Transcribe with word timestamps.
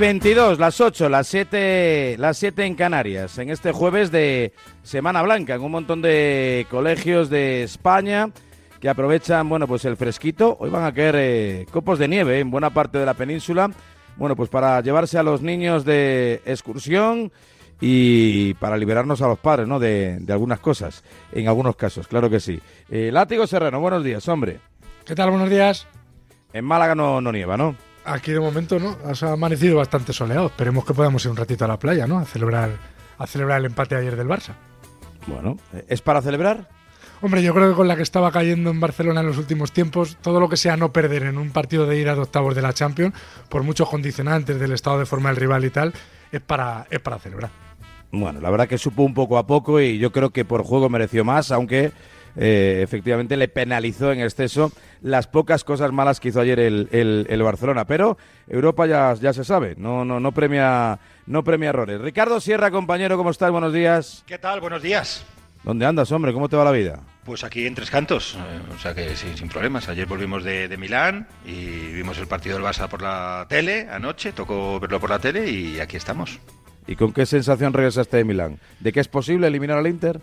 22, 0.00 0.58
las 0.58 0.80
8, 0.80 1.10
las 1.10 1.26
7, 1.26 2.16
las 2.18 2.38
7 2.38 2.64
en 2.64 2.74
Canarias, 2.74 3.36
en 3.36 3.50
este 3.50 3.70
jueves 3.70 4.10
de 4.10 4.54
Semana 4.82 5.20
Blanca, 5.20 5.54
en 5.54 5.60
un 5.60 5.72
montón 5.72 6.00
de 6.00 6.66
colegios 6.70 7.28
de 7.28 7.64
España 7.64 8.30
que 8.80 8.88
aprovechan, 8.88 9.46
bueno, 9.46 9.68
pues 9.68 9.84
el 9.84 9.98
fresquito. 9.98 10.56
Hoy 10.58 10.70
van 10.70 10.84
a 10.84 10.94
caer 10.94 11.16
eh, 11.18 11.66
copos 11.70 11.98
de 11.98 12.08
nieve 12.08 12.40
en 12.40 12.50
buena 12.50 12.70
parte 12.70 12.96
de 12.96 13.04
la 13.04 13.12
península, 13.12 13.70
bueno, 14.16 14.34
pues 14.36 14.48
para 14.48 14.80
llevarse 14.80 15.18
a 15.18 15.22
los 15.22 15.42
niños 15.42 15.84
de 15.84 16.40
excursión 16.46 17.30
y 17.78 18.54
para 18.54 18.78
liberarnos 18.78 19.20
a 19.20 19.28
los 19.28 19.38
padres, 19.38 19.68
¿no? 19.68 19.78
De, 19.78 20.16
de 20.18 20.32
algunas 20.32 20.60
cosas, 20.60 21.04
en 21.30 21.46
algunos 21.46 21.76
casos, 21.76 22.08
claro 22.08 22.30
que 22.30 22.40
sí. 22.40 22.58
Eh, 22.88 23.10
Látigo 23.12 23.46
Serrano, 23.46 23.80
buenos 23.80 24.02
días, 24.02 24.26
hombre. 24.28 24.60
¿Qué 25.04 25.14
tal? 25.14 25.28
Buenos 25.28 25.50
días. 25.50 25.86
En 26.54 26.64
Málaga 26.64 26.94
no, 26.94 27.20
no 27.20 27.30
nieva, 27.30 27.58
¿no? 27.58 27.89
Aquí 28.12 28.32
de 28.32 28.40
momento 28.40 28.78
no, 28.80 28.96
ha 29.04 29.32
amanecido 29.32 29.76
bastante 29.76 30.12
soleado. 30.12 30.46
Esperemos 30.46 30.84
que 30.84 30.94
podamos 30.94 31.24
ir 31.24 31.30
un 31.30 31.36
ratito 31.36 31.64
a 31.64 31.68
la 31.68 31.78
playa, 31.78 32.06
¿no? 32.06 32.18
A 32.18 32.24
celebrar, 32.24 32.70
a 33.18 33.26
celebrar 33.26 33.60
el 33.60 33.66
empate 33.66 33.94
ayer 33.94 34.16
del 34.16 34.26
Barça. 34.26 34.54
Bueno, 35.26 35.56
¿es 35.88 36.00
para 36.02 36.20
celebrar? 36.20 36.68
Hombre, 37.22 37.42
yo 37.42 37.54
creo 37.54 37.70
que 37.70 37.76
con 37.76 37.86
la 37.86 37.96
que 37.96 38.02
estaba 38.02 38.32
cayendo 38.32 38.70
en 38.70 38.80
Barcelona 38.80 39.20
en 39.20 39.26
los 39.26 39.38
últimos 39.38 39.72
tiempos, 39.72 40.16
todo 40.22 40.40
lo 40.40 40.48
que 40.48 40.56
sea 40.56 40.76
no 40.76 40.92
perder 40.92 41.24
en 41.24 41.38
un 41.38 41.50
partido 41.50 41.86
de 41.86 42.00
ida 42.00 42.14
de 42.14 42.22
octavos 42.22 42.54
de 42.54 42.62
la 42.62 42.72
Champions, 42.72 43.14
por 43.48 43.62
muchos 43.62 43.88
condicionantes 43.88 44.58
del 44.58 44.72
estado 44.72 44.98
de 44.98 45.06
forma 45.06 45.28
del 45.28 45.36
rival 45.36 45.64
y 45.64 45.70
tal, 45.70 45.92
es 46.32 46.40
para, 46.40 46.86
es 46.90 46.98
para 47.00 47.18
celebrar. 47.18 47.50
Bueno, 48.10 48.40
la 48.40 48.50
verdad 48.50 48.66
que 48.66 48.78
supo 48.78 49.02
un 49.02 49.14
poco 49.14 49.38
a 49.38 49.46
poco 49.46 49.80
y 49.80 49.98
yo 49.98 50.10
creo 50.10 50.30
que 50.30 50.44
por 50.44 50.64
juego 50.64 50.88
mereció 50.88 51.24
más, 51.24 51.52
aunque 51.52 51.92
eh, 52.36 52.80
efectivamente 52.82 53.36
le 53.36 53.48
penalizó 53.48 54.12
en 54.12 54.20
exceso 54.20 54.72
las 55.02 55.26
pocas 55.26 55.64
cosas 55.64 55.92
malas 55.92 56.20
que 56.20 56.28
hizo 56.28 56.40
ayer 56.40 56.60
el, 56.60 56.88
el, 56.92 57.26
el 57.28 57.42
Barcelona. 57.42 57.86
Pero 57.86 58.18
Europa 58.48 58.86
ya, 58.86 59.14
ya 59.14 59.32
se 59.32 59.44
sabe, 59.44 59.74
no, 59.76 60.04
no, 60.04 60.20
no, 60.20 60.32
premia, 60.32 60.98
no 61.26 61.44
premia 61.44 61.70
errores. 61.70 62.00
Ricardo 62.00 62.40
Sierra, 62.40 62.70
compañero, 62.70 63.16
¿cómo 63.16 63.30
estás? 63.30 63.50
Buenos 63.50 63.72
días. 63.72 64.24
¿Qué 64.26 64.38
tal? 64.38 64.60
Buenos 64.60 64.82
días. 64.82 65.24
¿Dónde 65.62 65.84
andas, 65.84 66.10
hombre? 66.10 66.32
¿Cómo 66.32 66.48
te 66.48 66.56
va 66.56 66.64
la 66.64 66.70
vida? 66.70 67.00
Pues 67.24 67.44
aquí 67.44 67.66
en 67.66 67.74
Tres 67.74 67.90
Cantos, 67.90 68.34
eh, 68.34 68.74
o 68.74 68.78
sea 68.78 68.94
que 68.94 69.14
sí, 69.14 69.26
sin 69.34 69.48
problemas. 69.48 69.88
Ayer 69.88 70.06
volvimos 70.06 70.42
de, 70.42 70.68
de, 70.68 70.76
Milán 70.78 71.28
y 71.44 71.92
vimos 71.92 72.18
el 72.18 72.26
partido 72.26 72.56
del 72.56 72.64
Barça 72.64 72.88
por 72.88 73.02
la 73.02 73.44
tele 73.48 73.86
anoche, 73.90 74.32
tocó 74.32 74.80
verlo 74.80 74.98
por 74.98 75.10
la 75.10 75.18
tele 75.18 75.50
y 75.50 75.78
aquí 75.78 75.98
estamos. 75.98 76.40
¿Y 76.86 76.96
con 76.96 77.12
qué 77.12 77.26
sensación 77.26 77.74
regresaste 77.74 78.16
de 78.16 78.24
Milán? 78.24 78.58
¿De 78.80 78.92
que 78.92 79.00
es 79.00 79.08
posible 79.08 79.46
eliminar 79.48 79.76
al 79.76 79.86
Inter? 79.86 80.20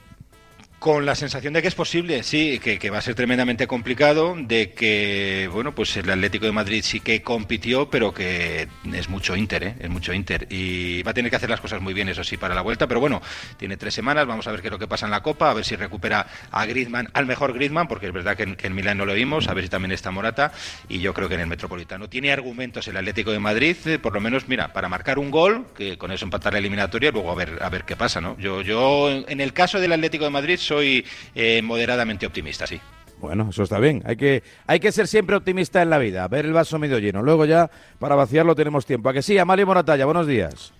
Con 0.79 1.07
la 1.07 1.15
sensación 1.15 1.53
de 1.53 1.63
que 1.63 1.69
es 1.69 1.73
posible, 1.73 2.21
sí, 2.21 2.59
que, 2.59 2.77
que, 2.77 2.91
va 2.91 2.99
a 2.99 3.01
ser 3.01 3.15
tremendamente 3.15 3.65
complicado, 3.65 4.35
de 4.37 4.73
que, 4.73 5.49
bueno, 5.51 5.73
pues 5.73 5.97
el 5.97 6.07
Atlético 6.07 6.45
de 6.45 6.51
Madrid 6.51 6.83
sí 6.83 6.99
que 6.99 7.23
compitió, 7.23 7.89
pero 7.89 8.13
que 8.13 8.67
es 8.93 9.09
mucho 9.09 9.35
Inter, 9.35 9.63
¿eh? 9.63 9.75
Es 9.79 9.89
mucho 9.89 10.13
Inter. 10.13 10.45
Y 10.51 11.01
va 11.01 11.11
a 11.11 11.13
tener 11.15 11.31
que 11.31 11.35
hacer 11.35 11.49
las 11.49 11.61
cosas 11.61 11.81
muy 11.81 11.95
bien, 11.95 12.09
eso 12.09 12.23
sí, 12.23 12.37
para 12.37 12.53
la 12.53 12.61
vuelta, 12.61 12.85
pero 12.85 12.99
bueno, 12.99 13.23
tiene 13.57 13.75
tres 13.75 13.95
semanas, 13.95 14.27
vamos 14.27 14.45
a 14.45 14.51
ver 14.51 14.61
qué 14.61 14.67
es 14.67 14.71
lo 14.71 14.77
que 14.77 14.87
pasa 14.87 15.07
en 15.07 15.11
la 15.11 15.23
Copa, 15.23 15.49
a 15.49 15.53
ver 15.55 15.65
si 15.65 15.75
recupera 15.75 16.27
a 16.51 16.65
Griezmann, 16.67 17.09
al 17.13 17.25
mejor 17.25 17.53
Griezmann, 17.53 17.87
porque 17.87 18.05
es 18.05 18.13
verdad 18.13 18.37
que 18.37 18.43
en, 18.43 18.55
que 18.55 18.67
en 18.67 18.75
Milán 18.75 18.99
no 18.99 19.07
lo 19.07 19.15
vimos, 19.15 19.47
a 19.47 19.55
ver 19.55 19.63
si 19.63 19.71
también 19.71 19.93
está 19.93 20.11
Morata, 20.11 20.51
y 20.87 20.99
yo 20.99 21.11
creo 21.15 21.27
que 21.27 21.35
en 21.35 21.41
el 21.41 21.47
Metropolitano 21.47 22.07
tiene 22.07 22.31
argumentos 22.31 22.87
el 22.87 22.97
Atlético 22.97 23.31
de 23.31 23.39
Madrid, 23.39 23.75
eh, 23.87 23.97
por 23.97 24.13
lo 24.13 24.21
menos, 24.21 24.47
mira, 24.47 24.73
para 24.73 24.89
marcar 24.89 25.17
un 25.17 25.31
gol, 25.31 25.65
que 25.75 25.97
con 25.97 26.11
eso 26.11 26.23
empatar 26.23 26.53
la 26.53 26.59
eliminatoria, 26.59 27.09
luego 27.09 27.31
a 27.31 27.35
ver, 27.35 27.57
a 27.61 27.69
ver 27.69 27.83
qué 27.83 27.95
pasa, 27.95 28.21
¿no? 28.21 28.37
Yo, 28.37 28.61
yo, 28.61 29.09
en 29.09 29.41
el 29.41 29.53
caso 29.53 29.79
del 29.79 29.91
Atlético 29.91 30.25
de 30.25 30.29
Madrid, 30.29 30.59
soy 30.67 31.05
eh, 31.33 31.61
moderadamente 31.61 32.25
optimista, 32.25 32.67
sí. 32.67 32.79
Bueno, 33.19 33.47
eso 33.49 33.63
está 33.63 33.79
bien. 33.79 34.03
Hay 34.05 34.15
que, 34.15 34.43
hay 34.67 34.79
que 34.79 34.91
ser 34.91 35.07
siempre 35.07 35.35
optimista 35.35 35.81
en 35.81 35.89
la 35.89 35.97
vida, 35.97 36.27
ver 36.27 36.45
el 36.45 36.53
vaso 36.53 36.77
medio 36.77 36.99
lleno. 36.99 37.23
Luego 37.23 37.45
ya, 37.45 37.69
para 37.99 38.15
vaciarlo 38.15 38.53
tenemos 38.53 38.85
tiempo. 38.85 39.09
¿A 39.09 39.13
que 39.13 39.23
sí? 39.23 39.37
Amalio 39.37 39.65
Moratalla, 39.65 40.05
buenos 40.05 40.27
días. 40.27 40.73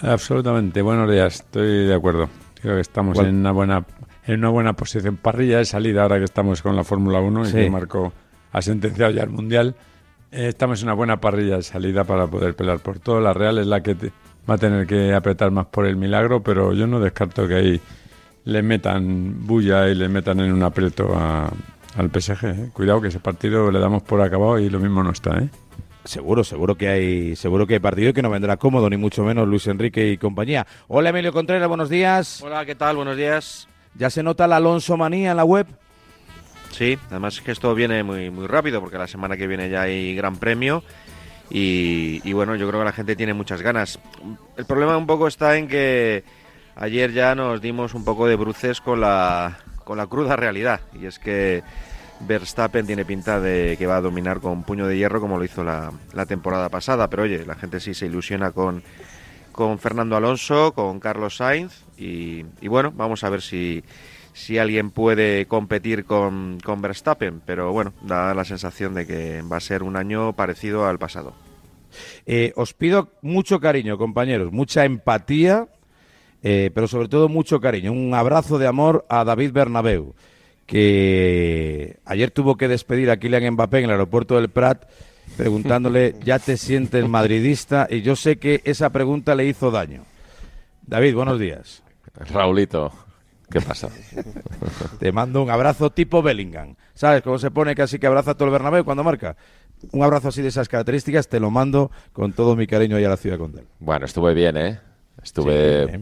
Absolutamente, 0.00 0.82
buenos 0.82 1.10
días. 1.10 1.36
Estoy 1.36 1.86
de 1.86 1.94
acuerdo. 1.94 2.28
Creo 2.60 2.76
que 2.76 2.80
estamos 2.80 3.18
en 3.18 3.34
una 3.36 3.52
buena 3.52 3.84
en 4.26 4.38
una 4.38 4.48
buena 4.50 4.72
posición. 4.74 5.16
Parrilla 5.16 5.58
de 5.58 5.64
salida 5.64 6.02
ahora 6.02 6.18
que 6.18 6.24
estamos 6.24 6.62
con 6.62 6.76
la 6.76 6.84
Fórmula 6.84 7.20
1 7.20 7.44
sí. 7.46 7.50
y 7.50 7.64
que 7.64 7.70
Marco 7.70 8.12
ha 8.52 8.62
sentenciado 8.62 9.10
ya 9.10 9.22
el 9.22 9.30
Mundial. 9.30 9.74
Eh, 10.30 10.48
estamos 10.48 10.80
en 10.80 10.88
una 10.88 10.94
buena 10.94 11.20
parrilla 11.20 11.56
de 11.56 11.62
salida 11.62 12.04
para 12.04 12.26
poder 12.26 12.54
pelear 12.54 12.78
por 12.78 13.00
todo. 13.00 13.20
La 13.20 13.32
Real 13.32 13.58
es 13.58 13.66
la 13.66 13.82
que 13.82 13.94
te, 13.94 14.12
va 14.48 14.54
a 14.54 14.58
tener 14.58 14.86
que 14.86 15.12
apretar 15.12 15.50
más 15.50 15.66
por 15.66 15.86
el 15.86 15.96
milagro, 15.96 16.42
pero 16.42 16.72
yo 16.72 16.86
no 16.86 17.00
descarto 17.00 17.48
que 17.48 17.54
ahí 17.54 17.80
le 18.44 18.62
metan 18.62 19.46
bulla 19.46 19.88
y 19.88 19.94
le 19.94 20.08
metan 20.08 20.40
en 20.40 20.52
un 20.52 20.62
aprieto 20.62 21.14
a, 21.16 21.50
al 21.96 22.10
PSG. 22.10 22.44
¿eh? 22.44 22.70
Cuidado 22.72 23.00
que 23.00 23.08
ese 23.08 23.20
partido 23.20 23.70
le 23.70 23.78
damos 23.78 24.02
por 24.02 24.20
acabado 24.20 24.58
y 24.58 24.68
lo 24.68 24.78
mismo 24.78 25.02
no 25.02 25.10
está, 25.10 25.38
¿eh? 25.38 25.48
Seguro, 26.04 26.44
seguro 26.44 26.74
que 26.74 26.88
hay, 26.88 27.36
seguro 27.36 27.66
que 27.66 27.74
hay 27.74 27.80
partido 27.80 28.10
y 28.10 28.12
que 28.12 28.20
no 28.20 28.28
vendrá 28.28 28.58
cómodo, 28.58 28.90
ni 28.90 28.98
mucho 28.98 29.24
menos 29.24 29.48
Luis 29.48 29.66
Enrique 29.68 30.10
y 30.10 30.18
compañía. 30.18 30.66
Hola 30.86 31.08
Emilio 31.08 31.32
Contreras, 31.32 31.66
buenos 31.66 31.88
días. 31.88 32.42
Hola, 32.42 32.66
¿qué 32.66 32.74
tal? 32.74 32.96
Buenos 32.96 33.16
días. 33.16 33.68
¿Ya 33.94 34.10
se 34.10 34.22
nota 34.22 34.46
la 34.46 34.56
Alonso 34.56 34.98
manía 34.98 35.30
en 35.30 35.38
la 35.38 35.44
web? 35.44 35.66
Sí, 36.72 36.98
además 37.08 37.36
es 37.36 37.40
que 37.40 37.52
esto 37.52 37.74
viene 37.74 38.02
muy, 38.02 38.28
muy 38.28 38.46
rápido 38.46 38.80
porque 38.80 38.98
la 38.98 39.06
semana 39.06 39.38
que 39.38 39.46
viene 39.46 39.70
ya 39.70 39.82
hay 39.82 40.14
gran 40.14 40.36
premio 40.36 40.82
y, 41.48 42.20
y 42.22 42.32
bueno, 42.34 42.54
yo 42.54 42.68
creo 42.68 42.80
que 42.80 42.84
la 42.86 42.92
gente 42.92 43.16
tiene 43.16 43.32
muchas 43.32 43.62
ganas. 43.62 43.98
El 44.58 44.66
problema 44.66 44.98
un 44.98 45.06
poco 45.06 45.26
está 45.26 45.56
en 45.56 45.68
que 45.68 46.22
ayer 46.76 47.12
ya 47.12 47.34
nos 47.34 47.60
dimos 47.60 47.94
un 47.94 48.04
poco 48.04 48.26
de 48.26 48.36
bruces 48.36 48.80
con 48.80 49.00
la, 49.00 49.58
con 49.84 49.98
la 49.98 50.06
cruda 50.06 50.36
realidad. 50.36 50.80
Y 51.00 51.06
es 51.06 51.18
que 51.18 51.62
Verstappen 52.20 52.86
tiene 52.86 53.04
pinta 53.04 53.40
de 53.40 53.76
que 53.78 53.86
va 53.86 53.96
a 53.96 54.00
dominar 54.00 54.40
con 54.40 54.62
puño 54.62 54.86
de 54.86 54.96
hierro 54.96 55.20
como 55.20 55.38
lo 55.38 55.44
hizo 55.44 55.64
la, 55.64 55.92
la 56.12 56.26
temporada 56.26 56.68
pasada. 56.68 57.08
Pero 57.08 57.24
oye, 57.24 57.44
la 57.46 57.54
gente 57.54 57.80
sí 57.80 57.94
se 57.94 58.06
ilusiona 58.06 58.52
con, 58.52 58.82
con 59.52 59.78
Fernando 59.78 60.16
Alonso, 60.16 60.72
con 60.72 61.00
Carlos 61.00 61.36
Sainz. 61.36 61.84
Y, 61.96 62.44
y 62.60 62.68
bueno, 62.68 62.92
vamos 62.94 63.24
a 63.24 63.30
ver 63.30 63.42
si, 63.42 63.84
si 64.32 64.58
alguien 64.58 64.90
puede 64.90 65.46
competir 65.46 66.04
con, 66.04 66.58
con 66.64 66.80
Verstappen. 66.82 67.40
Pero 67.44 67.72
bueno, 67.72 67.92
da 68.02 68.34
la 68.34 68.44
sensación 68.44 68.94
de 68.94 69.06
que 69.06 69.42
va 69.42 69.58
a 69.58 69.60
ser 69.60 69.82
un 69.82 69.96
año 69.96 70.32
parecido 70.32 70.86
al 70.86 70.98
pasado. 70.98 71.34
Eh, 72.26 72.52
os 72.56 72.74
pido 72.74 73.12
mucho 73.22 73.60
cariño, 73.60 73.98
compañeros, 73.98 74.52
mucha 74.52 74.84
empatía 74.84 75.68
eh, 76.44 76.70
pero 76.74 76.86
sobre 76.86 77.08
todo 77.08 77.28
mucho 77.28 77.58
cariño. 77.58 77.90
Un 77.90 78.14
abrazo 78.14 78.58
de 78.58 78.66
amor 78.66 79.06
a 79.08 79.24
David 79.24 79.52
Bernabeu, 79.52 80.14
que 80.66 81.98
ayer 82.04 82.30
tuvo 82.30 82.56
que 82.56 82.68
despedir 82.68 83.10
a 83.10 83.16
Kylian 83.16 83.54
Mbappé 83.54 83.78
en 83.78 83.84
el 83.86 83.90
aeropuerto 83.92 84.36
del 84.36 84.50
Prat 84.50 84.84
preguntándole, 85.38 86.16
¿ya 86.24 86.38
te 86.38 86.58
sientes 86.58 87.08
madridista? 87.08 87.88
Y 87.90 88.02
yo 88.02 88.14
sé 88.14 88.36
que 88.36 88.60
esa 88.64 88.90
pregunta 88.90 89.34
le 89.34 89.46
hizo 89.46 89.70
daño. 89.70 90.04
David, 90.86 91.14
buenos 91.14 91.40
días. 91.40 91.82
Raulito, 92.14 92.92
¿qué 93.50 93.62
pasa? 93.62 93.88
Te 95.00 95.12
mando 95.12 95.42
un 95.42 95.50
abrazo 95.50 95.90
tipo 95.90 96.22
Bellingham. 96.22 96.76
¿Sabes 96.92 97.22
cómo 97.22 97.38
se 97.38 97.50
pone 97.50 97.74
casi 97.74 97.98
que 97.98 98.06
abraza 98.06 98.32
a 98.32 98.34
todo 98.34 98.46
el 98.46 98.52
Bernabéu 98.52 98.84
cuando 98.84 99.02
marca? 99.02 99.34
Un 99.92 100.02
abrazo 100.02 100.28
así 100.28 100.42
de 100.42 100.48
esas 100.48 100.68
características, 100.68 101.28
te 101.28 101.40
lo 101.40 101.50
mando 101.50 101.90
con 102.12 102.32
todo 102.32 102.54
mi 102.54 102.66
cariño 102.66 102.96
ahí 102.96 103.04
a 103.04 103.08
la 103.08 103.16
ciudad 103.16 103.38
condal. 103.38 103.64
Bueno, 103.80 104.04
estuve 104.04 104.34
bien, 104.34 104.56
¿eh? 104.56 104.78
Estuve... 105.22 105.90
Sí, 105.90 105.98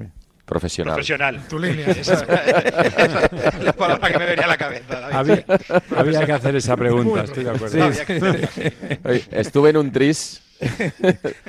profesional. 0.52 0.94
Profesional. 0.94 1.40
Tu 1.48 1.58
línea. 1.58 1.86
Esa, 2.02 2.14
esa 2.14 3.26
es 3.26 3.64
la 3.64 3.72
palabra 3.72 4.12
que 4.12 4.18
me 4.18 4.26
venía 4.26 4.44
a 4.44 4.48
la 4.48 4.56
cabeza. 4.56 5.00
David. 5.00 5.12
Había, 5.16 5.40
había, 5.96 6.26
que 6.26 6.32
hacer 6.32 6.56
esa 6.56 6.76
pregunta, 6.76 7.24
estoy 7.24 7.44
de 7.44 7.50
acuerdo. 7.50 7.92
Sí, 7.92 8.00
sí. 8.06 8.98
Oye, 9.04 9.24
estuve 9.30 9.70
en 9.70 9.76
un 9.78 9.92
tris. 9.92 10.42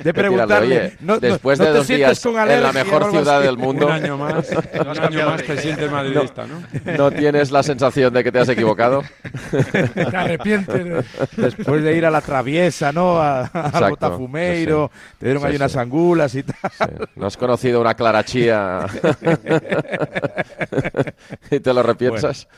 De 0.02 0.14
preguntarle, 0.14 0.78
Oye, 0.78 0.96
no, 1.00 1.18
después 1.18 1.58
no, 1.58 1.66
de 1.66 1.72
dos 1.72 1.86
días 1.86 2.24
en 2.24 2.62
la 2.62 2.72
mejor 2.72 3.10
ciudad 3.10 3.42
del 3.42 3.56
mundo, 3.56 3.86
un 3.86 3.92
año 3.92 4.18
más, 4.18 4.50
un 4.80 4.98
año 4.98 5.30
más 5.30 5.42
te 5.42 5.56
sientes 5.58 5.90
madridista, 5.90 6.46
¿no? 6.46 6.62
¿no? 6.96 7.10
tienes 7.10 7.50
la 7.50 7.62
sensación 7.62 8.12
de 8.12 8.24
que 8.24 8.32
te 8.32 8.40
has 8.40 8.48
equivocado? 8.48 9.02
Te 9.94 10.16
arrepientes. 10.16 10.84
De... 10.84 11.04
Después 11.36 11.82
de 11.82 11.96
ir 11.96 12.06
a 12.06 12.10
la 12.10 12.20
traviesa, 12.20 12.92
¿no? 12.92 13.18
A, 13.18 13.42
a 13.46 13.88
Botafumeiro, 13.88 14.90
sí, 14.92 14.98
sí. 14.98 15.16
te 15.18 15.26
dieron 15.26 15.42
sí, 15.42 15.48
ahí 15.48 15.56
unas 15.56 15.76
angulas 15.76 16.34
y 16.34 16.42
tal. 16.42 17.08
No 17.14 17.26
has 17.26 17.36
conocido 17.36 17.80
una 17.80 17.94
clarachía 17.94 18.86
y 21.50 21.60
te 21.60 21.72
lo 21.72 21.82
repiensas. 21.82 22.48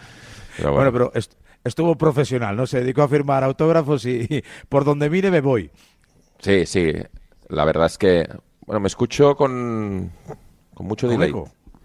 Bueno, 0.59 0.73
pero, 0.73 0.73
bueno, 0.73 0.93
pero 0.93 1.13
estuvo 1.67 1.97
profesional, 1.97 2.57
¿no? 2.57 2.67
Se 2.67 2.81
dedicó 2.81 3.03
a 3.03 3.09
firmar 3.09 3.45
autógrafos 3.45 4.07
y, 4.07 4.43
por 4.69 4.85
donde 4.85 5.11
mire 5.11 5.31
me 5.31 5.41
voy. 5.41 5.71
Sí, 6.39 6.67
sí. 6.67 6.93
La 7.49 7.65
verdad 7.65 7.87
es 7.87 7.99
que, 7.99 8.29
bueno, 8.67 8.81
me 8.81 8.89
escucho 8.89 9.37
con, 9.37 10.11
con 10.75 10.87
mucho 10.87 11.09
delay. 11.09 11.33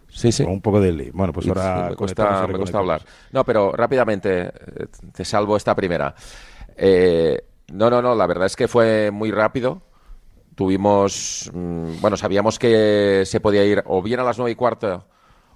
Sí, 0.09 0.31
sí. 0.31 0.43
un 0.43 0.61
poco 0.61 0.81
de 0.81 0.87
delay. 0.91 1.09
Bueno, 1.11 1.31
pues 1.31 1.47
ahora 1.47 1.87
me 1.89 1.95
cuesta, 1.95 2.45
me 2.47 2.57
cuesta 2.57 2.79
hablar. 2.79 3.01
No, 3.31 3.45
pero 3.45 3.71
rápidamente 3.71 4.47
eh, 4.47 4.51
te 5.13 5.23
salvo 5.23 5.55
esta 5.55 5.73
primera. 5.75 6.13
Eh, 6.75 7.41
no, 7.71 7.89
no, 7.89 8.01
no, 8.01 8.13
la 8.15 8.27
verdad 8.27 8.47
es 8.47 8.55
que 8.55 8.67
fue 8.67 9.11
muy 9.11 9.31
rápido. 9.31 9.81
Tuvimos, 10.55 11.49
mm, 11.53 12.01
bueno, 12.01 12.17
sabíamos 12.17 12.59
que 12.59 13.23
se 13.25 13.39
podía 13.39 13.63
ir 13.63 13.83
o 13.85 14.01
bien 14.01 14.19
a 14.19 14.23
las 14.23 14.37
nueve 14.37 14.51
y 14.51 14.55
cuarto 14.55 15.05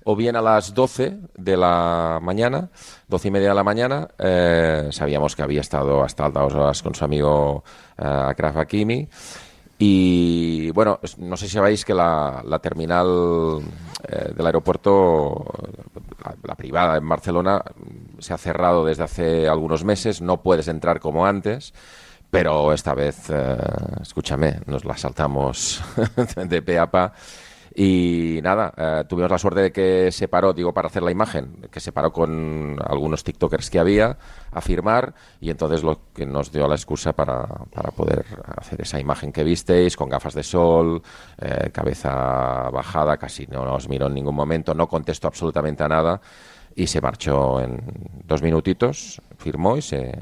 o 0.07 0.15
bien 0.15 0.35
a 0.35 0.41
las 0.41 0.73
12 0.73 1.17
de 1.35 1.57
la 1.57 2.19
mañana, 2.21 2.69
doce 3.07 3.27
y 3.27 3.31
media 3.31 3.49
de 3.49 3.55
la 3.55 3.63
mañana, 3.63 4.07
eh, 4.19 4.89
sabíamos 4.91 5.35
que 5.35 5.41
había 5.41 5.61
estado 5.61 6.03
hasta 6.03 6.25
altas 6.25 6.53
horas 6.53 6.83
con 6.83 6.93
su 6.93 7.03
amigo 7.03 7.63
eh, 7.97 8.33
Hakimi. 8.37 9.07
Y 9.79 10.69
bueno, 10.71 10.99
no 11.17 11.35
sé 11.35 11.47
si 11.47 11.53
sabéis 11.53 11.83
que 11.83 11.95
la, 11.95 12.59
terminal 12.61 13.61
eh, 14.07 14.31
del 14.35 14.45
aeropuerto, 14.45 15.43
la, 16.43 16.55
privada 16.55 16.97
en 16.97 17.09
Barcelona, 17.09 17.63
se 18.19 18.33
ha 18.33 18.37
cerrado 18.37 18.85
desde 18.85 19.03
hace 19.03 19.49
algunos 19.49 19.83
meses, 19.83 20.21
no 20.21 20.43
puedes 20.43 20.67
entrar 20.67 20.99
como 20.99 21.25
antes. 21.25 21.73
Pero 22.29 22.73
esta 22.73 22.93
vez, 22.93 23.29
escúchame, 24.01 24.59
nos 24.65 24.85
la 24.85 24.97
saltamos 24.97 25.81
de 26.35 26.61
pe 26.61 26.77
a 26.77 26.91
pa 26.91 27.13
y 27.77 28.39
nada, 28.41 28.73
eh, 28.77 29.03
tuvimos 29.05 29.29
la 29.29 29.37
suerte 29.37 29.59
de 29.59 29.71
que 29.73 30.09
se 30.09 30.29
paró, 30.29 30.53
digo, 30.53 30.73
para 30.73 30.87
hacer 30.87 31.03
la 31.03 31.11
imagen, 31.11 31.67
que 31.69 31.81
se 31.81 31.91
paró 31.91 32.13
con 32.13 32.77
algunos 32.81 33.25
TikTokers 33.25 33.69
que 33.69 33.79
había 33.79 34.17
a 34.49 34.61
firmar 34.61 35.13
y 35.41 35.49
entonces 35.49 35.83
lo 35.83 35.99
que 36.13 36.25
nos 36.25 36.53
dio 36.53 36.69
la 36.69 36.75
excusa 36.75 37.11
para, 37.11 37.45
para 37.73 37.91
poder 37.91 38.25
hacer 38.55 38.81
esa 38.81 38.97
imagen 38.97 39.33
que 39.33 39.43
visteis, 39.43 39.97
con 39.97 40.07
gafas 40.07 40.33
de 40.35 40.43
sol, 40.43 41.01
eh, 41.37 41.69
cabeza 41.73 42.69
bajada, 42.71 43.17
casi 43.17 43.45
no 43.47 43.65
nos 43.65 43.89
miró 43.89 44.07
en 44.07 44.13
ningún 44.13 44.35
momento, 44.35 44.73
no 44.73 44.87
contestó 44.87 45.27
absolutamente 45.27 45.83
a 45.83 45.89
nada 45.89 46.21
y 46.75 46.87
se 46.87 47.01
marchó 47.01 47.59
en 47.59 47.81
dos 48.25 48.41
minutitos, 48.41 49.21
firmó 49.37 49.75
y 49.75 49.81
se, 49.81 50.13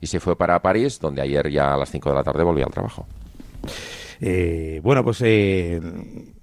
y 0.00 0.06
se 0.06 0.20
fue 0.20 0.36
para 0.36 0.60
París, 0.62 0.98
donde 0.98 1.20
ayer 1.20 1.50
ya 1.50 1.74
a 1.74 1.76
las 1.76 1.90
5 1.90 2.08
de 2.08 2.14
la 2.14 2.22
tarde 2.22 2.44
volvió 2.44 2.64
al 2.64 2.72
trabajo. 2.72 3.06
Eh, 4.22 4.80
bueno, 4.82 5.04
pues 5.04 5.20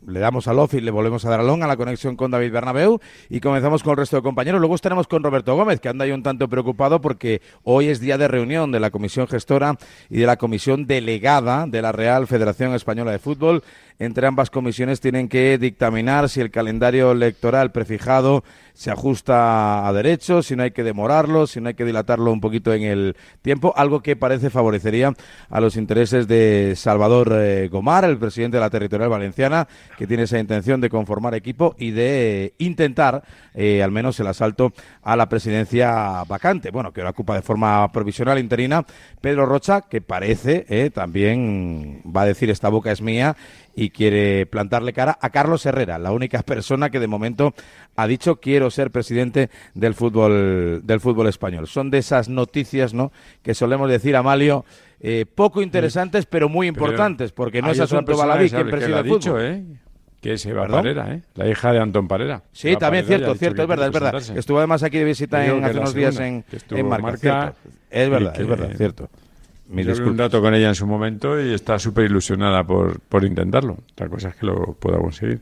le 0.05 0.19
damos 0.19 0.47
al 0.47 0.59
off 0.59 0.73
y 0.73 0.81
le 0.81 0.91
volvemos 0.91 1.25
a 1.25 1.29
dar 1.29 1.39
a 1.39 1.43
long 1.43 1.63
a 1.63 1.67
la 1.67 1.77
conexión 1.77 2.15
con 2.15 2.31
David 2.31 2.51
Bernabeu 2.51 2.99
y 3.29 3.39
comenzamos 3.39 3.83
con 3.83 3.91
el 3.91 3.97
resto 3.97 4.15
de 4.17 4.21
compañeros. 4.21 4.59
Luego 4.59 4.75
estaremos 4.75 5.07
con 5.07 5.23
Roberto 5.23 5.55
Gómez, 5.55 5.79
que 5.79 5.89
anda 5.89 6.05
ahí 6.05 6.11
un 6.11 6.23
tanto 6.23 6.47
preocupado 6.47 7.01
porque 7.01 7.41
hoy 7.63 7.87
es 7.87 7.99
día 7.99 8.17
de 8.17 8.27
reunión 8.27 8.71
de 8.71 8.79
la 8.79 8.91
Comisión 8.91 9.27
Gestora 9.27 9.77
y 10.09 10.19
de 10.19 10.25
la 10.25 10.37
Comisión 10.37 10.87
Delegada 10.87 11.65
de 11.67 11.81
la 11.81 11.91
Real 11.91 12.27
Federación 12.27 12.73
Española 12.73 13.11
de 13.11 13.19
Fútbol 13.19 13.63
entre 13.99 14.27
ambas 14.27 14.49
comisiones 14.49 14.99
tienen 14.99 15.27
que 15.27 15.57
dictaminar 15.57 16.29
si 16.29 16.41
el 16.41 16.51
calendario 16.51 17.11
electoral 17.11 17.71
prefijado 17.71 18.43
se 18.73 18.89
ajusta 18.89 19.87
a 19.87 19.93
derechos, 19.93 20.47
si 20.47 20.55
no 20.55 20.63
hay 20.63 20.71
que 20.71 20.83
demorarlo, 20.83 21.47
si 21.47 21.61
no 21.61 21.67
hay 21.67 21.75
que 21.75 21.85
dilatarlo 21.85 22.31
un 22.31 22.41
poquito 22.41 22.73
en 22.73 22.83
el 22.83 23.15
tiempo, 23.41 23.73
algo 23.75 24.01
que 24.01 24.15
parece 24.15 24.49
favorecería 24.49 25.13
a 25.49 25.61
los 25.61 25.75
intereses 25.75 26.27
de 26.27 26.73
Salvador 26.75 27.31
eh, 27.33 27.69
Gomar, 27.71 28.05
el 28.05 28.17
presidente 28.17 28.57
de 28.57 28.61
la 28.61 28.69
Territorial 28.69 29.09
Valenciana, 29.09 29.67
que 29.97 30.07
tiene 30.07 30.23
esa 30.23 30.39
intención 30.39 30.81
de 30.81 30.89
conformar 30.89 31.35
equipo 31.35 31.75
y 31.77 31.91
de 31.91 32.53
intentar 32.57 33.23
eh, 33.53 33.83
al 33.83 33.91
menos 33.91 34.19
el 34.19 34.27
asalto 34.27 34.73
a 35.03 35.15
la 35.15 35.27
presidencia 35.27 36.23
vacante, 36.23 36.71
bueno, 36.71 36.91
que 36.91 37.03
lo 37.03 37.09
ocupa 37.09 37.35
de 37.35 37.41
forma 37.41 37.91
provisional 37.91 38.39
interina 38.39 38.85
Pedro 39.19 39.45
Rocha, 39.45 39.81
que 39.81 40.01
parece 40.01 40.65
eh, 40.69 40.89
también 40.89 42.01
va 42.05 42.21
a 42.21 42.25
decir 42.25 42.49
esta 42.49 42.69
boca 42.69 42.91
es 42.91 43.01
mía 43.01 43.35
y 43.75 43.89
quiere 43.89 44.45
plantarle 44.45 44.93
cara 44.93 45.17
a 45.21 45.29
Carlos 45.29 45.65
Herrera, 45.65 45.97
la 45.99 46.11
única 46.11 46.41
persona 46.43 46.89
que 46.89 46.99
de 46.99 47.07
momento 47.07 47.53
ha 47.95 48.07
dicho 48.07 48.37
quiero 48.37 48.69
ser 48.69 48.91
presidente 48.91 49.49
del 49.73 49.93
fútbol 49.93 50.81
del 50.83 50.99
fútbol 50.99 51.27
español. 51.27 51.67
Son 51.67 51.89
de 51.89 51.99
esas 51.99 52.29
noticias, 52.29 52.93
¿no? 52.93 53.11
Que 53.43 53.53
solemos 53.53 53.89
decir 53.89 54.15
a 54.15 54.23
Malio 54.23 54.65
eh, 54.99 55.25
poco 55.25 55.61
interesantes, 55.61 56.25
pero 56.25 56.49
muy 56.49 56.67
importantes, 56.67 57.31
porque 57.31 57.61
no 57.61 57.71
es 57.71 57.79
asunto 57.79 58.15
baladí 58.15 58.49
quien 58.49 58.69
preside 58.69 58.99
el 58.99 59.07
fútbol. 59.07 59.41
¿eh? 59.41 59.63
Que 60.21 60.33
es 60.33 60.45
Eva 60.45 60.67
Parera, 60.67 61.15
¿eh? 61.15 61.23
La 61.33 61.49
hija 61.49 61.71
de 61.71 61.79
Antón 61.79 62.07
Parera. 62.07 62.43
Sí, 62.51 62.75
también 62.75 63.05
cierto, 63.05 63.33
cierto, 63.33 63.63
es 63.63 63.67
verdad, 63.67 63.87
es 63.87 63.93
verdad. 63.93 64.37
Estuvo 64.37 64.59
además 64.59 64.83
aquí 64.83 64.99
de 64.99 65.05
visita 65.05 65.43
en, 65.43 65.63
hace 65.63 65.79
unos 65.79 65.95
días 65.95 66.19
en, 66.19 66.45
en 66.69 66.87
Marca. 66.87 67.55
Es 67.89 68.09
verdad, 68.09 68.39
es 68.39 68.47
verdad, 68.47 68.69
cierto. 68.77 69.09
Mi 69.71 69.83
un 69.83 70.17
dato 70.17 70.41
con 70.41 70.53
ella 70.53 70.67
en 70.67 70.75
su 70.75 70.85
momento 70.85 71.39
y 71.39 71.53
está 71.53 71.79
súper 71.79 72.05
ilusionada 72.05 72.63
por, 72.65 72.99
por 72.99 73.23
intentarlo. 73.23 73.77
La 73.95 74.09
cosa 74.09 74.29
es 74.29 74.35
que 74.35 74.45
lo 74.45 74.73
pueda 74.73 74.97
conseguir. 74.97 75.41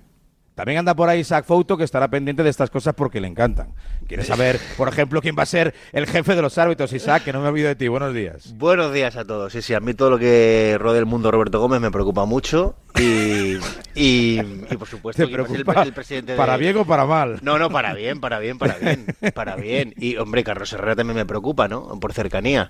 También 0.59 0.79
anda 0.79 0.93
por 0.93 1.07
ahí 1.07 1.21
Isaac 1.21 1.45
Fouto, 1.45 1.77
que 1.77 1.85
estará 1.85 2.09
pendiente 2.09 2.43
de 2.43 2.49
estas 2.49 2.69
cosas 2.69 2.93
porque 2.93 3.21
le 3.21 3.29
encantan. 3.29 3.69
Quiere 4.09 4.25
saber, 4.25 4.59
por 4.75 4.89
ejemplo, 4.89 5.21
quién 5.21 5.33
va 5.39 5.43
a 5.43 5.45
ser 5.45 5.73
el 5.93 6.05
jefe 6.05 6.35
de 6.35 6.41
los 6.41 6.57
árbitros. 6.57 6.91
Isaac, 6.91 7.23
que 7.23 7.31
no 7.31 7.39
me 7.39 7.47
olvido 7.47 7.69
de 7.69 7.77
ti. 7.77 7.87
Buenos 7.87 8.13
días. 8.13 8.53
Buenos 8.57 8.93
días 8.93 9.15
a 9.15 9.23
todos. 9.23 9.53
Sí, 9.53 9.61
sí, 9.61 9.73
a 9.73 9.79
mí 9.79 9.93
todo 9.93 10.09
lo 10.09 10.19
que 10.19 10.75
rodea 10.77 10.99
el 10.99 11.05
mundo 11.05 11.31
Roberto 11.31 11.61
Gómez 11.61 11.79
me 11.79 11.91
preocupa 11.91 12.25
mucho. 12.25 12.75
Y, 12.99 13.57
y, 13.95 14.41
por 14.77 14.85
supuesto, 14.85 15.25
¿Te 15.25 15.31
preocupa 15.31 15.81
el, 15.81 15.93
presidente 15.93 16.35
¿Para 16.35 16.57
bien 16.57 16.75
o 16.75 16.83
para 16.83 17.05
mal? 17.05 17.39
No, 17.41 17.57
no, 17.57 17.69
para 17.69 17.93
bien, 17.93 18.19
para 18.19 18.39
bien, 18.39 18.57
para 18.57 18.77
bien. 18.77 19.05
Para 19.33 19.55
bien. 19.55 19.93
Y, 19.95 20.17
hombre, 20.17 20.43
Carlos 20.43 20.73
Herrera 20.73 20.97
también 20.97 21.15
me 21.15 21.25
preocupa, 21.25 21.69
¿no? 21.69 21.97
Por 22.01 22.11
cercanía. 22.11 22.69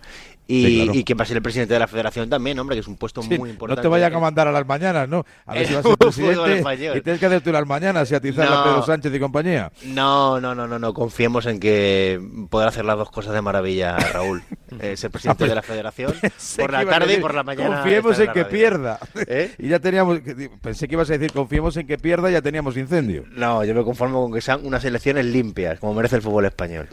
Y, 0.52 0.98
y 0.98 1.04
quién 1.04 1.16
va 1.16 1.24
a 1.24 1.26
ser 1.28 1.38
el 1.38 1.44
presidente 1.44 1.76
de 1.76 1.80
la 1.80 1.88
federación 1.88 2.28
también, 2.28 2.58
hombre, 2.58 2.76
que 2.76 2.80
es 2.80 2.88
un 2.88 2.96
puesto 2.96 3.22
muy 3.22 3.52
importante. 3.52 3.82
No 3.82 3.82
te 3.84 3.88
vayas 3.88 4.12
a 4.12 4.20
mandar 4.20 4.48
a 4.48 4.52
las 4.52 4.66
mañanas, 4.66 5.08
¿no? 5.08 5.24
A 5.46 5.54
ver 5.54 5.68
si 5.68 5.76
vas 5.76 5.86
a 5.86 5.90
ser 5.90 5.98
presidente 6.00 6.98
y 6.98 7.02
tienes 7.02 7.20
que 7.20 7.26
hacer 7.28 7.42
tú 7.42 7.52
las 7.52 7.68
mañanas 7.68 8.12
y 8.12 8.16
atizar 8.16 8.52
a 8.52 8.64
Pedro 8.64 8.82
Sánchez 8.82 9.14
y 9.14 9.20
compañía. 9.20 9.72
No, 9.84 10.42
no, 10.42 10.56
no, 10.56 10.68
no, 10.68 10.80
no. 10.80 10.92
Confiemos 10.92 11.46
en 11.46 11.60
que 11.60 12.20
podrá 12.50 12.70
hacer 12.70 12.84
las 12.84 12.98
dos 12.98 13.12
cosas 13.12 13.36
de 13.36 13.44
maravilla, 13.44 13.96
Raúl. 13.98 14.42
Eh, 14.82 14.96
ser 14.96 15.10
presidente 15.10 15.48
de 15.48 15.56
la 15.56 15.64
federación 15.64 16.14
por 16.58 16.72
la 16.72 16.86
tarde 16.86 17.16
y 17.16 17.18
por 17.18 17.34
la 17.34 17.44
mañana. 17.44 17.82
Confiemos 17.82 18.20
en, 18.20 18.32
que 18.32 18.46
pierda. 18.46 19.00
¿Eh? 19.28 19.52
Y 19.58 19.68
ya 19.68 19.80
teníamos. 19.80 20.20
Pensé 20.62 20.88
que 20.88 20.94
ibas 20.94 21.10
a 21.10 21.14
decir 21.14 21.34
confiemos 21.34 21.76
en 21.78 21.88
que 21.88 21.98
pierda 21.98 22.30
y 22.30 22.34
ya 22.34 22.42
teníamos 22.42 22.78
incendio. 22.78 23.26
No, 23.32 23.64
yo 23.64 23.74
me 23.74 23.84
conformo 23.84 24.22
con 24.22 24.32
que 24.32 24.42
sean 24.42 24.64
unas 24.64 24.86
elecciones 24.86 25.26
limpias, 25.26 25.80
como 25.80 25.96
merece 25.96 26.18
el 26.18 26.22
fútbol 26.22 26.46
español. 26.46 26.88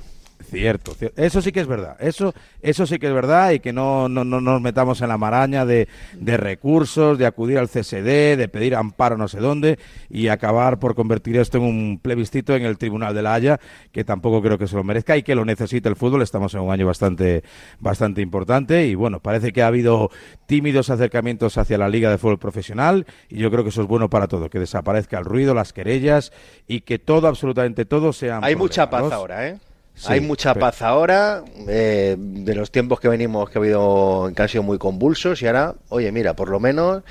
Cierto, 0.50 0.96
eso 1.16 1.42
sí 1.42 1.50
que 1.50 1.60
es 1.60 1.66
verdad, 1.66 1.96
eso, 1.98 2.32
eso 2.62 2.86
sí 2.86 2.98
que 2.98 3.08
es 3.08 3.12
verdad 3.12 3.50
y 3.50 3.58
que 3.58 3.72
no, 3.72 4.08
no, 4.08 4.24
no 4.24 4.40
nos 4.40 4.60
metamos 4.60 5.00
en 5.00 5.08
la 5.08 5.18
maraña 5.18 5.66
de, 5.66 5.88
de, 6.14 6.36
recursos, 6.36 7.18
de 7.18 7.26
acudir 7.26 7.58
al 7.58 7.68
CSD, 7.68 8.36
de 8.36 8.48
pedir 8.48 8.76
amparo 8.76 9.16
no 9.16 9.26
sé 9.26 9.40
dónde 9.40 9.78
y 10.08 10.28
acabar 10.28 10.78
por 10.78 10.94
convertir 10.94 11.36
esto 11.36 11.58
en 11.58 11.64
un 11.64 12.00
plebiscito 12.00 12.54
en 12.54 12.64
el 12.64 12.78
Tribunal 12.78 13.14
de 13.14 13.22
la 13.22 13.34
Haya, 13.34 13.60
que 13.90 14.04
tampoco 14.04 14.40
creo 14.40 14.56
que 14.56 14.68
se 14.68 14.76
lo 14.76 14.84
merezca 14.84 15.16
y 15.16 15.22
que 15.22 15.34
lo 15.34 15.44
necesite 15.44 15.88
el 15.88 15.96
fútbol. 15.96 16.22
Estamos 16.22 16.54
en 16.54 16.60
un 16.60 16.70
año 16.70 16.86
bastante, 16.86 17.42
bastante 17.80 18.22
importante 18.22 18.86
y 18.86 18.94
bueno, 18.94 19.20
parece 19.20 19.52
que 19.52 19.62
ha 19.62 19.66
habido 19.66 20.10
tímidos 20.46 20.90
acercamientos 20.90 21.58
hacia 21.58 21.76
la 21.76 21.88
Liga 21.88 22.10
de 22.10 22.18
Fútbol 22.18 22.38
Profesional 22.38 23.06
y 23.28 23.38
yo 23.38 23.50
creo 23.50 23.64
que 23.64 23.70
eso 23.70 23.82
es 23.82 23.88
bueno 23.88 24.08
para 24.08 24.28
todo, 24.28 24.48
que 24.48 24.60
desaparezca 24.60 25.18
el 25.18 25.24
ruido, 25.24 25.54
las 25.54 25.72
querellas 25.72 26.32
y 26.68 26.82
que 26.82 26.98
todo, 26.98 27.26
absolutamente 27.26 27.84
todo 27.84 28.12
sea... 28.12 28.38
Hay 28.42 28.54
mucha 28.54 28.88
paz 28.88 29.12
ahora, 29.12 29.48
¿eh? 29.48 29.58
Hay 30.04 30.20
mucha 30.20 30.54
paz 30.54 30.82
ahora, 30.82 31.42
eh, 31.68 32.16
de 32.18 32.54
los 32.54 32.70
tiempos 32.70 33.00
que 33.00 33.08
venimos 33.08 33.48
que 33.48 33.58
ha 33.58 33.60
habido 33.60 34.30
que 34.34 34.42
han 34.42 34.48
sido 34.48 34.62
muy 34.62 34.78
convulsos 34.78 35.40
y 35.42 35.46
ahora, 35.46 35.74
oye, 35.88 36.12
mira, 36.12 36.34
por 36.34 36.50
lo 36.50 36.60
menos 36.60 37.02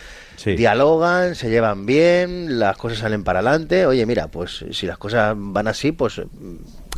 dialogan, 0.44 1.36
se 1.36 1.50
llevan 1.50 1.86
bien, 1.86 2.60
las 2.60 2.78
cosas 2.78 3.00
salen 3.00 3.24
para 3.24 3.40
adelante. 3.40 3.86
Oye, 3.86 4.06
mira, 4.06 4.28
pues 4.28 4.66
si 4.72 4.86
las 4.86 4.98
cosas 4.98 5.34
van 5.36 5.68
así, 5.68 5.92
pues 5.92 6.22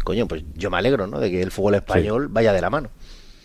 coño, 0.03 0.27
pues 0.27 0.43
yo 0.55 0.69
me 0.69 0.77
alegro, 0.77 1.07
¿no? 1.07 1.19
De 1.19 1.31
que 1.31 1.41
el 1.41 1.51
fútbol 1.51 1.75
español 1.75 2.27
vaya 2.29 2.53
de 2.53 2.61
la 2.61 2.69
mano. 2.69 2.89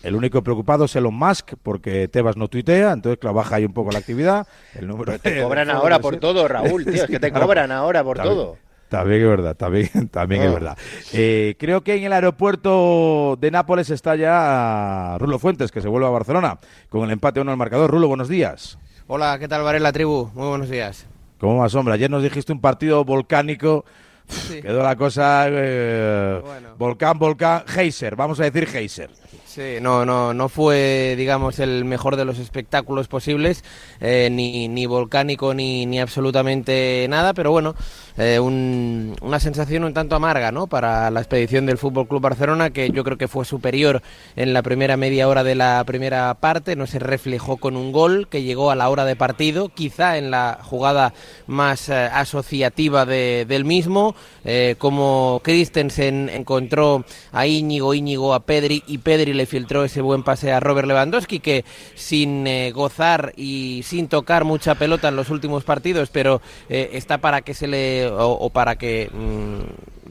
El 0.03 0.15
único 0.15 0.43
preocupado 0.43 0.85
es 0.85 0.95
Elon 0.97 1.15
Musk, 1.15 1.53
porque 1.63 2.09
Tebas 2.09 2.35
no 2.35 2.49
tuitea, 2.49 2.91
entonces 2.91 3.19
claro, 3.19 3.35
baja 3.35 3.55
ahí 3.55 3.65
un 3.65 3.73
poco 3.73 3.89
la 3.91 3.99
actividad. 3.99 4.45
El 4.75 4.87
número 4.87 5.17
te 5.17 5.41
cobran 5.41 5.69
ahora 5.71 5.99
por 5.99 6.17
todo, 6.17 6.45
Raúl, 6.45 6.83
tío, 6.83 7.05
es 7.05 7.09
que 7.09 7.21
te 7.21 7.31
cobran 7.33 7.71
ahora 7.71 8.03
por 8.03 8.19
todo. 8.19 8.57
También 8.93 9.23
es 9.23 9.27
verdad, 9.27 9.55
también, 9.55 9.89
también 10.11 10.43
es 10.43 10.49
ah. 10.49 10.53
verdad. 10.53 10.77
Eh, 11.13 11.55
creo 11.57 11.83
que 11.83 11.95
en 11.95 12.03
el 12.03 12.13
aeropuerto 12.13 13.35
de 13.41 13.49
Nápoles 13.49 13.89
está 13.89 14.15
ya 14.15 15.17
Rulo 15.17 15.39
Fuentes, 15.39 15.71
que 15.71 15.81
se 15.81 15.87
vuelve 15.87 16.05
a 16.05 16.11
Barcelona 16.11 16.59
con 16.89 17.03
el 17.05 17.09
empate 17.09 17.41
1 17.41 17.49
al 17.49 17.57
marcador. 17.57 17.89
Rulo, 17.89 18.07
buenos 18.07 18.29
días. 18.29 18.77
Hola, 19.07 19.39
¿qué 19.39 19.47
tal, 19.47 19.63
la 19.81 19.91
Tribu? 19.91 20.29
Muy 20.35 20.47
buenos 20.47 20.69
días. 20.69 21.07
¿Cómo 21.39 21.57
más, 21.57 21.73
hombre? 21.73 21.95
Ayer 21.95 22.11
nos 22.11 22.21
dijiste 22.21 22.53
un 22.53 22.61
partido 22.61 23.03
volcánico. 23.03 23.83
Quedó 24.61 24.83
la 24.83 24.95
cosa. 24.95 25.47
Eh, 25.49 26.39
volcán, 26.77 27.17
volcán. 27.17 27.63
Geyser, 27.65 28.15
vamos 28.15 28.39
a 28.41 28.43
decir 28.43 28.67
Geyser. 28.67 29.09
Sí, 29.53 29.77
no, 29.79 30.03
no, 30.03 30.33
no 30.33 30.49
fue, 30.49 31.13
digamos, 31.15 31.59
el 31.59 31.85
mejor 31.85 32.15
de 32.15 32.25
los 32.25 32.39
espectáculos 32.39 33.07
posibles, 33.07 33.63
eh, 34.01 34.29
ni, 34.31 34.67
ni 34.67 34.87
volcánico 34.87 35.53
ni, 35.53 35.85
ni 35.85 35.99
absolutamente 35.99 37.05
nada, 37.07 37.35
pero 37.35 37.51
bueno, 37.51 37.75
eh, 38.17 38.39
una 38.39 39.39
sensación 39.39 39.83
un 39.83 39.93
tanto 39.93 40.15
amarga, 40.15 40.51
¿no? 40.51 40.67
Para 40.67 41.09
la 41.11 41.19
expedición 41.19 41.65
del 41.65 41.77
Fútbol 41.77 42.07
Club 42.07 42.21
Barcelona, 42.21 42.69
que 42.69 42.89
yo 42.91 43.03
creo 43.03 43.17
que 43.17 43.27
fue 43.27 43.45
superior 43.45 44.01
en 44.35 44.53
la 44.53 44.61
primera 44.61 44.97
media 44.97 45.27
hora 45.27 45.43
de 45.43 45.55
la 45.55 45.83
primera 45.85 46.33
parte, 46.35 46.75
no 46.75 46.87
se 46.87 46.99
reflejó 46.99 47.57
con 47.57 47.77
un 47.77 47.91
gol 47.91 48.27
que 48.27 48.43
llegó 48.43 48.71
a 48.71 48.75
la 48.75 48.89
hora 48.89 49.05
de 49.05 49.15
partido, 49.15 49.69
quizá 49.69 50.17
en 50.17 50.31
la 50.31 50.59
jugada 50.61 51.13
más 51.47 51.89
eh, 51.89 51.93
asociativa 51.93 53.05
del 53.05 53.65
mismo, 53.65 54.15
como 54.77 55.41
Christensen 55.43 56.29
encontró 56.29 57.05
a 57.31 57.47
Íñigo, 57.47 57.93
Íñigo 57.93 58.33
a 58.33 58.41
Pedri 58.41 58.83
y 58.87 58.97
Pedri 58.97 59.33
le 59.33 59.45
filtró 59.45 59.83
ese 59.83 60.01
buen 60.01 60.23
pase 60.23 60.51
a 60.51 60.59
Robert 60.59 60.87
Lewandowski, 60.87 61.39
que 61.39 61.65
sin 61.95 62.47
eh, 62.47 62.71
gozar 62.71 63.33
y 63.35 63.81
sin 63.83 64.07
tocar 64.07 64.43
mucha 64.43 64.75
pelota 64.75 65.09
en 65.09 65.15
los 65.15 65.29
últimos 65.29 65.63
partidos, 65.63 66.09
pero 66.09 66.41
eh, 66.69 66.91
está 66.93 67.17
para 67.19 67.41
que 67.41 67.53
se 67.53 67.67
le. 67.67 68.02
O, 68.07 68.49
para 68.49 68.75
que. 68.75 69.09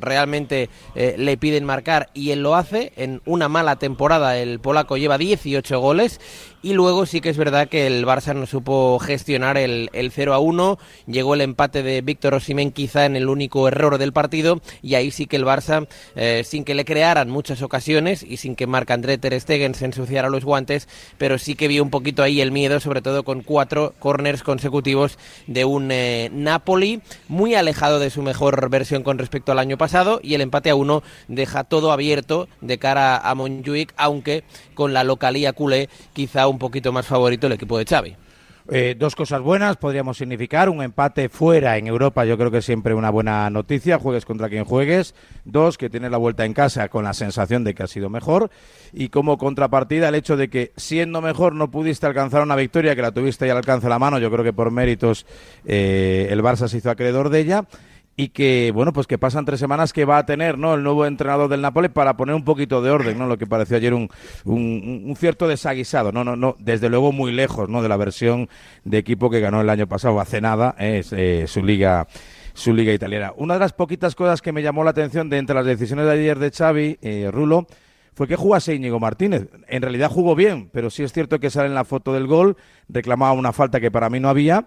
Realmente 0.03 0.69
eh, 0.97 1.15
le 1.17 1.37
piden 1.37 1.65
marcar 1.65 2.11
y 2.13 2.33
él 2.33 2.43
lo 2.43 2.57
hace. 2.57 2.93
En 2.97 3.23
una 3.25 3.49
mala 3.49 3.77
temporada 3.77 4.37
el 4.37 4.59
polaco 4.59 4.97
lleva 4.97 5.17
18 5.17 5.81
goles 5.81 6.21
y 6.61 6.75
luego 6.75 7.07
sí 7.07 7.21
que 7.21 7.31
es 7.31 7.37
verdad 7.37 7.69
que 7.69 7.87
el 7.87 8.05
Barça 8.05 8.35
no 8.35 8.47
supo 8.47 8.99
gestionar 8.99 9.57
el, 9.57 9.91
el 9.93 10.11
0 10.11 10.35
a 10.35 10.41
1. 10.41 10.79
Llegó 11.07 11.35
el 11.35 11.41
empate 11.41 11.85
de 11.85 12.01
Víctor 12.03 12.35
Osimén 12.35 12.73
quizá 12.73 13.07
en 13.07 13.15
el 13.15 13.29
único 13.29 13.69
error 13.69 13.97
del 13.99 14.13
partido 14.13 14.61
y 14.83 14.97
ahí 14.97 15.13
sí 15.13 15.27
que 15.27 15.37
el 15.37 15.45
Barça, 15.45 15.87
eh, 16.17 16.43
sin 16.45 16.65
que 16.65 16.75
le 16.75 16.85
crearan 16.85 17.31
muchas 17.31 17.63
ocasiones 17.63 18.25
y 18.25 18.39
sin 18.39 18.57
que 18.57 18.67
Marc 18.67 18.91
André 18.91 19.19
Ter 19.19 19.41
Stegen 19.41 19.75
se 19.75 19.85
ensuciara 19.85 20.29
los 20.29 20.45
guantes, 20.45 20.89
pero 21.17 21.39
sí 21.39 21.55
que 21.55 21.69
vio 21.69 21.83
un 21.83 21.91
poquito 21.91 22.25
ahí 22.25 22.41
el 22.41 22.51
miedo, 22.51 22.81
sobre 22.81 23.03
todo 23.03 23.23
con 23.23 23.43
cuatro 23.43 23.95
corners 24.01 24.43
consecutivos 24.43 25.17
de 25.47 25.65
un 25.65 25.91
eh, 25.93 26.29
Napoli 26.33 27.03
muy 27.29 27.55
alejado 27.55 28.01
de 28.01 28.11
su 28.11 28.23
mejor 28.23 28.69
versión 28.69 29.05
con 29.05 29.19
respecto 29.19 29.53
al 29.53 29.61
año 29.61 29.79
pasado 29.79 29.92
y 30.23 30.35
el 30.35 30.41
empate 30.41 30.71
a 30.71 30.75
uno 30.75 31.03
deja 31.29 31.65
todo 31.65 31.93
abierto 31.93 32.49
de 32.61 32.79
cara 32.79 33.19
a 33.19 33.35
Montjuic, 33.35 33.93
aunque 33.97 34.43
con 34.75 34.95
la 34.95 35.05
localía 35.05 35.53
culé 35.53 35.89
quizá 36.15 36.47
un 36.47 36.59
poquito 36.59 36.93
más 36.93 37.07
favorito 37.07 37.47
el 37.47 37.53
equipo 37.53 37.77
de 37.77 37.85
Xavi. 37.85 38.17
Eh, 38.71 38.95
dos 38.97 39.17
cosas 39.17 39.43
buenas 39.43 39.77
podríamos 39.77 40.17
significar. 40.17 40.69
Un 40.69 40.83
empate 40.83 41.29
fuera 41.29 41.77
en 41.77 41.89
Europa, 41.89 42.25
yo 42.25 42.39
creo 42.39 42.51
que 42.51 42.59
es 42.59 42.65
siempre 42.65 42.95
una 42.95 43.11
buena 43.11 43.51
noticia, 43.51 43.99
juegues 43.99 44.25
contra 44.25 44.49
quien 44.49 44.65
juegues. 44.65 45.15
Dos, 45.45 45.77
que 45.77 45.91
tienes 45.91 46.11
la 46.11 46.17
vuelta 46.17 46.45
en 46.45 46.55
casa 46.55 46.89
con 46.89 47.05
la 47.05 47.13
sensación 47.13 47.65
de 47.65 47.75
que 47.75 47.83
ha 47.83 47.87
sido 47.87 48.09
mejor. 48.09 48.51
Y 48.93 49.09
como 49.09 49.37
contrapartida, 49.37 50.09
el 50.09 50.15
hecho 50.15 50.37
de 50.37 50.49
que 50.49 50.73
siendo 50.77 51.21
mejor 51.21 51.55
no 51.55 51.71
pudiste 51.71 52.07
alcanzar 52.07 52.43
una 52.43 52.57
victoria, 52.57 52.95
que 52.95 53.03
la 53.03 53.13
tuviste 53.13 53.47
y 53.47 53.51
al 53.51 53.59
alcance 53.59 53.87
de 53.87 53.91
la 53.91 53.99
mano, 53.99 54.19
yo 54.19 54.31
creo 54.31 54.45
que 54.45 54.53
por 54.53 54.71
méritos 54.71 55.27
eh, 55.67 56.29
el 56.31 56.41
Barça 56.43 56.69
se 56.69 56.79
hizo 56.79 56.91
acreedor 56.91 57.31
de 57.31 57.41
ella 57.41 57.65
y 58.17 58.29
que 58.29 58.73
bueno 58.75 58.93
pues 58.93 59.07
que 59.07 59.19
pasan 59.19 59.45
tres 59.45 59.59
semanas 59.59 59.93
que 59.93 60.05
va 60.05 60.19
a 60.19 60.27
tener 60.27 60.59
no 60.59 60.75
el 60.75 60.83
nuevo 60.83 61.07
entrenador 61.07 61.49
del 61.49 61.63
Napoli 61.63 61.89
para 61.89 62.17
poner 62.17 62.35
un 62.35 62.45
poquito 62.45 62.83
de 62.83 62.91
orden 62.91 63.19
no 63.19 63.27
lo 63.27 63.39
que 63.39 63.47
pareció 63.47 63.77
ayer 63.77 63.95
un, 63.95 64.11
un, 64.45 65.15
cierto 65.17 65.49
desaguisado. 65.49 66.13
No 66.13 66.25
no 66.25 66.37
no 66.37 66.57
desde 66.59 66.89
luego 66.89 67.13
muy 67.13 67.33
lejos 67.33 67.69
no 67.69 67.83
de 67.83 67.89
la 67.89 67.97
versión 67.97 68.49
de 68.85 68.99
equipo 68.99 69.31
que 69.31 69.41
ganó 69.41 69.61
el 69.61 69.71
año 69.71 69.87
pasado 69.87 70.21
hace 70.21 70.41
nada 70.41 70.75
es 70.79 71.13
eh, 71.13 71.47
su 71.47 71.63
liga 71.63 72.07
su 72.55 72.75
liga 72.75 72.93
italiana. 72.93 73.33
Una 73.37 73.55
de 73.55 73.61
las 73.61 73.73
poquitas 73.73 74.15
cosas 74.15 74.43
que 74.43 74.53
me 74.53 74.63
llamó 74.63 74.85
la 74.85 74.91
atención 74.91 75.31
de 75.31 75.39
entre 75.39 75.55
las 75.55 75.65
decisiones 75.65 76.05
de 76.05 76.13
ayer 76.13 76.39
de 76.39 76.51
Xavi 76.51 76.99
eh, 77.01 77.31
Rulo 77.33 77.67
fue 78.15 78.29
que 78.29 78.37
jugase 78.37 78.75
Íñigo 78.75 79.01
Martínez. 79.01 79.49
En 79.69 79.83
realidad 79.83 80.11
jugó 80.11 80.35
bien, 80.35 80.69
pero 80.73 80.91
sí 80.91 81.03
es 81.03 81.13
cierto 81.13 81.41
que 81.41 81.51
sale 81.51 81.69
en 81.69 81.75
la 81.75 81.85
foto 81.85 82.13
del 82.13 82.27
gol, 82.27 82.57
reclamaba 82.89 83.33
una 83.33 83.53
falta 83.53 83.81
que 83.81 83.91
para 83.91 84.11
mí 84.11 84.21
no 84.21 84.29
había 84.29 84.67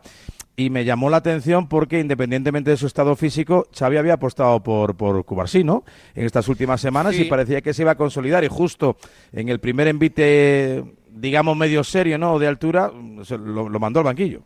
y 0.55 0.69
me 0.69 0.85
llamó 0.85 1.09
la 1.09 1.17
atención 1.17 1.67
porque 1.67 1.99
independientemente 1.99 2.71
de 2.71 2.77
su 2.77 2.87
estado 2.87 3.15
físico, 3.15 3.67
Xavi 3.77 3.97
había 3.97 4.13
apostado 4.13 4.61
por, 4.63 4.95
por 4.95 5.25
Cubarsí, 5.25 5.63
¿no? 5.63 5.83
En 6.15 6.25
estas 6.25 6.47
últimas 6.47 6.79
semanas 6.79 7.17
y 7.19 7.25
parecía 7.25 7.61
que 7.61 7.73
se 7.73 7.81
iba 7.81 7.91
a 7.91 7.95
consolidar 7.95 8.43
y 8.43 8.47
justo 8.47 8.97
en 9.33 9.49
el 9.49 9.59
primer 9.59 9.87
envite, 9.87 10.83
digamos, 11.11 11.57
medio 11.57 11.83
serio, 11.83 12.17
¿no? 12.17 12.39
De 12.39 12.47
altura, 12.47 12.91
lo, 12.91 13.79
mandó 13.79 13.99
al 13.99 14.05
banquillo. 14.05 14.41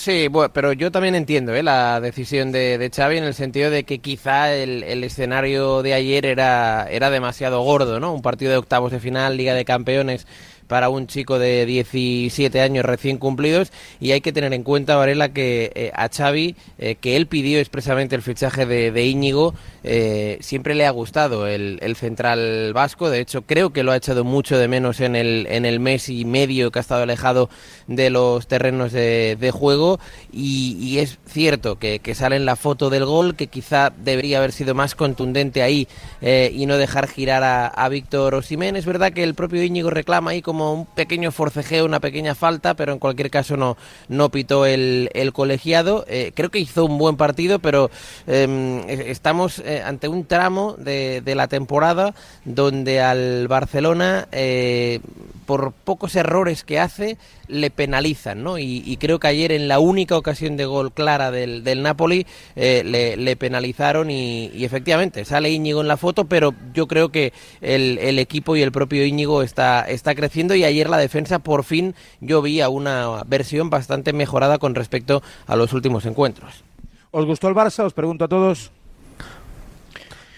Sí, 0.00 0.28
bueno, 0.28 0.50
pero 0.50 0.72
yo 0.72 0.90
también 0.90 1.14
entiendo 1.14 1.54
¿eh? 1.54 1.62
la 1.62 2.00
decisión 2.00 2.52
de, 2.52 2.78
de, 2.78 2.88
Xavi 2.88 3.18
en 3.18 3.24
el 3.24 3.34
sentido 3.34 3.68
de 3.70 3.84
que 3.84 3.98
quizá 3.98 4.50
el, 4.54 4.82
el, 4.82 5.04
escenario 5.04 5.82
de 5.82 5.92
ayer 5.92 6.24
era, 6.24 6.86
era 6.90 7.10
demasiado 7.10 7.60
gordo, 7.62 8.00
¿no? 8.00 8.14
Un 8.14 8.22
partido 8.22 8.50
de 8.50 8.56
octavos 8.56 8.92
de 8.92 8.98
final, 8.98 9.36
Liga 9.36 9.52
de 9.52 9.66
Campeones 9.66 10.26
para 10.70 10.88
un 10.88 11.08
chico 11.08 11.40
de 11.40 11.66
17 11.66 12.60
años 12.60 12.84
recién 12.84 13.18
cumplidos. 13.18 13.72
Y 13.98 14.12
hay 14.12 14.20
que 14.20 14.32
tener 14.32 14.54
en 14.54 14.62
cuenta, 14.62 14.94
Varela, 14.94 15.30
que 15.30 15.72
eh, 15.74 15.90
a 15.96 16.08
Xavi, 16.08 16.54
eh, 16.78 16.94
que 16.94 17.16
él 17.16 17.26
pidió 17.26 17.58
expresamente 17.58 18.14
el 18.14 18.22
fichaje 18.22 18.66
de, 18.66 18.92
de 18.92 19.04
Íñigo, 19.04 19.52
eh, 19.82 20.38
siempre 20.40 20.76
le 20.76 20.86
ha 20.86 20.90
gustado 20.90 21.48
el, 21.48 21.80
central 21.96 22.72
vasco, 22.72 23.10
de 23.10 23.20
hecho 23.20 23.42
creo 23.42 23.70
que 23.70 23.82
lo 23.82 23.90
ha 23.90 23.96
echado 23.96 24.22
mucho 24.22 24.58
de 24.58 24.68
menos 24.68 25.00
en 25.00 25.16
el, 25.16 25.48
en 25.50 25.64
el 25.64 25.80
mes 25.80 26.08
y 26.08 26.24
medio 26.24 26.70
que 26.70 26.78
ha 26.78 26.82
estado 26.82 27.02
alejado 27.02 27.50
de 27.88 28.10
los 28.10 28.46
terrenos 28.46 28.92
de, 28.92 29.50
juego. 29.52 29.98
Y, 30.32 30.98
es 30.98 31.18
cierto 31.26 31.80
que, 31.80 32.00
sale 32.14 32.36
en 32.36 32.44
la 32.44 32.54
foto 32.54 32.90
del 32.90 33.04
gol 33.04 33.34
que 33.34 33.48
quizá 33.48 33.90
debería 33.90 34.38
haber 34.38 34.52
sido 34.52 34.74
más 34.76 34.94
contundente 34.94 35.62
ahí 35.62 35.88
y 36.20 36.66
no 36.66 36.76
dejar 36.76 37.08
girar 37.08 37.42
a, 37.42 37.66
a 37.66 37.88
Víctor 37.88 38.36
Osimén. 38.36 38.76
Es 38.76 38.86
verdad 38.86 39.12
que 39.12 39.24
el 39.24 39.34
propio 39.34 39.64
Íñigo 39.64 39.90
reclama 39.90 40.30
ahí 40.30 40.42
como 40.42 40.59
un 40.60 40.86
pequeño 40.86 41.32
forcejeo, 41.32 41.84
una 41.84 42.00
pequeña 42.00 42.34
falta, 42.34 42.74
pero 42.74 42.92
en 42.92 42.98
cualquier 42.98 43.30
caso 43.30 43.56
no, 43.56 43.76
no 44.08 44.30
pitó 44.30 44.66
el, 44.66 45.08
colegiado. 45.32 46.04
Eh, 46.08 46.32
creo 46.34 46.50
que 46.50 46.58
hizo 46.58 46.84
un 46.84 46.98
buen 46.98 47.16
partido, 47.16 47.58
pero 47.58 47.90
em, 48.26 48.80
estamos 48.88 49.60
eh, 49.60 49.82
ante 49.84 50.08
un 50.08 50.24
tramo 50.24 50.74
de, 50.78 51.22
la 51.34 51.48
temporada 51.48 52.14
donde 52.44 53.00
al 53.00 53.46
Barcelona, 53.48 54.26
eh, 54.32 55.00
por 55.46 55.72
pocos 55.72 56.16
errores 56.16 56.64
que 56.64 56.80
hace, 56.80 57.16
le 57.46 57.70
penalizan, 57.70 58.42
¿no? 58.42 58.58
Y, 58.58 58.96
creo 59.00 59.18
que 59.18 59.28
ayer 59.28 59.52
en 59.52 59.66
la 59.66 59.78
única 59.78 60.16
ocasión 60.16 60.56
de 60.56 60.66
gol 60.66 60.92
clara 60.92 61.30
del, 61.30 61.82
Napoli 61.82 62.26
le, 62.54 63.36
penalizaron 63.36 64.10
y, 64.10 64.50
efectivamente 64.64 65.24
sale 65.24 65.50
Íñigo 65.50 65.80
en 65.80 65.88
la 65.88 65.96
foto, 65.96 66.26
pero 66.26 66.54
yo 66.74 66.86
creo 66.86 67.10
que 67.10 67.32
el, 67.60 67.98
el 67.98 68.18
equipo 68.18 68.56
y 68.56 68.62
el 68.62 68.72
propio 68.72 69.04
Íñigo 69.04 69.42
está, 69.42 69.82
está 69.82 70.14
creciendo 70.14 70.49
y 70.54 70.64
ayer 70.64 70.88
la 70.88 70.98
defensa 70.98 71.38
por 71.38 71.64
fin 71.64 71.94
yo 72.20 72.42
vi 72.42 72.60
a 72.60 72.68
una 72.68 73.22
versión 73.26 73.70
bastante 73.70 74.12
mejorada 74.12 74.58
con 74.58 74.74
respecto 74.74 75.22
a 75.46 75.56
los 75.56 75.72
últimos 75.72 76.06
encuentros. 76.06 76.64
¿Os 77.10 77.26
gustó 77.26 77.48
el 77.48 77.54
Barça? 77.54 77.84
Os 77.84 77.92
pregunto 77.92 78.24
a 78.24 78.28
todos. 78.28 78.70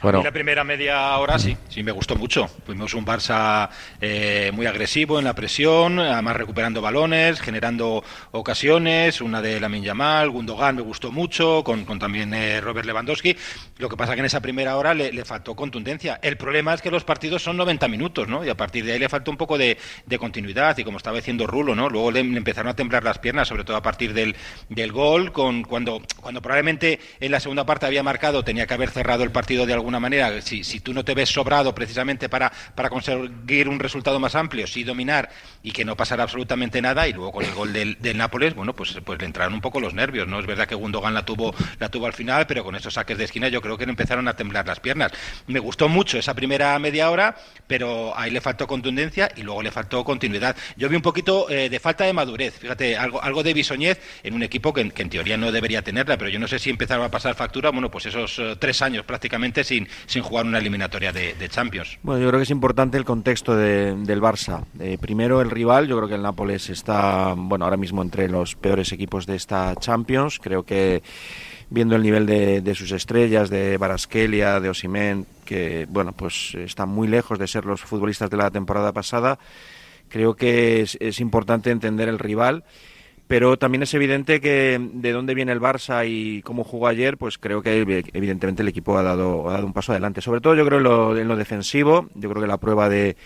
Bueno. 0.03 0.23
la 0.23 0.33
primera 0.33 0.65
media 0.65 1.17
hora 1.19 1.39
sí, 1.39 1.57
sí 1.69 1.83
me 1.83 1.93
gustó 1.93 2.17
mucho. 2.17 2.49
Fuimos 2.67 2.93
un 2.95 3.07
Barça 3.07 3.69
eh, 4.01 4.51
muy 4.53 4.67
agresivo 4.67 5.19
en 5.19 5.25
la 5.25 5.35
presión, 5.35 6.01
además 6.01 6.37
recuperando 6.37 6.81
balones, 6.81 7.41
generando 7.41 8.03
ocasiones, 8.33 9.21
una 9.21 9.41
de 9.41 9.61
Lamin 9.61 9.85
Yamal, 9.85 10.31
Gundogan 10.31 10.77
me 10.77 10.83
gustó 10.83 11.13
mucho, 11.13 11.63
con, 11.63 11.87
también 11.99 12.35
eh, 12.35 12.61
Robert 12.61 12.87
Lewandowski. 12.87 13.37
Lo 13.79 13.89
que 13.89 13.97
pasa 13.97 14.15
que 14.15 14.21
en 14.21 14.27
esa 14.27 14.41
primera 14.41 14.77
hora 14.77 14.93
le, 14.95 15.25
faltó 15.25 15.55
contundencia. 15.55 16.19
El 16.21 16.37
problema 16.37 16.75
es 16.75 16.83
que 16.83 16.91
los 16.91 17.05
partidos 17.05 17.43
son 17.43 17.57
90 17.57 17.87
minutos, 17.87 18.27
¿no? 18.27 18.45
Y 18.45 18.49
a 18.49 18.57
partir 18.57 18.85
de 18.85 18.93
ahí 18.93 18.99
le 18.99 19.09
faltó 19.09 19.31
un 19.31 19.37
poco 19.37 19.57
de, 19.57 19.77
continuidad 20.19 20.77
y 20.79 20.85
como 20.85 20.99
estaba 20.99 21.17
diciendo 21.17 21.47
Rulo, 21.47 21.75
¿no? 21.75 21.89
Luego 21.89 22.11
le, 22.11 22.21
empezaron 22.21 22.71
a 22.71 22.77
temblar 22.77 23.05
las 23.05 23.19
piernas, 23.19 23.49
sobre 23.49 23.65
todo 23.65 23.77
a 23.77 23.83
partir 23.83 24.15
del, 24.15 24.37
del 24.69 24.93
gol, 24.93 25.33
con 25.33 25.63
cuando, 25.63 26.03
cuando 26.21 26.43
probablemente 26.43 26.99
en 27.21 27.31
la 27.31 27.41
segunda 27.41 27.65
parte 27.65 27.87
había 27.87 28.03
marcado, 28.03 28.45
tenía 28.45 28.67
que 28.67 28.75
haber 28.75 28.91
cerrado 28.91 29.25
el 29.25 29.31
partido 29.31 29.65
de 29.65 29.73
alguna 29.73 29.92
manera, 30.01 30.41
si, 30.41 30.65
si 30.65 30.81
tú 30.81 30.93
no 30.93 31.05
te 31.05 31.15
ves 31.15 31.29
sobrado 31.29 31.75
precisamente 31.75 32.29
para, 32.29 32.53
para 32.75 32.91
conseguir 32.91 33.69
un 33.69 33.79
resultado 33.79 34.19
más 34.19 34.35
amplio, 34.35 34.67
sí 34.67 34.85
dominar 34.85 35.31
y 35.63 35.73
que 35.73 35.85
no 35.85 35.97
pasara 35.97 36.23
absolutamente 36.25 36.83
nada, 36.83 37.07
y 37.09 37.13
luego 37.13 37.33
con 37.33 37.45
el 37.45 37.55
gol 37.55 37.73
del, 37.73 37.97
del 38.01 38.17
Nápoles, 38.17 38.55
bueno, 38.55 38.75
pues, 38.75 38.99
pues 39.05 39.19
le 39.19 39.27
entraron 39.27 39.55
un 39.55 39.61
poco 39.61 39.81
los 39.81 39.95
nervios, 39.95 40.27
¿no? 40.27 40.41
Es 40.41 40.47
verdad 40.47 40.67
que 40.67 40.75
Gundogan 40.75 41.15
la 41.15 41.25
tuvo, 41.25 41.55
la 41.79 41.89
tuvo 41.89 42.07
al 42.07 42.13
final, 42.13 42.47
pero 42.47 42.65
con 42.65 42.75
esos 42.75 42.95
saques 42.95 43.19
de 43.19 43.25
esquina 43.25 43.49
yo 43.49 43.61
creo 43.61 43.79
que 43.79 43.85
empezaron 43.85 44.27
a 44.29 44.35
temblar 44.35 44.67
las 44.67 44.81
piernas. 44.81 45.13
Me 45.47 45.61
gustó 45.61 45.89
mucho 45.89 46.19
esa 46.19 46.35
primera 46.35 46.79
media 46.79 47.11
hora, 47.11 47.37
pero 47.67 48.17
ahí 48.17 48.31
le 48.31 48.41
faltó 48.41 48.67
contundencia 48.67 49.31
y 49.37 49.43
luego 49.43 49.63
le 49.63 49.71
faltó 49.71 50.05
continuidad. 50.05 50.57
Yo 50.77 50.89
vi 50.89 50.97
un 50.97 51.03
poquito 51.03 51.49
eh, 51.51 51.69
de 51.69 51.81
falta 51.81 52.05
de 52.05 52.13
madurez, 52.13 52.59
fíjate, 52.59 52.97
algo, 52.97 53.23
algo 53.23 53.43
de 53.43 53.55
bisoñez 53.55 54.01
en 54.23 54.35
un 54.35 54.43
equipo 54.43 54.73
que, 54.73 54.81
en 54.81 55.11
teoría 55.11 55.37
no 55.37 55.53
debería 55.53 55.83
tenerla, 55.83 56.17
pero 56.17 56.31
yo 56.31 56.39
no 56.39 56.49
sé 56.49 56.59
si 56.59 56.71
empezaron 56.71 57.05
a 57.05 57.11
pasar 57.11 57.35
factura, 57.35 57.71
bueno, 57.71 57.91
pues 57.91 58.07
esos 58.07 58.39
eh, 58.39 58.57
tres 58.59 58.83
años 58.83 59.05
prácticamente 59.05 59.65
sin 59.65 59.82
sin, 59.87 59.89
sin 60.07 60.23
jugar 60.23 60.47
una 60.47 60.59
eliminatoria 60.59 61.13
de, 61.13 61.49
Champions. 61.49 61.99
Bueno, 62.03 62.23
yo 62.23 62.29
creo 62.29 62.39
que 62.39 62.45
es 62.45 62.51
importante 62.51 62.97
el 62.97 63.05
contexto 63.05 63.57
del 63.57 64.21
Barça. 64.21 64.65
Eh, 64.81 64.97
primero 65.01 65.41
el 65.41 65.51
rival, 65.51 65.87
yo 65.87 65.97
creo 65.97 66.09
que 66.09 66.15
el 66.15 66.23
Nápoles 66.23 66.71
está, 66.71 67.35
bueno, 67.37 67.65
ahora 67.65 67.77
mismo 67.77 68.01
entre 68.01 68.29
los 68.29 68.55
peores 68.55 68.93
equipos 68.93 69.27
de 69.27 69.37
esta 69.37 69.75
Champions. 69.77 70.39
Creo 70.39 70.65
que 70.65 71.03
viendo 71.73 71.97
el 71.97 72.03
nivel 72.03 72.27
de, 72.27 72.75
sus 72.75 72.93
estrellas, 72.93 73.49
de 73.49 73.79
Baraskelia, 73.79 74.61
de 74.61 74.69
Osimen, 74.69 75.27
que 75.45 75.87
bueno, 75.89 76.13
pues 76.13 76.55
están 76.55 76.91
muy 76.91 77.09
lejos 77.09 77.39
de 77.39 77.47
ser 77.47 77.65
los 77.65 77.81
futbolistas 77.81 78.31
de 78.31 78.37
la 78.37 78.51
temporada 78.51 78.93
pasada. 78.93 79.39
Creo 80.09 80.35
que 80.35 80.83
es, 80.83 81.21
importante 81.21 81.71
entender 81.71 82.09
el 82.09 82.19
rival 82.19 82.65
pero 83.29 83.57
también 83.57 83.83
es 83.83 83.95
evidente 83.95 84.41
que 84.41 84.79
de 84.81 85.13
dónde 85.13 85.35
viene 85.35 85.53
el 85.53 85.61
Barça 85.61 86.07
y 86.07 86.43
cómo 86.43 86.65
jugó 86.65 86.89
ayer, 86.89 87.17
pues 87.17 87.39
creo 87.39 87.63
que 87.63 87.81
evidentemente 88.13 88.63
el 88.63 88.69
equipo 88.69 88.99
ha 88.99 89.03
dado, 89.03 89.49
ha 89.49 89.55
dado 89.55 89.67
un 89.67 89.73
paso 89.73 89.93
adelante. 89.93 90.21
Sobre 90.21 90.41
todo 90.41 90.55
yo 90.55 90.67
creo 90.67 90.79
en 90.79 90.85
lo, 90.85 91.17
en 91.17 91.29
lo 91.29 91.37
defensivo, 91.37 92.09
yo 92.15 92.29
creo 92.29 92.43
que 92.43 92.49
la 92.49 92.59
prueba 92.59 92.89
de, 92.89 93.17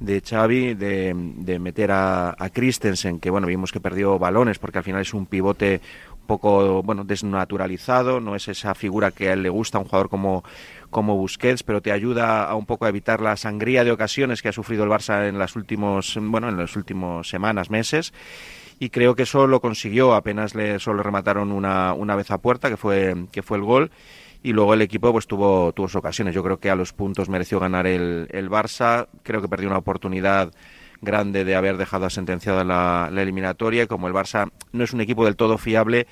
de 0.00 0.20
Xavi 0.20 0.74
de, 0.74 1.58
meter 1.58 1.90
a, 1.90 2.34
a, 2.38 2.50
Christensen, 2.50 3.20
que 3.20 3.30
bueno, 3.30 3.46
vimos 3.46 3.72
que 3.72 3.80
perdió 3.80 4.18
balones 4.18 4.58
porque 4.58 4.78
al 4.78 4.84
final 4.84 5.00
es 5.00 5.14
un 5.14 5.26
pivote 5.26 5.80
poco 6.28 6.82
bueno 6.82 7.04
desnaturalizado, 7.04 8.20
no 8.20 8.36
es 8.36 8.46
esa 8.46 8.74
figura 8.74 9.10
que 9.10 9.30
a 9.30 9.32
él 9.32 9.42
le 9.42 9.48
gusta, 9.48 9.78
un 9.78 9.86
jugador 9.86 10.08
como, 10.08 10.44
como 10.90 11.16
Busquets, 11.16 11.64
pero 11.64 11.80
te 11.80 11.90
ayuda 11.90 12.44
a 12.44 12.54
un 12.54 12.66
poco 12.66 12.84
a 12.84 12.90
evitar 12.90 13.20
la 13.20 13.36
sangría 13.36 13.82
de 13.82 13.90
ocasiones 13.90 14.42
que 14.42 14.50
ha 14.50 14.52
sufrido 14.52 14.84
el 14.84 14.90
Barça 14.90 15.26
en 15.26 15.38
las 15.38 15.56
últimos 15.56 16.16
bueno, 16.20 16.48
en 16.50 16.58
las 16.58 16.76
últimas 16.76 17.26
semanas, 17.26 17.70
meses. 17.70 18.12
Y 18.78 18.90
creo 18.90 19.14
que 19.14 19.24
eso 19.24 19.46
lo 19.46 19.60
consiguió, 19.60 20.14
apenas 20.14 20.54
le 20.54 20.78
solo 20.78 21.02
remataron 21.02 21.50
una, 21.50 21.94
una 21.94 22.14
vez 22.14 22.30
a 22.30 22.38
puerta, 22.38 22.68
que 22.68 22.76
fue, 22.76 23.26
que 23.32 23.42
fue 23.42 23.56
el 23.56 23.64
gol 23.64 23.90
y 24.42 24.52
luego 24.52 24.74
el 24.74 24.82
equipo 24.82 25.12
pues 25.12 25.26
tuvo, 25.26 25.72
tuvo 25.72 25.88
sus 25.88 25.96
ocasiones. 25.96 26.34
Yo 26.34 26.42
creo 26.42 26.58
que 26.58 26.70
a 26.70 26.76
los 26.76 26.92
puntos 26.92 27.28
mereció 27.28 27.58
ganar 27.58 27.86
el, 27.86 28.28
el 28.30 28.50
Barça, 28.50 29.08
creo 29.22 29.42
que 29.42 29.48
perdió 29.48 29.68
una 29.68 29.78
oportunidad 29.78 30.52
grande 31.00 31.44
de 31.44 31.54
haber 31.54 31.76
dejado 31.76 32.10
sentenciada 32.10 32.64
la, 32.64 33.08
la 33.12 33.22
eliminatoria 33.22 33.84
y 33.84 33.86
como 33.86 34.08
el 34.08 34.14
Barça 34.14 34.50
no 34.72 34.84
es 34.84 34.92
un 34.92 35.00
equipo 35.00 35.24
del 35.24 35.36
todo 35.36 35.58
fiable, 35.58 36.06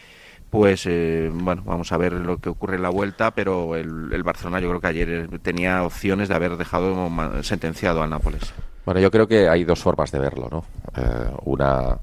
pues 0.50 0.86
eh, 0.86 1.30
bueno, 1.32 1.62
vamos 1.64 1.90
a 1.92 1.96
ver 1.96 2.12
lo 2.12 2.38
que 2.38 2.48
ocurre 2.48 2.76
en 2.76 2.82
la 2.82 2.90
vuelta, 2.90 3.32
pero 3.32 3.74
el, 3.74 4.12
el, 4.12 4.22
Barcelona 4.22 4.60
yo 4.60 4.68
creo 4.68 4.80
que 4.80 4.86
ayer 4.86 5.28
tenía 5.40 5.82
opciones 5.82 6.28
de 6.28 6.34
haber 6.34 6.56
dejado 6.56 7.10
sentenciado 7.42 8.02
al 8.02 8.10
Nápoles. 8.10 8.54
Bueno, 8.84 9.00
yo 9.00 9.10
creo 9.10 9.26
que 9.26 9.48
hay 9.48 9.64
dos 9.64 9.80
formas 9.80 10.12
de 10.12 10.20
verlo, 10.20 10.48
¿no? 10.48 10.64
Eh, 10.96 11.30
una, 11.44 11.98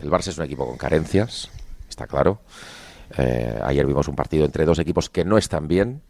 el 0.00 0.10
Barça 0.10 0.28
es 0.28 0.38
un 0.38 0.44
equipo 0.44 0.66
con 0.66 0.76
carencias, 0.76 1.50
está 1.88 2.06
claro. 2.06 2.40
Eh, 3.18 3.60
ayer 3.62 3.86
vimos 3.86 4.08
un 4.08 4.16
partido 4.16 4.44
entre 4.44 4.64
dos 4.64 4.78
equipos 4.78 5.10
que 5.10 5.24
no 5.24 5.36
están 5.36 5.68
bien, 5.68 6.02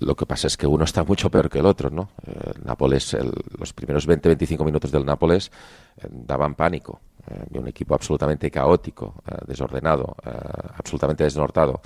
lo 0.00 0.16
que 0.16 0.26
pasa 0.26 0.46
es 0.46 0.56
que 0.56 0.66
uno 0.66 0.84
está 0.84 1.04
mucho 1.04 1.30
peor 1.30 1.50
que 1.50 1.58
el 1.58 1.66
otro, 1.66 1.90
¿no? 1.90 2.10
El 2.26 2.64
Nápoles, 2.64 3.16
los 3.58 3.72
primeros 3.72 4.08
20-25 4.08 4.64
minutos 4.64 4.90
del 4.90 5.04
Nápoles 5.04 5.50
eh, 5.96 6.06
daban 6.10 6.54
pánico. 6.54 7.00
Eh, 7.26 7.58
un 7.58 7.68
equipo 7.68 7.94
absolutamente 7.94 8.50
caótico, 8.50 9.14
eh, 9.30 9.36
desordenado, 9.46 10.16
absolutamente 10.76 11.24
desnortado. 11.24 11.80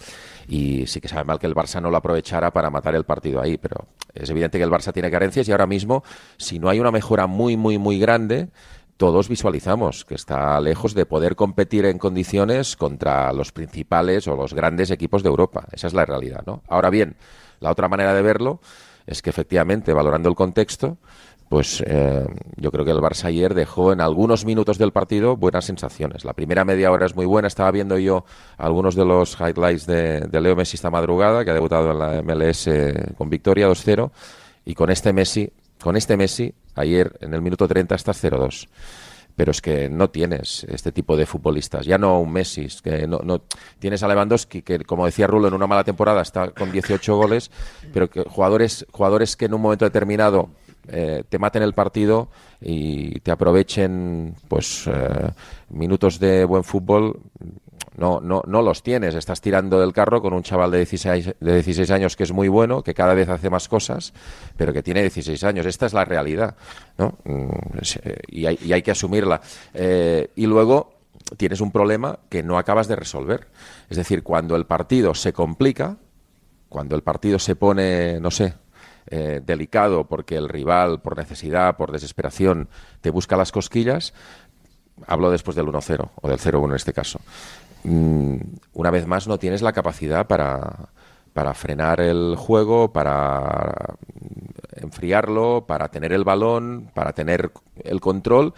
Y 0.48 0.86
sí 0.86 1.00
que 1.00 1.08
sabe 1.08 1.24
mal 1.24 1.38
que 1.38 1.46
el 1.46 1.54
Barça 1.54 1.80
no 1.80 1.90
lo 1.90 1.96
aprovechara 1.96 2.50
para 2.52 2.70
matar 2.70 2.94
el 2.94 3.04
partido 3.04 3.40
ahí, 3.40 3.58
pero 3.58 3.86
es 4.14 4.30
evidente 4.30 4.58
que 4.58 4.64
el 4.64 4.70
Barça 4.70 4.92
tiene 4.92 5.10
carencias 5.10 5.48
y 5.48 5.52
ahora 5.52 5.66
mismo, 5.66 6.04
si 6.36 6.58
no 6.58 6.68
hay 6.70 6.80
una 6.80 6.90
mejora 6.90 7.26
muy, 7.26 7.56
muy, 7.56 7.76
muy 7.76 7.98
grande, 7.98 8.48
todos 8.96 9.28
visualizamos 9.28 10.04
que 10.04 10.14
está 10.14 10.60
lejos 10.60 10.94
de 10.94 11.06
poder 11.06 11.36
competir 11.36 11.84
en 11.84 11.98
condiciones 11.98 12.76
contra 12.76 13.32
los 13.32 13.52
principales 13.52 14.26
o 14.26 14.36
los 14.36 14.54
grandes 14.54 14.90
equipos 14.90 15.22
de 15.22 15.28
Europa. 15.28 15.66
Esa 15.72 15.86
es 15.86 15.94
la 15.94 16.06
realidad, 16.06 16.42
¿no? 16.46 16.62
Ahora 16.68 16.90
bien, 16.90 17.16
la 17.60 17.70
otra 17.70 17.88
manera 17.88 18.14
de 18.14 18.22
verlo 18.22 18.60
es 19.06 19.22
que 19.22 19.30
efectivamente, 19.30 19.92
valorando 19.92 20.28
el 20.28 20.34
contexto, 20.34 20.96
pues 21.48 21.82
eh, 21.86 22.26
yo 22.56 22.72
creo 22.72 22.84
que 22.84 22.90
el 22.90 22.98
Barça 22.98 23.26
ayer 23.26 23.54
dejó 23.54 23.92
en 23.92 24.00
algunos 24.00 24.44
minutos 24.44 24.78
del 24.78 24.92
partido 24.92 25.36
buenas 25.36 25.64
sensaciones. 25.64 26.24
La 26.24 26.32
primera 26.32 26.64
media 26.64 26.90
hora 26.90 27.06
es 27.06 27.14
muy 27.14 27.26
buena. 27.26 27.46
Estaba 27.46 27.70
viendo 27.70 27.98
yo 27.98 28.24
algunos 28.56 28.96
de 28.96 29.04
los 29.04 29.38
highlights 29.38 29.86
de, 29.86 30.28
Leo 30.40 30.56
Messi 30.56 30.76
esta 30.76 30.90
madrugada, 30.90 31.44
que 31.44 31.50
ha 31.50 31.54
debutado 31.54 31.92
en 31.92 31.98
la 31.98 32.22
MLS 32.22 32.68
con 33.16 33.30
victoria 33.30 33.68
2-0. 33.68 34.10
Y 34.64 34.74
con 34.74 34.90
este 34.90 35.12
Messi, 35.12 35.52
con 35.80 35.96
este 35.96 36.16
Messi, 36.16 36.54
ayer 36.74 37.16
en 37.20 37.34
el 37.34 37.42
minuto 37.42 37.66
30 37.68 37.94
estás 37.94 38.22
0-2 38.22 38.68
pero 39.36 39.50
es 39.50 39.60
que 39.60 39.90
no 39.90 40.08
tienes 40.08 40.64
este 40.64 40.90
tipo 40.90 41.14
de 41.14 41.26
futbolistas. 41.26 41.84
Ya 41.84 41.98
no 41.98 42.18
un 42.20 42.32
Messi, 42.32 42.68
que 42.82 43.06
no, 43.06 43.42
tienes 43.78 44.02
a 44.02 44.08
Lewandowski, 44.08 44.62
que 44.62 44.78
como 44.80 45.04
decía 45.04 45.26
Rulo, 45.26 45.48
en 45.48 45.54
una 45.54 45.66
mala 45.66 45.84
temporada 45.84 46.22
está 46.22 46.50
con 46.50 46.72
18 46.72 47.14
goles, 47.14 47.50
pero 47.92 48.08
que 48.08 48.22
jugadores, 48.22 48.86
jugadores 48.90 49.36
que 49.36 49.44
en 49.44 49.54
un 49.54 49.60
momento 49.60 49.84
determinado 49.84 50.48
eh, 50.88 51.22
te 51.28 51.38
maten 51.38 51.62
el 51.62 51.74
partido 51.74 52.28
y 52.60 53.20
te 53.20 53.30
aprovechen 53.30 54.34
pues 54.48 54.86
eh, 54.86 55.30
minutos 55.68 56.18
de 56.18 56.44
buen 56.46 56.64
fútbol 56.64 57.20
no, 57.96 58.20
no, 58.20 58.42
no 58.46 58.62
los 58.62 58.82
tienes. 58.82 59.14
Estás 59.14 59.40
tirando 59.40 59.80
del 59.80 59.92
carro 59.92 60.20
con 60.20 60.32
un 60.32 60.42
chaval 60.42 60.70
de 60.70 60.78
16, 60.78 61.34
de 61.40 61.54
16 61.54 61.90
años 61.90 62.16
que 62.16 62.24
es 62.24 62.32
muy 62.32 62.48
bueno, 62.48 62.82
que 62.82 62.94
cada 62.94 63.14
vez 63.14 63.28
hace 63.28 63.50
más 63.50 63.68
cosas, 63.68 64.12
pero 64.56 64.72
que 64.72 64.82
tiene 64.82 65.00
16 65.00 65.42
años. 65.44 65.66
Esta 65.66 65.86
es 65.86 65.92
la 65.92 66.04
realidad, 66.04 66.56
¿no? 66.98 67.14
Mm, 67.24 67.48
y 68.28 68.46
hay, 68.46 68.58
y 68.62 68.72
hay 68.72 68.82
que 68.82 68.90
asumirla. 68.90 69.40
Eh, 69.74 70.30
y 70.36 70.46
luego 70.46 70.94
tienes 71.36 71.60
un 71.60 71.72
problema 71.72 72.18
que 72.28 72.42
no 72.42 72.58
acabas 72.58 72.88
de 72.88 72.96
resolver. 72.96 73.48
Es 73.88 73.96
decir, 73.96 74.22
cuando 74.22 74.56
el 74.56 74.66
partido 74.66 75.14
se 75.14 75.32
complica, 75.32 75.96
cuando 76.68 76.96
el 76.96 77.02
partido 77.02 77.38
se 77.38 77.56
pone, 77.56 78.20
no 78.20 78.30
sé, 78.30 78.54
eh, 79.08 79.40
delicado 79.44 80.04
porque 80.04 80.36
el 80.36 80.48
rival, 80.48 81.00
por 81.00 81.16
necesidad, 81.16 81.76
por 81.76 81.92
desesperación, 81.92 82.68
te 83.00 83.10
busca 83.10 83.36
las 83.36 83.52
cosquillas, 83.52 84.12
hablo 85.06 85.30
después 85.30 85.56
del 85.56 85.66
1-0 85.66 86.10
o 86.20 86.28
del 86.28 86.38
0-1 86.38 86.70
en 86.70 86.76
este 86.76 86.92
caso. 86.92 87.20
Mm, 87.86 88.38
una 88.72 88.90
vez 88.90 89.06
más 89.06 89.28
no 89.28 89.38
tienes 89.38 89.62
la 89.62 89.72
capacidad 89.72 90.26
para, 90.26 90.88
para 91.32 91.54
frenar 91.54 92.00
el 92.00 92.34
juego, 92.36 92.92
para 92.92 93.94
enfriarlo, 94.72 95.66
para 95.68 95.88
tener 95.88 96.12
el 96.12 96.24
balón, 96.24 96.90
para 96.94 97.12
tener 97.12 97.52
el 97.84 98.00
control, 98.00 98.54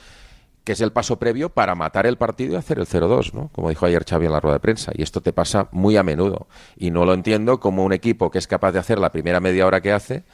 que 0.64 0.72
es 0.72 0.80
el 0.80 0.92
paso 0.92 1.18
previo 1.18 1.50
para 1.50 1.74
matar 1.74 2.06
el 2.06 2.16
partido 2.16 2.54
y 2.54 2.56
hacer 2.56 2.78
el 2.78 2.86
0-2, 2.86 3.34
¿no? 3.34 3.50
Como 3.52 3.68
dijo 3.68 3.84
ayer 3.84 4.02
Xavi 4.08 4.26
en 4.26 4.32
la 4.32 4.40
rueda 4.40 4.56
de 4.56 4.60
prensa. 4.60 4.92
Y 4.94 5.02
esto 5.02 5.20
te 5.20 5.34
pasa 5.34 5.68
muy 5.72 5.98
a 5.98 6.02
menudo. 6.02 6.48
Y 6.78 6.90
no 6.90 7.04
lo 7.04 7.12
entiendo 7.12 7.60
como 7.60 7.84
un 7.84 7.92
equipo 7.92 8.30
que 8.30 8.38
es 8.38 8.46
capaz 8.46 8.72
de 8.72 8.78
hacer 8.78 8.98
la 8.98 9.12
primera 9.12 9.40
media 9.40 9.66
hora 9.66 9.82
que 9.82 9.92
hace, 9.92 10.24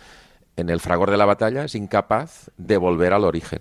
en 0.56 0.70
el 0.70 0.78
fragor 0.78 1.10
de 1.10 1.16
la 1.16 1.24
batalla, 1.24 1.64
es 1.64 1.74
incapaz 1.74 2.50
de 2.58 2.76
volver 2.76 3.12
al 3.12 3.24
origen. 3.24 3.60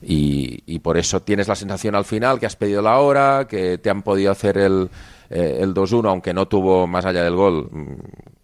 Y, 0.00 0.78
por 0.78 0.96
eso 0.96 1.20
tienes 1.22 1.48
la 1.48 1.56
sensación 1.56 1.94
al 1.94 2.04
final 2.04 2.38
que 2.38 2.46
has 2.46 2.56
pedido 2.56 2.80
la 2.82 2.98
hora, 2.98 3.46
que 3.48 3.78
te 3.78 3.90
han 3.90 4.02
podido 4.02 4.30
hacer 4.30 4.56
el, 4.56 4.88
eh, 5.28 5.58
el 5.60 5.74
2-1, 5.74 6.08
aunque 6.08 6.32
no 6.32 6.46
tuvo 6.46 6.86
más 6.86 7.04
allá 7.04 7.24
del 7.24 7.34
gol 7.34 7.68
mm, 7.70 7.94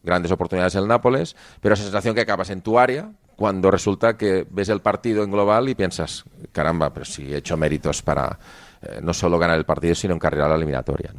grandes 0.02 0.32
oportunidades 0.32 0.74
el 0.74 0.88
Nápoles, 0.88 1.36
pero 1.60 1.74
esa 1.74 1.84
sensación 1.84 2.14
que 2.14 2.22
acabas 2.22 2.50
en 2.50 2.60
tu 2.60 2.78
área 2.78 3.12
cuando 3.36 3.70
resulta 3.70 4.16
que 4.16 4.46
ves 4.50 4.68
el 4.68 4.80
partido 4.80 5.22
en 5.22 5.30
global 5.30 5.68
y 5.68 5.74
piensas, 5.74 6.24
caramba, 6.52 6.92
pero 6.92 7.04
si 7.04 7.32
he 7.32 7.38
hecho 7.38 7.56
méritos 7.56 8.02
para 8.02 8.38
eh, 8.82 9.00
no 9.02 9.14
solo 9.14 9.38
ganar 9.38 9.58
el 9.58 9.64
partido, 9.64 9.94
sino 9.94 10.14
encarrilar 10.14 10.48
la 10.50 10.56
eliminatoria. 10.56 11.12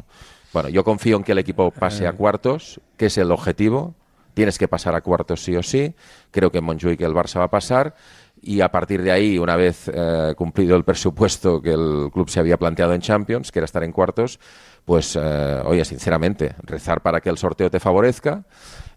Bueno, 0.53 0.69
yo 0.69 0.83
confío 0.83 1.17
en 1.17 1.23
que 1.23 1.33
el 1.33 1.39
equipo 1.39 1.71
pase 1.71 2.07
a 2.07 2.11
eh. 2.11 2.13
cuartos, 2.13 2.79
que 2.97 3.07
es 3.07 3.17
el 3.17 3.31
objetivo. 3.31 3.93
Tienes 4.33 4.57
que 4.57 4.67
pasar 4.67 4.95
a 4.95 5.01
cuartos 5.01 5.43
sí 5.43 5.55
o 5.55 5.63
sí. 5.63 5.93
Creo 6.31 6.51
que 6.51 6.59
en 6.59 6.63
Montjuic 6.63 7.01
el 7.01 7.13
Barça 7.13 7.39
va 7.39 7.45
a 7.45 7.49
pasar 7.49 7.95
y 8.45 8.61
a 8.61 8.69
partir 8.69 9.01
de 9.01 9.11
ahí, 9.11 9.39
una 9.39 9.55
vez 9.55 9.89
eh, 9.91 10.33
cumplido 10.37 10.77
el 10.77 10.83
presupuesto 10.83 11.61
que 11.61 11.71
el 11.73 12.09
club 12.13 12.29
se 12.29 12.39
había 12.39 12.57
planteado 12.57 12.93
en 12.93 13.01
Champions, 13.01 13.51
que 13.51 13.59
era 13.59 13.65
estar 13.65 13.83
en 13.83 13.91
cuartos, 13.91 14.39
pues, 14.85 15.17
eh, 15.19 15.61
oye, 15.65 15.83
sinceramente, 15.83 16.55
rezar 16.61 17.01
para 17.01 17.21
que 17.21 17.29
el 17.29 17.39
sorteo 17.39 17.71
te 17.71 17.79
favorezca 17.79 18.43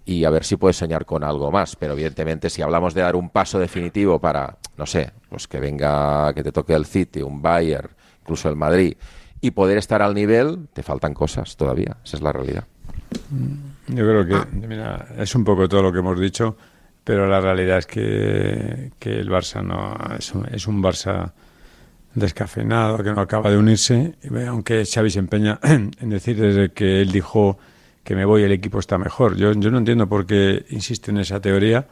y 0.04 0.24
a 0.24 0.30
ver 0.30 0.44
si 0.44 0.56
puedes 0.56 0.76
soñar 0.76 1.06
con 1.06 1.24
algo 1.24 1.50
más. 1.50 1.76
Pero 1.76 1.94
evidentemente, 1.94 2.50
si 2.50 2.61
hablamos 2.61 2.92
de 2.92 3.00
dar 3.00 3.16
un 3.16 3.30
paso 3.30 3.58
definitivo 3.58 4.20
para, 4.20 4.58
no 4.76 4.84
sé, 4.84 5.12
pues 5.30 5.48
que 5.48 5.61
venga, 5.61 6.32
que 6.34 6.42
te 6.42 6.52
toque 6.52 6.74
el 6.74 6.84
City, 6.84 7.22
un 7.22 7.40
Bayern, 7.40 7.88
incluso 8.20 8.50
el 8.50 8.56
Madrid, 8.56 8.98
y 9.40 9.52
poder 9.52 9.78
estar 9.78 10.02
al 10.02 10.14
nivel, 10.14 10.68
te 10.74 10.82
faltan 10.82 11.14
cosas 11.14 11.56
todavía. 11.56 11.96
Esa 12.04 12.18
es 12.18 12.22
la 12.22 12.32
realidad. 12.32 12.64
Yo 13.87 14.04
creo 14.04 14.26
que, 14.26 14.66
mira, 14.66 15.08
es 15.16 15.34
un 15.34 15.44
poco 15.44 15.66
todo 15.68 15.82
lo 15.82 15.92
que 15.92 16.00
hemos 16.00 16.20
dicho 16.20 16.56
pero 17.08 17.26
la 17.26 17.40
realidad 17.40 17.78
es 17.78 17.86
que, 17.86 18.90
que 18.98 19.18
el 19.18 19.30
Barça 19.30 19.62
no 19.62 19.96
es 20.14 20.66
un, 20.66 20.82
Barça 20.82 21.32
descafeinado, 22.12 23.02
que 23.02 23.14
no 23.14 23.22
acaba 23.22 23.50
de 23.50 23.56
unirse, 23.56 24.16
aunque 24.46 24.84
Xavi 24.84 25.08
se 25.08 25.18
empeña 25.18 25.58
en 25.62 26.10
decir 26.10 26.38
desde 26.38 26.70
que 26.70 27.00
él 27.00 27.10
dijo 27.10 27.58
que 28.04 28.14
me 28.14 28.26
voy 28.26 28.42
el 28.42 28.52
equipo 28.52 28.78
está 28.78 28.98
mejor. 28.98 29.36
Yo, 29.36 29.52
yo 29.52 29.70
no 29.70 29.78
entiendo 29.78 30.06
por 30.06 30.26
qué 30.26 30.66
insiste 30.68 31.10
en 31.10 31.16
esa 31.16 31.40
teoría. 31.40 31.86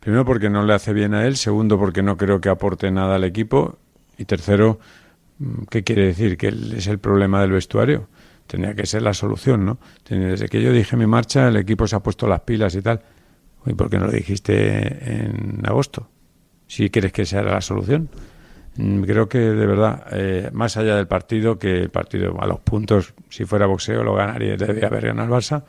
Primero 0.00 0.24
porque 0.24 0.50
no 0.50 0.64
le 0.64 0.74
hace 0.74 0.92
bien 0.92 1.14
a 1.14 1.24
él, 1.24 1.36
segundo 1.36 1.78
porque 1.78 2.02
no 2.02 2.16
creo 2.16 2.40
que 2.40 2.48
aporte 2.48 2.90
nada 2.90 3.14
al 3.14 3.22
equipo 3.22 3.78
y 4.16 4.24
tercero, 4.24 4.80
¿qué 5.70 5.84
quiere 5.84 6.06
decir? 6.06 6.36
Que 6.36 6.48
él 6.48 6.74
es 6.76 6.88
el 6.88 6.98
problema 6.98 7.40
del 7.42 7.52
vestuario. 7.52 8.08
Tenía 8.48 8.74
que 8.74 8.86
ser 8.86 9.02
la 9.02 9.14
solución, 9.14 9.64
¿no? 9.64 9.78
Desde 10.08 10.48
que 10.48 10.60
yo 10.60 10.72
dije 10.72 10.96
mi 10.96 11.06
marcha, 11.06 11.46
el 11.46 11.58
equipo 11.58 11.86
se 11.86 11.94
ha 11.94 12.00
puesto 12.00 12.26
las 12.26 12.40
pilas 12.40 12.74
y 12.74 12.82
tal 12.82 13.00
¿Y 13.68 13.74
por 13.74 13.90
qué 13.90 13.98
no 13.98 14.06
lo 14.06 14.12
dijiste 14.12 15.14
en 15.14 15.60
agosto? 15.64 16.08
Si 16.66 16.90
quieres 16.90 17.12
que 17.12 17.26
sea 17.26 17.42
la 17.42 17.60
solución. 17.60 18.08
Mm, 18.76 19.02
creo 19.02 19.28
que 19.28 19.38
de 19.38 19.66
verdad, 19.66 20.06
eh, 20.12 20.50
más 20.52 20.76
allá 20.76 20.96
del 20.96 21.06
partido, 21.06 21.58
que 21.58 21.78
el 21.78 21.90
partido 21.90 22.40
a 22.40 22.46
los 22.46 22.60
puntos, 22.60 23.14
si 23.28 23.44
fuera 23.44 23.66
boxeo, 23.66 24.04
lo 24.04 24.14
ganaría, 24.14 24.56
debería 24.56 24.86
haber 24.88 25.06
ganado 25.06 25.28
el 25.28 25.42
Barça. 25.42 25.64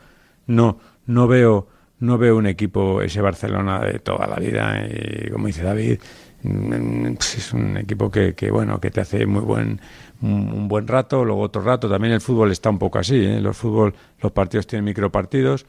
No, 0.46 0.78
no 1.06 1.26
veo, 1.26 1.68
no 1.98 2.18
veo 2.18 2.36
un 2.36 2.46
equipo, 2.46 3.02
ese 3.02 3.20
Barcelona 3.20 3.80
de 3.80 3.98
toda 3.98 4.26
la 4.26 4.36
vida, 4.36 4.86
y 4.86 5.30
como 5.30 5.48
dice 5.48 5.62
David, 5.62 5.98
mm, 6.42 7.06
es 7.18 7.52
un 7.52 7.76
equipo 7.76 8.10
que, 8.10 8.34
que, 8.34 8.50
bueno, 8.50 8.80
que 8.80 8.90
te 8.90 9.00
hace 9.00 9.26
muy 9.26 9.42
buen, 9.42 9.80
un 10.22 10.68
buen 10.68 10.86
rato, 10.86 11.24
luego 11.24 11.42
otro 11.42 11.62
rato. 11.62 11.88
También 11.88 12.14
el 12.14 12.20
fútbol 12.20 12.52
está 12.52 12.70
un 12.70 12.78
poco 12.78 12.98
así, 12.98 13.16
¿eh? 13.16 13.40
Los 13.40 13.56
fútbol, 13.56 13.94
los 14.20 14.32
partidos 14.32 14.66
tienen 14.66 14.84
micropartidos. 14.84 15.66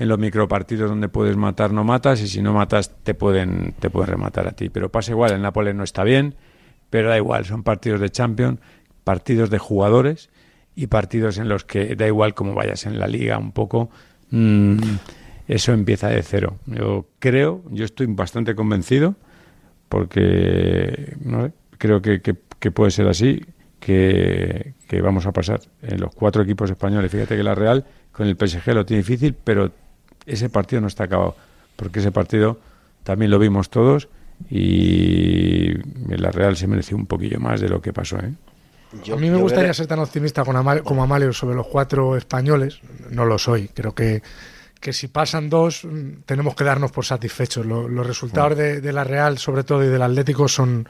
En 0.00 0.08
los 0.08 0.18
micropartidos 0.18 0.90
donde 0.90 1.08
puedes 1.08 1.36
matar 1.36 1.72
no 1.72 1.84
matas 1.84 2.20
y 2.22 2.26
si 2.26 2.42
no 2.42 2.52
matas 2.52 2.96
te 3.04 3.14
pueden 3.14 3.74
te 3.78 3.90
pueden 3.90 4.10
rematar 4.10 4.48
a 4.48 4.52
ti. 4.52 4.68
Pero 4.68 4.90
pasa 4.90 5.12
igual, 5.12 5.32
el 5.32 5.42
Nápoles 5.42 5.76
no 5.76 5.84
está 5.84 6.02
bien 6.02 6.34
pero 6.90 7.08
da 7.08 7.16
igual, 7.16 7.44
son 7.46 7.62
partidos 7.62 8.00
de 8.00 8.10
Champions, 8.10 8.58
partidos 9.04 9.48
de 9.48 9.58
jugadores 9.58 10.28
y 10.74 10.88
partidos 10.88 11.38
en 11.38 11.48
los 11.48 11.64
que 11.64 11.94
da 11.94 12.06
igual 12.06 12.34
cómo 12.34 12.54
vayas 12.54 12.84
en 12.84 12.98
la 12.98 13.06
liga 13.06 13.38
un 13.38 13.52
poco, 13.52 13.90
mm, 14.30 14.76
eso 15.48 15.72
empieza 15.72 16.08
de 16.08 16.22
cero. 16.22 16.56
Yo 16.66 17.06
creo, 17.18 17.62
yo 17.70 17.84
estoy 17.84 18.06
bastante 18.06 18.54
convencido, 18.54 19.14
porque 19.88 21.16
creo 21.78 22.02
que, 22.02 22.34
puede 22.70 22.90
ser 22.90 23.08
así, 23.08 23.44
que, 23.80 24.74
que, 24.86 25.00
vamos 25.00 25.26
a 25.26 25.32
pasar 25.32 25.60
en 25.82 26.00
los 26.00 26.14
cuatro 26.14 26.42
equipos 26.42 26.70
españoles. 26.70 27.10
Fíjate 27.10 27.36
que 27.36 27.42
la 27.42 27.54
Real 27.54 27.86
con 28.12 28.26
el 28.26 28.36
PSG 28.36 28.74
lo 28.74 28.84
tiene 28.84 29.02
difícil, 29.02 29.34
pero 29.34 29.72
ese 30.30 30.48
partido 30.48 30.80
no 30.80 30.88
está 30.88 31.04
acabado, 31.04 31.36
porque 31.76 32.00
ese 32.00 32.12
partido 32.12 32.58
también 33.02 33.30
lo 33.30 33.38
vimos 33.38 33.70
todos 33.70 34.08
y 34.48 35.74
la 36.08 36.30
Real 36.30 36.56
se 36.56 36.66
mereció 36.66 36.96
un 36.96 37.06
poquillo 37.06 37.38
más 37.40 37.60
de 37.60 37.68
lo 37.68 37.80
que 37.82 37.92
pasó. 37.92 38.18
¿eh? 38.18 38.32
a 39.12 39.16
mí 39.16 39.30
me 39.30 39.36
gustaría 39.36 39.72
ser 39.74 39.86
tan 39.86 39.98
optimista 39.98 40.44
como 40.44 41.02
Amalio 41.02 41.32
sobre 41.32 41.54
los 41.56 41.66
cuatro 41.66 42.16
españoles. 42.16 42.80
No 43.10 43.24
lo 43.24 43.38
soy. 43.38 43.68
Creo 43.68 43.94
que, 43.94 44.22
que 44.80 44.92
si 44.92 45.08
pasan 45.08 45.48
dos, 45.48 45.84
mm, 45.84 46.22
tenemos 46.26 46.54
que 46.54 46.64
darnos 46.64 46.90
por 46.90 47.04
satisfechos. 47.04 47.66
los 47.66 48.06
resultados 48.06 48.56
de, 48.56 48.80
de, 48.80 48.92
la 48.92 49.04
Real, 49.04 49.38
sobre 49.38 49.64
todo, 49.64 49.84
y 49.84 49.88
del 49.88 50.02
Atlético 50.02 50.48
son, 50.48 50.88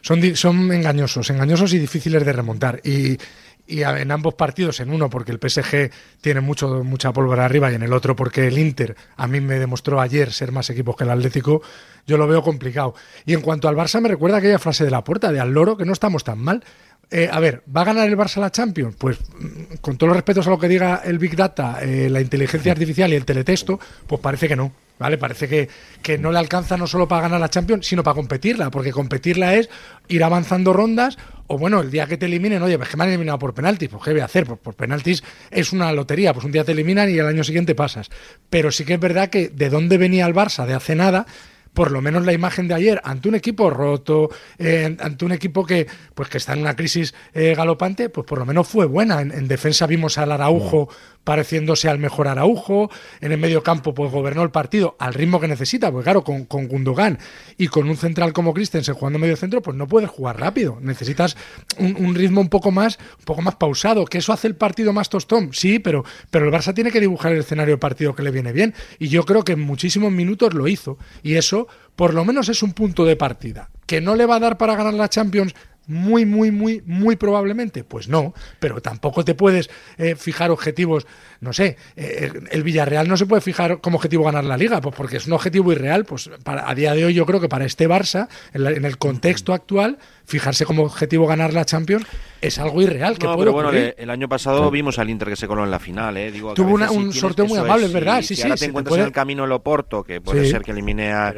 son, 0.00 0.36
son 0.36 0.72
engañosos, 0.72 1.30
engañosos 1.30 1.72
y 1.72 1.78
difíciles 1.78 2.24
de 2.24 2.32
remontar. 2.32 2.80
Y, 2.84 3.18
y 3.66 3.82
en 3.82 4.10
ambos 4.10 4.34
partidos, 4.34 4.80
en 4.80 4.90
uno 4.90 5.10
porque 5.10 5.32
el 5.32 5.38
PSG 5.38 5.90
tiene 6.20 6.40
mucho, 6.40 6.84
mucha 6.84 7.12
pólvora 7.12 7.44
arriba 7.44 7.70
y 7.70 7.74
en 7.74 7.82
el 7.82 7.92
otro 7.92 8.14
porque 8.14 8.46
el 8.46 8.58
Inter 8.58 8.96
a 9.16 9.26
mí 9.26 9.40
me 9.40 9.58
demostró 9.58 10.00
ayer 10.00 10.32
ser 10.32 10.52
más 10.52 10.70
equipos 10.70 10.96
que 10.96 11.04
el 11.04 11.10
Atlético, 11.10 11.62
yo 12.06 12.16
lo 12.16 12.26
veo 12.28 12.42
complicado. 12.42 12.94
Y 13.24 13.34
en 13.34 13.40
cuanto 13.40 13.68
al 13.68 13.76
Barça, 13.76 14.00
me 14.00 14.08
recuerda 14.08 14.38
aquella 14.38 14.58
frase 14.58 14.84
de 14.84 14.90
la 14.90 15.02
puerta, 15.02 15.32
de 15.32 15.40
al 15.40 15.50
loro, 15.50 15.76
que 15.76 15.84
no 15.84 15.92
estamos 15.92 16.22
tan 16.22 16.38
mal. 16.38 16.62
Eh, 17.10 17.28
a 17.30 17.38
ver, 17.38 17.62
¿va 17.74 17.82
a 17.82 17.84
ganar 17.84 18.08
el 18.08 18.16
Barça 18.16 18.40
la 18.40 18.50
Champions? 18.50 18.96
Pues 18.98 19.18
mm, 19.20 19.76
con 19.80 19.96
todos 19.96 20.08
los 20.08 20.16
respetos 20.16 20.46
a 20.46 20.50
lo 20.50 20.58
que 20.58 20.68
diga 20.68 21.02
el 21.04 21.18
Big 21.18 21.36
Data, 21.36 21.78
eh, 21.80 22.08
la 22.10 22.20
inteligencia 22.20 22.72
artificial 22.72 23.12
y 23.12 23.16
el 23.16 23.24
teletexto, 23.24 23.78
pues 24.06 24.20
parece 24.20 24.48
que 24.48 24.56
no. 24.56 24.72
¿Vale? 24.98 25.18
Parece 25.18 25.46
que, 25.46 25.68
que 26.00 26.16
no 26.16 26.32
le 26.32 26.38
alcanza 26.38 26.78
no 26.78 26.86
solo 26.86 27.06
para 27.06 27.20
ganar 27.20 27.38
la 27.38 27.50
Champions, 27.50 27.86
sino 27.86 28.02
para 28.02 28.14
competirla, 28.14 28.70
porque 28.70 28.92
competirla 28.92 29.54
es 29.54 29.68
ir 30.08 30.24
avanzando 30.24 30.72
rondas 30.72 31.18
o 31.48 31.58
bueno, 31.58 31.80
el 31.80 31.90
día 31.90 32.06
que 32.06 32.16
te 32.16 32.26
eliminen, 32.26 32.62
oye, 32.62 32.76
pues 32.76 32.88
que 32.88 32.96
me 32.96 33.04
han 33.04 33.10
eliminado 33.10 33.38
por 33.38 33.54
penaltis, 33.54 33.88
pues 33.88 34.02
¿qué 34.02 34.12
voy 34.12 34.20
a 34.20 34.24
hacer? 34.24 34.46
Pues 34.46 34.58
por 34.58 34.74
penaltis 34.74 35.22
es 35.50 35.72
una 35.72 35.92
lotería, 35.92 36.32
pues 36.32 36.44
un 36.44 36.52
día 36.52 36.64
te 36.64 36.72
eliminan 36.72 37.10
y 37.10 37.18
el 37.18 37.26
año 37.26 37.44
siguiente 37.44 37.74
pasas. 37.74 38.10
Pero 38.50 38.72
sí 38.72 38.84
que 38.84 38.94
es 38.94 39.00
verdad 39.00 39.28
que 39.28 39.48
de 39.48 39.70
dónde 39.70 39.98
venía 39.98 40.26
el 40.26 40.34
Barça 40.34 40.66
de 40.66 40.74
hace 40.74 40.96
nada, 40.96 41.26
por 41.76 41.90
lo 41.90 42.00
menos 42.00 42.24
la 42.24 42.32
imagen 42.32 42.68
de 42.68 42.74
ayer 42.74 43.02
ante 43.04 43.28
un 43.28 43.34
equipo 43.34 43.68
roto, 43.68 44.30
eh, 44.58 44.96
ante 44.98 45.26
un 45.26 45.32
equipo 45.32 45.66
que 45.66 45.86
pues 46.14 46.30
que 46.30 46.38
está 46.38 46.54
en 46.54 46.60
una 46.60 46.74
crisis 46.74 47.14
eh, 47.34 47.54
galopante, 47.54 48.08
pues 48.08 48.26
por 48.26 48.38
lo 48.38 48.46
menos 48.46 48.66
fue 48.66 48.86
buena. 48.86 49.20
En, 49.20 49.46
defensa 49.46 49.86
vimos 49.86 50.16
al 50.16 50.32
Araujo 50.32 50.88
pareciéndose 51.26 51.88
al 51.88 51.98
mejor 51.98 52.28
Araujo, 52.28 52.88
en 53.20 53.32
el 53.32 53.38
medio 53.38 53.64
campo 53.64 53.92
pues 53.92 54.12
gobernó 54.12 54.44
el 54.44 54.50
partido 54.50 54.94
al 55.00 55.12
ritmo 55.12 55.40
que 55.40 55.48
necesita, 55.48 55.90
pues 55.90 56.04
claro, 56.04 56.22
con, 56.22 56.44
con 56.44 56.68
Gundogan 56.68 57.18
y 57.58 57.66
con 57.66 57.88
un 57.88 57.96
central 57.96 58.32
como 58.32 58.54
Christensen 58.54 58.94
jugando 58.94 59.18
medio 59.18 59.34
centro, 59.34 59.60
pues 59.60 59.76
no 59.76 59.88
puedes 59.88 60.08
jugar 60.08 60.38
rápido, 60.38 60.78
necesitas 60.80 61.36
un, 61.78 62.14
ritmo 62.14 62.40
un 62.40 62.48
poco 62.48 62.70
más 62.70 63.00
un 63.18 63.24
poco 63.24 63.42
más 63.42 63.56
pausado, 63.56 64.04
que 64.04 64.18
eso 64.18 64.32
hace 64.32 64.46
el 64.46 64.54
partido 64.54 64.92
más 64.92 65.08
tostón, 65.08 65.52
sí, 65.52 65.80
pero, 65.80 66.04
pero 66.30 66.46
el 66.46 66.52
Barça 66.52 66.72
tiene 66.72 66.92
que 66.92 67.00
dibujar 67.00 67.32
el 67.32 67.40
escenario 67.40 67.72
del 67.72 67.80
partido 67.80 68.14
que 68.14 68.22
le 68.22 68.30
viene 68.30 68.52
bien 68.52 68.72
y 69.00 69.08
yo 69.08 69.24
creo 69.24 69.42
que 69.42 69.52
en 69.52 69.60
muchísimos 69.60 70.12
minutos 70.12 70.54
lo 70.54 70.68
hizo 70.68 70.96
y 71.24 71.34
eso 71.34 71.66
por 71.96 72.14
lo 72.14 72.24
menos 72.24 72.48
es 72.48 72.62
un 72.62 72.72
punto 72.72 73.04
de 73.04 73.16
partida. 73.16 73.70
¿Que 73.86 74.00
no 74.00 74.14
le 74.14 74.26
va 74.26 74.36
a 74.36 74.40
dar 74.40 74.58
para 74.58 74.76
ganar 74.76 74.94
la 74.94 75.08
Champions? 75.08 75.54
Muy, 75.86 76.24
muy, 76.24 76.50
muy, 76.50 76.82
muy 76.84 77.16
probablemente. 77.16 77.84
Pues 77.84 78.08
no, 78.08 78.34
pero 78.58 78.80
tampoco 78.80 79.24
te 79.24 79.34
puedes 79.34 79.70
eh, 79.98 80.16
fijar 80.16 80.50
objetivos. 80.50 81.06
No 81.40 81.52
sé, 81.52 81.76
eh, 81.96 82.32
el 82.50 82.62
Villarreal 82.62 83.08
no 83.08 83.16
se 83.16 83.26
puede 83.26 83.40
fijar 83.40 83.80
como 83.80 83.96
objetivo 83.96 84.24
ganar 84.24 84.44
la 84.44 84.56
liga, 84.56 84.80
pues 84.80 84.94
porque 84.94 85.18
es 85.18 85.26
un 85.26 85.34
objetivo 85.34 85.72
irreal. 85.72 86.04
Pues 86.04 86.30
para, 86.42 86.68
a 86.68 86.74
día 86.74 86.94
de 86.94 87.04
hoy 87.04 87.14
yo 87.14 87.26
creo 87.26 87.40
que 87.40 87.48
para 87.48 87.64
este 87.64 87.88
Barça, 87.88 88.28
en, 88.52 88.84
el 88.84 88.98
contexto 88.98 89.52
actual, 89.52 89.98
fijarse 90.24 90.64
como 90.64 90.82
objetivo 90.82 91.26
ganar 91.26 91.52
la 91.52 91.64
Champions 91.64 92.06
es 92.40 92.58
algo 92.58 92.82
irreal. 92.82 93.18
Que 93.18 93.26
no, 93.26 93.36
pero 93.36 93.52
bueno, 93.52 93.70
el, 93.70 94.10
año 94.10 94.28
pasado 94.28 94.70
vimos 94.70 94.98
al 94.98 95.10
Inter 95.10 95.28
que 95.28 95.36
se 95.36 95.46
coló 95.46 95.64
en 95.64 95.70
la 95.70 95.78
final. 95.78 96.16
¿eh? 96.16 96.32
Digo, 96.32 96.54
Tuvo 96.54 96.74
un 96.74 97.12
sorteo 97.12 97.46
muy 97.46 97.58
amable, 97.58 97.86
es 97.86 97.92
verdad. 97.92 98.20
Sí, 98.22 98.28
si 98.28 98.36
sí, 98.36 98.42
ahora 98.42 98.56
te 98.56 98.64
encuentras 98.64 98.98
en 98.98 99.04
el 99.04 99.12
camino 99.12 99.44
el 99.44 99.52
Oporto, 99.52 100.02
que 100.02 100.20
puede 100.20 100.48
ser 100.50 100.62
que 100.62 100.72
elimine 100.72 101.12
a 101.12 101.34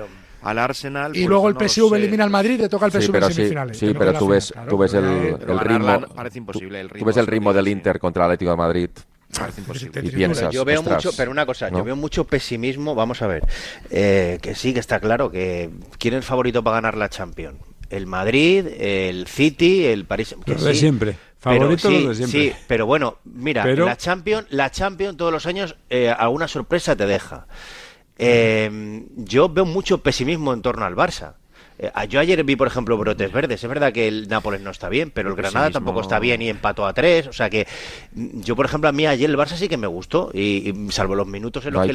al 0.51 0.59
Arsenal. 0.59 1.17
Y 1.17 1.21
pues 1.21 1.29
luego 1.29 1.49
el 1.49 1.69
PSV 1.69 1.95
elimina 1.95 2.25
al 2.25 2.31
Madrid 2.31 2.55
y 2.55 2.59
te 2.59 2.69
toca 2.69 2.87
el 2.87 2.93
PSV 2.93 3.17
en 3.17 3.33
semifinales. 3.33 3.79
Sí, 3.79 3.95
pero 3.97 4.13
tú 4.15 4.29
ves, 4.29 4.53
tú 4.69 4.79
ves 4.79 4.95
el, 4.95 5.05
el 5.05 5.59
ritmo. 5.61 6.01
Parece 6.15 6.39
imposible. 6.39 6.81
El 6.81 6.89
ritmo 6.89 7.01
tú 7.01 7.07
ves 7.07 7.17
el 7.17 7.27
ritmo 7.27 7.53
del 7.53 7.69
Inter 7.69 7.99
contra 7.99 8.25
el 8.25 8.31
Atlético 8.31 8.51
de 8.53 8.57
Madrid. 8.57 8.91
Parece 9.37 9.61
imposible. 9.61 10.01
Y 10.05 10.11
piensas, 10.11 10.53
yo 10.53 10.65
veo 10.65 10.83
mucho, 10.83 11.11
pero 11.17 11.31
una 11.31 11.45
cosa, 11.45 11.69
yo 11.69 11.85
veo 11.85 11.97
mucho 11.97 12.25
pesimismo. 12.25 12.95
Vamos 12.95 13.21
a 13.23 13.27
ver, 13.27 13.47
eh, 13.91 14.39
que 14.41 14.55
sí, 14.55 14.73
que 14.73 14.81
está 14.81 15.01
claro 15.01 15.31
que 15.31 15.71
quién 15.99 16.15
es 16.15 16.19
el 16.19 16.25
favorito 16.25 16.65
para 16.65 16.77
ganar 16.77 16.97
la 16.97 17.09
Champions. 17.09 17.59
El 17.91 18.07
Madrid, 18.07 18.67
el 18.79 19.27
City, 19.27 19.87
el 19.87 20.05
París. 20.05 20.35
Que 20.45 20.55
de 20.55 20.75
siempre. 20.75 21.17
Favorito 21.39 21.89
sí, 21.89 22.07
de 22.07 22.15
siempre. 22.15 22.41
Sí, 22.41 22.53
pero 22.67 22.87
bueno, 22.87 23.19
mira, 23.25 23.65
la 23.65 23.97
Champions, 23.97 24.47
la 24.51 24.71
Champions 24.71 25.17
todos 25.17 25.33
los 25.33 25.47
años 25.47 25.77
eh, 25.89 26.11
alguna 26.11 26.49
sorpresa 26.49 26.97
te 26.97 27.07
deja. 27.07 27.47
Eh, 28.19 29.05
yo 29.17 29.49
veo 29.49 29.65
mucho 29.65 29.99
pesimismo 29.99 30.53
en 30.53 30.63
torno 30.63 30.85
al 30.85 30.97
Barça. 30.97 31.35
Eh, 31.79 31.91
yo 32.09 32.19
ayer 32.19 32.43
vi, 32.43 32.57
por 32.57 32.67
ejemplo, 32.67 32.97
brotes 32.99 33.33
verdes. 33.33 33.63
Es 33.63 33.69
verdad 33.69 33.93
que 33.93 34.09
el 34.09 34.29
Nápoles 34.29 34.61
no 34.61 34.71
está 34.71 34.89
bien, 34.89 35.11
pero 35.13 35.31
el 35.31 35.37
Granada 35.37 35.71
tampoco 35.71 36.01
está 36.01 36.19
bien 36.19 36.43
y 36.43 36.49
empató 36.49 36.87
a 36.87 36.93
tres. 36.93 37.29
O 37.29 37.33
sea 37.33 37.49
que 37.49 37.67
mm, 38.13 38.41
yo, 38.41 38.57
por 38.57 38.67
ejemplo, 38.67 38.89
a 38.89 38.93
mí 38.93 39.07
ayer 39.07 39.31
el 39.31 39.37
Barça 39.37 39.57
sí 39.57 39.69
que 39.69 39.77
me 39.77 39.87
gustó. 39.87 40.31
Y, 40.35 40.75
salvo 40.91 41.15
los 41.15 41.27
minutos 41.27 41.65
en 41.67 41.75
los 41.75 41.87
que 41.87 41.93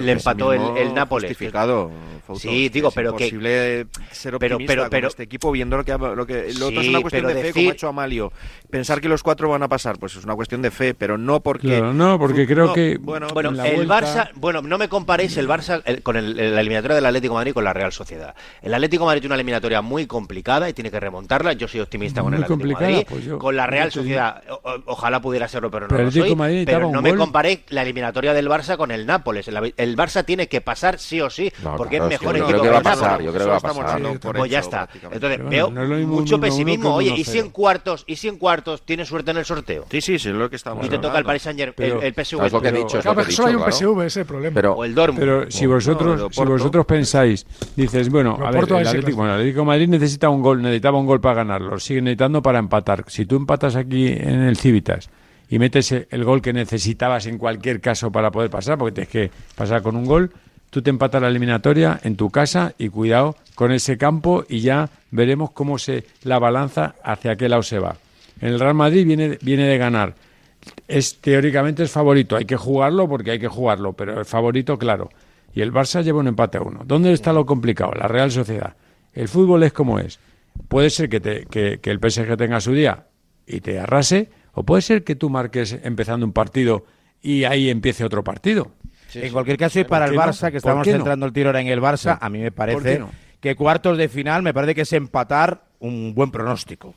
le, 0.00 0.12
empató 0.12 0.52
el, 0.52 0.92
Nápoles. 0.94 1.30
Justificado, 1.30 1.90
sí, 2.36 2.68
digo, 2.68 2.90
pero 2.90 3.14
que. 3.14 3.86
ser 4.10 4.34
optimista 4.34 4.88
pero, 4.90 5.08
este 5.08 5.22
equipo 5.22 5.52
viendo 5.52 5.76
lo 5.76 5.84
que. 5.84 5.92
Lo, 5.96 6.26
que, 6.26 6.52
lo 6.54 6.68
otro 6.68 6.80
es 6.80 6.88
una 6.88 7.00
cuestión 7.00 7.26
de 7.26 7.34
fe, 7.34 7.52
como 7.52 7.70
ha 7.70 7.72
hecho 7.72 7.88
Amalio. 7.88 8.32
Pensar 8.74 9.00
que 9.00 9.08
los 9.08 9.22
cuatro 9.22 9.48
van 9.48 9.62
a 9.62 9.68
pasar, 9.68 10.00
pues 10.00 10.16
es 10.16 10.24
una 10.24 10.34
cuestión 10.34 10.60
de 10.60 10.72
fe, 10.72 10.94
pero 10.94 11.16
no 11.16 11.38
porque. 11.38 11.80
no, 11.80 12.18
porque 12.18 12.44
creo 12.44 12.72
que. 12.72 12.98
Bueno, 13.00 13.28
el 13.28 13.88
Barça. 13.88 14.30
Bueno, 14.34 14.62
no 14.62 14.78
me 14.78 14.88
comparéis 14.88 15.36
el 15.36 15.46
Barça 15.46 16.02
con 16.02 16.16
la 16.16 16.60
eliminatoria 16.60 16.96
del 16.96 17.06
Atlético 17.06 17.34
de 17.34 17.38
Madrid 17.38 17.52
con 17.52 17.62
la 17.62 17.72
Real 17.72 17.92
Sociedad. 17.92 18.34
El 18.62 18.74
Atlético 18.74 19.04
Madrid 19.04 19.20
tiene 19.20 19.32
una 19.32 19.36
eliminatoria 19.36 19.80
muy 19.80 20.08
complicada 20.08 20.68
y 20.68 20.72
tiene 20.72 20.90
que 20.90 20.98
remontarla. 20.98 21.52
Yo 21.52 21.68
soy 21.68 21.82
optimista 21.82 22.20
con 22.20 22.34
el 22.34 22.42
Atlético 22.42 22.80
Madrid. 22.80 23.06
Pues 23.08 23.28
con 23.38 23.54
la 23.54 23.68
Real 23.68 23.92
Sociedad, 23.92 24.42
ojalá 24.86 25.22
pudiera 25.22 25.46
serlo, 25.46 25.70
pero 25.70 25.86
no 25.86 25.96
lo 25.96 26.10
soy. 26.10 26.34
pero 26.66 26.90
no 26.90 27.00
me 27.00 27.14
comparé 27.14 27.62
la 27.68 27.82
eliminatoria 27.82 28.34
del 28.34 28.48
Barça 28.48 28.76
con 28.76 28.90
el 28.90 29.06
Nápoles. 29.06 29.46
El, 29.46 29.96
Barça 29.96 30.24
tiene 30.24 30.48
que 30.48 30.60
pasar 30.60 30.98
sí 30.98 31.20
o 31.20 31.30
sí, 31.30 31.52
porque 31.76 31.98
es 31.98 32.02
mejor 32.02 32.36
equipo 32.38 32.60
que, 32.60 32.66
el 32.70 32.82
Nápoles. 32.82 33.24
Yo 33.24 33.32
creo 33.32 33.44
que 33.44 33.50
va 33.50 33.56
a 33.56 33.60
pasar. 33.60 34.34
pues 34.34 34.50
ya 34.50 34.58
está. 34.58 34.88
Entonces 35.12 35.48
veo 35.48 35.70
mucho 35.70 36.40
pesimismo. 36.40 36.96
Oye, 36.96 37.14
¿y 37.16 37.22
si 37.22 37.38
en 37.38 37.50
cuartos, 37.50 38.02
y 38.08 38.16
si 38.16 38.26
en 38.26 38.36
cuartos 38.36 38.63
tienes 38.84 39.08
suerte 39.08 39.30
en 39.30 39.38
el 39.38 39.44
sorteo? 39.44 39.86
Sí, 39.90 40.00
sí, 40.00 40.18
sí, 40.18 40.28
es 40.28 40.34
lo 40.34 40.50
que 40.50 40.56
estamos 40.56 40.84
Y 40.86 40.88
te 40.88 40.98
toca 40.98 41.18
el 41.18 41.24
Paris 41.24 41.42
Saint 41.42 41.58
Germain, 41.58 42.02
el, 42.02 42.12
PSV. 42.12 42.44
Es 42.44 42.52
lo 42.52 42.60
que 42.60 42.68
he 42.68 42.72
dicho. 42.72 43.02
Solo 43.02 43.48
hay 43.48 43.54
un 43.54 43.70
PSV, 43.70 44.02
ese 44.02 44.20
el 44.20 44.26
problema. 44.26 44.60
o 44.70 44.84
el 44.84 44.94
Dortmund. 44.94 45.20
Pero 45.20 45.50
si 45.50 45.66
vosotros, 45.66 46.34
si 46.34 46.44
vosotros 46.44 46.86
pensáis, 46.86 47.46
dices, 47.76 48.08
bueno, 48.08 48.38
a 48.42 48.50
ver, 48.50 48.64
el 48.64 48.86
Atlético, 48.86 49.24
el 49.24 49.32
Atlético 49.32 49.64
Madrid 49.64 49.88
necesita 49.88 50.28
un 50.28 50.42
gol, 50.42 50.62
necesitaba 50.62 50.98
un 50.98 51.06
gol 51.06 51.20
para 51.20 51.36
ganarlo, 51.36 51.78
sigue 51.78 52.02
necesitando 52.02 52.42
para 52.42 52.58
empatar. 52.58 53.04
Si 53.08 53.26
tú 53.26 53.36
empatas 53.36 53.76
aquí 53.76 54.08
en 54.08 54.42
el 54.42 54.56
Civitas 54.56 55.10
y 55.48 55.58
metes 55.58 55.92
el 55.92 56.24
gol 56.24 56.42
que 56.42 56.52
necesitabas 56.52 57.26
en 57.26 57.38
cualquier 57.38 57.80
caso 57.80 58.10
para 58.10 58.30
poder 58.30 58.50
pasar, 58.50 58.78
porque 58.78 58.92
tienes 58.92 59.10
que 59.10 59.30
pasar 59.54 59.82
con 59.82 59.96
un 59.96 60.04
gol, 60.04 60.32
tú 60.70 60.82
te 60.82 60.90
empatas 60.90 61.22
la 61.22 61.28
eliminatoria 61.28 62.00
en 62.02 62.16
tu 62.16 62.30
casa 62.30 62.74
y 62.78 62.88
cuidado 62.88 63.36
con 63.54 63.70
ese 63.70 63.96
campo 63.96 64.44
y 64.48 64.60
ya 64.60 64.90
veremos 65.10 65.52
cómo 65.52 65.78
se 65.78 66.04
la 66.24 66.38
balanza 66.40 66.96
hacia 67.04 67.36
qué 67.36 67.48
lado 67.48 67.62
se 67.62 67.78
va. 67.78 67.96
El 68.40 68.58
Real 68.58 68.74
Madrid 68.74 69.06
viene, 69.06 69.38
viene 69.42 69.66
de 69.66 69.78
ganar. 69.78 70.14
Es 70.88 71.20
teóricamente 71.20 71.82
es 71.82 71.90
favorito, 71.90 72.36
hay 72.36 72.44
que 72.44 72.56
jugarlo 72.56 73.08
porque 73.08 73.32
hay 73.32 73.38
que 73.38 73.48
jugarlo, 73.48 73.92
pero 73.92 74.18
el 74.18 74.24
favorito, 74.24 74.78
claro. 74.78 75.10
y 75.54 75.60
el 75.60 75.72
Barça 75.72 76.02
lleva 76.02 76.20
un 76.20 76.28
empate 76.28 76.58
a 76.58 76.62
uno. 76.62 76.82
¿Dónde 76.84 77.12
está 77.12 77.32
lo 77.32 77.44
complicado? 77.44 77.92
La 77.92 78.08
Real 78.08 78.30
Sociedad. 78.30 78.74
El 79.12 79.28
fútbol 79.28 79.62
es 79.62 79.72
como 79.72 79.98
es. 79.98 80.18
Puede 80.68 80.90
ser 80.90 81.08
que, 81.08 81.20
te, 81.20 81.46
que, 81.46 81.80
el 81.82 81.98
PSG 81.98 82.36
tenga 82.36 82.60
su 82.60 82.72
día 82.72 83.06
y 83.46 83.60
te 83.60 83.78
arrase, 83.78 84.30
o 84.52 84.62
puede 84.62 84.82
ser 84.82 85.04
que 85.04 85.16
tú 85.16 85.28
marques 85.30 85.78
empezando 85.82 86.24
un 86.24 86.32
partido 86.32 86.84
y 87.22 87.44
ahí 87.44 87.70
empiece 87.70 88.04
otro 88.04 88.24
partido. 88.24 88.72
en 89.14 89.32
cualquier 89.32 89.56
caso, 89.56 89.80
y 89.80 89.84
para 89.84 90.06
el 90.06 90.14
Barça, 90.14 90.50
que 90.50 90.58
estamos 90.58 90.86
centrando 90.86 91.26
el 91.26 91.32
tiro 91.32 91.48
ahora 91.48 91.60
en 91.60 91.68
el 91.68 91.80
Barça, 91.80 92.18
a 92.20 92.28
mí 92.28 92.38
me 92.38 92.52
parece 92.52 93.02
que 93.40 93.56
cuartos 93.56 93.98
de 93.98 94.08
final 94.08 94.42
me 94.42 94.54
parece 94.54 94.74
que 94.74 94.82
es 94.82 94.92
empatar 94.92 95.64
un 95.80 96.14
buen 96.14 96.30
pronóstico. 96.30 96.94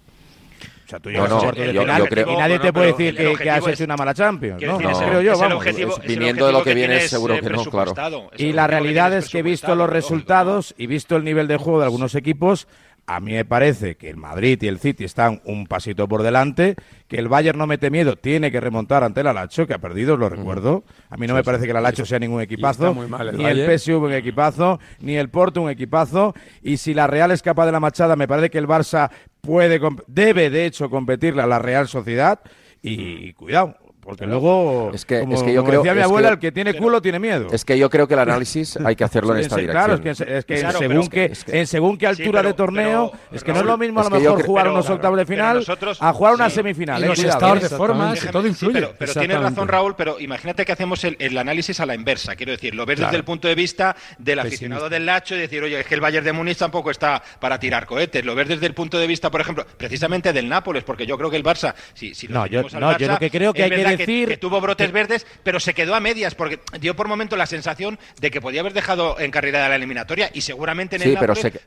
O 0.88 0.90
sea, 0.90 1.00
tú 1.02 1.10
llegas 1.10 1.30
no, 1.30 1.42
de 1.52 1.52
final 1.52 2.30
y 2.30 2.38
nadie 2.38 2.60
te 2.60 2.72
puede 2.72 2.88
decir 2.94 3.14
que, 3.14 3.50
has 3.50 3.68
hecho 3.68 3.84
una 3.84 3.98
mala 3.98 4.14
Champions. 4.14 4.62
No, 4.62 4.80
no, 4.80 4.98
creo 4.98 5.22
yo, 5.22 5.38
vamos. 5.38 5.66
viniendo 6.06 6.48
de 6.48 6.54
lo 6.54 6.64
que, 6.64 6.74
viene, 6.74 7.02
seguro 7.02 7.36
eh, 7.36 7.42
que 7.42 7.50
no, 7.50 7.66
claro. 7.66 7.94
Y 8.38 8.54
la 8.54 8.68
realidad 8.68 9.12
es 9.14 9.28
que, 9.28 9.42
visto 9.42 9.76
los 9.76 9.90
resultados 9.90 10.74
y 10.78 10.88
visto 10.88 11.18
el 11.18 11.26
nivel 11.26 11.50
de 11.50 11.58
juego 11.58 11.80
de 11.80 11.86
algunos 11.86 12.16
equipos, 12.16 12.70
a 13.10 13.22
mí 13.22 13.32
me 13.32 13.46
parece 13.46 13.96
que 13.96 14.10
el 14.10 14.18
Madrid 14.18 14.62
y 14.62 14.68
el 14.68 14.80
City 14.80 15.06
están 15.06 15.42
un 15.46 15.66
pasito 15.66 16.10
por 16.10 16.24
delante, 16.24 16.76
que 17.08 17.18
el 17.18 17.30
Bayern 17.30 17.58
no 17.58 17.66
mete 17.66 17.90
miedo, 17.90 18.18
tiene 18.18 18.52
que 18.52 18.60
remontar 18.60 19.06
ante 19.06 19.22
el 19.22 19.28
Alacho, 19.28 19.66
que 19.66 19.74
ha 19.74 19.80
perdido, 19.80 20.18
lo 20.18 20.28
recuerdo. 20.28 20.84
A 21.10 21.16
mí 21.16 21.26
no 21.26 21.34
me 21.34 21.42
parece 21.42 21.64
que 21.64 21.72
el 21.72 21.78
Alacho 21.78 22.06
sea 22.06 22.20
ningún 22.20 22.42
equipazo, 22.42 22.94
ni 23.34 23.46
el 23.46 23.80
PSV 23.80 24.04
un 24.04 24.12
equipazo, 24.12 24.82
ni 25.00 25.16
el 25.16 25.30
Porto 25.30 25.62
un 25.62 25.70
equipazo. 25.70 26.34
Y 26.62 26.78
si 26.78 26.94
la 26.94 27.08
Real 27.08 27.32
es 27.32 27.42
capaz 27.42 27.66
de 27.66 27.72
la 27.72 27.80
machada, 27.80 28.18
me 28.18 28.28
parece 28.28 28.50
que 28.50 28.58
el 28.58 28.68
Barça 28.68 29.10
puede, 29.40 29.80
debe 30.08 30.50
de 30.50 30.66
hecho 30.66 30.90
competirle 30.90 31.42
a 31.42 31.48
la 31.48 31.60
Real 31.60 31.88
Sociedad. 31.88 32.42
Y 32.82 33.32
cuidado, 33.34 33.78
porque 34.08 34.26
luego, 34.26 34.92
es 34.94 35.04
que, 35.04 35.28
es 35.30 35.44
que 35.44 35.52
yo 35.52 35.66
creo, 35.66 35.82
decía 35.82 35.94
mi 35.94 36.02
abuela, 36.02 36.30
el 36.30 36.40
que 36.40 36.54
tiene 36.54 36.74
culo 36.76 37.02
tiene 37.02 37.20
miedo. 37.20 37.48
Es 37.52 37.66
que 37.66 37.78
yo 37.78 37.90
creo 37.90 38.08
que 38.08 38.14
el 38.14 38.22
análisis 38.22 38.78
hay 38.78 38.96
que 38.96 39.04
hacerlo 39.04 39.36
en 39.36 39.42
esta 39.42 39.58
dirección. 39.58 39.86
Claro, 39.86 39.96
es 39.96 40.46
que, 40.46 40.60
en 40.62 40.72
según, 40.72 41.08
que, 41.10 41.34
en 41.48 41.68
según 41.68 41.98
qué 41.98 42.08
altura 42.08 42.42
de 42.42 42.54
torneo, 42.54 43.12
es 43.34 43.44
que 43.44 43.52
no 43.52 43.60
es 43.60 43.66
lo 43.66 43.78
mismo 43.78 44.00
a 44.00 44.06
lo 44.06 44.12
mejor 44.12 44.46
jugar 44.46 44.70
unos 44.70 44.90
octavos 44.90 45.20
de 45.20 45.26
final 45.26 45.62
a 46.00 46.14
jugar 46.14 46.36
una 46.36 46.50
semifinal. 46.50 47.04
Y 47.04 47.08
los 47.08 47.20
¿eh? 47.22 47.28
estados 47.28 47.62
de 47.62 47.68
forma, 47.68 48.14
todo 48.32 48.48
influye. 48.48 48.88
pero, 48.98 49.14
tienes 49.14 49.42
razón, 49.42 49.68
Raúl, 49.68 49.94
pero 49.98 50.18
imagínate 50.22 50.64
que 50.64 50.72
hacemos 50.72 51.04
el, 51.04 51.38
análisis 51.38 51.78
a 51.82 51.86
la 51.86 51.94
inversa. 51.94 52.38
Quiero 52.38 52.54
decir, 52.54 52.76
lo 52.76 52.86
ves 52.86 53.02
desde 53.02 53.18
el 53.18 53.26
punto 53.26 53.50
de 53.50 53.56
vista 53.56 53.94
del 54.20 54.40
aficionado 54.40 54.88
del 54.88 55.06
Lacho 55.06 55.36
y 55.36 55.40
decir, 55.40 55.62
oye, 55.62 55.82
es 55.82 55.86
que 55.86 55.96
el 55.96 56.00
Bayern 56.00 56.24
de 56.24 56.32
Múnich 56.32 56.58
tampoco 56.58 56.92
está 56.92 57.22
para 57.42 57.60
tirar 57.60 57.86
cohetes. 57.86 58.24
Lo 58.24 58.36
ves 58.36 58.48
desde 58.48 58.68
el 58.68 58.74
punto 58.74 58.98
de 58.98 59.06
vista, 59.06 59.30
por 59.30 59.42
ejemplo, 59.42 59.66
precisamente 59.76 60.32
del 60.32 60.48
Nápoles, 60.48 60.86
porque 60.86 61.06
yo 61.06 61.18
creo 61.18 61.30
que 61.30 61.36
el 61.36 61.44
Barça, 61.44 61.76
si, 61.94 62.14
no, 62.30 62.48
yo, 62.48 62.64
no, 62.80 62.98
yo 62.98 63.08
lo 63.10 63.20
que 63.20 63.30
creo 63.30 63.52
que 63.52 63.64
hay 63.64 63.97
que 63.97 63.97
decir 63.98 64.30
que 64.30 64.38
tuvo 64.38 64.62
verdes, 64.62 65.26
pero 65.44 65.60
se 65.60 65.74
quedó 65.74 65.96
a 65.96 66.00
medias 66.00 66.36
porque 66.36 66.60
dio 66.80 66.96
por 66.96 67.08
momento 67.08 67.36
la 67.36 67.46
sensación 67.46 68.00
de 68.20 68.32
que 68.32 68.42
podía 68.42 68.62
haber 68.62 68.74
dejado 68.74 69.20
en 69.20 69.32
carrera 69.32 69.64
de 69.64 69.70
la 69.70 69.76
eliminatoria 69.76 70.30
y 70.34 70.42
seguramente 70.42 70.96
en 70.98 71.04
el 71.04 71.18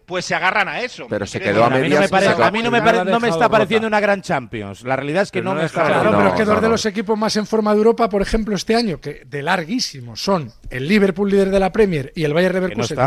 pues 0.06 0.24
se 0.24 0.34
agarran 0.34 0.68
a 0.68 0.80
eso. 0.80 1.06
Pero 1.08 1.26
se 1.26 1.40
quedó 1.40 1.64
a 1.64 1.70
medias. 1.70 2.12
A 2.12 2.50
mí 2.50 2.62
no 2.62 2.70
me, 2.70 2.80
no 2.80 3.20
me, 3.20 3.28
está 3.28 3.48
pareciendo 3.48 3.86
una 3.86 4.00
gran 4.00 4.22
Champions. 4.22 4.82
La 4.82 4.96
realidad 4.96 5.22
es 5.22 5.30
que 5.30 5.42
no, 5.42 5.54
me 5.54 5.64
está 5.64 5.86
Claro, 5.86 6.16
pero 6.16 6.28
es 6.28 6.34
que 6.34 6.44
dos 6.44 6.62
de 6.62 6.68
los 6.68 6.86
equipos 6.86 7.18
más 7.18 7.36
en 7.36 7.46
forma 7.46 7.72
de 7.72 7.78
Europa, 7.78 8.08
por 8.08 8.22
ejemplo, 8.22 8.54
este 8.54 8.74
año, 8.74 9.00
que 9.00 9.22
de 9.26 9.42
larguísimo 9.42 10.16
son 10.16 10.52
el 10.68 10.86
Liverpool 10.86 11.30
líder 11.30 11.50
de 11.50 11.60
la 11.60 11.72
Premier 11.72 12.12
y 12.14 12.24
el 12.24 12.32
Bayern 12.32 12.54
Leverkusen 12.54 12.98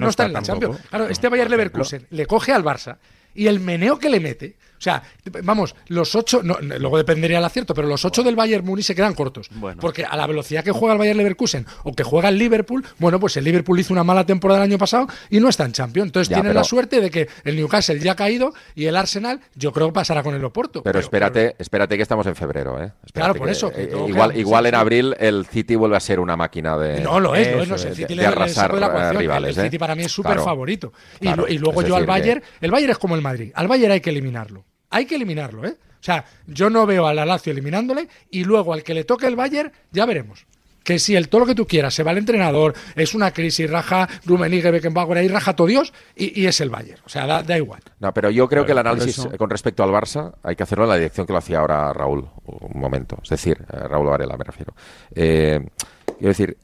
no 0.00 0.08
está, 0.08 0.26
en 0.26 0.32
la 0.32 0.42
Champions. 0.42 0.78
Claro, 0.88 1.08
este 1.08 1.28
Bayern 1.28 1.50
Leverkusen 1.50 2.06
le 2.10 2.26
coge 2.26 2.52
al 2.52 2.64
Barça 2.64 2.98
y 3.34 3.46
el 3.46 3.60
meneo 3.60 3.98
que 3.98 4.10
le 4.10 4.20
mete 4.20 4.56
o 4.80 4.82
sea, 4.82 5.02
vamos, 5.42 5.76
los 5.88 6.14
ocho, 6.14 6.40
luego 6.42 6.96
dependería 6.96 7.36
el 7.36 7.44
acierto, 7.44 7.74
pero 7.74 7.86
los 7.86 8.02
ocho 8.06 8.22
del 8.22 8.34
Bayern 8.34 8.64
Múnich 8.64 8.86
se 8.86 8.94
quedan 8.94 9.12
cortos. 9.12 9.50
Porque 9.78 10.06
a 10.06 10.16
la 10.16 10.26
velocidad 10.26 10.64
que 10.64 10.72
juega 10.72 10.94
el 10.94 10.98
Bayern 10.98 11.18
Leverkusen 11.18 11.66
o 11.84 11.92
que 11.92 12.02
juega 12.02 12.30
el 12.30 12.38
Liverpool, 12.38 12.82
bueno, 12.98 13.20
pues 13.20 13.36
el 13.36 13.44
Liverpool 13.44 13.78
hizo 13.78 13.92
una 13.92 14.04
mala 14.04 14.24
temporada 14.24 14.64
el 14.64 14.70
año 14.70 14.78
pasado 14.78 15.06
y 15.28 15.38
no 15.38 15.50
está 15.50 15.66
en 15.66 15.72
Champions. 15.72 16.06
Entonces 16.06 16.32
tienen 16.34 16.54
la 16.54 16.64
suerte 16.64 17.02
de 17.02 17.10
que 17.10 17.28
el 17.44 17.56
Newcastle 17.56 18.00
ya 18.00 18.12
ha 18.12 18.16
caído 18.16 18.54
y 18.74 18.86
el 18.86 18.96
Arsenal, 18.96 19.40
yo 19.54 19.70
creo 19.72 19.88
que 19.88 19.92
pasará 19.92 20.22
con 20.22 20.34
el 20.34 20.42
Oporto. 20.42 20.82
Pero, 20.82 20.98
espérate, 20.98 21.56
espérate 21.58 21.98
que 21.98 22.02
estamos 22.02 22.26
en 22.26 22.34
febrero, 22.34 22.82
¿eh? 22.82 22.90
claro, 23.12 23.34
por 23.34 23.50
eso. 23.50 23.70
Eh, 23.76 23.92
igual 24.08 24.34
igual 24.34 24.64
en 24.64 24.74
abril 24.76 25.14
el 25.20 25.44
City 25.44 25.74
vuelve 25.74 25.98
a 25.98 26.00
ser 26.00 26.20
una 26.20 26.38
máquina 26.38 26.78
de. 26.78 27.02
No, 27.02 27.20
lo 27.20 27.34
es, 27.34 27.68
no 27.68 27.74
es. 27.74 27.84
El 27.84 27.94
City 27.94 28.14
de, 28.14 28.26
arrasar 28.26 28.72
la 28.72 29.12
rivales. 29.12 29.58
El 29.58 29.64
City 29.64 29.76
para 29.76 29.94
mí 29.94 30.04
es 30.04 30.12
súper 30.12 30.40
favorito. 30.40 30.90
y, 31.20 31.58
luego 31.58 31.82
yo 31.82 31.96
al 31.96 32.06
Bayern, 32.06 32.42
el 32.62 32.70
Bayern 32.70 32.92
es 32.92 32.98
como 32.98 33.14
el 33.14 33.20
Madrid. 33.20 33.52
Al 33.54 33.68
Bayern 33.68 33.92
hay 33.92 34.00
que 34.00 34.08
eliminarlo 34.08 34.64
hay 34.90 35.06
que 35.06 35.14
eliminarlo, 35.14 35.66
¿eh? 35.66 35.76
O 36.00 36.02
sea, 36.02 36.24
yo 36.46 36.70
no 36.70 36.86
veo 36.86 37.06
al 37.06 37.16
Lazio 37.16 37.52
eliminándole 37.52 38.08
y 38.30 38.44
luego 38.44 38.72
al 38.72 38.82
que 38.82 38.94
le 38.94 39.04
toque 39.04 39.26
el 39.26 39.36
Bayern, 39.36 39.70
ya 39.92 40.06
veremos. 40.06 40.46
Que 40.82 40.98
si 40.98 41.14
el 41.14 41.28
todo 41.28 41.42
lo 41.42 41.46
que 41.46 41.54
tú 41.54 41.66
quieras, 41.66 41.92
se 41.92 42.02
va 42.02 42.10
el 42.12 42.18
entrenador, 42.18 42.74
es 42.96 43.14
una 43.14 43.32
crisis, 43.32 43.70
raja 43.70 44.08
Rummenigge, 44.24 44.70
Beckenbauer, 44.70 45.18
ahí 45.18 45.28
raja 45.28 45.54
todo 45.54 45.66
Dios 45.66 45.92
y, 46.16 46.46
es 46.46 46.58
el 46.62 46.70
Bayern. 46.70 47.00
O 47.04 47.08
sea, 47.10 47.42
da, 47.42 47.58
igual. 47.58 47.82
No, 48.00 48.14
pero 48.14 48.30
yo 48.30 48.48
creo 48.48 48.64
que 48.64 48.72
el 48.72 48.78
análisis 48.78 49.28
con 49.36 49.50
respecto 49.50 49.82
al 49.82 49.90
Barça 49.90 50.32
hay 50.42 50.56
que 50.56 50.62
hacerlo 50.62 50.84
en 50.84 50.90
la 50.90 50.96
dirección 50.96 51.26
que 51.26 51.34
lo 51.34 51.38
hacía 51.38 51.58
ahora 51.58 51.92
Raúl, 51.92 52.26
un 52.46 52.80
momento. 52.80 53.18
Es 53.22 53.28
decir, 53.28 53.58
eh, 53.70 53.76
Raúl 53.88 54.06
Varela 54.06 54.38
me 54.38 54.44
refiero. 54.44 54.74
Eh, 55.14 55.60
quiero 56.06 56.28
decir, 56.28 56.56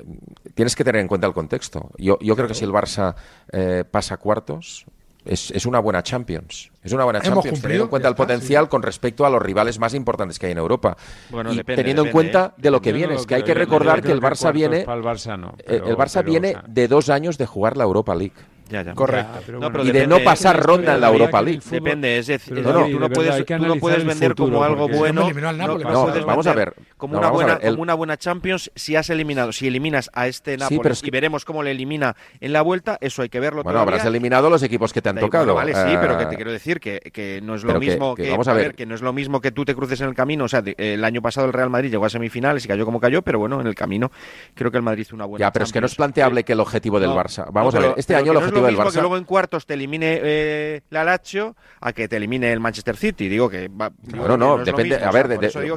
tienes 0.54 0.74
que 0.74 0.82
tener 0.82 1.02
en 1.02 1.08
cuenta 1.08 1.26
el 1.26 1.34
contexto. 1.34 1.90
Yo, 1.98 2.18
yo 2.20 2.34
creo 2.36 2.48
que 2.48 2.54
si 2.54 2.64
el 2.64 2.72
Barça 2.72 3.14
eh, 3.52 3.84
pasa 3.88 4.16
cuartos, 4.16 4.86
es, 5.26 5.66
una 5.66 5.78
buena 5.78 6.02
Champions. 6.02 6.70
Es 6.82 6.92
una 6.92 7.04
buena 7.04 7.20
Champions, 7.20 7.60
teniendo 7.60 7.84
en 7.84 7.90
cuenta 7.90 8.08
el 8.08 8.14
potencial 8.14 8.68
con 8.68 8.82
respecto 8.82 9.26
a 9.26 9.30
los 9.30 9.42
rivales 9.42 9.78
más 9.78 9.94
importantes 9.94 10.38
que 10.38 10.46
hay 10.46 10.52
en 10.52 10.58
Europa. 10.58 10.96
Bueno, 11.30 11.52
y 11.52 11.62
teniendo 11.64 12.04
en 12.04 12.12
cuenta 12.12 12.54
¿eh? 12.56 12.60
de 12.62 12.70
lo 12.70 12.80
que 12.80 12.92
viene. 12.92 13.14
Es 13.14 13.26
que 13.26 13.34
hay 13.34 13.42
que 13.42 13.54
recordar 13.54 14.02
que 14.02 14.12
el 14.12 14.20
Barça 14.20 14.52
viene. 14.52 14.80
El 14.80 14.86
Barça, 14.86 15.38
no, 15.38 15.54
eh, 15.58 15.80
el 15.84 15.96
Barça 15.96 16.24
viene 16.24 16.56
de 16.66 16.88
dos 16.88 17.10
años 17.10 17.38
de 17.38 17.46
jugar 17.46 17.76
la 17.76 17.84
Europa 17.84 18.14
League. 18.14 18.34
Ya, 18.68 18.82
ya. 18.82 18.94
Correcto. 18.94 19.40
y 19.84 19.90
de 19.92 20.06
no 20.06 20.18
pasar 20.20 20.60
ronda 20.60 20.94
en 20.94 21.00
la 21.00 21.08
Europa 21.08 21.40
League. 21.42 21.60
Depende, 21.70 22.18
es 22.18 22.26
decir, 22.26 22.60
no, 22.60 22.86
tú 22.86 22.98
no 22.98 23.08
puedes, 23.08 23.46
tú 23.46 23.58
no 23.58 23.76
puedes 23.76 24.04
vender 24.04 24.34
como 24.34 24.62
algo 24.62 24.88
bueno. 24.88 25.30
No, 25.30 26.26
vamos 26.26 26.46
a 26.46 26.54
ver. 26.54 26.74
Como, 26.96 27.18
una 27.18 27.30
buena, 27.30 27.58
como 27.60 27.82
una 27.82 27.94
buena 27.94 28.16
Champions, 28.16 28.70
si 28.74 28.96
has 28.96 29.10
eliminado, 29.10 29.52
si 29.52 29.66
eliminas 29.66 30.10
a 30.14 30.26
este 30.26 30.56
Nápoles 30.56 31.02
y 31.04 31.10
veremos 31.10 31.44
cómo 31.44 31.62
le 31.62 31.70
elimina 31.70 32.16
en 32.40 32.52
la 32.52 32.62
vuelta, 32.62 32.98
eso 33.00 33.22
hay 33.22 33.28
que 33.28 33.40
verlo. 33.40 33.62
Bueno, 33.62 33.80
habrás 33.80 34.04
eliminado 34.04 34.50
los 34.50 34.62
equipos 34.62 34.92
que 34.92 35.02
te 35.02 35.10
han 35.10 35.18
tocado. 35.18 35.54
vale, 35.54 35.74
sí, 35.74 35.96
pero 36.00 36.18
que 36.18 36.26
te 36.26 36.34
eh, 36.34 36.36
quiero 36.36 36.52
decir 36.52 36.80
que, 36.80 37.00
que 37.12 37.40
no 37.42 37.54
es 37.54 37.64
lo 37.64 37.78
mismo 37.78 38.14
que, 38.14 38.30
vamos 38.30 38.48
a 38.48 38.52
ver. 38.52 38.74
que 38.74 38.86
no 38.86 38.94
es 38.94 39.02
lo 39.02 39.12
mismo 39.12 39.40
que 39.40 39.52
tú 39.52 39.64
te 39.64 39.74
cruces 39.74 40.00
en 40.00 40.08
el 40.08 40.14
camino. 40.14 40.44
O 40.44 40.48
sea, 40.48 40.62
el 40.64 41.04
año 41.04 41.22
pasado 41.22 41.46
el 41.46 41.52
Real 41.52 41.70
Madrid 41.70 41.90
llegó 41.90 42.04
a 42.06 42.10
semifinales 42.10 42.64
y 42.64 42.68
cayó 42.68 42.84
como 42.84 43.00
cayó, 43.00 43.22
pero 43.22 43.38
bueno, 43.38 43.60
en 43.60 43.66
el 43.66 43.74
camino 43.74 44.10
creo 44.54 44.70
que 44.70 44.78
el 44.78 44.82
Madrid 44.82 45.02
hizo 45.02 45.14
una 45.14 45.24
buena. 45.24 45.46
Ya, 45.46 45.52
pero 45.52 45.64
es 45.64 45.72
que 45.72 45.80
no 45.80 45.86
es 45.86 45.94
planteable 45.94 46.44
que 46.44 46.52
el 46.52 46.60
objetivo 46.60 46.98
del 46.98 47.10
Barça. 47.10 47.46
Vamos 47.52 47.74
a 47.74 47.80
ver, 47.80 47.94
este 47.96 48.14
año 48.14 48.32
el 48.32 48.38
objetivo 48.38 48.55
del 48.62 48.76
Barça 48.76 49.24
cuartos 49.24 49.66
te 49.66 49.74
elimine 49.74 50.20
eh, 50.22 50.80
la 50.90 51.04
Lazio 51.04 51.56
a 51.80 51.92
que 51.92 52.08
te 52.08 52.16
elimine 52.16 52.52
el 52.52 52.60
Manchester 52.60 52.96
City. 52.96 53.28
Digo 53.28 53.48
que 53.48 53.68
va, 53.68 53.92
no, 54.14 54.36
no, 54.36 54.58
depende, 54.58 54.96
a 54.96 55.10
ver, 55.10 55.28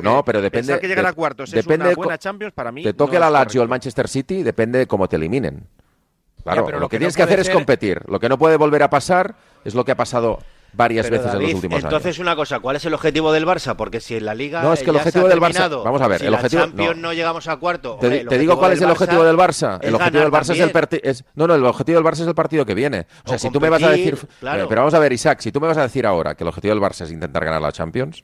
no, 0.01 0.23
pero 0.23 0.41
depende 0.41 0.79
que 0.79 0.87
llegar 0.87 1.05
a 1.05 1.13
cuartos 1.13 1.51
depende 1.51 1.89
es 1.89 1.97
una 1.97 2.03
buena 2.03 2.17
Champions 2.17 2.53
para 2.53 2.71
mí. 2.71 2.83
Te 2.83 2.93
toque 2.93 3.19
la 3.19 3.29
Lazio 3.29 3.61
o 3.61 3.63
el 3.63 3.69
Manchester 3.69 4.07
City 4.07 4.43
depende 4.43 4.79
de 4.79 4.87
cómo 4.87 5.07
te 5.07 5.15
eliminen. 5.15 5.67
Claro, 6.43 6.65
pero 6.65 6.79
lo, 6.79 6.87
que, 6.87 6.97
tienes 6.97 7.15
que 7.15 7.23
hacer 7.23 7.39
es 7.39 7.49
competir. 7.49 8.01
Lo 8.07 8.19
que 8.19 8.29
no 8.29 8.37
puede 8.37 8.55
volver 8.55 8.81
a 8.83 8.89
pasar 8.89 9.35
es 9.65 9.75
lo 9.75 9.83
que 9.83 9.91
ha 9.91 9.97
pasado 9.97 10.39
varias 10.73 11.10
veces 11.10 11.34
en 11.34 11.41
los 11.41 11.53
últimos 11.53 11.77
años. 11.77 11.84
Entonces, 11.86 12.19
una 12.19 12.36
cosa, 12.36 12.60
¿cuál 12.60 12.75
es 12.75 12.86
el 12.86 12.93
objetivo 12.93 13.32
del 13.32 13.45
Barça? 13.45 13.75
Porque 13.75 13.99
si 13.99 14.15
en 14.15 14.25
la 14.25 14.36
Liga. 14.36 14.62
No, 14.62 14.73
es 14.73 14.84
que 14.84 14.89
el 14.89 14.95
objetivo 14.95 15.27
del 15.27 15.39
Barça. 15.39 15.69
Vamos 15.84 16.01
a 16.01 16.08
ver, 16.08 16.23
el 16.23 16.34
objetivo. 16.34 16.63
Champions 16.63 16.97
no. 16.97 17.13
llegamos 17.13 17.47
a 17.47 17.58
cuarto. 17.58 17.97
Te, 17.99 18.38
digo 18.38 18.58
cuál 18.58 18.73
es 18.73 18.82
el 18.82 18.89
objetivo 18.89 19.23
del 19.23 19.38
Barça. 19.38 19.79
El 19.82 19.95
objetivo 19.95 20.23
del 20.23 20.32
Barça 20.32 20.53
es 20.53 20.60
el 20.60 20.71
partido. 20.71 21.01
No, 21.36 21.47
no, 21.47 21.55
el 21.55 21.65
objetivo 21.65 22.01
del 22.01 22.05
Barça 22.05 22.21
es 22.21 22.27
el 22.27 22.36
partido 22.36 22.65
que 22.65 22.73
viene. 22.73 23.08
O 23.25 23.29
sea, 23.29 23.39
si 23.39 23.49
tú 23.49 23.60
me 23.60 23.69
vas 23.69 23.84
a 23.84 23.89
decir. 23.89 24.17
Pero 24.41 24.75
vamos 24.75 24.93
a 24.93 24.99
ver, 24.99 25.13
Isaac, 25.13 25.39
si 25.41 25.51
tú 25.51 25.60
me 25.60 25.67
vas 25.67 25.77
a 25.77 25.84
decir 25.84 26.05
ahora 26.05 26.36
que 26.36 26.43
el 26.43 26.47
objetivo 26.47 26.73
del 26.73 26.84
Barça 26.84 27.03
es 27.03 27.12
intentar 27.12 27.43
ganar 27.43 27.62
la 27.62 27.71
Champions, 27.71 28.23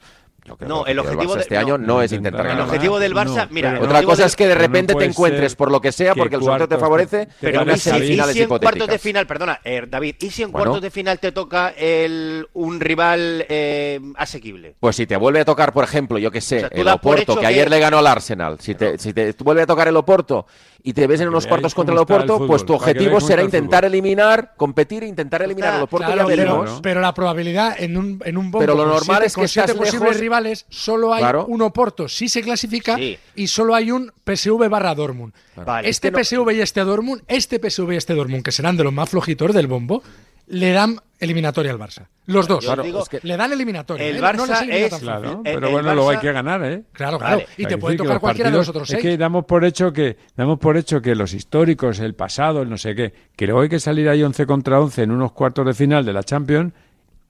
no, 0.67 0.85
el 0.85 0.99
objetivo 0.99 1.35
de, 1.35 1.41
este 1.41 1.57
año 1.57 1.77
no, 1.77 2.01
es 2.01 2.11
intentar 2.11 2.45
ganar. 2.45 2.63
El 2.63 2.65
objetivo 2.65 2.99
del 2.99 3.13
Barça, 3.15 3.47
mira, 3.49 3.79
otra 3.81 4.03
cosa 4.03 4.25
es 4.25 4.35
que 4.35 4.47
de 4.47 4.55
repente 4.55 4.93
te 4.95 5.05
encuentres 5.05 5.55
por 5.55 5.71
lo 5.71 5.81
que 5.81 5.91
sea, 5.91 6.13
porque 6.15 6.35
el 6.35 6.43
sorteo 6.43 6.67
te 6.67 6.77
favorece, 6.77 7.27
pero 7.39 7.61
en 7.61 7.67
unas 7.67 7.81
semifinales 7.81 8.35
y 8.35 8.39
si 8.39 8.43
en 8.43 8.49
cuartos 8.49 8.87
de 8.87 8.99
final, 8.99 9.27
perdona, 9.27 9.59
eh, 9.63 9.83
David, 9.87 10.15
¿y 10.19 10.29
si 10.29 10.43
en 10.43 10.51
cuartos 10.51 10.81
de 10.81 10.91
final 10.91 11.19
te 11.19 11.31
toca 11.31 11.69
el, 11.69 12.47
un 12.53 12.79
rival 12.79 13.45
eh, 13.49 13.99
asequible? 14.15 14.75
Pues 14.79 14.95
si 14.95 15.07
te 15.07 15.15
vuelve 15.15 15.39
a 15.39 15.45
tocar, 15.45 15.73
por 15.73 15.83
ejemplo, 15.83 16.17
yo 16.17 16.31
que 16.31 16.41
sé, 16.41 16.67
el 16.71 16.87
Oporto, 16.87 17.37
que, 17.37 17.45
ayer 17.45 17.69
le 17.69 17.79
ganó 17.79 17.97
al 17.97 18.07
Arsenal, 18.07 18.59
si 18.59 18.75
te, 18.75 18.97
si 18.97 19.13
te 19.13 19.33
vuelve 19.39 19.63
a 19.63 19.65
tocar 19.65 19.87
el 19.87 19.97
Oporto 19.97 20.45
y 20.87 20.93
te 20.93 21.07
ves 21.07 21.19
en 21.19 21.29
unos 21.29 21.47
cuartos 21.47 21.73
contra 21.73 21.93
el 21.93 21.99
Oporto, 21.99 22.45
pues 22.45 22.63
tu 22.63 22.73
objetivo 22.73 23.19
será 23.19 23.41
intentar 23.41 23.85
eliminar, 23.85 24.53
competir 24.55 25.01
e 25.03 25.07
intentar 25.07 25.41
eliminar 25.41 25.73
al 25.73 25.81
Oporto 25.81 26.05
claro, 26.05 26.27
pero, 26.27 26.79
pero, 26.83 27.01
la 27.01 27.11
probabilidad 27.11 27.75
en 27.79 27.97
un, 27.97 28.21
en 28.23 28.37
un 28.37 28.51
bombo 28.51 28.59
pero 28.59 28.75
lo 28.75 28.85
normal 28.85 29.23
es 29.23 29.35
que 29.35 29.47
siete 29.47 29.73
posibles 29.73 30.19
rivales 30.19 30.67
solo 30.69 31.11
hay 31.11 31.23
un 31.47 31.63
Oporto 31.63 32.07
si 32.07 32.29
se 32.29 32.43
clasifica 32.43 32.97
y 32.99 33.47
solo 33.47 33.73
hay 33.73 33.89
un 33.89 34.11
PSV 34.25 34.69
barra 34.69 34.93
Dortmund. 34.93 35.33
este 35.83 36.11
PSV 36.11 36.51
y 36.51 36.61
este 36.61 36.81
Dortmund, 36.81 37.23
este 37.27 37.59
PSV 37.59 37.93
y 37.93 37.95
este 37.95 38.13
Dortmund, 38.13 38.43
que 38.43 38.51
serán 38.51 38.77
de 38.77 38.83
los 38.83 38.93
más 38.93 39.09
flojitos 39.09 39.55
del 39.55 39.65
bombo, 39.65 40.03
le 40.47 40.71
dan 40.71 40.99
eliminatoria 41.19 41.71
al 41.71 41.79
Barça. 41.79 42.07
Los 42.27 42.47
dos. 42.47 42.65
Le 43.21 43.37
dan 43.37 43.53
eliminatoria. 43.53 44.07
El 44.07 44.17
¿eh? 44.17 44.21
Barça 44.21 44.67
es. 44.67 44.95
Claro, 44.95 45.41
pero 45.43 45.69
bueno, 45.69 45.93
luego 45.93 46.09
hay 46.09 46.17
que 46.17 46.31
ganar, 46.31 46.63
¿eh? 46.63 46.83
Claro, 46.91 47.19
claro. 47.19 47.41
Y 47.57 47.65
te 47.65 47.77
puede 47.77 47.97
tocar 47.97 48.19
cualquiera 48.19 48.49
de 48.49 48.57
los 48.57 48.69
otros 48.69 48.87
seis. 48.87 48.97
Es 48.97 49.03
que 49.03 49.17
damos 49.17 49.45
por 49.45 49.63
hecho 49.63 49.93
que 49.93 50.17
damos 50.35 50.59
por 50.59 50.77
hecho 50.77 51.01
que 51.01 51.13
los 51.15 51.33
históricos, 51.33 51.99
el 51.99 52.15
pasado, 52.15 52.63
el 52.63 52.69
no 52.69 52.77
sé 52.77 52.95
qué, 52.95 53.13
que 53.35 53.45
luego 53.45 53.61
hay 53.61 53.69
que 53.69 53.79
salir 53.79 54.09
ahí 54.09 54.23
11 54.23 54.45
contra 54.45 54.79
11 54.79 55.03
en 55.03 55.11
unos 55.11 55.31
cuartos 55.33 55.65
de 55.65 55.73
final 55.73 56.03
de 56.05 56.13
la 56.13 56.23
Champions 56.23 56.73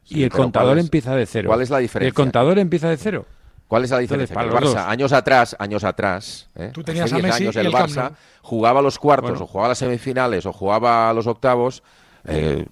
y 0.08 0.24
el 0.24 0.30
contador 0.30 0.80
empieza 0.80 1.16
de 1.16 1.26
cero. 1.26 1.48
¿Cuál 1.48 1.62
es 1.62 1.70
la 1.70 1.80
diferencia? 1.80 2.08
El 2.08 2.14
contador 2.14 2.60
empieza 2.60 2.90
de 2.90 2.98
cero. 2.98 3.26
¿Cuál 3.68 3.84
es 3.84 3.90
la 3.90 3.98
diferencia? 3.98 4.40
el 4.40 4.52
Barça, 4.52 4.62
años 4.62 4.76
años 4.76 5.14
atrás, 5.14 5.56
años 5.58 5.84
atrás, 5.84 6.50
¿eh? 6.56 6.70
Tú 6.72 6.84
tenías 6.84 7.12
a 7.12 7.18
Messi 7.18 7.44
años 7.44 7.56
el, 7.56 7.72
Barça 7.72 8.12
jugaba 8.44 8.82
los 8.82 9.00
cuartos 9.00 9.42
o 9.42 9.48
jugaba 9.48 9.70
las 9.70 9.80
semifinales 9.80 10.46
o 10.46 10.54
jugaba 10.54 11.12
los 11.14 11.26
octavos 11.26 11.82
eh, 12.28 12.66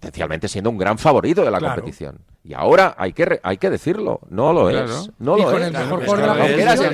potencialmente 0.00 0.48
siendo 0.48 0.70
un 0.70 0.78
gran 0.78 0.96
favorito 0.96 1.44
de 1.44 1.50
la 1.50 1.60
competición. 1.60 2.20
Y 2.42 2.54
ahora 2.54 2.94
hay 2.96 3.12
que 3.12 3.38
hay 3.42 3.58
que 3.58 3.68
decirlo, 3.68 4.20
no 4.30 4.54
lo 4.54 4.70
es. 4.70 5.10
No 5.18 5.36
lo 5.36 5.58
es. 5.58 5.74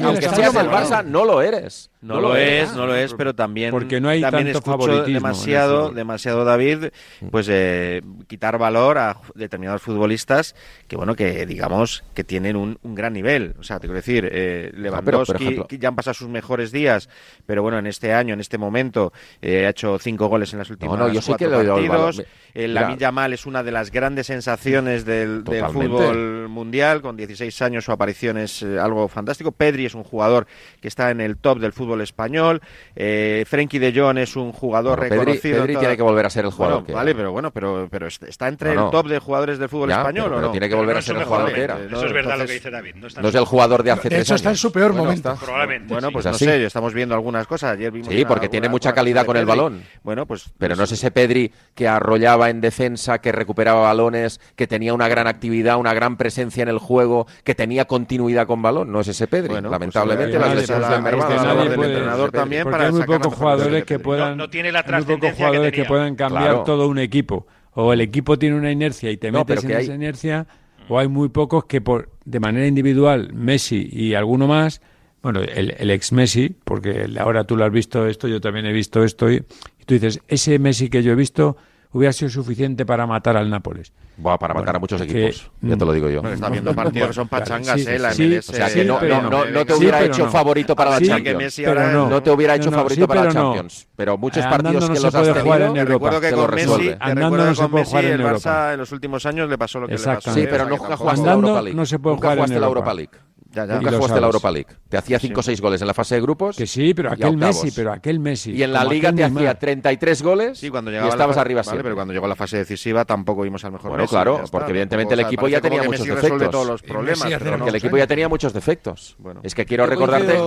aunque 0.02 0.28
seas 0.28 0.54
el 0.56 0.68
Barça, 0.68 1.04
no 1.04 1.24
lo 1.24 1.40
eres. 1.40 1.90
No, 2.02 2.20
lo, 2.20 2.36
es, 2.36 2.72
no 2.74 2.86
lo 2.86 2.94
es, 2.94 3.14
pero 3.14 3.34
también 3.34 3.72
porque 3.72 4.00
no 4.00 4.08
hay 4.08 4.20
también 4.20 4.52
tanto 4.52 4.62
favoritismo 4.62 5.14
demasiado, 5.14 5.90
demasiado 5.90 6.44
David, 6.44 6.90
pues 7.32 7.48
eh, 7.50 8.00
quitar 8.28 8.58
valor 8.58 8.98
a 8.98 9.18
determinados 9.34 9.82
futbolistas 9.82 10.54
que 10.86 10.94
bueno 10.94 11.16
que 11.16 11.46
digamos 11.46 12.04
que 12.14 12.22
tienen 12.22 12.54
un, 12.54 12.78
gran 12.82 13.12
nivel. 13.12 13.56
O 13.58 13.64
sea, 13.64 13.80
te 13.80 13.88
quiero 13.88 13.96
decir, 13.96 14.28
eh, 14.30 14.70
Lewandowski 14.74 15.78
ya 15.78 15.88
han 15.88 15.96
pasado 15.96 16.14
sus 16.14 16.28
mejores 16.28 16.70
días, 16.70 17.08
pero 17.44 17.62
bueno 17.62 17.78
en 17.78 17.86
este 17.86 18.12
año, 18.12 18.34
en 18.34 18.40
este 18.40 18.56
momento 18.56 19.12
eh, 19.42 19.66
ha 19.66 19.70
hecho 19.70 19.98
cinco 19.98 20.28
goles 20.28 20.52
en 20.52 20.60
las 20.60 20.70
últimas 20.70 20.98
no, 20.98 21.08
yo 21.08 21.20
cuatro 21.26 21.50
partidos. 21.50 22.22
La 22.54 22.95
Villa 22.96 23.12
Mal 23.12 23.34
es 23.34 23.44
una 23.44 23.62
de 23.62 23.70
las 23.72 23.90
grandes 23.90 24.28
sensaciones 24.28 25.04
del, 25.04 25.44
fútbol 25.44 26.48
mundial, 26.48 27.02
con 27.02 27.14
16 27.14 27.60
años 27.60 27.84
su 27.84 27.92
aparición 27.92 28.38
es 28.38 28.62
eh, 28.62 28.78
algo 28.78 29.06
fantástico. 29.08 29.52
Pedri 29.52 29.84
es 29.84 29.94
un 29.94 30.02
jugador 30.02 30.46
que 30.80 30.88
está 30.88 31.10
en 31.10 31.20
el 31.20 31.36
top 31.36 31.58
del 31.58 31.74
fútbol 31.74 32.00
español. 32.00 32.62
Eh, 32.94 33.44
Frenkie 33.46 33.78
de 33.78 33.92
Jong 33.94 34.16
es 34.16 34.34
un 34.34 34.52
jugador 34.52 34.98
reconocido. 34.98 35.60
Pedri, 35.60 35.76
tiene 35.76 35.96
que 35.96 36.02
volver 36.02 36.24
a 36.24 36.30
ser 36.30 36.46
el 36.46 36.50
jugador. 36.52 36.90
Vale, 36.90 37.14
pero 37.14 37.32
bueno, 37.32 37.50
pero, 37.50 37.86
pero 37.90 38.06
está 38.06 38.48
entre 38.48 38.72
el 38.72 38.90
top 38.90 39.08
de 39.08 39.18
jugadores 39.18 39.58
del 39.58 39.68
fútbol 39.68 39.90
español 39.90 40.26
pero, 40.28 40.38
o 40.38 40.40
no. 40.40 40.50
tiene 40.50 40.68
que 40.68 40.74
volver 40.74 40.96
a 40.96 41.02
ser 41.02 41.16
el 41.16 41.24
jugador 41.24 41.52
que 41.52 41.60
era. 41.60 41.78
Eso 41.78 42.06
es 42.06 42.12
verdad 42.12 42.38
lo 42.38 42.46
que 42.46 42.52
dice 42.52 42.70
David. 42.70 42.94
No, 42.94 43.28
es 43.28 43.34
el 43.34 43.44
jugador 43.44 43.82
de 43.82 43.90
hace 43.90 44.08
tres 44.08 44.30
años. 44.30 44.40
está 44.40 44.50
en 44.50 44.56
su 44.56 44.72
peor 44.72 44.94
momento. 44.94 45.36
Probablemente. 45.38 45.92
Bueno, 45.92 46.10
pues 46.10 46.24
no 46.24 46.32
sé, 46.32 46.64
estamos 46.64 46.94
viendo 46.94 47.14
algunas 47.14 47.46
cosas. 47.46 47.74
Ayer 47.74 47.90
vimos 47.90 48.08
sí, 48.08 48.24
porque 48.24 48.48
tiene 48.48 48.70
mucha 48.70 48.94
calidad 48.94 49.26
con 49.26 49.36
el 49.36 49.44
balón. 49.44 49.82
Bueno, 50.02 50.24
pues. 50.24 50.46
Pero 50.56 50.76
no 50.76 50.84
es 50.84 50.92
ese 50.92 51.10
Pedri 51.10 51.52
que 51.74 51.86
arrollaba 51.86 52.48
en 52.48 52.60
defensa, 52.60 52.85
que 53.20 53.32
recuperaba 53.32 53.82
balones, 53.82 54.40
que 54.54 54.66
tenía 54.66 54.94
una 54.94 55.08
gran 55.08 55.26
actividad, 55.26 55.78
una 55.78 55.94
gran 55.94 56.16
presencia 56.16 56.62
en 56.62 56.68
el 56.68 56.78
juego, 56.78 57.26
que 57.44 57.54
tenía 57.54 57.86
continuidad 57.86 58.46
con 58.46 58.62
balón. 58.62 58.92
No 58.92 59.00
es 59.00 59.08
ese 59.08 59.26
Pedri. 59.26 59.48
Pues, 59.48 59.62
Lamentablemente, 59.62 60.38
las 60.38 60.54
lesiones 60.54 60.88
del 60.88 61.84
entrenador 61.84 62.30
también 62.30 62.64
para 62.64 62.86
hay 62.86 62.92
muy 62.92 63.04
pocos 63.04 63.34
jugadores 63.34 63.84
que 63.84 63.98
puedan, 63.98 64.36
no, 64.36 64.48
tiene 64.48 64.72
la 64.72 64.82
jugadores 64.82 65.72
que, 65.72 65.84
puedan 65.84 66.14
cambiar 66.14 66.64
todo 66.64 66.88
un 66.88 66.98
equipo. 66.98 67.46
O 67.72 67.92
el 67.92 68.00
equipo 68.00 68.38
tiene 68.38 68.56
una 68.56 68.70
inercia 68.70 69.10
y 69.10 69.18
te 69.18 69.30
metes 69.30 69.62
en 69.64 69.70
esa 69.72 69.94
inercia, 69.94 70.46
o 70.88 70.98
hay 70.98 71.08
muy 71.08 71.28
pocos 71.28 71.66
que 71.66 71.80
por 71.80 72.10
de 72.24 72.40
manera 72.40 72.66
individual, 72.66 73.32
Messi 73.34 73.88
y 73.92 74.14
alguno 74.14 74.46
más, 74.46 74.80
bueno, 75.22 75.40
el, 75.42 75.74
el, 75.78 75.90
ex 75.90 76.12
Messi, 76.12 76.56
porque 76.64 77.06
ahora 77.18 77.44
tú 77.44 77.56
lo 77.56 77.64
has 77.64 77.72
visto 77.72 78.06
esto, 78.06 78.28
yo 78.28 78.40
también 78.40 78.64
he 78.66 78.72
visto 78.72 79.04
esto, 79.04 79.30
y, 79.30 79.36
y 79.36 79.84
tú 79.84 79.94
dices, 79.94 80.20
ese 80.28 80.58
Messi 80.58 80.88
que 80.88 81.02
yo 81.02 81.12
he 81.12 81.16
visto 81.16 81.56
hubiera 81.92 82.12
sido 82.12 82.30
suficiente 82.30 82.84
para 82.84 83.06
matar 83.06 83.36
al 83.36 83.50
Nápoles. 83.50 83.92
Buah, 84.18 84.38
para 84.38 84.54
matar 84.54 84.76
a 84.76 84.78
muchos 84.78 85.00
equipos, 85.02 85.50
ya 85.60 85.76
te 85.76 85.84
lo 85.84 85.92
digo 85.92 86.08
yo. 86.08 86.22
está 86.26 86.48
viendo 86.48 86.74
partidos 86.74 87.08
que 87.08 87.14
son 87.14 87.28
pachangas, 87.28 87.86
¿eh? 87.86 87.98
La 87.98 88.14
MLS. 88.14 88.48
o 88.48 88.52
sea, 88.52 88.72
que 88.72 88.84
no, 88.84 89.00
no, 89.00 89.66
te 89.66 89.74
hubiera 89.74 90.02
hecho 90.02 90.28
favorito 90.28 90.74
para 90.74 90.90
la 90.90 91.00
Champions. 91.00 91.58
no. 91.92 92.22
te 92.22 92.30
hubiera 92.30 92.54
hecho 92.54 92.70
favorito 92.70 93.06
para 93.06 93.24
la 93.24 93.32
Champions. 93.32 93.88
Pero 93.94 94.16
muchos 94.16 94.44
partidos 94.46 94.90
que 94.90 95.00
los 95.00 95.14
has 95.14 95.32
tenido, 95.34 95.84
recuerdo 95.84 96.20
que 96.20 96.32
con 96.32 96.54
Messi, 96.54 96.94
Andando 96.98 97.36
no 97.36 97.54
se 97.54 97.68
puede 97.68 97.84
jugar 97.84 98.04
en 98.04 98.20
el 98.20 98.26
Barça 98.26 98.72
en 98.72 98.78
los 98.78 98.92
últimos 98.92 99.26
años 99.26 99.48
le 99.48 99.58
pasó 99.58 99.80
lo 99.80 99.86
que 99.86 99.94
le 99.94 100.04
pasó. 100.04 100.32
Sí, 100.32 100.46
pero 100.50 100.66
nunca 100.66 100.96
jugaste 100.96 101.26
la 101.26 101.32
Europa 101.32 101.62
League. 101.62 101.76
No 101.76 101.86
se 101.86 101.98
puede 101.98 102.16
jugar 102.16 102.38
en 102.38 102.60
la 102.60 102.66
Europa 102.66 102.94
League. 102.94 103.10
Ya, 103.56 103.64
ya. 103.64 103.76
Nunca 103.76 103.92
jugaste 103.92 104.20
la 104.20 104.26
Europa 104.26 104.50
League. 104.50 104.68
Te 104.90 104.98
hacía 104.98 105.18
5 105.18 105.40
o 105.40 105.42
6 105.42 105.60
goles 105.62 105.80
en 105.80 105.86
la 105.86 105.94
fase 105.94 106.16
de 106.16 106.20
grupos. 106.20 106.56
Que 106.56 106.66
sí, 106.66 106.92
pero 106.92 107.10
aquel 107.10 107.38
Messi, 107.38 107.70
pero 107.70 107.90
aquel 107.90 108.20
Messi. 108.20 108.52
Y 108.52 108.62
en 108.62 108.72
la 108.72 108.84
Liga 108.84 109.12
te 109.14 109.24
hacía 109.24 109.58
33 109.58 110.22
goles 110.22 110.58
sí, 110.58 110.68
cuando 110.68 110.92
y 110.92 110.96
estabas 110.96 111.38
arriba 111.38 111.62
vale, 111.64 111.82
pero 111.82 111.94
cuando 111.94 112.12
llegó 112.12 112.26
la 112.26 112.36
fase 112.36 112.58
decisiva 112.58 113.06
tampoco 113.06 113.42
vimos 113.42 113.64
al 113.64 113.72
mejor 113.72 113.90
Bueno, 113.90 114.06
claro, 114.06 114.44
porque 114.50 114.70
evidentemente 114.70 115.14
el 115.14 115.20
equipo 115.20 115.48
ya 115.48 115.60
tenía 115.62 115.82
muchos 115.82 116.06
defectos. 116.06 116.50
todos 116.50 116.66
los 116.66 116.82
problemas. 116.82 117.22
Porque 117.22 117.70
el 117.70 117.74
equipo 117.76 117.96
ya 117.96 118.06
tenía 118.06 118.28
muchos 118.28 118.52
defectos. 118.52 119.16
Es 119.42 119.54
que 119.54 119.64
quiero 119.64 119.86
recordarte 119.86 120.38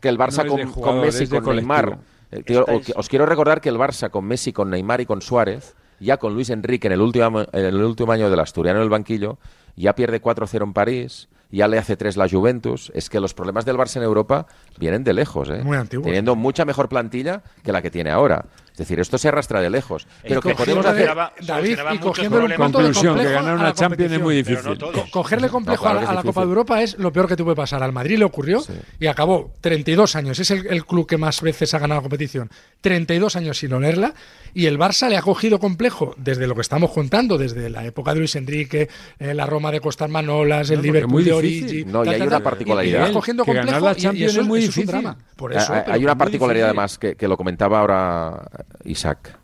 que 0.00 0.08
el 0.08 0.18
Barça 0.18 0.44
con 0.46 1.00
Messi, 1.00 1.28
con 1.28 1.54
Neymar... 1.54 1.98
Eh, 2.32 2.58
os 2.96 3.08
quiero 3.08 3.26
recordar 3.26 3.60
que 3.60 3.68
el 3.68 3.76
Barça 3.76 4.10
con 4.10 4.24
Messi, 4.24 4.52
con 4.52 4.68
Neymar 4.70 5.00
y 5.00 5.06
con 5.06 5.22
Suárez, 5.22 5.76
ya 6.00 6.16
con 6.16 6.34
Luis 6.34 6.50
Enrique 6.50 6.88
en 6.88 6.94
el 6.94 7.00
último, 7.00 7.42
en 7.52 7.64
el 7.64 7.76
último 7.76 8.10
año 8.10 8.28
del 8.28 8.40
Asturiano 8.40 8.80
en 8.80 8.84
el 8.84 8.90
banquillo, 8.90 9.38
ya 9.76 9.94
pierde 9.94 10.20
4-0 10.20 10.64
en 10.64 10.72
París, 10.72 11.28
ya 11.54 11.68
le 11.68 11.78
hace 11.78 11.96
tres 11.96 12.16
la 12.16 12.28
Juventus. 12.28 12.90
Es 12.94 13.08
que 13.08 13.20
los 13.20 13.34
problemas 13.34 13.64
del 13.64 13.76
Barça 13.76 13.96
en 13.96 14.02
Europa 14.02 14.46
vienen 14.78 15.04
de 15.04 15.12
lejos, 15.12 15.48
¿eh? 15.50 15.62
Muy 15.62 15.76
Teniendo 15.86 16.34
mucha 16.36 16.64
mejor 16.64 16.88
plantilla 16.88 17.42
que 17.62 17.72
la 17.72 17.80
que 17.80 17.90
tiene 17.90 18.10
ahora. 18.10 18.44
Es 18.74 18.78
decir, 18.78 18.98
esto 18.98 19.18
se 19.18 19.28
arrastra 19.28 19.60
de 19.60 19.70
lejos. 19.70 20.08
Pero 20.20 20.42
que 20.42 20.52
podemos 20.52 20.84
hacer. 20.84 21.08
David, 21.42 21.78
y 21.92 21.98
cogiendo 21.98 22.44
un 22.44 22.52
punto 22.54 22.78
Conclusión, 22.80 23.16
que 23.16 23.30
ganar 23.30 23.54
una 23.54 23.72
Champions 23.72 24.12
es 24.12 24.20
muy 24.20 24.34
difícil. 24.34 24.76
cogerle 25.12 25.48
complejo 25.48 25.86
a, 25.86 25.94
la, 25.94 26.22
Copa 26.24 26.40
de 26.40 26.48
Europa 26.48 26.82
es 26.82 26.98
lo 26.98 27.12
peor 27.12 27.28
que 27.28 27.36
te 27.36 27.44
puede 27.44 27.54
pasar. 27.54 27.84
Al 27.84 27.92
Madrid 27.92 28.18
le 28.18 28.24
ocurrió 28.24 28.64
y 28.98 29.06
acabó 29.06 29.52
32 29.60 30.16
años. 30.16 30.40
Es 30.40 30.50
el, 30.50 30.84
club 30.86 31.06
que 31.06 31.16
más 31.16 31.40
veces 31.40 31.72
ha 31.72 31.78
ganado 31.78 32.00
la 32.00 32.02
competición. 32.02 32.50
32 32.80 33.36
años 33.36 33.58
sin 33.58 33.72
olerla. 33.72 34.12
Y 34.54 34.66
el 34.66 34.76
Barça 34.76 35.08
le 35.08 35.16
ha 35.16 35.22
cogido 35.22 35.60
complejo 35.60 36.14
desde 36.16 36.48
lo 36.48 36.56
que 36.56 36.62
estamos 36.62 36.90
contando, 36.90 37.38
desde 37.38 37.70
la 37.70 37.84
época 37.84 38.12
de 38.12 38.20
Luis 38.20 38.34
Enrique, 38.34 38.88
eh, 39.20 39.34
la 39.34 39.46
Roma 39.46 39.70
de 39.70 39.80
Costas 39.80 40.10
Manolas, 40.10 40.70
el 40.70 40.82
Liverpool 40.82 41.24
de 41.24 41.32
Origi. 41.32 41.84
No, 41.84 42.04
y 42.04 42.08
hay 42.08 42.22
una 42.22 42.40
particularidad. 42.40 43.12
cogiendo 43.12 43.44
complejo 43.44 43.80
la 43.80 43.94
Champions 43.94 44.36
es, 44.36 44.44
muy 44.44 44.60
difícil. 44.60 44.86
drama. 44.86 45.16
Por 45.36 45.52
eso, 45.52 45.72
hay 45.86 46.02
una 46.02 46.18
particularidad 46.18 46.70
además 46.70 46.98
que, 46.98 47.28
lo 47.28 47.36
comentaba 47.36 47.80
ahora 47.80 48.46
Isaac. 48.84 49.38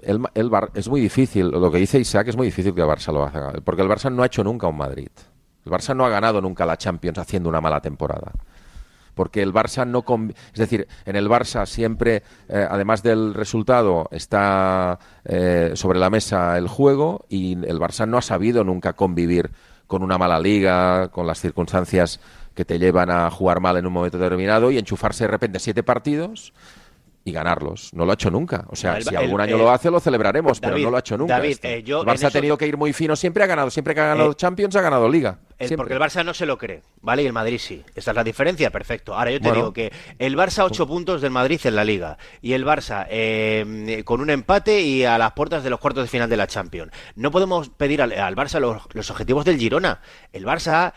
El, 0.00 0.20
es 0.74 0.88
muy 0.88 1.00
difícil, 1.00 1.48
lo 1.48 1.70
que 1.70 1.78
dice 1.78 1.98
Isaac 1.98 2.28
es 2.28 2.36
muy 2.36 2.46
difícil 2.46 2.74
que 2.74 2.80
el 2.80 2.88
Barça 2.88 3.12
lo 3.12 3.24
haga, 3.24 3.52
porque 3.64 3.82
el 3.82 3.88
Barça 3.88 4.12
no 4.12 4.22
ha 4.22 4.26
hecho 4.26 4.42
nunca 4.42 4.66
un 4.66 4.76
Madrid. 4.76 5.10
El 5.64 5.70
Barça 5.70 5.94
no 5.94 6.04
ha 6.04 6.08
ganado 6.08 6.40
nunca 6.40 6.66
la 6.66 6.76
Champions 6.76 7.18
haciendo 7.18 7.48
una 7.48 7.60
mala 7.60 7.80
temporada. 7.80 8.32
Porque 9.14 9.42
el 9.42 9.52
Barça 9.52 9.86
no... 9.86 10.04
Es 10.52 10.58
decir, 10.58 10.88
en 11.04 11.16
el 11.16 11.28
Barça 11.28 11.66
siempre, 11.66 12.22
eh, 12.48 12.66
además 12.68 13.02
del 13.02 13.34
resultado, 13.34 14.08
está 14.10 14.98
eh, 15.24 15.72
sobre 15.74 15.98
la 15.98 16.10
mesa 16.10 16.56
el 16.58 16.66
juego 16.66 17.26
y 17.28 17.52
el 17.52 17.78
Barça 17.78 18.08
no 18.08 18.18
ha 18.18 18.22
sabido 18.22 18.64
nunca 18.64 18.94
convivir 18.94 19.50
con 19.86 20.02
una 20.02 20.16
mala 20.16 20.40
liga, 20.40 21.08
con 21.08 21.26
las 21.26 21.40
circunstancias 21.40 22.20
que 22.54 22.64
te 22.64 22.78
llevan 22.78 23.10
a 23.10 23.30
jugar 23.30 23.60
mal 23.60 23.76
en 23.76 23.86
un 23.86 23.92
momento 23.92 24.18
determinado 24.18 24.70
y 24.70 24.78
enchufarse 24.78 25.24
de 25.24 25.28
repente 25.28 25.58
siete 25.58 25.82
partidos 25.82 26.52
y 27.24 27.32
ganarlos. 27.32 27.92
No 27.94 28.04
lo 28.04 28.10
ha 28.10 28.14
hecho 28.14 28.30
nunca. 28.30 28.64
O 28.68 28.76
sea, 28.76 29.00
si 29.00 29.14
algún 29.14 29.40
año 29.40 29.56
lo 29.56 29.70
hace, 29.70 29.90
lo 29.90 30.00
celebraremos, 30.00 30.60
pero 30.60 30.76
no 30.78 30.90
lo 30.90 30.96
ha 30.96 31.00
hecho 31.00 31.16
nunca. 31.16 31.34
David, 31.34 31.58
eh, 31.62 31.82
yo 31.82 32.02
el 32.02 32.06
Barça 32.06 32.24
ha 32.24 32.30
tenido 32.30 32.58
que 32.58 32.66
ir 32.66 32.76
muy 32.76 32.92
fino, 32.92 33.14
siempre 33.16 33.44
ha 33.44 33.46
ganado, 33.46 33.70
siempre 33.70 33.94
que 33.94 34.00
ha 34.00 34.06
ganado 34.06 34.32
eh, 34.32 34.34
Champions 34.34 34.74
ha 34.76 34.80
ganado 34.80 35.08
Liga. 35.08 35.38
porque 35.76 35.94
el 35.94 36.00
Barça 36.00 36.24
no 36.24 36.34
se 36.34 36.46
lo 36.46 36.58
cree, 36.58 36.82
¿vale? 37.00 37.22
Y 37.22 37.26
el 37.26 37.32
Madrid 37.32 37.58
sí. 37.58 37.84
Esta 37.94 38.10
es 38.10 38.16
la 38.16 38.24
diferencia, 38.24 38.70
perfecto. 38.70 39.14
Ahora 39.14 39.30
yo 39.30 39.40
te 39.40 39.52
digo 39.52 39.72
que 39.72 39.92
el 40.18 40.36
Barça 40.36 40.64
ocho 40.64 40.86
puntos 40.86 41.20
del 41.20 41.30
Madrid 41.30 41.60
en 41.64 41.76
la 41.76 41.84
Liga 41.84 42.18
y 42.40 42.54
el 42.54 42.64
Barça 42.64 43.06
eh, 43.08 44.02
con 44.04 44.20
un 44.20 44.30
empate 44.30 44.80
y 44.80 45.04
a 45.04 45.18
las 45.18 45.32
puertas 45.32 45.62
de 45.62 45.70
los 45.70 45.78
cuartos 45.78 46.04
de 46.04 46.08
final 46.08 46.28
de 46.28 46.36
la 46.36 46.46
Champions. 46.46 46.92
No 47.14 47.30
podemos 47.30 47.68
pedir 47.68 48.02
al, 48.02 48.36
Barça 48.36 48.58
los, 48.58 49.10
objetivos 49.10 49.44
del 49.44 49.58
Girona. 49.58 50.00
El 50.32 50.44
Barça 50.44 50.92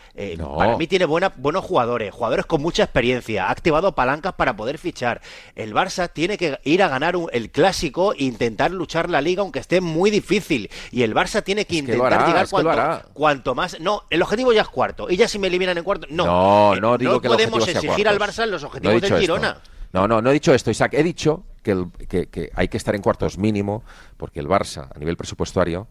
para 0.56 0.76
mí 0.76 0.86
tiene 0.86 1.04
buena, 1.04 1.32
buenos 1.36 1.64
jugadores, 1.64 2.12
jugadores 2.12 2.46
con 2.46 2.62
mucha 2.62 2.82
experiencia, 2.82 3.46
ha 3.46 3.50
activado 3.50 3.94
palancas 3.94 4.34
para 4.34 4.56
poder 4.56 4.78
fichar. 4.78 5.20
El 5.54 5.74
Barça 5.74 6.10
tiene 6.16 6.38
que 6.38 6.58
ir 6.64 6.82
a 6.82 6.88
ganar 6.88 7.14
el 7.30 7.50
clásico 7.50 8.14
e 8.14 8.24
intentar 8.24 8.70
luchar 8.70 9.10
la 9.10 9.20
liga, 9.20 9.42
aunque 9.42 9.58
esté 9.58 9.82
muy 9.82 10.10
difícil. 10.10 10.70
Y 10.90 11.02
el 11.02 11.14
Barça 11.14 11.44
tiene 11.44 11.66
que 11.66 11.76
intentar 11.76 12.26
llegar 12.26 12.48
cuanto, 13.12 13.54
más. 13.54 13.78
No, 13.80 14.04
el 14.08 14.22
objetivo 14.22 14.50
ya 14.54 14.62
es 14.62 14.68
cuarto. 14.68 15.10
Y 15.10 15.18
ya 15.18 15.28
si 15.28 15.38
me 15.38 15.48
eliminan 15.48 15.76
en 15.76 15.84
cuarto. 15.84 16.06
No, 16.08 16.24
no, 16.74 16.80
no, 16.80 16.96
digo 16.96 17.20
que 17.20 17.28
podemos 17.28 17.68
exigir 17.68 18.08
al 18.08 18.18
Barça 18.18 18.46
los 18.46 18.64
objetivos 18.64 19.02
de 19.02 19.20
Girona. 19.20 19.58
No, 19.92 20.08
no, 20.08 20.22
no 20.22 20.30
he 20.30 20.32
dicho 20.32 20.54
esto, 20.54 20.70
Isaac. 20.70 20.94
He 20.94 21.02
dicho 21.02 21.44
que, 21.62 21.84
que, 22.08 22.50
hay 22.54 22.68
que 22.68 22.78
estar 22.78 22.94
en 22.94 23.02
cuartos 23.02 23.36
mínimo, 23.36 23.84
porque 24.16 24.40
el 24.40 24.48
Barça, 24.48 24.88
a 24.94 24.98
nivel 24.98 25.18
presupuestario, 25.18 25.86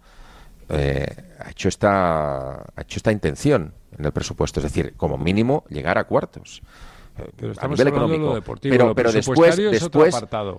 eh, 0.70 1.06
ha, 1.40 1.52
hecho 1.52 1.70
esta, 1.70 2.56
ha 2.56 2.82
hecho 2.82 2.98
esta 2.98 3.12
intención 3.12 3.76
en 3.96 4.06
el 4.06 4.12
presupuesto. 4.12 4.60
Es 4.60 4.64
decir, 4.64 4.96
como 4.98 5.20
mínimo, 5.20 5.66
llegar 5.70 6.00
a 6.00 6.06
cuartos. 6.06 6.64
Pero 7.16 7.54
a 7.58 7.68
nivel 7.68 7.88
económico. 7.88 8.42
pero, 8.62 8.94
pero 8.94 9.12
después, 9.12 9.56
después, 9.56 10.16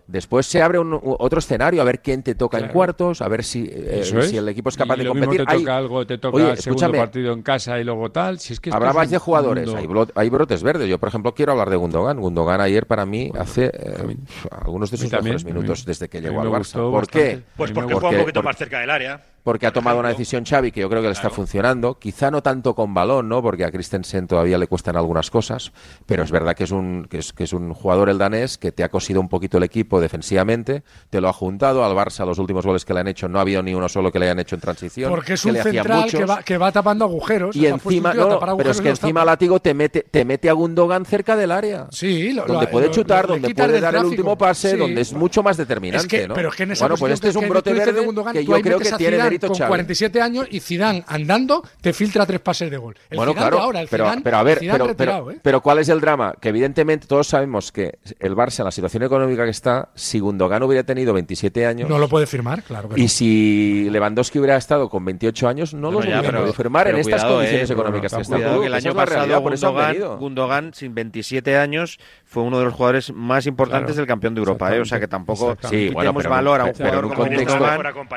después 0.07 0.47
se 0.47 0.63
abre 0.63 0.79
un, 0.79 0.99
otro 1.03 1.39
escenario 1.39 1.83
a 1.83 1.85
ver 1.85 2.01
quién 2.01 2.23
te 2.23 2.35
toca 2.35 2.59
en 2.59 2.69
cuartos, 2.69 3.21
a 3.21 3.29
ver 3.29 3.45
si, 3.45 3.69
eh, 3.71 4.03
si 4.05 4.37
el 4.37 4.49
equipo 4.49 4.71
es 4.71 4.77
capaz 4.77 4.97
de 4.97 5.07
competir. 5.07 5.45
te 5.45 5.57
toca 5.57 5.77
algo, 5.77 6.07
te 6.07 6.19
toca 6.19 6.51
el 6.51 6.59
segundo 6.59 6.93
partido 6.93 7.33
en 7.33 7.43
casa 7.43 7.79
y 7.79 7.85
luego 7.85 8.11
tal. 8.11 8.39
Si 8.39 8.55
es 8.55 8.61
que 8.61 8.71
habrá 8.71 8.93
más 8.93 9.11
de 9.11 9.19
jugadores, 9.19 9.69
hay, 10.15 10.31
brotes 10.31 10.63
verdes. 10.63 10.89
Yo, 10.89 10.99
por 10.99 11.09
ejemplo, 11.09 11.35
quiero 11.35 11.53
hablar 11.53 11.71
de 11.71 11.77
Gundogan. 11.77 12.21
Gundogan 12.21 12.61
ayer 12.61 12.87
para 12.87 13.07
mí 13.07 13.31
hace 13.39 13.67
eh, 13.67 14.17
algunos 14.51 14.91
de 14.91 14.97
sus 14.97 15.13
mejores 15.13 15.45
minutos 15.45 15.85
desde 15.85 16.09
que 16.09 16.21
llegó 16.21 16.41
al 16.41 16.49
Barça. 16.49 16.91
¿Por 16.91 17.07
qué? 17.07 17.43
Pues 17.57 17.73
porque 17.73 17.95
juega 17.95 18.11
un 18.11 18.21
poquito 18.21 18.43
más 18.43 18.57
cerca 18.57 18.81
del 18.81 18.91
área 18.91 19.36
porque 19.47 19.65
ha 19.65 19.73
tomado 19.73 20.01
una 20.01 20.09
decisión 20.09 20.45
Xavi 20.45 20.73
que 20.73 20.81
yo 20.81 20.89
creo 20.89 21.03
que 21.03 21.07
le 21.07 21.13
está 21.13 21.31
funcionando, 21.31 22.01
quizá 22.01 22.33
no 22.33 22.43
tanto 22.43 22.75
con 22.75 22.93
balón, 22.95 23.29
¿no? 23.29 23.41
Porque 23.43 23.65
a 23.65 23.71
Christensen 23.71 24.27
todavía 24.27 24.59
le 24.59 24.67
cuestan 24.67 24.97
algunas 24.97 25.31
cosas, 25.31 25.71
pero 26.05 26.25
es 26.25 26.33
verdad 26.33 26.57
que 26.57 26.65
es 26.65 26.73
un 26.73 27.07
que 27.09 27.19
es, 27.19 27.33
que 27.33 27.45
es 27.45 27.53
un 27.53 27.73
jugador 27.73 28.09
el 28.09 28.19
danés 28.19 28.59
que 28.59 28.73
te 28.73 28.83
ha 28.83 28.89
cosido 28.89 29.21
un 29.21 29.29
poquito 29.29 29.59
el 29.59 29.63
equipo 29.63 30.01
defensivamente, 30.01 30.83
te 31.11 31.21
lo 31.21 31.29
ha 31.29 31.33
juntado 31.33 31.85
al 31.85 31.93
Barça 31.93 32.27
los 32.27 32.41
últimos 32.41 32.67
goles 32.67 32.85
que 32.85 32.93
le 32.93 32.99
han 32.99 33.07
hecho, 33.07 33.29
no 33.29 33.39
ha 33.39 33.43
habido 33.43 33.63
ni 33.63 33.73
uno 33.73 33.89
solo 33.89 34.11
que 34.11 34.19
le 34.19 34.25
hayan 34.25 34.41
hecho 34.41 34.57
en 34.57 34.63
transición, 34.63 35.11
porque 35.11 35.35
es 35.35 35.45
un 35.45 35.55
central 35.55 36.11
que 36.11 36.25
va, 36.25 36.43
que 36.43 36.59
va, 36.59 36.73
tapando 36.73 37.05
agujeros 37.05 37.55
y 37.55 37.67
encima 37.67 38.15
no, 38.15 38.41
pero 38.57 38.73
es 38.73 38.81
que 38.81 38.89
encima 38.89 39.25
Látigo 39.25 39.61
te 39.61 39.75
mete 39.75 40.03
te 40.11 40.25
mete 40.25 40.51
a 40.51 40.55
Gundogan 40.55 41.05
cerca 41.05 41.37
del 41.37 41.53
área. 41.53 41.87
Sí, 41.93 42.33
donde 42.33 42.67
puede 42.67 42.91
chutar, 42.91 43.29
donde 43.29 43.55
puede 43.55 43.81
dar 43.81 43.95
el 43.95 44.07
último 44.07 44.37
pase, 44.37 44.77
donde 44.77 45.03
es 45.03 45.13
mucho 45.13 45.45
más 45.45 45.57
determinante, 45.57 46.27
¿no? 46.27 46.35
Pero 46.35 46.49
es 46.49 46.57
que 46.57 46.65
en 46.65 46.73
esa 46.73 46.87
bueno, 46.87 46.97
pues 46.99 47.13
este 47.13 47.29
es 47.29 47.37
un 47.37 47.49
brote 47.49 47.73
verde 47.73 48.05
que 48.33 48.45
yo 48.45 48.61
creo 48.61 48.81
que 48.81 48.91
tiene 48.91 49.36
mérito 49.39 49.55
Xavi. 49.55 49.69
47 49.69 50.21
años 50.21 50.47
y 50.51 50.61
Zidane 50.61 51.05
andando 51.07 51.63
te 51.81 51.93
filtra 51.93 52.27
tres 52.27 52.41
pases 52.41 52.71
de 52.71 52.77
gol. 52.77 52.97
bueno, 53.15 53.35
claro, 53.35 53.61
ahora, 53.61 53.81
el 53.81 53.89
pero, 53.89 54.11
pero 54.23 54.37
a 54.37 54.43
ver, 54.43 54.59
pero, 54.97 55.31
¿eh? 55.31 55.39
pero, 55.43 55.61
¿cuál 55.61 55.79
es 55.79 55.89
el 55.89 56.01
drama? 56.01 56.35
Que 56.41 56.49
evidentemente 56.49 57.07
todos 57.07 57.27
sabemos 57.27 57.73
que 57.73 57.99
el 58.19 58.35
Barça, 58.35 58.61
en 58.61 58.67
la 58.67 58.71
situación 58.71 59.03
económica 59.03 59.45
que 59.45 59.51
está, 59.51 59.91
si 59.95 60.19
Gundogan 60.19 60.63
hubiera 60.63 60.85
tenido 60.85 61.13
27 61.13 61.67
años... 61.67 61.89
No 61.89 61.99
lo 61.99 62.09
puede 62.09 62.27
firmar, 62.27 62.63
claro. 62.63 62.91
y 62.97 63.09
si 63.09 63.89
Lewandowski 63.91 64.39
hubiera 64.39 64.57
estado 64.57 64.89
con 64.89 65.05
28 65.05 65.49
años, 65.49 65.75
no, 65.75 65.91
lo 65.91 65.99
hubiera 65.99 66.23
podido 66.23 66.53
firmar 66.53 66.89
en 66.89 66.97
estas 66.97 67.25
condiciones 67.25 67.71
eh, 67.71 67.73
económicas 67.73 68.15
que 68.15 68.23
está. 68.23 68.37
el 68.37 68.75
año 68.75 68.95
pasado 68.95 69.41
Gundogan, 69.41 70.19
Gundogan, 70.19 70.75
sin 70.75 70.95
27 70.95 71.57
años, 71.57 71.99
fue 72.25 72.43
uno 72.43 72.59
de 72.59 72.65
los 72.65 72.75
jugadores 72.75 73.13
más 73.13 73.47
importantes 73.47 73.97
del 73.97 74.07
campeón 74.07 74.35
de 74.35 74.41
Europa. 74.41 74.75
¿eh? 74.75 74.81
O 74.81 74.85
sea 74.85 75.01
que 75.01 75.09
tampoco 75.09 75.57
sí, 75.69 75.91
bueno, 75.91 76.13
valor 76.13 76.61
a 76.61 76.65
un 76.67 76.75
jugador 76.75 77.05
en 77.05 77.11
un 77.11 77.15
contexto, 77.15 77.67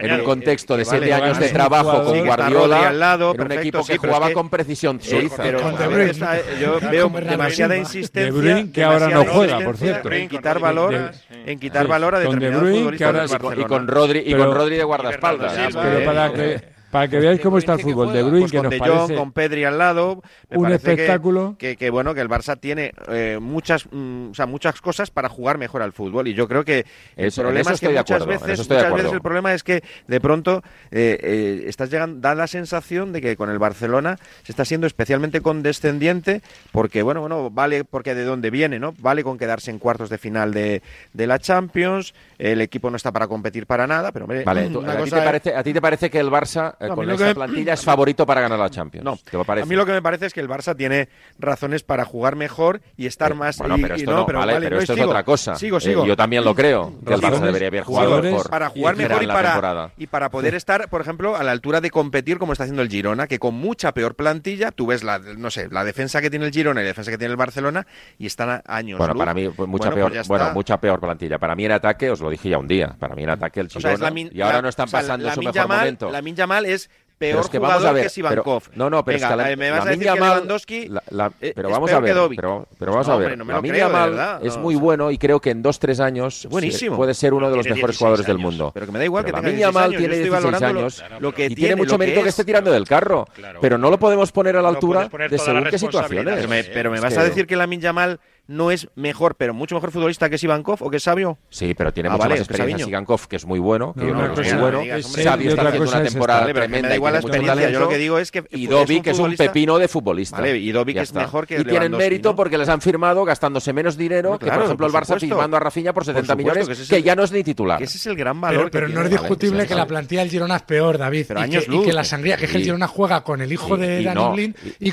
en 0.01 0.11
un 0.13 0.23
contexto 0.23 0.77
de 0.77 0.85
7 0.85 1.08
años 1.11 1.39
de 1.39 1.49
trabajo 1.49 2.03
con 2.03 2.25
Guardiola 2.25 2.89
al 2.89 2.99
lado, 2.99 3.33
un 3.37 3.51
equipo 3.51 3.85
que 3.85 3.97
jugaba 3.97 4.31
con 4.31 4.49
precisión 4.49 5.01
suiza. 5.01 5.43
Pero 5.43 5.61
con 5.61 5.77
De 5.77 5.87
Bruyne. 5.87 6.13
yo 6.61 6.79
veo 6.91 7.09
demasiada 7.09 7.77
insistencia. 7.77 8.31
De 8.31 8.31
Bruyne, 8.31 8.71
que 8.71 8.83
ahora 8.83 9.09
no 9.09 9.25
juega, 9.25 9.59
por 9.61 9.77
cierto. 9.77 10.11
En 10.11 10.29
quitar 10.29 10.59
valor, 10.59 11.11
en 11.45 11.59
quitar 11.59 11.87
valor 11.87 12.15
a 12.15 12.19
determinados 12.19 12.69
futbolistas 12.69 13.37
Y 13.57 13.63
con 13.63 13.87
Rodri, 13.87 14.23
y 14.25 14.33
con 14.33 14.53
Rodri 14.53 14.77
de 14.77 14.83
guardaespaldas. 14.83 15.75
Pero 15.75 16.05
para 16.05 16.33
que 16.33 16.78
para 16.91 17.07
que 17.07 17.19
veáis 17.19 17.39
cómo 17.41 17.57
está 17.57 17.73
el 17.73 17.81
fútbol 17.81 18.13
de 18.13 18.23
Bruyne, 18.23 18.39
pues 18.41 18.51
que 18.51 18.61
nos 18.61 18.71
de 18.71 18.79
Jong, 18.79 19.15
con 19.15 19.31
Pedri 19.31 19.63
al 19.63 19.77
lado, 19.77 20.21
un 20.49 20.71
espectáculo. 20.71 21.55
Que, 21.57 21.75
que, 21.75 21.89
bueno, 21.89 22.13
que 22.13 22.21
el 22.21 22.29
Barça 22.29 22.59
tiene 22.59 22.93
eh, 23.07 23.37
muchas, 23.41 23.85
mm, 23.91 24.31
o 24.31 24.33
sea, 24.33 24.45
muchas 24.45 24.81
cosas 24.81 25.11
para 25.11 25.29
jugar 25.29 25.57
mejor 25.57 25.81
al 25.81 25.93
fútbol 25.93 26.27
y 26.27 26.33
yo 26.33 26.47
creo 26.47 26.65
que 26.65 26.85
el 27.15 27.31
problema 27.31 27.71
es 27.71 27.79
que 27.79 27.89
muchas 27.89 28.25
veces, 28.25 28.59
muchas 28.69 28.93
veces 28.93 29.13
el 29.13 29.21
problema 29.21 29.53
es 29.53 29.63
que 29.63 29.83
de 30.07 30.19
pronto 30.19 30.63
eh, 30.91 31.19
eh, 31.21 31.63
estás 31.67 31.89
llegando, 31.89 32.19
da 32.19 32.35
la 32.35 32.47
sensación 32.47 33.13
de 33.13 33.21
que 33.21 33.35
con 33.35 33.49
el 33.49 33.59
Barcelona 33.59 34.17
se 34.43 34.51
está 34.51 34.65
siendo 34.65 34.87
especialmente 34.87 35.41
condescendiente 35.41 36.41
porque 36.71 37.01
bueno, 37.01 37.21
bueno, 37.21 37.49
vale 37.49 37.83
porque 37.83 38.15
de 38.15 38.23
dónde 38.23 38.49
viene, 38.49 38.79
¿no? 38.79 38.93
Vale 38.99 39.23
con 39.23 39.37
quedarse 39.37 39.71
en 39.71 39.79
cuartos 39.79 40.09
de 40.09 40.17
final 40.17 40.53
de, 40.53 40.81
de 41.13 41.27
la 41.27 41.39
Champions, 41.39 42.13
el 42.37 42.61
equipo 42.61 42.89
no 42.89 42.97
está 42.97 43.11
para 43.11 43.27
competir 43.27 43.65
para 43.65 43.85
nada, 43.85 44.11
pero 44.11 44.27
vale, 44.27 44.71
¿a, 44.87 45.03
ti 45.03 45.09
te 45.09 45.21
parece, 45.21 45.55
¿a 45.55 45.63
ti 45.63 45.73
te 45.73 45.81
parece 45.81 46.09
que 46.09 46.19
el 46.19 46.29
Barça 46.29 46.75
eh, 46.79 46.87
con 46.87 47.09
esta 47.09 47.33
plantilla 47.33 47.73
es 47.73 47.83
favorito 47.83 48.25
para 48.25 48.41
ganar 48.41 48.57
la 48.57 48.69
Champions. 48.69 49.03
No, 49.03 49.43
a 49.47 49.65
mí 49.65 49.75
lo 49.75 49.85
que 49.85 49.91
me 49.91 50.01
parece 50.01 50.27
es 50.27 50.33
que 50.33 50.39
el 50.39 50.47
Barça 50.47 50.75
tiene 50.75 51.09
razones 51.37 51.83
para 51.83 52.05
jugar 52.05 52.35
mejor 52.35 52.81
y 52.95 53.05
estar 53.05 53.35
más. 53.35 53.57
Bueno, 53.57 53.77
pero 53.81 53.95
esto 53.95 54.11
no, 54.11 54.25
pero, 54.25 54.39
vale, 54.39 54.59
pero 54.59 54.79
esto 54.79 54.93
es 54.93 55.01
otra 55.01 55.23
cosa. 55.23 55.55
Sigo, 55.55 55.77
eh, 55.77 55.81
sigo. 55.81 56.05
yo 56.05 56.15
también 56.15 56.43
lo 56.43 56.55
creo, 56.55 56.93
que 57.05 57.13
el 57.13 57.21
Barça 57.21 57.41
debería 57.41 57.67
haber 57.67 57.83
jugado 57.83 58.21
mejor. 58.21 58.49
Para 58.49 58.69
jugar 58.69 58.95
mejor 58.95 59.23
y 59.23 59.27
para, 59.27 59.91
y 59.97 60.07
para 60.07 60.29
poder 60.29 60.55
estar, 60.55 60.89
por 60.89 61.01
ejemplo, 61.01 61.35
a 61.35 61.43
la 61.43 61.51
altura 61.51 61.81
de 61.81 61.91
competir 61.91 62.37
como 62.37 62.53
está 62.53 62.63
haciendo 62.63 62.81
el 62.81 62.89
Girona, 62.89 63.27
que 63.27 63.39
con 63.39 63.55
mucha 63.55 63.93
peor 63.93 64.15
plantilla, 64.15 64.71
tú 64.71 64.87
ves 64.87 65.03
la, 65.03 65.19
no 65.19 65.51
sé, 65.51 65.67
la 65.69 65.83
defensa 65.83 66.21
que 66.21 66.29
tiene 66.29 66.45
el 66.45 66.51
Girona 66.51 66.81
y 66.81 66.83
la 66.83 66.89
defensa 66.89 67.11
que 67.11 67.17
tiene 67.17 67.31
el 67.31 67.37
Barcelona 67.37 67.85
y 68.17 68.25
están 68.25 68.49
a 68.49 68.63
años. 68.65 68.97
Bueno, 68.97 69.15
para 69.15 69.33
mí, 69.33 69.49
pues, 69.49 69.67
mucha 69.67 69.91
peor, 69.91 70.13
pues 70.13 70.27
bueno, 70.27 70.53
mucha 70.53 70.79
peor 70.79 70.99
plantilla. 70.99 71.37
Para 71.37 71.55
mí 71.55 71.65
en 71.65 71.73
ataque, 71.73 72.09
os 72.09 72.21
lo 72.21 72.29
dije 72.29 72.49
ya 72.49 72.57
un 72.57 72.67
día, 72.67 72.95
para 72.97 73.15
mí 73.15 73.23
en 73.23 73.31
ataque 73.31 73.59
el 73.59 73.69
Girona. 73.69 74.11
y 74.31 74.41
ahora 74.41 74.61
no 74.61 74.69
están 74.69 74.89
pasando 74.89 75.29
su 75.31 75.41
mejor 75.41 75.67
momento. 75.67 76.09
La 76.09 76.21
Minja 76.21 76.47
es 76.73 76.89
peor 77.19 77.41
es 77.41 77.49
que 77.49 77.57
jugador 77.57 77.75
vamos 77.75 77.89
a 77.89 77.93
ver, 77.93 78.03
que 78.03 78.09
Sivankov. 78.09 78.63
no, 78.75 78.89
no, 78.89 79.03
pero 79.03 79.17
Venga, 79.17 79.27
es 79.27 79.31
que 79.31 79.49
la, 79.49 79.55
me 79.55 79.71
vas 79.71 79.85
a 79.85 79.89
decir 79.89 80.07
que 80.07 80.13
Lewandowski 80.15 80.87
la, 81.09 81.29
pero, 81.29 81.69
vamos 81.69 81.91
a 81.91 81.99
ver, 81.99 82.13
pero, 82.35 82.67
pero, 82.79 82.91
vamos 82.93 83.09
a 83.09 83.17
ver, 83.17 83.37
no 83.37 83.43
la 83.43 83.61
creo, 83.61 83.89
Mal 83.89 84.39
es 84.41 84.57
muy 84.57 84.75
bueno 84.75 85.11
y 85.11 85.17
creo 85.17 85.39
que 85.39 85.51
en 85.51 85.61
dos, 85.61 85.79
tres 85.79 85.99
años 85.99 86.47
Buenísimo. 86.49 86.95
puede 86.95 87.13
ser 87.13 87.33
uno 87.33 87.49
de 87.51 87.57
los 87.57 87.69
mejores 87.69 87.97
jugadores 87.97 88.25
del 88.25 88.39
mundo. 88.39 88.71
Pero 88.73 88.85
que 88.85 88.91
me 88.91 88.99
da 88.99 89.05
igual 89.05 89.25
que 89.25 89.33
tenga 89.33 89.49
16 89.49 89.73
Mal 89.73 89.95
tiene 89.95 90.17
16 90.17 90.61
años 90.61 91.03
y 91.37 91.55
tiene 91.55 91.75
mucho 91.75 91.97
mérito 91.97 92.23
que 92.23 92.29
esté 92.29 92.45
tirando 92.45 92.71
del 92.71 92.87
carro, 92.87 93.27
pero 93.61 93.77
no 93.77 93.89
lo 93.89 93.99
podemos 93.99 94.31
poner 94.31 94.55
a 94.55 94.61
la 94.61 94.69
altura 94.69 95.09
de 95.29 95.37
según 95.37 95.65
qué 95.65 95.77
situaciones. 95.77 96.47
Pero 96.73 96.91
me 96.91 96.99
vas 96.99 97.17
a 97.17 97.23
decir 97.23 97.45
que 97.45 97.55
la 97.55 97.67
Mal 97.93 98.19
no 98.49 98.71
es 98.71 98.87
mejor, 98.95 99.35
pero 99.35 99.53
mucho 99.53 99.75
mejor 99.75 99.91
futbolista 99.91 100.27
que 100.27 100.39
Sivankov 100.39 100.81
o 100.81 100.89
que 100.89 100.99
Sabio? 100.99 101.37
Sí, 101.49 101.75
pero 101.75 101.93
tiene 101.93 102.09
ah, 102.09 102.13
mucha 102.13 102.29
más 102.29 102.39
experiencia 102.39 102.83
Sivankov, 102.83 103.27
que 103.27 103.35
es 103.35 103.45
muy 103.45 103.59
bueno. 103.59 103.93
Que 103.93 104.05
no, 104.05 104.33
es 104.33 104.53
muy 104.53 104.61
bueno. 104.61 104.81
Sabio 105.03 105.51
está 105.51 105.67
haciendo 105.67 105.89
una 105.89 106.03
temporada 106.03 106.51
tremenda. 106.51 106.95
igual 106.95 107.13
la 107.13 107.19
experiencia. 107.19 107.69
Yo 107.69 107.79
lo 107.79 107.89
que 107.89 107.97
digo 107.97 108.17
es 108.17 108.31
que. 108.31 108.43
Y 108.49 108.65
Dovi, 108.65 109.01
que 109.01 109.11
es 109.11 109.19
un 109.19 109.35
pepino 109.35 109.77
de 109.77 109.87
futbolista. 109.87 110.37
Vale, 110.37 110.57
y 110.57 110.73
que 110.73 110.99
es 110.99 111.13
mejor 111.13 111.45
que. 111.45 111.61
Y 111.61 111.63
tienen 111.63 111.91
mérito 111.91 112.35
porque 112.35 112.57
les 112.57 112.67
han 112.69 112.81
firmado 112.81 113.23
gastándose 113.23 113.71
menos 113.71 113.95
dinero 113.95 114.39
que, 114.39 114.47
por 114.47 114.63
ejemplo, 114.63 114.87
el 114.87 114.93
Barça 114.93 115.19
firmando 115.19 115.55
a 115.55 115.59
Rafinha 115.59 115.93
por 115.93 116.03
70 116.03 116.35
millones, 116.35 116.89
que 116.89 117.03
ya 117.03 117.15
no 117.15 117.23
es 117.23 117.31
ni 117.31 117.43
titular. 117.43 117.81
Ese 117.83 117.97
es 117.97 118.05
el 118.07 118.15
gran 118.15 118.41
valor. 118.41 118.71
Pero 118.71 118.89
no 118.89 119.03
es 119.03 119.11
discutible 119.11 119.67
que 119.67 119.75
la 119.75 119.85
plantilla 119.85 120.21
del 120.21 120.31
Girona 120.31 120.55
es 120.55 120.63
peor, 120.63 120.97
David. 120.97 121.27
Y 121.69 121.83
que 121.83 121.93
la 121.93 122.03
sangría, 122.03 122.35
que 122.35 122.45
es 122.45 122.55
el 122.55 122.63
Girona 122.63 122.87
juega 122.87 123.23
con 123.23 123.41
el 123.41 123.53
hijo 123.53 123.77
de 123.77 124.03
Dani 124.03 124.33
Blin 124.33 124.55
y 124.79 124.91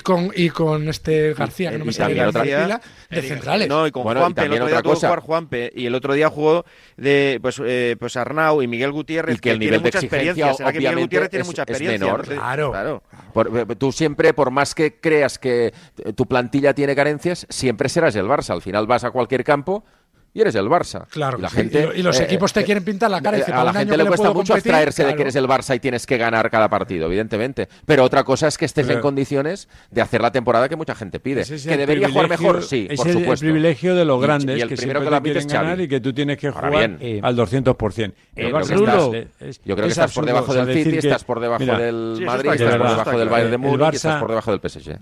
con 0.50 0.88
este 0.88 1.32
García, 1.32 1.70
que 1.70 1.78
no 1.78 1.86
me 1.86 1.92
sale 1.92 2.14
la 2.14 2.30
centrales. 3.46 3.68
No, 3.68 3.86
y 3.86 3.90
con 3.90 4.02
Juanpe, 4.02 4.42
el 4.42 4.52
otro 4.52 4.66
día 4.66 4.82
tuvo 4.82 4.96
jugar 4.96 5.20
Juanpe 5.20 5.72
y 5.74 5.86
el 5.86 5.94
otro 5.94 6.14
día 6.14 6.28
jugó 6.28 6.64
de 6.96 7.38
pues, 7.40 7.60
eh, 7.64 7.96
pues 7.98 8.16
Arnau 8.16 8.62
y 8.62 8.66
Miguel 8.66 8.92
Gutiérrez, 8.92 9.36
y 9.36 9.38
que, 9.38 9.50
el 9.50 9.58
nivel 9.58 9.82
de 9.82 9.88
experiencia 9.88 10.54
¿Será 10.54 10.72
que 10.72 10.78
Miguel 10.78 11.00
Gutiérrez 11.00 11.30
tiene 11.30 11.44
mucha 11.44 11.62
experiencia? 11.62 11.98
menor. 11.98 12.26
Claro. 12.26 13.02
Eh, 13.34 13.76
tú 13.78 13.92
siempre, 13.92 14.34
por 14.34 14.50
más 14.50 14.74
que 14.74 14.98
creas 15.00 15.38
que 15.38 15.72
tu 16.14 16.26
plantilla 16.26 16.74
tiene 16.74 16.94
carencias, 16.94 17.46
siempre 17.48 17.88
serás 17.88 18.16
el 18.16 18.26
Barça. 18.26 18.50
Al 18.50 18.62
final 18.62 18.86
vas 18.86 19.04
a 19.04 19.10
cualquier 19.10 19.44
campo 19.44 19.84
y 20.36 20.42
eres 20.42 20.54
el 20.54 20.66
Barça. 20.66 21.06
Claro. 21.08 21.38
Y, 21.38 21.40
la 21.40 21.48
gente, 21.48 21.88
y, 21.96 22.02
los 22.02 22.20
eh, 22.20 22.24
equipos 22.24 22.52
te 22.52 22.62
quieren 22.62 22.84
pintar 22.84 23.10
la 23.10 23.22
cara. 23.22 23.38
Y 23.38 23.50
a 23.50 23.64
la 23.64 23.72
gente 23.72 23.96
le 23.96 24.04
cuesta 24.04 24.34
mucho 24.34 24.52
abstraerse 24.52 25.02
de 25.02 25.16
que 25.16 25.22
eres 25.22 25.34
el 25.36 25.48
Barça 25.48 25.74
y 25.74 25.80
tienes 25.80 26.04
que 26.04 26.18
ganar 26.18 26.50
cada 26.50 26.68
partido, 26.68 27.06
evidentemente. 27.06 27.68
Pero 27.86 28.04
otra 28.04 28.22
cosa 28.22 28.46
es 28.46 28.58
que 28.58 28.66
estés 28.66 28.86
en 28.90 29.00
condiciones 29.00 29.66
de 29.90 30.02
hacer 30.02 30.20
la 30.20 30.30
temporada 30.30 30.68
que 30.68 30.76
mucha 30.76 30.94
gente 30.94 31.20
pide. 31.20 31.42
que 31.42 31.76
debería 31.78 32.10
jugar 32.10 32.28
mejor, 32.28 32.62
sí, 32.62 32.86
por 32.94 33.08
supuesto. 33.08 33.32
Es 33.32 33.40
el 33.40 33.48
privilegio 33.48 33.94
de 33.94 34.04
los 34.04 34.20
grandes, 34.20 34.58
y, 34.58 34.60
el 34.60 34.68
que 34.68 34.76
primero 34.76 35.00
que 35.00 35.10
la 35.10 35.22
quieren 35.22 35.48
ganar 35.48 35.80
y 35.80 35.88
que 35.88 36.00
tú 36.00 36.12
tienes 36.12 36.36
que 36.36 36.50
jugar 36.50 36.70
bien, 36.70 36.98
eh, 37.00 37.20
al 37.22 37.34
200%. 37.34 38.12
Eh, 38.36 38.52
yo 39.64 39.74
creo 39.74 39.86
que 39.86 39.92
estás 39.92 40.12
por 40.12 40.26
debajo 40.26 40.52
del 40.52 40.74
City, 40.74 40.98
estás 40.98 41.24
por 41.24 41.40
debajo 41.40 41.64
del 41.64 42.22
Madrid, 42.26 42.50
estás 42.52 42.76
por 42.76 42.90
debajo 42.90 43.18
del 43.18 43.28
Bayern 43.30 43.50
de 43.52 43.56
Múnich 43.56 43.92
y 43.94 43.96
estás 43.96 44.20
por 44.20 44.28
debajo 44.28 44.50
del 44.50 44.60
PSG. 44.60 44.98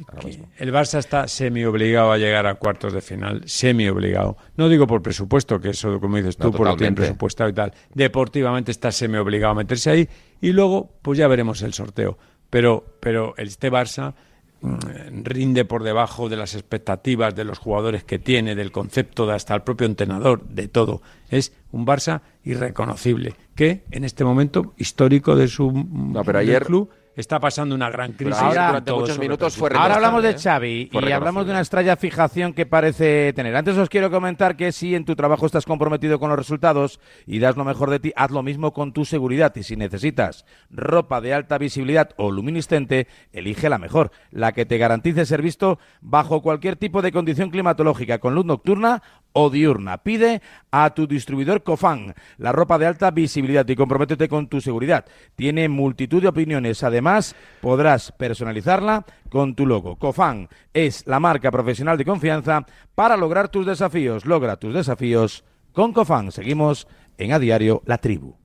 El 0.59 0.72
Barça 0.72 0.99
está 0.99 1.26
semi 1.26 1.64
obligado 1.64 2.12
a 2.12 2.18
llegar 2.18 2.47
a 2.47 2.55
cuartos 2.55 2.93
de 2.93 3.01
final, 3.01 3.43
semi 3.47 3.89
obligado. 3.89 4.37
No 4.57 4.68
digo 4.68 4.87
por 4.87 5.03
presupuesto, 5.03 5.24
que 5.61 5.70
eso 5.70 6.01
como 6.01 6.16
dices 6.16 6.37
tú, 6.37 6.53
por 6.53 6.66
lo 6.66 6.77
que 6.77 6.91
presupuestado 6.93 7.51
y 7.51 7.53
tal. 7.53 7.72
Deportivamente 7.95 8.70
está 8.70 8.93
semi 8.93 9.18
obligado 9.18 9.53
a 9.53 9.55
meterse 9.57 9.91
ahí 9.91 10.09
y 10.41 10.53
luego, 10.53 10.91
pues 11.03 11.18
ya 11.18 11.29
veremos 11.29 11.62
el 11.62 11.72
sorteo. 11.72 12.18
Pero, 12.51 12.85
pero 13.01 13.35
este 13.37 13.70
Barça 13.70 14.14
mm, 14.61 15.25
rinde 15.25 15.64
por 15.64 15.83
debajo 15.83 16.29
de 16.29 16.37
las 16.37 16.55
expectativas 16.55 17.35
de 17.35 17.45
los 17.45 17.59
jugadores 17.59 18.05
que 18.05 18.18
tiene, 18.18 18.55
del 18.55 18.70
concepto 18.70 19.27
de 19.27 19.35
hasta 19.35 19.55
el 19.55 19.62
propio 19.62 19.87
entrenador, 19.87 20.45
de 20.49 20.68
todo. 20.68 21.03
Es 21.31 21.53
un 21.72 21.87
Barça 21.87 22.20
irreconocible, 22.45 23.35
que 23.55 23.85
en 23.91 24.05
este 24.05 24.25
momento 24.25 24.75
histórico 24.77 25.37
de 25.37 25.49
su 25.49 25.72
no, 25.72 26.22
pero 26.25 26.39
ayer, 26.39 26.64
club 26.64 26.91
está 27.17 27.41
pasando 27.41 27.75
una 27.75 27.91
gran 27.91 28.12
crisis. 28.12 28.37
Ahora, 28.37 28.69
durante 28.69 28.93
muchos 28.93 29.19
minutos 29.19 29.57
fue 29.57 29.71
Ahora 29.75 29.97
hablamos 29.97 30.23
de 30.23 30.35
Xavi 30.35 30.91
y 30.93 31.12
hablamos 31.12 31.47
de 31.47 31.53
una 31.53 31.61
extraña 31.61 31.97
fijación 31.97 32.53
que 32.53 32.67
parece 32.67 33.33
tener. 33.35 33.55
Antes 33.57 33.77
os 33.77 33.89
quiero 33.89 34.11
comentar 34.11 34.57
que 34.57 34.73
si 34.73 34.95
en 34.95 35.05
tu 35.05 35.17
trabajo 35.17 35.47
estás 35.47 35.65
comprometido 35.65 36.19
con 36.19 36.29
los 36.29 36.39
resultados 36.39 37.01
y 37.27 37.39
das 37.39 37.57
lo 37.57 37.65
mejor 37.65 37.91
de 37.91 38.01
ti, 38.01 38.12
haz 38.17 38.31
lo 38.31 38.43
mismo 38.43 38.73
con 38.73 38.93
tu 38.93 39.05
seguridad. 39.05 39.55
Y 39.57 39.62
si 39.62 39.77
necesitas 39.77 40.45
ropa 40.71 41.21
de 41.21 41.35
alta 41.35 41.59
visibilidad 41.59 42.11
o 42.17 42.31
luminiscente, 42.31 43.07
elige 43.33 43.69
la 43.69 43.79
mejor, 43.79 44.11
la 44.31 44.53
que 44.53 44.67
te 44.67 44.79
garantice 44.79 45.27
ser 45.27 45.43
visto 45.43 45.79
bajo 46.01 46.43
cualquier 46.43 46.77
tipo 46.77 47.03
de 47.03 47.12
condición 47.12 47.51
climatológica, 47.51 48.19
con 48.19 48.35
luz 48.35 48.45
nocturna 48.45 49.03
o 49.35 49.51
diurna. 49.51 49.99
Pide 49.99 50.41
a 50.70 50.91
tu 50.95 51.07
distribuidor 51.07 51.62
Cofan 51.62 52.14
la 52.39 52.53
ropa 52.53 52.78
de 52.78 52.87
alta 52.87 53.11
visibilidad 53.11 53.68
y 53.68 53.76
comprométete 53.76 54.28
con 54.28 54.49
tu 54.49 54.61
seguridad. 54.61 55.05
Tiene 55.37 55.68
multitud 55.68 56.22
de 56.22 56.28
opiniones. 56.28 56.82
Además, 56.82 57.37
podrás 57.61 58.12
personalizarla 58.12 59.05
con 59.28 59.55
tu 59.55 59.66
logo. 59.66 59.97
Cofan 59.97 60.49
es 60.72 61.07
la 61.07 61.20
marca 61.20 61.51
profesional 61.51 61.99
de 61.99 62.05
confianza 62.07 62.64
para 62.95 63.16
lograr 63.16 63.49
tus 63.49 63.66
desafíos. 63.66 64.24
Logra 64.24 64.57
tus 64.57 64.72
desafíos 64.72 65.45
con 65.72 65.93
Cofan. 65.93 66.32
Seguimos 66.32 66.87
en 67.18 67.32
A 67.32 67.39
Diario 67.39 67.82
La 67.85 67.99
Tribu. 67.99 68.37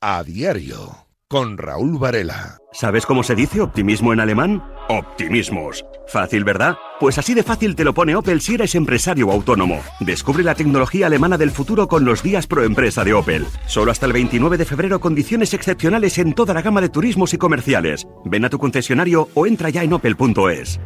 A 0.00 0.22
Diario 0.22 1.05
con 1.28 1.58
Raúl 1.58 1.98
Varela. 1.98 2.58
¿Sabes 2.72 3.04
cómo 3.04 3.24
se 3.24 3.34
dice 3.34 3.60
optimismo 3.60 4.12
en 4.12 4.20
alemán? 4.20 4.62
Optimismos. 4.88 5.84
Fácil, 6.06 6.44
¿verdad? 6.44 6.76
Pues 7.00 7.18
así 7.18 7.34
de 7.34 7.42
fácil 7.42 7.74
te 7.74 7.82
lo 7.82 7.94
pone 7.94 8.14
Opel 8.14 8.40
si 8.40 8.54
eres 8.54 8.76
empresario 8.76 9.26
o 9.26 9.32
autónomo. 9.32 9.80
Descubre 9.98 10.44
la 10.44 10.54
tecnología 10.54 11.06
alemana 11.06 11.36
del 11.36 11.50
futuro 11.50 11.88
con 11.88 12.04
los 12.04 12.22
días 12.22 12.46
pro 12.46 12.62
empresa 12.62 13.02
de 13.02 13.14
Opel. 13.14 13.44
Solo 13.66 13.90
hasta 13.90 14.06
el 14.06 14.12
29 14.12 14.56
de 14.56 14.64
febrero 14.64 15.00
condiciones 15.00 15.52
excepcionales 15.52 16.16
en 16.18 16.32
toda 16.32 16.54
la 16.54 16.62
gama 16.62 16.80
de 16.80 16.90
turismos 16.90 17.34
y 17.34 17.38
comerciales. 17.38 18.06
Ven 18.24 18.44
a 18.44 18.50
tu 18.50 18.58
concesionario 18.58 19.28
o 19.34 19.46
entra 19.46 19.70
ya 19.70 19.82
en 19.82 19.94
opel.es. 19.94 20.78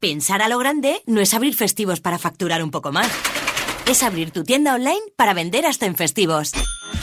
Pensar 0.00 0.42
a 0.42 0.48
lo 0.48 0.58
grande 0.58 1.02
no 1.06 1.20
es 1.20 1.32
abrir 1.32 1.54
festivos 1.54 2.00
para 2.00 2.18
facturar 2.18 2.62
un 2.64 2.72
poco 2.72 2.90
más. 2.90 3.08
Es 3.86 4.02
abrir 4.02 4.32
tu 4.32 4.42
tienda 4.42 4.74
online 4.74 5.00
para 5.14 5.32
vender 5.32 5.64
hasta 5.64 5.86
en 5.86 5.94
festivos. 5.94 6.50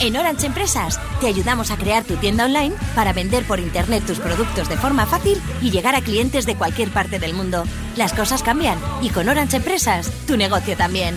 En 0.00 0.16
Orange 0.18 0.46
Empresas 0.46 1.00
te 1.18 1.26
ayudamos 1.26 1.70
a 1.70 1.78
crear 1.78 2.04
tu 2.04 2.16
tienda 2.16 2.44
online 2.44 2.74
para 2.94 3.14
vender 3.14 3.44
por 3.44 3.58
internet 3.58 4.04
tus 4.06 4.18
productos 4.18 4.68
de 4.68 4.76
forma 4.76 5.06
fácil 5.06 5.40
y 5.62 5.70
llegar 5.70 5.94
a 5.94 6.02
clientes 6.02 6.44
de 6.44 6.56
cualquier 6.56 6.90
parte 6.90 7.18
del 7.18 7.32
mundo. 7.32 7.64
Las 7.96 8.12
cosas 8.12 8.42
cambian 8.42 8.78
y 9.00 9.08
con 9.08 9.30
Orange 9.30 9.56
Empresas 9.56 10.10
tu 10.26 10.36
negocio 10.36 10.76
también. 10.76 11.16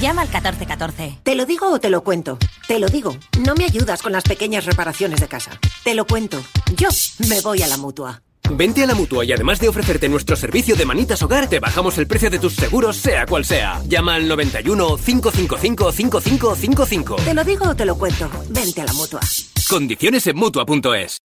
Llama 0.00 0.22
al 0.22 0.28
1414. 0.28 1.18
¿Te 1.22 1.34
lo 1.34 1.44
digo 1.44 1.70
o 1.70 1.78
te 1.78 1.90
lo 1.90 2.02
cuento? 2.02 2.38
Te 2.66 2.78
lo 2.78 2.88
digo. 2.88 3.14
No 3.38 3.54
me 3.54 3.66
ayudas 3.66 4.00
con 4.00 4.12
las 4.12 4.24
pequeñas 4.24 4.64
reparaciones 4.64 5.20
de 5.20 5.28
casa. 5.28 5.60
Te 5.84 5.94
lo 5.94 6.06
cuento. 6.06 6.42
Yo 6.74 6.88
me 7.28 7.42
voy 7.42 7.60
a 7.60 7.66
la 7.66 7.76
mutua. 7.76 8.22
Vente 8.50 8.82
a 8.82 8.86
la 8.86 8.94
mutua 8.94 9.24
y 9.24 9.32
además 9.32 9.60
de 9.60 9.68
ofrecerte 9.68 10.08
nuestro 10.08 10.36
servicio 10.36 10.76
de 10.76 10.84
manitas 10.84 11.22
hogar, 11.22 11.48
te 11.48 11.60
bajamos 11.60 11.96
el 11.98 12.06
precio 12.06 12.30
de 12.30 12.38
tus 12.38 12.54
seguros, 12.54 12.96
sea 12.96 13.26
cual 13.26 13.44
sea. 13.44 13.80
Llama 13.86 14.16
al 14.16 14.28
91 14.28 14.96
555 14.96 15.92
5555. 15.92 17.16
Te 17.16 17.34
lo 17.34 17.44
digo 17.44 17.68
o 17.68 17.74
te 17.74 17.84
lo 17.84 17.96
cuento. 17.96 18.30
Vente 18.50 18.82
a 18.82 18.84
la 18.84 18.92
mutua. 18.92 19.20
Condiciones 19.68 20.26
en 20.26 20.36
mutua.es. 20.36 21.22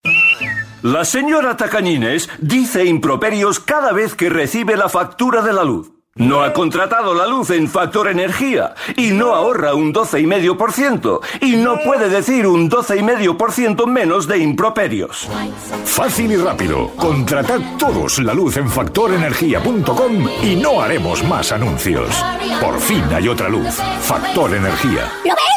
La 0.84 1.03
señora 1.05 1.57
Tacañines 1.57 2.30
dice 2.39 2.86
improperios 2.86 3.59
cada 3.59 3.91
vez 3.91 4.13
que 4.13 4.30
recibe 4.30 4.78
la 4.78 4.89
factura 4.89 5.41
de 5.41 5.53
la 5.53 5.63
luz. 5.63 5.96
No 6.18 6.41
ha 6.41 6.51
contratado 6.53 7.13
la 7.13 7.28
luz 7.28 7.51
en 7.51 7.68
Factor 7.68 8.07
Energía 8.07 8.74
y 8.95 9.11
no 9.11 9.36
ahorra 9.36 9.76
un 9.76 9.93
12,5% 9.93 11.20
y 11.41 11.55
no 11.57 11.78
puede 11.86 12.09
decir 12.09 12.47
un 12.47 12.70
12,5% 12.70 13.86
menos 13.86 14.28
de 14.28 14.39
improperios. 14.39 15.28
Fácil 15.86 16.32
y 16.32 16.38
rápido. 16.38 16.89
Contratad 16.95 17.59
todos 17.78 18.20
la 18.20 18.34
luz 18.34 18.57
en 18.57 18.70
factorenergía.com 18.70 20.28
y 20.43 20.55
no 20.55 20.82
haremos 20.82 21.24
más 21.24 21.51
anuncios. 21.51 22.09
Por 22.61 22.80
fin 22.80 23.03
hay 23.13 23.28
otra 23.28 23.49
luz. 23.49 23.76
Factor 24.01 24.55
Energía. 24.55 25.11
¿Lo 25.24 25.36
ves? 25.36 25.57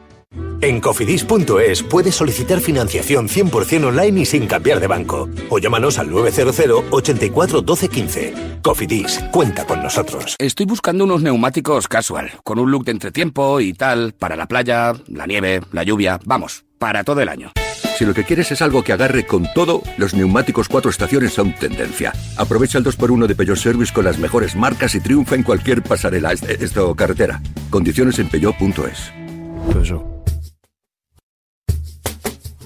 En 0.61 0.79
cofidis.es 0.79 1.81
puedes 1.81 2.13
solicitar 2.13 2.59
financiación 2.59 3.27
100% 3.27 3.87
online 3.87 4.21
y 4.21 4.25
sin 4.25 4.45
cambiar 4.45 4.79
de 4.79 4.85
banco. 4.85 5.27
O 5.49 5.57
llámanos 5.57 5.97
al 5.97 6.11
900 6.11 6.83
84 6.91 7.61
12 7.61 7.89
15. 7.89 8.33
Cofidis, 8.61 9.19
cuenta 9.31 9.65
con 9.65 9.81
nosotros. 9.81 10.35
Estoy 10.37 10.67
buscando 10.67 11.05
unos 11.05 11.23
neumáticos 11.23 11.87
casual, 11.87 12.31
con 12.43 12.59
un 12.59 12.69
look 12.69 12.85
de 12.85 12.91
entretiempo 12.91 13.59
y 13.59 13.73
tal, 13.73 14.13
para 14.13 14.35
la 14.35 14.47
playa, 14.47 14.93
la 15.07 15.25
nieve, 15.25 15.61
la 15.71 15.81
lluvia, 15.81 16.19
vamos, 16.25 16.63
para 16.77 17.03
todo 17.03 17.21
el 17.21 17.29
año. 17.29 17.51
Si 17.97 18.05
lo 18.05 18.13
que 18.13 18.23
quieres 18.23 18.51
es 18.51 18.61
algo 18.61 18.83
que 18.83 18.93
agarre 18.93 19.25
con 19.25 19.47
todo, 19.55 19.81
los 19.97 20.13
neumáticos 20.13 20.67
cuatro 20.67 20.91
estaciones 20.91 21.33
son 21.33 21.55
tendencia. 21.55 22.13
Aprovecha 22.37 22.77
el 22.77 22.83
2x1 22.83 23.25
de 23.25 23.35
Peugeot 23.35 23.57
Service 23.57 23.93
con 23.93 24.05
las 24.05 24.19
mejores 24.19 24.55
marcas 24.55 24.93
y 24.93 24.99
triunfa 24.99 25.35
en 25.35 25.43
cualquier 25.43 25.81
pasarela, 25.81 26.33
esto 26.33 26.95
carretera. 26.95 27.41
Condiciones 27.71 28.19
en 28.19 28.29
peugeot.es. 28.29 29.11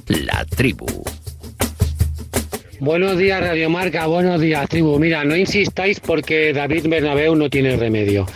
La 0.08 0.46
tribu. 0.46 0.86
Buenos 2.80 3.18
días, 3.18 3.42
Radio 3.42 3.70
Marca. 3.70 4.06
Buenos 4.06 4.40
días, 4.40 4.70
tribu. 4.70 5.00
Mira, 5.00 5.24
no 5.24 5.36
insistáis 5.36 6.00
porque 6.00 6.54
David 6.54 6.88
Bernabeu 6.88 7.36
no 7.36 7.50
tiene 7.50 7.76
remedio. 7.76 8.28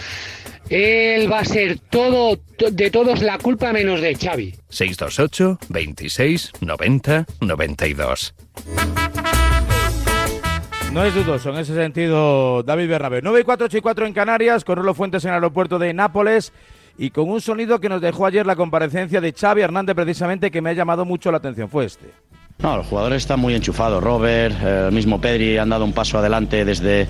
Él 0.70 1.32
va 1.32 1.40
a 1.40 1.46
ser 1.46 1.78
todo, 1.78 2.40
de 2.72 2.90
todos 2.90 3.22
la 3.22 3.38
culpa 3.38 3.72
menos 3.74 4.02
de 4.02 4.16
Xavi. 4.16 4.56
628 4.70 5.60
26 5.70 6.52
90 6.62 7.26
92. 7.42 8.34
No 10.92 11.06
es 11.06 11.14
dudoso 11.14 11.52
en 11.52 11.58
ese 11.58 11.76
sentido 11.76 12.64
David 12.64 12.90
Bernabeu. 12.90 13.22
9 13.24 13.42
y 13.42 13.44
4, 13.44 13.66
8 13.68 13.78
y 13.78 13.82
4 13.82 14.08
en 14.08 14.14
Canarias, 14.14 14.64
con 14.64 14.78
Rolo 14.78 14.96
Fuentes 14.96 15.24
en 15.24 15.30
el 15.30 15.36
aeropuerto 15.36 15.78
de 15.78 15.94
Nápoles 15.94 16.52
y 17.00 17.12
con 17.12 17.30
un 17.30 17.40
sonido 17.40 17.80
que 17.80 17.88
nos 17.88 18.02
dejó 18.02 18.26
ayer 18.26 18.46
la 18.46 18.58
comparecencia 18.58 19.22
de 19.22 19.32
Xavi 19.32 19.62
Hernández 19.62 19.96
precisamente 19.96 20.52
que 20.52 20.62
me 20.62 20.72
ha 20.72 20.74
llamado 20.74 21.06
mucho 21.06 21.32
la 21.32 21.38
atención. 21.38 21.70
Fue 21.70 21.86
este. 21.86 22.12
No, 22.62 22.76
los 22.76 22.88
jugadores 22.88 23.24
están 23.24 23.40
muy 23.40 23.56
enchufados. 23.56 24.04
Robert, 24.04 24.62
el 24.62 24.92
mismo 24.92 25.22
Pedri 25.22 25.58
han 25.58 25.70
dado 25.70 25.86
un 25.86 25.94
paso 25.94 26.18
adelante 26.18 26.66
desde, 26.66 27.08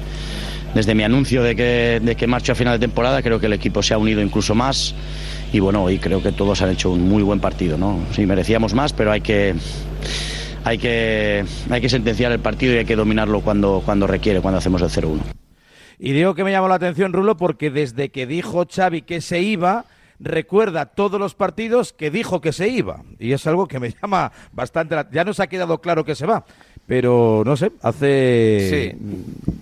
desde 0.76 0.94
mi 0.94 1.02
anuncio 1.02 1.42
de 1.42 1.56
que, 1.56 2.00
de 2.04 2.16
que 2.16 2.28
marcho 2.28 2.52
a 2.52 2.56
final 2.56 2.80
de 2.80 2.86
temporada. 2.88 3.24
Creo 3.24 3.40
que 3.40 3.48
el 3.48 3.54
equipo 3.54 3.82
se 3.82 3.96
ha 3.96 3.98
unido 3.98 4.22
incluso 4.22 4.54
más. 4.54 4.94
Y 5.52 5.60
bueno, 5.60 5.84
hoy 5.84 5.98
creo 5.98 6.22
que 6.22 6.32
todos 6.34 6.62
han 6.62 6.70
hecho 6.70 6.92
un 6.92 7.10
muy 7.10 7.24
buen 7.24 7.40
partido. 7.40 7.76
¿no? 7.76 8.00
Sí, 8.12 8.28
merecíamos 8.28 8.76
más, 8.76 8.94
pero 8.94 9.12
hay 9.12 9.22
que, 9.22 9.56
hay 10.66 10.78
que, 10.78 11.44
hay 11.68 11.82
que 11.82 11.90
sentenciar 11.90 12.32
el 12.32 12.40
partido 12.40 12.76
y 12.76 12.78
hay 12.78 12.86
que 12.86 12.96
dominarlo 12.96 13.42
cuando, 13.42 13.82
cuando 13.84 14.06
requiere, 14.06 14.40
cuando 14.40 14.60
hacemos 14.60 14.84
el 14.84 14.90
0-1. 14.90 15.39
Y 16.00 16.14
digo 16.14 16.34
que 16.34 16.46
me 16.46 16.52
llamó 16.52 16.70
la 16.70 16.76
atención, 16.76 17.12
Rulo, 17.12 17.36
porque 17.36 17.70
desde 17.70 18.10
que 18.10 18.26
dijo 18.26 18.66
Xavi 18.74 19.02
que 19.02 19.20
se 19.20 19.42
iba, 19.42 19.84
recuerda 20.20 20.86
todos 20.86 21.20
los 21.20 21.36
partidos 21.36 21.92
que 21.92 22.10
dijo 22.10 22.40
que 22.40 22.54
se 22.54 22.70
iba. 22.70 23.04
Y 23.20 23.34
es 23.34 23.46
algo 23.46 23.68
que 23.68 23.80
me 23.80 23.92
llama 24.02 24.32
bastante... 24.54 24.96
La... 24.96 25.10
Ya 25.12 25.26
nos 25.26 25.42
ha 25.42 25.48
quedado 25.48 25.82
claro 25.82 26.06
que 26.06 26.16
se 26.16 26.26
va, 26.26 26.46
pero 26.88 27.44
no 27.46 27.58
sé, 27.58 27.74
hace... 27.82 28.96
Sí. 28.96 29.56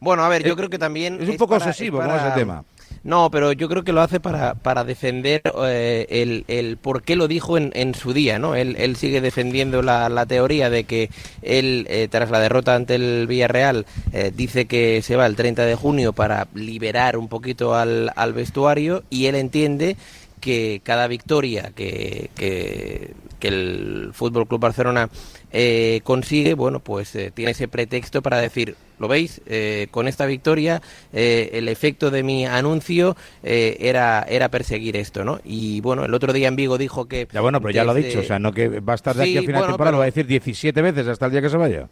Bueno, 0.00 0.24
a 0.24 0.28
ver, 0.28 0.44
yo 0.44 0.56
creo 0.56 0.68
que 0.68 0.78
también... 0.78 1.18
Es 1.22 1.28
un 1.28 1.36
poco 1.36 1.54
para, 1.54 1.66
obsesivo 1.66 1.98
para... 1.98 2.18
con 2.18 2.26
ese 2.26 2.34
tema. 2.36 2.64
No, 3.02 3.30
pero 3.30 3.52
yo 3.52 3.68
creo 3.68 3.84
que 3.84 3.92
lo 3.92 4.00
hace 4.00 4.18
para, 4.18 4.54
para 4.54 4.82
defender 4.82 5.42
eh, 5.64 6.06
el, 6.08 6.44
el, 6.48 6.76
por 6.76 7.02
qué 7.02 7.14
lo 7.14 7.28
dijo 7.28 7.56
en, 7.56 7.70
en 7.74 7.94
su 7.94 8.12
día, 8.12 8.38
¿no? 8.38 8.56
Él, 8.56 8.74
él 8.78 8.96
sigue 8.96 9.20
defendiendo 9.20 9.80
la, 9.82 10.08
la, 10.08 10.26
teoría 10.26 10.70
de 10.70 10.84
que 10.84 11.10
él, 11.42 11.86
eh, 11.88 12.08
tras 12.10 12.30
la 12.30 12.40
derrota 12.40 12.74
ante 12.74 12.96
el 12.96 13.26
Villarreal, 13.28 13.86
eh, 14.12 14.32
dice 14.34 14.66
que 14.66 15.02
se 15.02 15.14
va 15.14 15.26
el 15.26 15.36
30 15.36 15.64
de 15.66 15.76
junio 15.76 16.12
para 16.12 16.48
liberar 16.54 17.16
un 17.16 17.28
poquito 17.28 17.76
al, 17.76 18.10
al 18.16 18.32
vestuario 18.32 19.04
y 19.08 19.26
él 19.26 19.36
entiende 19.36 19.96
que 20.40 20.80
cada 20.84 21.08
victoria 21.08 21.72
que, 21.74 22.30
que, 22.36 23.14
el 23.40 24.10
Fútbol 24.12 24.48
Club 24.48 24.60
Barcelona 24.60 25.08
eh, 25.52 26.00
consigue, 26.02 26.54
bueno, 26.54 26.80
pues 26.80 27.14
eh, 27.14 27.30
tiene 27.32 27.52
ese 27.52 27.68
pretexto 27.68 28.20
para 28.20 28.38
decir, 28.38 28.74
¿lo 28.98 29.08
veis? 29.08 29.40
Eh, 29.46 29.88
con 29.90 30.08
esta 30.08 30.26
victoria 30.26 30.82
el 31.12 31.68
efecto 31.68 32.10
de 32.10 32.22
mi 32.22 32.46
anuncio 32.46 33.16
era, 33.42 34.24
era 34.28 34.48
perseguir 34.48 34.96
esto, 34.96 35.24
¿no? 35.24 35.40
Y 35.44 35.80
bueno, 35.80 36.04
el 36.04 36.14
otro 36.14 36.32
día 36.32 36.48
en 36.48 36.56
Vigo 36.56 36.78
dijo 36.78 37.06
que... 37.06 37.26
Ya 37.32 37.40
bueno, 37.40 37.60
pero 37.60 37.72
ya 37.72 37.84
lo 37.84 37.92
ha 37.92 37.94
dicho, 37.94 38.20
o 38.20 38.22
sea, 38.22 38.38
no 38.38 38.52
que 38.52 38.80
va 38.80 38.92
a 38.92 38.96
estar 38.96 39.14
de 39.16 39.22
aquí 39.22 39.38
a 39.38 39.42
final 39.42 39.62
de 39.62 39.68
temporada, 39.68 39.92
lo 39.92 39.98
va 39.98 40.04
a 40.04 40.06
decir 40.06 40.26
17 40.26 40.82
veces 40.82 41.06
hasta 41.08 41.26
el 41.26 41.32
día 41.32 41.42
que 41.42 41.50
se 41.50 41.56
vaya 41.56 41.88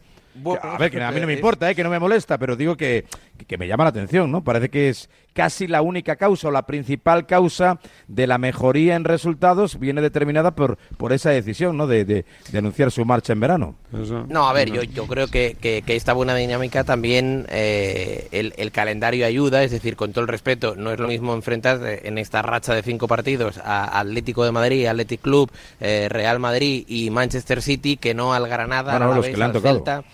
a 0.60 0.78
ver, 0.78 0.90
que 0.90 1.02
a 1.02 1.10
mí 1.12 1.20
no 1.20 1.26
me 1.26 1.34
importa, 1.34 1.70
¿eh? 1.70 1.74
que 1.74 1.84
no 1.84 1.90
me 1.90 1.98
molesta, 1.98 2.38
pero 2.38 2.56
digo 2.56 2.76
que, 2.76 3.04
que, 3.46 3.56
me 3.56 3.68
llama 3.68 3.84
la 3.84 3.90
atención, 3.90 4.30
¿no? 4.30 4.42
Parece 4.42 4.68
que 4.68 4.88
es 4.88 5.08
casi 5.34 5.66
la 5.66 5.82
única 5.82 6.16
causa 6.16 6.48
o 6.48 6.50
la 6.50 6.62
principal 6.62 7.26
causa 7.26 7.78
de 8.08 8.26
la 8.26 8.38
mejoría 8.38 8.94
en 8.96 9.04
resultados 9.04 9.78
viene 9.78 10.00
determinada 10.00 10.54
por, 10.54 10.78
por 10.96 11.12
esa 11.12 11.30
decisión, 11.30 11.76
¿no? 11.76 11.86
De, 11.86 12.04
de, 12.04 12.24
anunciar 12.56 12.90
su 12.90 13.04
marcha 13.04 13.32
en 13.32 13.40
verano. 13.40 13.74
No, 14.28 14.48
a 14.48 14.52
ver, 14.52 14.70
yo, 14.70 14.82
yo 14.82 15.06
creo 15.06 15.26
que, 15.28 15.56
que, 15.60 15.82
esta 15.94 16.12
buena 16.12 16.34
dinámica 16.34 16.84
también 16.84 17.46
eh, 17.50 18.28
el, 18.30 18.72
calendario 18.72 19.26
ayuda, 19.26 19.62
es 19.62 19.70
decir, 19.70 19.96
con 19.96 20.12
todo 20.12 20.22
el 20.22 20.28
respeto, 20.28 20.74
no 20.76 20.92
es 20.92 20.98
lo 20.98 21.08
mismo 21.08 21.34
enfrentar 21.34 21.80
en 21.84 22.18
esta 22.18 22.42
racha 22.42 22.74
de 22.74 22.82
cinco 22.82 23.06
partidos 23.08 23.58
a 23.58 24.00
Atlético 24.00 24.44
de 24.44 24.52
Madrid, 24.52 24.86
Athletic 24.86 25.20
Club, 25.20 25.50
eh, 25.80 26.08
Real 26.08 26.38
Madrid 26.38 26.84
y 26.88 27.10
Manchester 27.10 27.60
City 27.60 27.96
que 27.96 28.14
no 28.14 28.34
al 28.34 28.48
Granada, 28.48 28.98
bueno, 28.98 29.14
los 29.14 29.26
que 29.26 29.36
le 29.36 29.44
han 29.44 29.52
tocado. 29.52 30.04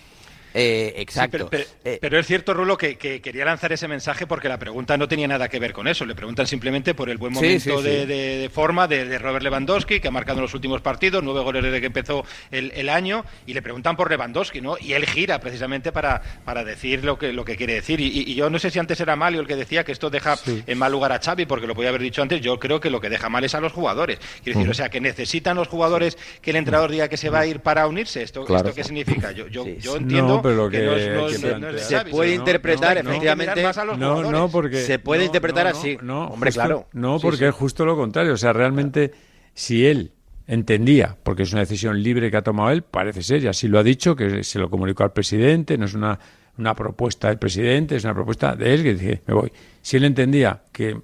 Eh, 0.53 0.93
exacto. 0.97 1.49
Eh, 1.83 1.99
pero, 2.01 2.19
es 2.19 2.27
cierto, 2.27 2.53
Rulo, 2.53 2.77
que, 2.77 2.97
quería 2.97 3.45
lanzar 3.45 3.71
ese 3.71 3.87
mensaje 3.87 4.27
porque 4.27 4.49
la 4.49 4.59
pregunta 4.59 4.97
no 4.97 5.07
tenía 5.07 5.27
nada 5.27 5.49
que 5.49 5.59
ver 5.59 5.73
con 5.73 5.87
eso. 5.87 6.05
Le 6.05 6.15
preguntan 6.15 6.47
simplemente 6.47 6.93
por 6.93 7.09
el 7.09 7.17
buen 7.17 7.33
momento 7.33 7.81
de, 7.81 8.49
forma 8.53 8.87
de, 8.87 9.17
Robert 9.17 9.43
Lewandowski, 9.43 9.99
que 9.99 10.07
ha 10.07 10.11
marcado 10.11 10.39
en 10.39 10.43
los 10.43 10.53
últimos 10.53 10.81
partidos, 10.81 11.23
nueve 11.23 11.41
goles 11.41 11.63
desde 11.63 11.79
que 11.79 11.87
empezó 11.87 12.25
el, 12.51 12.89
año, 12.89 13.23
y 13.45 13.53
le 13.53 13.61
preguntan 13.61 13.95
por 13.95 14.09
Lewandowski, 14.09 14.61
¿no? 14.61 14.75
Y 14.79 14.93
él 14.93 15.05
gira 15.05 15.39
precisamente 15.39 15.91
para, 15.91 16.21
para 16.43 16.63
decir 16.63 17.03
lo 17.05 17.17
que, 17.17 17.31
lo 17.31 17.45
que 17.45 17.55
quiere 17.55 17.75
decir. 17.75 17.99
Y, 18.01 18.35
yo 18.35 18.49
no 18.49 18.59
sé 18.59 18.71
si 18.71 18.79
antes 18.79 18.99
era 18.99 19.15
Malio 19.15 19.41
el 19.41 19.47
que 19.47 19.55
decía 19.55 19.83
que 19.83 19.91
esto 19.91 20.09
deja 20.09 20.35
en 20.45 20.77
mal 20.77 20.91
lugar 20.91 21.11
a 21.11 21.19
Xavi, 21.19 21.45
porque 21.45 21.67
lo 21.67 21.75
podía 21.75 21.89
haber 21.89 22.01
dicho 22.01 22.21
antes. 22.21 22.41
Yo 22.41 22.59
creo 22.59 22.79
que 22.79 22.89
lo 22.89 22.99
que 22.99 23.09
deja 23.09 23.29
mal 23.29 23.43
es 23.43 23.55
a 23.55 23.61
los 23.61 23.71
jugadores. 23.71 24.19
Quiero 24.43 24.59
decir, 24.59 24.71
o 24.71 24.73
sea, 24.73 24.89
que 24.89 24.99
necesitan 24.99 25.55
los 25.55 25.67
jugadores 25.67 26.17
que 26.41 26.51
el 26.51 26.57
entrenador 26.57 26.91
diga 26.91 27.07
que 27.07 27.17
se 27.17 27.29
va 27.29 27.39
a 27.39 27.45
ir 27.45 27.59
para 27.59 27.87
unirse. 27.87 28.23
¿Esto, 28.23 28.41
¿esto 28.41 28.73
qué 28.73 28.83
significa? 28.83 29.31
Yo, 29.31 29.47
yo, 29.47 29.65
yo 29.65 29.97
entiendo 29.97 30.40
pero 30.41 30.69
que, 30.69 31.77
se, 31.77 32.05
puede 32.05 32.35
interpretar 32.35 32.97
efectivamente. 32.97 33.63
No, 33.97 34.31
no, 34.31 34.49
porque 34.49 34.81
se 34.81 34.99
puede 34.99 35.25
interpretar 35.25 35.67
así. 35.67 35.97
No, 36.01 36.27
hombre, 36.27 36.51
claro. 36.51 36.87
No, 36.93 37.19
porque 37.19 37.47
es 37.47 37.55
justo 37.55 37.85
lo 37.85 37.95
contrario. 37.95 38.33
O 38.33 38.37
sea, 38.37 38.53
realmente, 38.53 39.11
si 39.53 39.85
él 39.85 40.11
entendía, 40.47 41.17
porque 41.23 41.43
es 41.43 41.51
una 41.53 41.61
decisión 41.61 42.01
libre 42.01 42.29
que 42.29 42.37
ha 42.37 42.41
tomado 42.41 42.71
él, 42.71 42.83
parece 42.83 43.23
ser, 43.23 43.43
y 43.43 43.47
así 43.47 43.67
lo 43.67 43.79
ha 43.79 43.83
dicho, 43.83 44.15
que 44.15 44.43
se 44.43 44.59
lo 44.59 44.69
comunicó 44.69 45.03
al 45.03 45.13
presidente, 45.13 45.77
no 45.77 45.85
es 45.85 45.93
una, 45.93 46.19
una 46.57 46.75
propuesta 46.75 47.29
del 47.29 47.37
presidente, 47.37 47.95
es 47.95 48.03
una 48.03 48.13
propuesta 48.13 48.55
de 48.55 48.73
él, 48.73 48.83
que 48.83 48.93
dice, 48.93 49.21
me 49.27 49.33
voy. 49.33 49.51
Si 49.81 49.97
él 49.97 50.03
entendía 50.03 50.63
que 50.71 50.97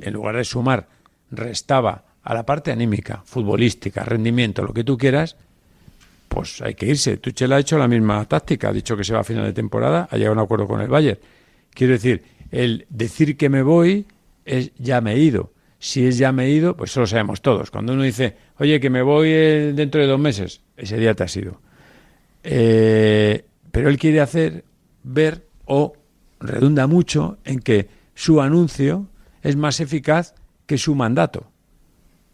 en 0.00 0.12
lugar 0.12 0.36
de 0.36 0.44
sumar, 0.44 0.88
restaba 1.30 2.04
a 2.22 2.34
la 2.34 2.44
parte 2.44 2.70
anímica, 2.70 3.22
futbolística, 3.24 4.04
rendimiento, 4.04 4.62
lo 4.62 4.72
que 4.72 4.84
tú 4.84 4.98
quieras, 4.98 5.36
pues 6.28 6.60
hay 6.62 6.74
que 6.74 6.86
irse. 6.86 7.16
Tuchel 7.16 7.52
ha 7.52 7.58
hecho 7.58 7.78
la 7.78 7.88
misma 7.88 8.24
táctica, 8.26 8.68
ha 8.68 8.72
dicho 8.72 8.96
que 8.96 9.04
se 9.04 9.14
va 9.14 9.20
a 9.20 9.24
final 9.24 9.44
de 9.44 9.52
temporada, 9.52 10.08
ha 10.10 10.16
llegado 10.16 10.32
a 10.32 10.38
un 10.38 10.44
acuerdo 10.44 10.68
con 10.68 10.80
el 10.80 10.88
Bayern. 10.88 11.18
Quiero 11.70 11.94
decir, 11.94 12.22
el 12.50 12.86
decir 12.88 13.36
que 13.36 13.48
me 13.48 13.62
voy 13.62 14.06
es 14.44 14.72
ya 14.78 15.00
me 15.00 15.14
he 15.14 15.18
ido. 15.18 15.52
Si 15.78 16.06
es 16.06 16.18
ya 16.18 16.32
me 16.32 16.46
he 16.46 16.50
ido, 16.50 16.76
pues 16.76 16.90
eso 16.90 17.00
lo 17.00 17.06
sabemos 17.06 17.40
todos. 17.40 17.70
Cuando 17.70 17.92
uno 17.92 18.02
dice, 18.02 18.36
oye, 18.58 18.80
que 18.80 18.90
me 18.90 19.02
voy 19.02 19.28
eh, 19.30 19.72
dentro 19.74 20.00
de 20.00 20.06
dos 20.06 20.18
meses, 20.18 20.60
ese 20.76 20.96
día 20.98 21.14
te 21.14 21.24
has 21.24 21.36
ido. 21.36 21.60
Eh, 22.42 23.44
pero 23.70 23.88
él 23.88 23.98
quiere 23.98 24.20
hacer 24.20 24.64
ver 25.04 25.46
o 25.66 25.92
redunda 26.40 26.86
mucho 26.86 27.38
en 27.44 27.60
que 27.60 27.88
su 28.14 28.40
anuncio 28.40 29.06
es 29.42 29.56
más 29.56 29.80
eficaz 29.80 30.34
que 30.66 30.78
su 30.78 30.94
mandato. 30.94 31.50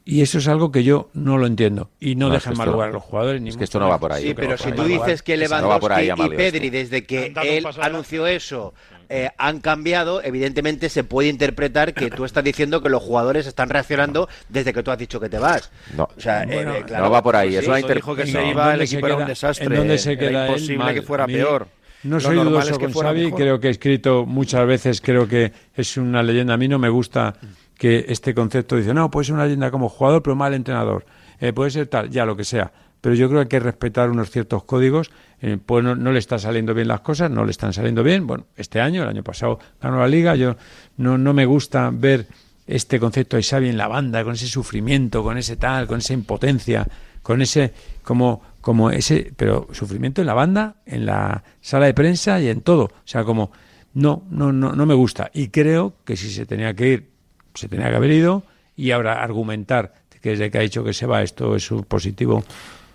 Y 0.06 0.20
eso 0.20 0.36
es 0.36 0.48
algo 0.48 0.70
que 0.70 0.84
yo 0.84 1.08
no 1.14 1.38
lo 1.38 1.46
entiendo. 1.46 1.90
Y 1.98 2.14
no, 2.14 2.28
deja 2.28 2.52
mal 2.52 2.70
lugar 2.70 2.90
a 2.90 2.92
los 2.92 3.02
jugadores. 3.02 3.40
Ni 3.40 3.48
es 3.48 3.56
que 3.56 3.64
esto 3.64 3.80
no 3.80 3.88
va 3.88 3.98
por 3.98 4.12
ahí. 4.12 4.28
Sí, 4.28 4.34
pero 4.34 4.58
si 4.58 4.70
tú 4.72 4.84
dices 4.84 5.22
que 5.22 5.36
Lewandowski 5.38 6.10
y 6.10 6.28
Pedri, 6.30 6.70
desde 6.70 7.04
que 7.04 7.32
él 7.42 7.66
anunció 7.80 8.26
eso, 8.26 8.74
eh, 9.08 9.30
han 9.38 9.60
cambiado, 9.60 10.22
evidentemente 10.22 10.88
se 10.90 11.04
puede 11.04 11.28
interpretar 11.28 11.94
que 11.94 12.10
tú 12.10 12.24
estás 12.24 12.44
diciendo 12.44 12.82
que 12.82 12.90
los 12.90 13.02
jugadores 13.02 13.46
están 13.46 13.70
reaccionando 13.70 14.28
desde 14.48 14.72
que 14.72 14.82
tú 14.82 14.90
has 14.90 14.98
dicho 14.98 15.20
que 15.20 15.28
te 15.28 15.38
vas. 15.38 15.70
No, 15.96 16.04
o 16.04 16.20
sea, 16.20 16.42
eh, 16.42 16.84
no 16.90 17.10
va 17.10 17.22
por 17.22 17.36
ahí. 17.36 17.56
es 17.56 17.66
una 17.66 17.78
dijo 17.78 18.14
que 18.14 18.26
se 18.26 18.46
iba, 18.46 18.74
el 18.74 18.82
equipo 18.82 19.06
era 19.06 19.16
un 19.16 19.26
desastre. 19.26 19.66
¿En 19.66 19.74
dónde 19.74 19.98
se 19.98 20.18
queda 20.18 20.30
era 20.30 20.46
imposible 20.48 20.94
que 20.94 21.02
fuera 21.02 21.26
peor. 21.26 21.68
No 22.02 22.20
soy 22.20 22.36
dudoso 22.36 22.78
con 22.78 22.92
Xavi, 22.92 23.32
creo 23.32 23.58
que 23.58 23.68
he 23.68 23.70
escrito 23.70 24.26
muchas 24.26 24.66
veces, 24.66 25.00
creo 25.00 25.26
que 25.26 25.52
es 25.74 25.96
una 25.96 26.22
leyenda. 26.22 26.54
A 26.54 26.56
mí 26.58 26.68
no 26.68 26.78
me 26.78 26.90
gusta 26.90 27.34
que 27.76 28.06
este 28.08 28.34
concepto 28.34 28.76
dice, 28.76 28.94
no, 28.94 29.10
puede 29.10 29.26
ser 29.26 29.34
una 29.34 29.44
leyenda 29.44 29.70
como 29.70 29.88
jugador, 29.88 30.22
pero 30.22 30.36
mal 30.36 30.54
entrenador. 30.54 31.04
Eh, 31.40 31.52
puede 31.52 31.70
ser 31.70 31.86
tal, 31.88 32.10
ya 32.10 32.24
lo 32.24 32.36
que 32.36 32.44
sea. 32.44 32.72
Pero 33.00 33.14
yo 33.14 33.28
creo 33.28 33.40
que 33.40 33.56
hay 33.56 33.60
que 33.60 33.60
respetar 33.60 34.10
unos 34.10 34.30
ciertos 34.30 34.64
códigos. 34.64 35.10
Eh, 35.42 35.58
pues 35.64 35.84
no, 35.84 35.94
le 35.94 36.18
están 36.18 36.38
saliendo 36.38 36.72
bien 36.72 36.88
las 36.88 37.00
cosas, 37.00 37.30
no 37.30 37.44
le 37.44 37.50
están 37.50 37.72
saliendo 37.72 38.02
bien. 38.02 38.26
Bueno, 38.26 38.46
este 38.56 38.80
año, 38.80 39.02
el 39.02 39.08
año 39.08 39.22
pasado 39.22 39.58
ganó 39.80 39.98
la 39.98 40.08
liga. 40.08 40.36
Yo 40.36 40.56
no, 40.96 41.18
no 41.18 41.34
me 41.34 41.44
gusta 41.44 41.90
ver 41.92 42.26
este 42.66 42.98
concepto 42.98 43.36
de 43.36 43.42
Xavi 43.42 43.68
en 43.68 43.76
la 43.76 43.88
banda, 43.88 44.24
con 44.24 44.34
ese 44.34 44.46
sufrimiento, 44.46 45.22
con 45.22 45.36
ese 45.36 45.56
tal, 45.56 45.86
con 45.86 45.98
esa 45.98 46.14
impotencia, 46.14 46.86
con 47.22 47.42
ese, 47.42 47.74
como, 48.02 48.40
como 48.62 48.90
ese, 48.90 49.32
pero 49.36 49.68
sufrimiento 49.72 50.22
en 50.22 50.26
la 50.26 50.34
banda, 50.34 50.76
en 50.86 51.04
la 51.04 51.44
sala 51.60 51.86
de 51.86 51.94
prensa 51.94 52.40
y 52.40 52.48
en 52.48 52.62
todo. 52.62 52.84
O 52.84 53.02
sea, 53.04 53.24
como, 53.24 53.52
no, 53.92 54.24
no, 54.30 54.50
no, 54.52 54.72
no 54.72 54.86
me 54.86 54.94
gusta. 54.94 55.30
Y 55.34 55.48
creo 55.48 55.96
que 56.06 56.16
si 56.16 56.30
se 56.30 56.46
tenía 56.46 56.72
que 56.72 56.88
ir 56.88 57.13
se 57.54 57.68
tenía 57.68 57.88
que 57.90 57.96
haber 57.96 58.10
ido 58.10 58.42
y 58.76 58.90
ahora 58.90 59.22
argumentar 59.22 59.94
que 60.24 60.30
desde 60.30 60.50
que 60.50 60.58
ha 60.58 60.62
dicho 60.62 60.82
que 60.82 60.94
se 60.94 61.06
va 61.06 61.22
esto 61.22 61.54
es 61.54 61.68
positivo. 61.86 62.42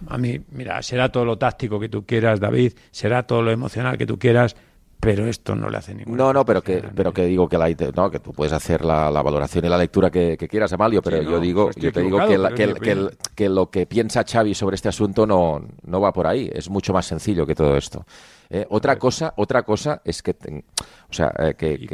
A 0.07 0.17
mí, 0.17 0.41
mira, 0.51 0.81
será 0.81 1.11
todo 1.11 1.25
lo 1.25 1.37
táctico 1.37 1.79
que 1.79 1.87
tú 1.87 2.03
quieras, 2.03 2.39
David, 2.39 2.73
será 2.89 3.23
todo 3.23 3.43
lo 3.43 3.51
emocional 3.51 3.97
que 3.97 4.07
tú 4.07 4.17
quieras, 4.17 4.55
pero 4.99 5.27
esto 5.27 5.55
no 5.55 5.69
le 5.69 5.77
hace 5.77 5.93
ningún 5.93 6.17
No, 6.17 6.33
no, 6.33 6.43
pero 6.43 6.63
que, 6.63 6.83
pero 6.95 7.13
que 7.13 7.25
digo 7.25 7.47
que 7.47 7.57
la, 7.57 7.69
no, 7.95 8.09
que 8.09 8.19
tú 8.19 8.33
puedes 8.33 8.51
hacer 8.51 8.83
la, 8.83 9.09
valoración 9.09 9.63
y 9.65 9.69
la 9.69 9.77
lectura 9.77 10.09
que, 10.09 10.37
quieras, 10.37 10.73
Amalio, 10.73 11.03
pero 11.03 11.21
yo 11.21 11.39
digo, 11.39 11.69
yo 11.75 11.91
te 11.91 12.01
digo 12.01 12.19
que, 12.25 13.09
que, 13.35 13.49
lo 13.49 13.69
que 13.69 13.85
piensa 13.85 14.23
Xavi 14.23 14.55
sobre 14.55 14.75
este 14.75 14.89
asunto 14.89 15.27
no, 15.27 15.61
no 15.83 16.01
va 16.01 16.11
por 16.11 16.25
ahí, 16.25 16.49
es 16.51 16.69
mucho 16.69 16.93
más 16.93 17.05
sencillo 17.05 17.45
que 17.45 17.53
todo 17.53 17.77
esto. 17.77 18.05
Eh, 18.51 18.65
otra 18.69 18.97
cosa, 18.97 19.31
otra 19.37 19.61
cosa 19.61 20.01
es 20.03 20.23
que, 20.23 20.31
o 20.31 21.13
sea, 21.13 21.31
eh, 21.37 21.53
que, 21.55 21.87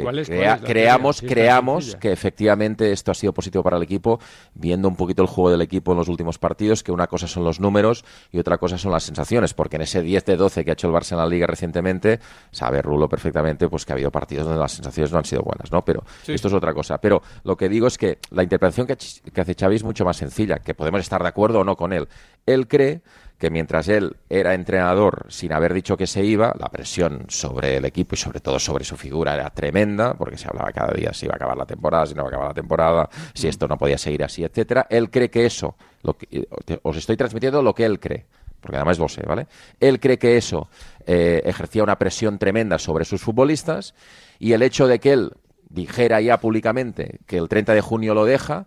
creamos, 0.64 1.20
creamos 1.20 1.96
que 1.96 2.10
efectivamente 2.10 2.92
esto 2.92 3.10
ha 3.10 3.14
sido 3.14 3.34
positivo 3.34 3.62
para 3.62 3.76
el 3.76 3.82
equipo, 3.82 4.18
viendo 4.54 4.88
un 4.88 4.96
poquito 4.96 5.20
el 5.20 5.28
juego 5.28 5.50
del 5.50 5.60
equipo 5.60 5.92
en 5.92 5.98
los 5.98 6.08
últimos 6.08 6.38
partidos, 6.38 6.82
que 6.82 6.92
una 6.92 7.08
cosa 7.08 7.26
son 7.26 7.44
los 7.44 7.60
números 7.60 8.06
y 8.32 8.38
otra 8.38 8.56
cosa 8.56 8.78
son 8.78 8.90
las 8.90 9.04
sensaciones, 9.04 9.52
porque 9.52 9.76
en 9.76 9.82
ese 9.82 10.00
10 10.00 10.24
de 10.24 10.36
12 10.38 10.64
que 10.64 10.70
ha 10.70 10.72
hecho 10.72 10.88
el 10.88 10.94
Barça 10.94 11.12
en 11.12 11.18
la 11.18 11.26
Liga 11.26 11.46
recientemente, 11.46 12.20
sabe 12.52 12.80
Rulo 12.80 13.06
perfectamente 13.06 13.68
pues 13.68 13.84
que 13.84 13.92
ha 13.92 13.94
habido 13.94 14.10
partidos 14.10 14.46
donde 14.46 14.58
las 14.58 14.72
sensaciones 14.72 15.12
no 15.12 15.18
han 15.18 15.26
sido 15.26 15.42
buenas, 15.42 15.70
¿no? 15.70 15.84
Pero 15.84 16.04
esto 16.26 16.48
es 16.48 16.54
otra 16.54 16.72
cosa. 16.72 16.96
Pero 16.98 17.20
lo 17.44 17.54
que 17.58 17.68
digo 17.68 17.86
es 17.86 17.98
que 17.98 18.18
la 18.30 18.42
interpretación 18.42 18.86
que, 18.86 18.96
que 18.96 19.40
hace 19.42 19.54
Xavi 19.54 19.76
es 19.76 19.84
mucho 19.84 20.06
más 20.06 20.16
sencilla, 20.16 20.60
que 20.60 20.72
podemos 20.72 21.02
estar 21.02 21.22
de 21.22 21.28
acuerdo 21.28 21.60
o 21.60 21.64
no 21.64 21.76
con 21.76 21.92
él. 21.92 22.08
Él 22.46 22.66
cree 22.66 23.02
que 23.38 23.50
mientras 23.50 23.88
él 23.88 24.16
era 24.30 24.54
entrenador 24.54 25.26
sin 25.28 25.52
haber 25.52 25.74
dicho 25.74 25.96
que 25.96 26.06
se 26.06 26.24
iba, 26.24 26.54
la 26.58 26.68
presión 26.70 27.26
sobre 27.28 27.76
el 27.76 27.84
equipo 27.84 28.14
y 28.14 28.18
sobre 28.18 28.40
todo 28.40 28.58
sobre 28.58 28.84
su 28.84 28.96
figura 28.96 29.34
era 29.34 29.50
tremenda, 29.50 30.14
porque 30.14 30.38
se 30.38 30.48
hablaba 30.48 30.72
cada 30.72 30.94
día 30.94 31.12
si 31.12 31.26
iba 31.26 31.34
a 31.34 31.36
acabar 31.36 31.56
la 31.56 31.66
temporada, 31.66 32.06
si 32.06 32.14
no 32.14 32.22
iba 32.22 32.26
a 32.26 32.30
acabar 32.30 32.48
la 32.48 32.54
temporada, 32.54 33.10
si 33.34 33.48
esto 33.48 33.68
no 33.68 33.76
podía 33.76 33.98
seguir 33.98 34.24
así, 34.24 34.42
etcétera. 34.42 34.86
Él 34.88 35.10
cree 35.10 35.30
que 35.30 35.44
eso, 35.44 35.76
lo 36.02 36.16
que, 36.16 36.48
os 36.82 36.96
estoy 36.96 37.16
transmitiendo 37.16 37.62
lo 37.62 37.74
que 37.74 37.84
él 37.84 38.00
cree, 38.00 38.24
porque 38.60 38.76
además 38.76 38.98
vos 38.98 39.12
sé, 39.12 39.22
¿vale? 39.26 39.46
Él 39.80 40.00
cree 40.00 40.18
que 40.18 40.38
eso 40.38 40.68
eh, 41.06 41.42
ejercía 41.44 41.82
una 41.82 41.98
presión 41.98 42.38
tremenda 42.38 42.78
sobre 42.78 43.04
sus 43.04 43.20
futbolistas 43.20 43.94
y 44.38 44.52
el 44.52 44.62
hecho 44.62 44.86
de 44.86 44.98
que 44.98 45.12
él 45.12 45.32
dijera 45.68 46.20
ya 46.20 46.38
públicamente 46.38 47.18
que 47.26 47.36
el 47.36 47.48
30 47.48 47.74
de 47.74 47.80
junio 47.80 48.14
lo 48.14 48.24
deja, 48.24 48.66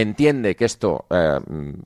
entiende 0.00 0.56
que 0.56 0.64
esto 0.64 1.06
eh, 1.10 1.40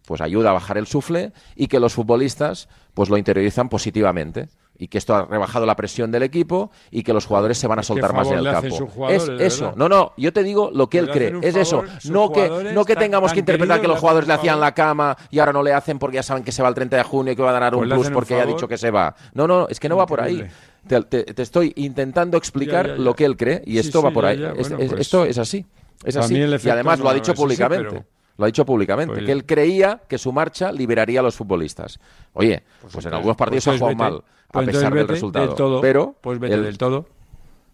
pues 0.07 0.21
ayuda 0.21 0.51
a 0.51 0.53
bajar 0.53 0.79
el 0.79 0.87
sufle 0.87 1.33
y 1.57 1.69
que 1.69 1.81
los 1.81 1.95
futbolistas 1.95 2.69
pues 2.95 3.09
lo 3.09 3.17
interiorizan 3.17 3.69
positivamente 3.69 4.49
y 4.79 4.89
que 4.89 4.99
esto 4.99 5.15
ha 5.15 5.25
rebajado 5.27 5.65
la 5.65 5.77
presión 5.77 6.11
del 6.11 6.23
equipo 6.25 6.71
y 6.91 7.03
que 7.03 7.13
los 7.13 7.27
jugadores 7.27 7.57
se 7.57 7.67
van 7.67 7.79
a 7.79 7.83
soltar 7.83 8.13
más 8.15 8.29
en 8.29 8.39
el 8.39 8.45
campo. 8.45 9.09
Es 9.09 9.29
eso. 9.39 9.75
No, 9.77 9.89
no, 9.89 10.13
yo 10.17 10.33
te 10.33 10.43
digo 10.43 10.71
lo 10.73 10.89
que 10.89 10.99
él 10.99 11.09
cree. 11.11 11.39
Es 11.43 11.55
eso. 11.57 11.85
No 12.11 12.33
que, 12.33 12.73
no 12.75 12.85
que 12.85 12.97
tengamos 12.97 13.33
que 13.33 13.41
interpretar 13.41 13.81
que 13.81 13.89
los 13.89 14.01
jugadores 14.01 14.27
le 14.27 14.35
hacían 14.35 14.61
la 14.61 14.73
cama 14.73 15.17
y 15.31 15.39
ahora 15.39 15.53
no 15.53 15.63
le 15.63 15.73
hacen 15.73 15.99
porque 15.99 16.17
ya 16.17 16.23
saben 16.23 16.43
que 16.43 16.53
se 16.53 16.63
va 16.63 16.69
el 16.69 16.75
30 16.75 16.97
de 16.97 17.03
junio 17.05 17.33
y 17.33 17.37
que 17.37 17.43
va 17.43 17.51
a 17.51 17.55
ganar 17.55 17.75
un 17.75 17.89
pues 17.89 18.01
plus 18.01 18.11
porque 18.11 18.35
ya 18.35 18.43
ha 18.43 18.47
dicho 18.47 18.67
que 18.67 18.77
se 18.77 18.91
va. 18.91 19.15
No, 19.35 19.47
no, 19.47 19.69
es 19.69 19.79
que 19.79 19.89
no 19.89 19.97
va 19.97 20.07
por 20.07 20.21
ahí. 20.21 20.45
Te, 20.89 21.41
estoy 21.41 21.73
intentando 21.77 22.37
explicar 22.37 22.99
lo 22.99 23.15
que 23.15 23.25
él 23.25 23.37
cree 23.37 23.63
y 23.65 23.79
esto 23.79 24.03
va 24.03 24.11
por 24.11 24.27
ahí. 24.27 24.45
Pues 24.55 24.73
esto 24.99 25.25
es 25.25 25.39
así. 25.39 25.65
Es 26.05 26.17
así. 26.17 26.37
Y 26.37 26.69
además 26.71 26.99
lo 27.01 27.09
ha 27.09 27.15
dicho 27.15 27.35
públicamente. 27.35 28.05
Lo 28.39 28.45
ha 28.45 28.47
dicho 28.47 28.65
públicamente, 28.65 29.15
pues 29.15 29.27
que 29.27 29.33
él 29.33 29.45
creía 29.45 30.01
que 30.09 30.17
su 30.17 30.33
marcha 30.33 30.73
liberaría 30.73 31.21
a 31.21 31.23
los 31.23 31.37
futbolistas. 31.37 32.01
Oye, 32.33 32.63
pues, 32.81 32.93
pues 32.95 33.07
en 33.07 33.15
algunos 33.15 33.37
partidos 33.37 33.65
pues 33.65 33.77
ha 33.77 33.79
jugado 33.79 33.97
mal, 33.97 34.25
a 34.53 34.63
pesar 34.63 34.95
del 34.95 35.07
resultado. 35.07 35.55
todo, 35.55 35.81
pero 35.81 36.17
pues 36.21 36.39
vete 36.39 36.61
del 36.61 36.79
todo. 36.79 37.07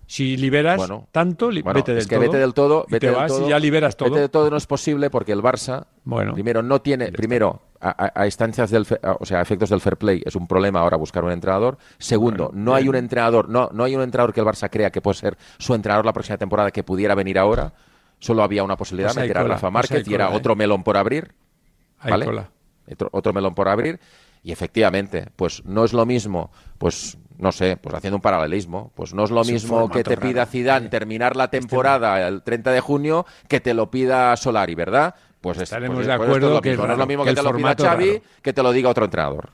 Si 0.06 0.38
liberas 0.38 0.80
tanto, 1.12 1.48
vete 1.48 1.92
del 1.92 1.98
es 1.98 2.06
que 2.06 2.16
vete 2.16 2.38
del 2.38 2.54
todo, 2.54 2.86
vete 2.88 3.10
del 3.10 3.26
todo, 3.26 3.46
y 3.46 3.50
ya 3.50 3.58
liberas 3.58 3.96
todo. 3.96 4.08
Vete 4.08 4.20
del 4.22 4.30
todo 4.30 4.50
no 4.50 4.56
es 4.56 4.66
posible 4.66 5.10
porque 5.10 5.32
el 5.32 5.42
Barça, 5.42 5.84
bueno, 6.04 6.32
primero 6.32 6.62
no 6.62 6.80
tiene, 6.80 7.12
primero 7.12 7.60
a, 7.80 8.24
instancias 8.24 8.70
del, 8.70 8.86
o 9.20 9.26
sea, 9.26 9.38
a 9.38 9.42
efectos 9.42 9.68
del 9.68 9.82
fair 9.82 9.98
play 9.98 10.22
es 10.24 10.34
un 10.34 10.46
problema 10.46 10.80
ahora 10.80 10.96
buscar 10.96 11.24
un 11.24 11.30
entrenador. 11.30 11.76
Segundo, 11.98 12.50
no 12.54 12.74
hay 12.74 12.88
un 12.88 12.96
entrenador, 12.96 13.50
no, 13.50 13.68
no 13.72 13.84
hay 13.84 13.94
un 13.94 14.02
entrenador 14.02 14.32
que 14.32 14.40
el 14.40 14.46
Barça 14.46 14.70
crea 14.70 14.90
que 14.90 15.02
puede 15.02 15.18
ser 15.18 15.36
su 15.58 15.74
entrenador 15.74 16.06
la 16.06 16.14
próxima 16.14 16.38
temporada 16.38 16.70
que 16.70 16.82
pudiera 16.82 17.14
venir 17.14 17.38
ahora. 17.38 17.72
Solo 18.18 18.42
había 18.42 18.62
una 18.64 18.76
posibilidad, 18.76 19.14
pues 19.14 19.22
meter 19.22 19.38
a 19.38 19.44
Rafa 19.44 19.70
Márquez 19.70 20.06
y 20.08 20.14
era 20.14 20.30
otro 20.30 20.56
melón 20.56 20.82
por 20.82 20.96
abrir, 20.96 21.34
¿vale? 22.02 22.26
Otro, 22.90 23.08
otro 23.12 23.32
melón 23.32 23.54
por 23.54 23.68
abrir. 23.68 24.00
Y 24.42 24.52
efectivamente, 24.52 25.26
pues 25.36 25.64
no 25.64 25.84
es 25.84 25.92
lo 25.92 26.06
mismo, 26.06 26.50
pues 26.78 27.18
no 27.38 27.52
sé, 27.52 27.76
pues 27.76 27.94
haciendo 27.94 28.16
un 28.16 28.22
paralelismo, 28.22 28.92
pues 28.94 29.14
no 29.14 29.24
es 29.24 29.30
lo 29.30 29.44
mismo 29.44 29.88
que 29.88 30.02
te 30.02 30.16
pida 30.16 30.44
Zidane 30.46 30.88
terminar 30.88 31.36
la 31.36 31.44
este 31.44 31.60
temporada 31.60 32.26
el 32.26 32.42
30 32.42 32.72
de 32.72 32.80
junio 32.80 33.26
que 33.46 33.60
te 33.60 33.74
lo 33.74 33.90
pida 33.90 34.36
Solari, 34.36 34.74
¿verdad? 34.74 35.14
Pues 35.40 35.58
estaremos 35.60 35.96
pues, 35.96 36.06
de 36.08 36.12
acuerdo 36.12 36.60
que, 36.60 36.76
no 36.76 36.92
es 36.92 36.98
lo 36.98 37.06
mismo 37.06 37.24
que, 37.24 37.34
te 37.34 37.42
lo 37.42 37.54
pida 37.54 37.76
Xavi 37.76 38.20
que 38.42 38.52
te 38.52 38.62
lo 38.62 38.72
diga 38.72 38.90
otro 38.90 39.04
entrenador. 39.04 39.50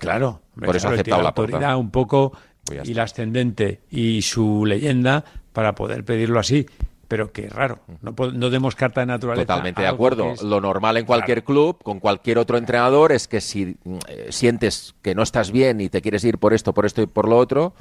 claro, 0.00 0.42
por 0.64 0.74
eso 0.74 0.88
ha 0.88 0.92
aceptado 0.92 1.22
la 1.22 1.28
autoridad 1.28 1.76
un 1.76 1.90
poco 1.90 2.32
pues 2.64 2.88
y 2.88 2.94
la 2.94 3.04
ascendente 3.04 3.82
y 3.88 4.22
su 4.22 4.66
leyenda 4.66 5.24
para 5.52 5.74
poder 5.74 6.04
pedirlo 6.04 6.40
así 6.40 6.66
pero 7.08 7.32
que 7.32 7.48
raro. 7.48 7.80
No, 8.02 8.14
no 8.32 8.50
demos 8.50 8.76
carta 8.76 9.00
de 9.00 9.06
naturaleza. 9.06 9.46
Totalmente 9.46 9.80
de 9.80 9.88
acuerdo. 9.88 10.34
Lo 10.42 10.60
normal 10.60 10.98
en 10.98 11.06
cualquier 11.06 11.42
club, 11.42 11.82
con 11.82 12.00
cualquier 12.00 12.38
otro 12.38 12.58
entrenador, 12.58 13.12
es 13.12 13.26
que 13.26 13.40
si 13.40 13.76
eh, 14.08 14.26
sientes 14.28 14.94
que 15.00 15.14
no 15.14 15.22
estás 15.22 15.50
bien 15.50 15.80
y 15.80 15.88
te 15.88 16.02
quieres 16.02 16.22
ir 16.24 16.38
por 16.38 16.52
esto, 16.52 16.74
por 16.74 16.84
esto 16.84 17.00
y 17.00 17.06
por 17.06 17.26
lo 17.26 17.38
otro, 17.38 17.74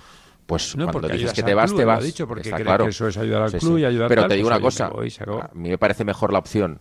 pues 0.46 0.76
cuando 0.76 1.10
dices 1.10 1.34
que 1.34 1.44
te 1.44 1.54
vas, 1.54 1.76
te 1.76 1.84
vas. 1.84 2.04
Dicho 2.04 2.26
porque 2.26 2.50
Está 2.50 2.64
claro. 2.64 2.86
que 2.86 2.92
eso 2.92 3.08
es 3.10 3.18
ayudar 3.18 3.44
al 3.44 3.52
club 3.52 3.78
y 3.78 3.86
ayudar 3.86 4.08
Pero 4.08 4.28
te 4.28 4.36
digo 4.36 4.48
pues 4.48 4.80
una 4.80 4.90
cosa, 4.90 5.44
a 5.44 5.54
mí 5.54 5.70
me 5.70 5.78
parece 5.78 6.06
mejor 6.06 6.32
la 6.32 6.40
opción 6.40 6.80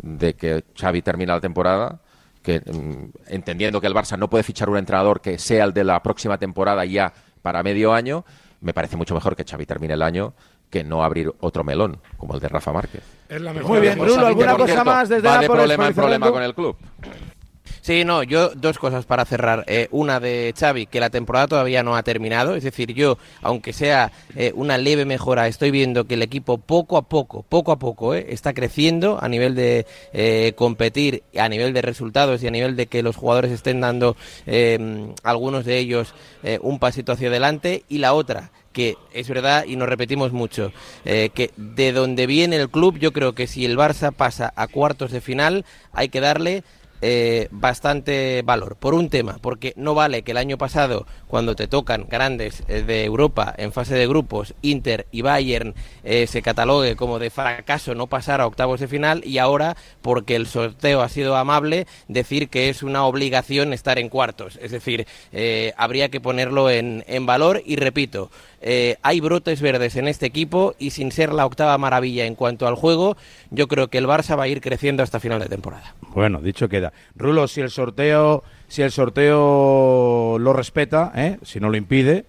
de 0.00 0.34
que 0.34 0.64
Xavi 0.80 1.02
termine 1.02 1.32
la 1.32 1.40
temporada 1.40 2.00
que 2.40 2.60
mm, 2.60 3.32
entendiendo 3.34 3.80
que 3.80 3.88
el 3.88 3.94
Barça 3.94 4.16
no 4.16 4.30
puede 4.30 4.44
fichar 4.44 4.70
un 4.70 4.78
entrenador 4.78 5.20
que 5.20 5.38
sea 5.38 5.64
el 5.64 5.74
de 5.74 5.84
la 5.84 6.02
próxima 6.02 6.38
temporada 6.38 6.84
ya 6.84 7.12
para 7.42 7.62
medio 7.62 7.92
año, 7.92 8.24
me 8.60 8.72
parece 8.72 8.96
mucho 8.96 9.14
mejor 9.14 9.36
que 9.36 9.44
Xavi 9.44 9.66
termine 9.66 9.94
el 9.94 10.02
año 10.02 10.34
que 10.70 10.84
no 10.84 11.02
abrir 11.02 11.32
otro 11.40 11.64
melón, 11.64 11.98
como 12.16 12.34
el 12.34 12.40
de 12.40 12.48
Rafa 12.48 12.72
Márquez. 12.72 13.02
Muy 13.64 13.80
bien, 13.80 13.98
Rulo, 13.98 14.26
¿alguna 14.26 14.56
cosa 14.56 14.84
más 14.84 15.08
desde 15.08 15.28
va 15.28 15.38
de 15.38 15.46
problema 15.46 15.88
en 15.88 15.94
problema 15.94 16.30
con 16.30 16.42
el 16.42 16.54
club? 16.54 16.76
Sí, 17.82 18.04
no, 18.04 18.22
yo 18.22 18.50
dos 18.50 18.78
cosas 18.78 19.06
para 19.06 19.24
cerrar. 19.24 19.64
Eh, 19.66 19.88
una 19.90 20.20
de 20.20 20.54
Xavi, 20.56 20.86
que 20.86 21.00
la 21.00 21.08
temporada 21.08 21.48
todavía 21.48 21.82
no 21.82 21.96
ha 21.96 22.02
terminado. 22.02 22.54
Es 22.54 22.62
decir, 22.62 22.92
yo, 22.92 23.16
aunque 23.40 23.72
sea 23.72 24.12
eh, 24.36 24.52
una 24.54 24.76
leve 24.76 25.06
mejora, 25.06 25.46
estoy 25.46 25.70
viendo 25.70 26.04
que 26.04 26.14
el 26.14 26.22
equipo 26.22 26.58
poco 26.58 26.98
a 26.98 27.02
poco, 27.02 27.42
poco 27.48 27.72
a 27.72 27.78
poco, 27.78 28.14
eh, 28.14 28.26
está 28.28 28.52
creciendo 28.52 29.18
a 29.20 29.28
nivel 29.28 29.54
de 29.54 29.86
competir, 30.56 31.22
a 31.38 31.48
nivel 31.48 31.72
de 31.72 31.82
resultados 31.82 32.42
y 32.42 32.46
a 32.46 32.50
nivel 32.50 32.76
de 32.76 32.86
que 32.86 33.02
los 33.02 33.16
jugadores 33.16 33.50
estén 33.50 33.80
dando, 33.80 34.16
algunos 35.22 35.64
de 35.64 35.78
ellos, 35.78 36.14
un 36.60 36.78
pasito 36.78 37.12
hacia 37.12 37.28
adelante. 37.28 37.84
Y 37.88 37.98
la 37.98 38.12
otra, 38.12 38.50
que 38.72 38.96
es 39.12 39.28
verdad 39.28 39.64
y 39.66 39.76
nos 39.76 39.88
repetimos 39.88 40.32
mucho, 40.32 40.72
que 41.04 41.50
de 41.56 41.92
donde 41.92 42.26
viene 42.26 42.56
el 42.56 42.70
club, 42.70 42.98
yo 42.98 43.12
creo 43.12 43.34
que 43.34 43.46
si 43.46 43.64
el 43.64 43.76
Barça 43.76 44.12
pasa 44.12 44.52
a 44.56 44.68
cuartos 44.68 45.10
de 45.10 45.20
final, 45.20 45.64
hay 45.92 46.08
que 46.08 46.20
darle 46.20 46.62
eh, 47.02 47.48
bastante 47.50 48.42
valor. 48.44 48.76
Por 48.76 48.92
un 48.92 49.08
tema, 49.08 49.38
porque 49.40 49.72
no 49.76 49.94
vale 49.94 50.22
que 50.22 50.32
el 50.32 50.36
año 50.36 50.58
pasado, 50.58 51.06
cuando 51.28 51.56
te 51.56 51.66
tocan 51.66 52.06
grandes 52.06 52.62
eh, 52.68 52.82
de 52.82 53.04
Europa 53.04 53.54
en 53.56 53.72
fase 53.72 53.94
de 53.94 54.06
grupos, 54.06 54.54
Inter 54.60 55.06
y 55.10 55.22
Bayern, 55.22 55.74
eh, 56.04 56.26
se 56.26 56.42
catalogue 56.42 56.96
como 56.96 57.18
de 57.18 57.30
fracaso 57.30 57.94
no 57.94 58.06
pasar 58.06 58.42
a 58.42 58.46
octavos 58.46 58.80
de 58.80 58.88
final 58.88 59.22
y 59.24 59.38
ahora, 59.38 59.78
porque 60.02 60.36
el 60.36 60.46
sorteo 60.46 61.00
ha 61.00 61.08
sido 61.08 61.36
amable, 61.36 61.86
decir 62.08 62.50
que 62.50 62.68
es 62.68 62.82
una 62.82 63.06
obligación 63.06 63.72
estar 63.72 63.98
en 63.98 64.10
cuartos. 64.10 64.58
Es 64.60 64.70
decir, 64.70 65.06
habría 65.78 66.10
que 66.10 66.20
ponerlo 66.20 66.68
en, 66.68 67.04
en 67.06 67.24
valor 67.24 67.62
y 67.64 67.76
repito, 67.76 68.30
eh, 68.60 68.96
hay 69.02 69.20
brotes 69.20 69.62
verdes 69.62 69.96
en 69.96 70.06
este 70.06 70.26
equipo 70.26 70.74
y 70.78 70.90
sin 70.90 71.12
ser 71.12 71.32
la 71.32 71.46
octava 71.46 71.76
maravilla 71.78 72.26
en 72.26 72.34
cuanto 72.34 72.66
al 72.66 72.74
juego, 72.74 73.16
yo 73.50 73.68
creo 73.68 73.88
que 73.88 73.98
el 73.98 74.06
Barça 74.06 74.38
va 74.38 74.44
a 74.44 74.48
ir 74.48 74.60
creciendo 74.60 75.02
hasta 75.02 75.20
final 75.20 75.40
de 75.40 75.48
temporada. 75.48 75.94
Bueno, 76.14 76.40
dicho 76.40 76.68
queda. 76.68 76.92
Rulo, 77.16 77.48
si 77.48 77.60
el 77.60 77.70
sorteo, 77.70 78.44
si 78.68 78.82
el 78.82 78.90
sorteo 78.90 80.36
lo 80.38 80.52
respeta, 80.52 81.12
¿eh? 81.14 81.38
si 81.42 81.58
no 81.58 81.70
lo 81.70 81.76
impide, 81.76 82.26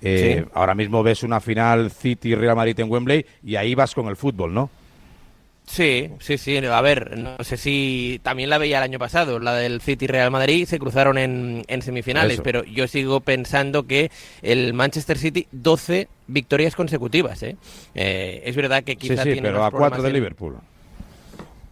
eh, 0.00 0.46
ahora 0.54 0.74
mismo 0.74 1.02
ves 1.02 1.22
una 1.22 1.40
final 1.40 1.90
City 1.90 2.34
Real 2.34 2.56
Madrid 2.56 2.78
en 2.80 2.90
Wembley 2.90 3.26
y 3.44 3.56
ahí 3.56 3.74
vas 3.74 3.94
con 3.94 4.08
el 4.08 4.16
fútbol, 4.16 4.54
¿no? 4.54 4.70
Sí, 5.68 6.10
sí, 6.18 6.38
sí. 6.38 6.56
A 6.56 6.80
ver, 6.80 7.18
no 7.18 7.36
sé 7.44 7.56
si 7.56 8.20
también 8.22 8.48
la 8.48 8.58
veía 8.58 8.78
el 8.78 8.84
año 8.84 8.98
pasado, 8.98 9.38
la 9.38 9.54
del 9.54 9.80
City 9.82 10.06
Real 10.06 10.30
Madrid, 10.30 10.66
se 10.66 10.78
cruzaron 10.78 11.18
en, 11.18 11.82
semifinales, 11.82 12.40
pero 12.42 12.64
yo 12.64 12.88
sigo 12.88 13.20
pensando 13.20 13.86
que 13.86 14.10
el 14.42 14.72
Manchester 14.72 15.18
City 15.18 15.46
12 15.52 16.08
victorias 16.26 16.74
consecutivas. 16.74 17.42
¿eh? 17.42 17.56
eh 17.94 18.42
es 18.44 18.56
verdad 18.56 18.82
que 18.82 18.96
quizá 18.96 19.22
sí, 19.22 19.34
sí, 19.34 19.40
pero 19.42 19.62
a 19.62 19.70
cuatro 19.70 20.02
de 20.02 20.10
Liverpool. 20.10 20.56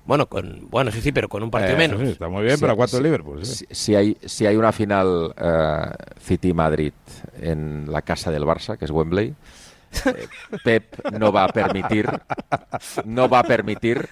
Bueno, 0.05 0.27
con, 0.27 0.69
bueno, 0.71 0.93
sí, 0.93 1.01
sí, 1.01 1.11
pero 1.11 1.29
con 1.29 1.43
un 1.43 1.51
partido 1.51 1.75
eh, 1.75 1.79
menos. 1.79 2.01
Sí, 2.01 2.07
está 2.09 2.29
muy 2.29 2.45
bien, 2.45 2.59
pero 2.61 2.73
a 2.73 2.77
cuatro 2.77 2.99
de 2.99 3.05
Liverpool. 3.05 3.45
Si, 3.45 3.95
hay, 3.97 4.17
si 4.25 4.47
hay 4.47 4.57
una 4.57 4.71
final 4.73 5.35
uh, 5.37 6.21
City-Madrid 6.21 6.93
en 7.41 7.91
la 7.91 8.03
casa 8.03 8.31
del 8.31 8.45
Barça, 8.45 8.77
que 8.77 8.85
es 8.85 8.91
Wembley, 8.91 9.35
eh, 10.07 10.29
Pep 10.65 11.09
no 11.19 11.33
va 11.33 11.45
a 11.45 11.49
permitir 11.49 12.09
no 13.05 13.29
va 13.29 13.41
a 13.41 13.43
permitir 13.43 14.09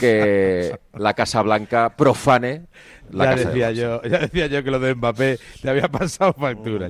que 0.00 0.78
la 0.94 1.14
Casa 1.14 1.42
Blanca 1.42 1.90
profane 1.96 2.66
la 3.10 3.24
ya 3.24 3.30
casa 3.36 3.48
decía 3.48 3.70
yo 3.70 4.02
ya 4.02 4.18
decía 4.18 4.46
yo 4.46 4.64
que 4.64 4.70
lo 4.70 4.80
de 4.80 4.94
Mbappé 4.94 5.38
te 5.62 5.70
había 5.70 5.88
pasado 5.88 6.32
factura 6.32 6.88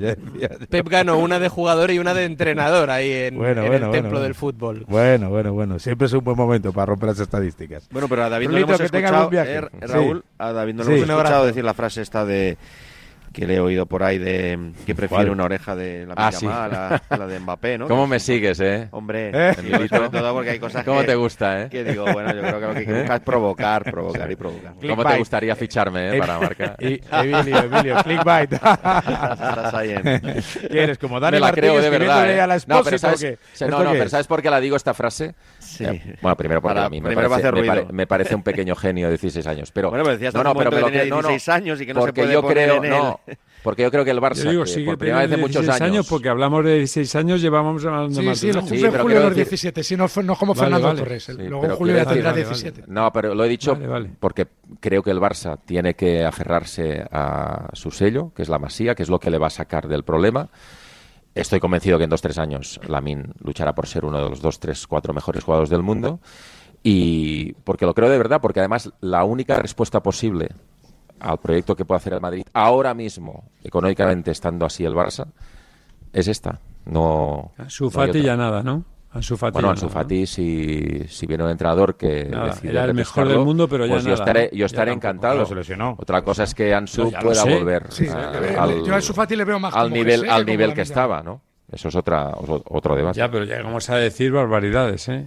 Pep 0.71 0.89
ganó 0.89 1.19
una 1.19 1.39
de 1.39 1.49
jugador 1.49 1.91
y 1.91 1.99
una 1.99 2.15
de 2.15 2.25
entrenador 2.25 2.91
ahí 2.91 3.13
en, 3.13 3.43
el 3.43 3.91
templo 3.91 4.21
del 4.21 4.35
fútbol. 4.35 4.85
bueno. 4.89 5.29
Bueno 5.31 5.53
bueno 5.53 5.79
siempre 5.79 6.07
es 6.07 6.13
un 6.13 6.25
buen 6.25 6.37
momento 6.37 6.73
para 6.73 6.87
romper 6.87 7.11
las 7.11 7.21
estadísticas. 7.21 7.89
Bueno 7.91 8.09
pero 8.09 8.25
a 8.25 8.29
David 8.29 8.49
no 8.49 8.53
le 8.53 8.61
hemos 8.63 8.81
escuchado. 8.81 9.31
eh, 9.33 9.61
Raúl 9.81 10.25
a 10.39 10.53
David 10.53 10.75
no 10.75 10.85
le 10.85 10.97
hemos 10.97 11.09
escuchado 11.09 11.47
decir 11.47 11.65
la 11.65 11.75
frase 11.75 12.03
esta 12.03 12.25
de 12.25 12.57
que 13.37 13.47
le 13.47 13.57
he 13.57 13.61
oído 13.61 13.85
por 13.85 14.03
ahí 14.03 14.17
de 14.17 14.73
que 14.87 14.95
prefiere 14.95 15.31
una 15.31 15.45
oreja 15.45 15.77
de 15.77 16.07
la 16.07 16.15
ah, 16.17 16.33
sí. 16.33 16.47
a, 16.47 17.03
la, 17.11 17.27
de 17.27 17.39
Mbappé, 17.39 17.77
¿no? 17.77 17.87
¿Cómo 17.89 18.07
me 18.07 18.19
sigues, 18.19 18.59
eh? 18.61 18.89
Hombre, 18.93 19.31
¿Eh? 19.35 19.55
sobre 19.91 20.09
todo 20.09 20.33
porque 20.33 20.51
hay 20.51 20.59
cosas 20.59 20.83
¿Cómo 20.87 21.05
te 21.05 21.15
gusta, 21.15 21.65
eh? 21.65 21.69
Que 21.69 21.85
digo, 21.85 22.05
bueno, 22.11 22.35
yo 22.35 22.41
creo 22.41 22.61
que 22.61 22.67
lo 22.67 22.73
que 22.73 22.79
hay 22.79 22.87
que 22.87 23.15
es 23.15 23.21
provocar, 23.21 23.85
provocar 23.85 24.33
y 24.33 24.37
provocar. 24.37 24.73
¿Cómo 24.81 25.05
te 25.05 25.19
gustaría 25.19 25.55
ficharme, 25.55 26.17
eh, 26.17 26.19
para 26.19 26.39
marcar? 26.39 26.77
Y, 26.87 27.01
Emilio, 27.11 27.59
Emilio, 27.59 27.97
clickbait. 28.03 28.53
Estás 28.55 29.75
ahí 29.75 29.91
en... 29.91 30.21
¿Quieres 30.71 30.97
como 30.97 31.21
Dani 31.21 31.37
me 31.37 31.41
la 31.41 31.53
creo 31.53 31.79
de 31.79 31.91
verdad, 31.91 32.31
eh. 32.31 32.41
a 32.41 32.47
la 32.47 32.57
no, 32.67 32.83
pero 32.83 32.97
sabes, 32.97 33.39
no, 33.69 33.85
no, 33.85 33.93
pero 33.93 34.09
¿sabes 34.09 34.27
por 34.27 34.41
qué 34.41 34.49
la 34.49 34.61
digo 34.61 34.77
esta 34.77 34.95
frase? 34.95 35.35
Sí. 35.77 35.85
bueno, 36.23 36.37
primero 36.37 36.63
porque 36.63 36.79
a 36.79 36.89
mí 36.89 37.01
me 37.01 37.15
parece, 37.15 37.53
me, 37.53 37.85
me 37.93 38.07
parece, 38.07 38.35
un 38.35 38.43
pequeño 38.43 38.75
genio 38.75 39.07
de 39.07 39.13
16 39.13 39.47
años. 39.47 39.71
Pero, 39.73 39.91
bueno, 39.91 40.05
pero 40.05 40.17
decías 40.17 40.35
no, 40.35 40.43
no, 40.43 40.55
pero, 40.55 40.71
pero, 40.71 40.91
16 40.91 41.49
años 41.49 41.81
y 41.81 41.87
que 41.87 41.95
no 41.95 42.03
se 42.03 42.13
puede 42.13 42.33
yo 42.33 42.43
poner 42.43 42.79
creo, 42.81 42.83
no, 42.83 43.21
porque 43.67 43.83
yo 43.83 43.91
creo 43.91 44.05
que 44.05 44.13
el 44.13 44.21
Barça, 44.21 44.49
digo, 44.49 44.63
que 44.63 44.85
por 44.85 44.97
primera 44.97 45.23
vez 45.23 45.33
en 45.33 45.41
muchos 45.41 45.69
años, 45.69 45.81
años, 45.81 46.07
Porque 46.09 46.29
hablamos 46.29 46.65
de 46.65 46.77
16 46.77 47.17
años, 47.17 47.43
llevamos 47.43 47.85
hablando 47.85 48.21
sí, 48.21 48.25
más 48.25 48.39
sí, 48.39 48.47
de 48.47 48.63
sí, 48.63 48.79
pero 48.81 49.03
julio 49.03 49.19
de 49.19 49.25
los 49.25 49.35
17, 49.35 49.83
sí, 49.83 49.97
no, 49.97 50.07
no 50.23 50.37
como 50.37 50.55
Fernando 50.55 50.95
Torres. 50.95 51.29
luego 51.31 51.75
julio 51.75 51.97
ya 51.97 52.07
tendrá 52.07 52.33
17. 52.33 52.85
No, 52.87 53.13
pero 53.13 53.35
lo 53.35 53.45
he 53.45 53.49
dicho 53.49 53.77
porque 54.21 54.47
creo 54.79 55.03
que 55.03 55.11
el 55.11 55.19
Barça 55.19 55.59
tiene 55.65 55.95
que 55.95 56.25
aferrarse 56.25 57.05
a 57.11 57.69
su 57.73 57.91
sello, 57.91 58.33
que 58.37 58.43
es 58.43 58.49
la 58.49 58.61
masía, 58.61 58.95
que 58.95 59.03
es 59.03 59.09
lo 59.09 59.19
que 59.19 59.31
le 59.31 59.39
va 59.39 59.49
a 59.49 59.51
sacar 59.51 59.89
del 59.89 60.05
problema. 60.05 60.49
Estoy 61.37 61.61
convencido 61.61 61.99
que 61.99 62.05
en 62.05 62.11
dos 62.11 62.23
tres 62.23 62.39
años 62.39 62.81
Lamin 62.89 63.35
luchará 63.41 63.75
por 63.75 63.87
ser 63.87 64.07
uno 64.07 64.25
de 64.25 64.31
los 64.31 64.41
dos, 64.41 64.59
tres, 64.59 64.87
cuatro 64.87 65.13
mejores 65.13 65.45
jugadores 65.45 65.69
del 65.69 65.83
mundo. 65.83 66.19
Y 66.83 67.53
porque 67.65 67.85
lo 67.85 67.93
creo 67.93 68.09
de 68.09 68.17
verdad, 68.17 68.41
porque 68.41 68.61
además 68.61 68.91
la 69.03 69.23
única 69.23 69.55
respuesta 69.57 70.03
posible 70.03 70.49
al 71.21 71.39
proyecto 71.39 71.77
que 71.77 71.85
puede 71.85 71.99
hacer 71.99 72.15
el 72.15 72.23
Madrid 72.23 72.47
ahora 72.55 72.95
mismo, 72.95 73.51
económicamente 73.63 74.31
estando 74.31 74.65
así 74.65 74.87
el 74.87 74.95
Barça, 74.95 75.27
es 76.11 76.27
esta. 76.27 76.59
No. 76.87 77.53
Su 77.69 77.91
Fati 77.91 78.23
ya 78.23 78.35
nada, 78.35 78.63
¿no? 78.63 78.85
Ansu 79.17 79.37
Fati 79.37 79.55
bueno, 79.55 79.71
Ansu 79.71 79.89
Fati, 79.89 80.27
si, 80.27 81.05
si 81.09 81.27
viene 81.27 81.45
un 81.45 81.51
entrador 81.51 81.97
que 81.97 82.29
era 82.63 82.85
el 82.85 82.95
mejor 82.95 83.29
del 83.29 83.39
mundo, 83.41 83.69
pero 83.69 83.87
ya 83.87 83.95
pues 83.95 84.05
nada, 84.05 84.17
yo 84.17 84.23
estaré, 84.23 84.51
yo 84.53 84.67
estaré 84.67 84.93
encantado. 84.93 85.47
Otra 85.99 86.23
cosa 86.23 86.45
es 86.45 86.55
que 86.55 86.75
Ansu 86.75 87.11
pueda 87.21 87.45
volver 87.45 87.89
al, 88.59 88.85
yo 88.85 88.93
a 88.93 88.97
Ansu 88.97 89.13
Fati 89.13 89.37
le 89.37 89.45
veo 89.45 89.59
más 89.59 89.75
al 89.75 89.93
nivel, 89.93 90.29
al 90.29 90.45
nivel 90.45 90.75
que 90.75 90.83
estaba, 90.83 91.23
¿no? 91.23 91.43
Eso 91.71 91.89
es 91.89 91.97
otra, 91.97 92.33
otro 92.37 92.95
debate. 92.95 93.19
Ya, 93.19 93.29
pero 93.31 93.45
llegamos 93.45 93.91
a 93.91 93.97
decir 93.97 94.31
barbaridades, 94.31 95.09
¿eh? 95.09 95.27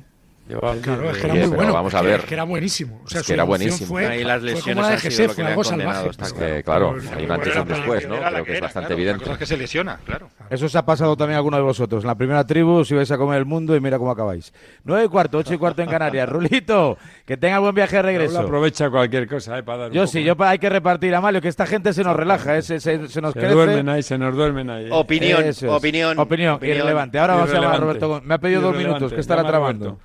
Claro, 0.57 1.11
es 1.11 1.17
que 1.17 1.27
era 1.27 1.33
muy 1.35 1.47
bueno. 1.55 1.73
Vamos 1.73 1.93
a 1.93 2.01
ver. 2.01 2.21
Es 2.21 2.25
que 2.25 2.33
era 2.33 2.43
buenísimo. 2.43 3.01
O 3.05 3.07
sea, 3.07 3.21
es 3.21 3.27
que 3.27 3.33
era 3.33 3.43
buenísimo. 3.43 3.87
Fue, 3.87 4.07
Ahí 4.07 4.23
las 4.23 4.41
lesiones 4.41 4.83
fue 4.83 4.93
han 4.93 4.99
sido 4.99 5.27
lo 5.27 5.35
que 5.35 5.43
le 5.43 5.49
han 5.49 5.55
condenado. 5.55 6.09
Está 6.09 6.25
que, 6.31 6.63
claro, 6.63 6.95
hay 7.15 7.25
un 7.25 7.31
antes 7.31 7.55
y 7.55 7.59
un 7.59 7.67
después, 7.67 8.07
¿no? 8.07 8.15
Creo 8.17 8.45
que 8.45 8.53
es 8.55 8.61
bastante 8.61 8.93
evidente. 8.93 9.23
Cosa 9.25 9.37
que 9.37 9.45
se 9.45 9.57
lesiona, 9.57 9.99
claro. 10.03 10.29
Eso 10.49 10.67
se 10.67 10.77
ha 10.77 10.85
pasado 10.85 11.15
también 11.15 11.35
a 11.35 11.37
alguno 11.37 11.57
de 11.57 11.63
vosotros. 11.63 12.03
En 12.03 12.07
la 12.07 12.15
primera 12.15 12.45
tribu, 12.45 12.83
si 12.83 12.95
vais 12.95 13.11
a 13.11 13.17
comer 13.17 13.37
el 13.37 13.45
mundo 13.45 13.75
y 13.75 13.79
mira 13.79 13.99
cómo 13.99 14.11
acabáis. 14.11 14.51
Nueve 14.83 15.05
y 15.05 15.07
cuarto, 15.07 15.37
ocho 15.37 15.53
y 15.53 15.57
cuarto 15.57 15.83
en 15.83 15.89
Canarias. 15.89 16.27
Rulito, 16.29 16.97
que 17.25 17.37
tenga 17.37 17.59
buen 17.59 17.75
viaje 17.75 17.97
de 17.97 18.01
regreso. 18.01 18.39
aprovecha 18.39 18.89
cualquier 18.89 19.27
cosa, 19.27 19.57
¿eh? 19.57 19.63
Para 19.63 19.83
dar 19.83 19.91
yo 19.91 20.07
sí, 20.07 20.23
yo 20.23 20.35
hay 20.39 20.57
que 20.57 20.69
repartir 20.69 21.13
a 21.13 21.21
Mario, 21.21 21.41
que 21.41 21.47
esta 21.47 21.65
gente 21.65 21.93
se 21.93 22.03
nos 22.03 22.15
relaja, 22.15 22.57
¿eh? 22.57 22.61
se, 22.61 22.79
se, 22.79 22.97
nos 22.97 23.11
se 23.11 23.39
crece. 23.39 23.53
duermen 23.53 23.89
ahí, 23.89 24.01
se 24.01 24.17
nos 24.17 24.35
duermen 24.35 24.69
ahí. 24.69 24.85
¿eh? 24.85 24.89
Opinión, 24.91 25.43
opinión, 25.67 26.17
opinión, 26.17 26.59
irrelevante. 26.61 27.19
Ahora 27.19 27.35
vamos 27.35 27.51
a 27.51 27.53
llamar 27.53 27.75
a 27.75 27.77
Roberto 27.77 28.21
Me 28.23 28.33
ha 28.33 28.37
pedido 28.39 28.61
dos 28.61 28.75
minutos, 28.75 29.13
que 29.13 29.19
estará 29.19 29.43
trabando. 29.43 29.99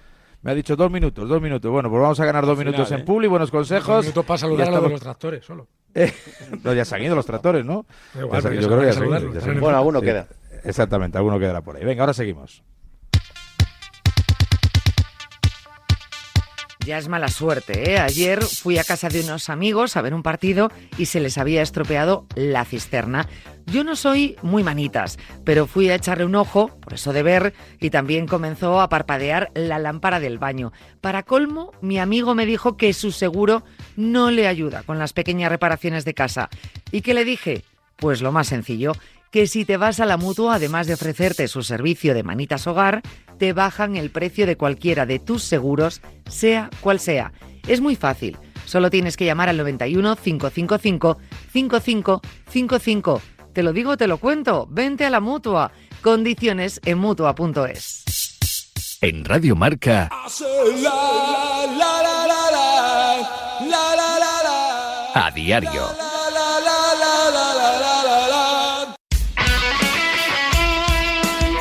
Me 0.45 0.51
ha 0.51 0.55
dicho 0.55 0.77
dos 0.77 0.91
minutos, 0.91 1.27
dos 1.27 1.41
minutos. 1.41 1.71
Bueno, 1.71 1.89
pues 1.89 2.03
vamos 2.03 2.21
a 2.21 2.27
ganar 2.27 2.45
dos 2.45 2.59
minutos 2.59 2.93
en 2.93 3.03
Publi, 3.03 3.29
buenos 3.29 3.51
consejos. 3.51 3.87
Dos 3.89 4.05
minutos 4.05 4.27
para 4.27 4.37
saludar 4.37 4.69
a 4.69 4.73
los, 4.73 4.83
de 4.83 4.89
los 4.91 5.01
tractores, 5.01 5.43
solo. 5.43 5.69
no, 6.63 6.75
ya 6.75 6.85
se 6.85 6.95
han 6.95 7.03
ido 7.03 7.15
los 7.17 7.25
tractores, 7.25 7.65
¿no? 7.65 7.87
Igual, 8.15 8.43
yo 8.61 8.69
creo 8.69 8.81
que 8.81 8.87
ya 8.87 8.93
se 8.93 9.03
han 9.03 9.07
ido. 9.09 9.61
Bueno, 9.63 9.79
alguno 9.79 10.03
queda. 10.03 10.29
Exactamente, 10.63 11.17
alguno 11.17 11.39
quedará 11.39 11.63
por 11.63 11.77
ahí. 11.77 11.85
Venga, 11.87 12.03
ahora 12.03 12.13
seguimos. 12.13 12.63
Ya 16.85 16.99
es 16.99 17.09
mala 17.09 17.29
suerte, 17.29 17.93
¿eh? 17.93 17.99
Ayer 17.99 18.43
fui 18.43 18.77
a 18.77 18.85
casa 18.85 19.09
de 19.09 19.23
unos 19.23 19.49
amigos 19.49 19.97
a 19.97 20.03
ver 20.03 20.13
un 20.13 20.23
partido 20.23 20.71
y 20.99 21.07
se 21.07 21.21
les 21.21 21.39
había 21.39 21.63
estropeado 21.63 22.27
la 22.35 22.67
cisterna. 22.67 23.27
Yo 23.67 23.83
no 23.83 23.97
soy 23.97 24.37
muy 24.43 24.63
manitas, 24.63 25.19
pero 25.45 25.67
fui 25.67 25.89
a 25.89 25.95
echarle 25.95 26.25
un 26.25 26.35
ojo, 26.35 26.69
por 26.81 26.95
eso 26.95 27.13
de 27.13 27.23
ver, 27.23 27.55
y 27.81 27.91
también 27.91 28.27
comenzó 28.27 28.81
a 28.81 28.89
parpadear 28.89 29.51
la 29.55 29.79
lámpara 29.79 30.21
del 30.21 30.39
baño. 30.39 30.73
Para 31.01 31.23
colmo, 31.23 31.73
mi 31.81 31.99
amigo 31.99 32.35
me 32.35 32.47
dijo 32.47 32.77
que 32.77 32.93
su 32.93 33.11
seguro 33.11 33.65
no 33.97 34.31
le 34.31 34.47
ayuda 34.47 34.83
con 34.83 34.99
las 34.99 35.13
pequeñas 35.13 35.51
reparaciones 35.51 36.05
de 36.05 36.15
casa. 36.15 36.51
¿Y 36.93 37.01
qué 37.01 37.15
le 37.15 37.25
dije? 37.25 37.65
Pues 37.97 38.21
lo 38.21 38.33
más 38.33 38.49
sencillo, 38.49 38.93
que 39.31 39.47
si 39.47 39.65
te 39.65 39.77
vas 39.77 39.99
a 39.99 40.07
la 40.07 40.17
mutua, 40.17 40.55
además 40.55 40.87
de 40.87 40.95
ofrecerte 40.95 41.49
su 41.49 41.63
servicio 41.63 42.15
de 42.15 42.23
manitas 42.23 42.67
hogar, 42.67 43.03
te 43.39 43.53
bajan 43.53 43.97
el 43.97 44.11
precio 44.11 44.47
de 44.47 44.57
cualquiera 44.57 45.07
de 45.07 45.19
tus 45.19 45.43
seguros, 45.43 46.03
sea 46.29 46.71
cual 46.81 47.01
sea. 47.01 47.33
Es 47.67 47.81
muy 47.81 47.97
fácil. 47.97 48.37
Solo 48.65 48.91
tienes 48.91 49.17
que 49.17 49.25
llamar 49.25 49.49
al 49.49 49.57
91 49.57 50.17
555 50.17 51.19
5555. 51.53 53.34
Te 53.55 53.63
lo 53.63 53.73
digo, 53.73 53.97
te 53.97 54.09
lo 54.09 54.19
cuento. 54.19 54.67
Vente 54.69 55.07
a 55.07 55.11
la 55.11 55.21
mutua. 55.21 55.71
Condiciones 56.03 56.81
en 56.85 56.99
mutua.es. 56.99 58.05
En 59.01 59.25
Radio 59.25 59.55
Marca. 59.55 60.11
A 65.15 65.31
diario. 65.31 65.89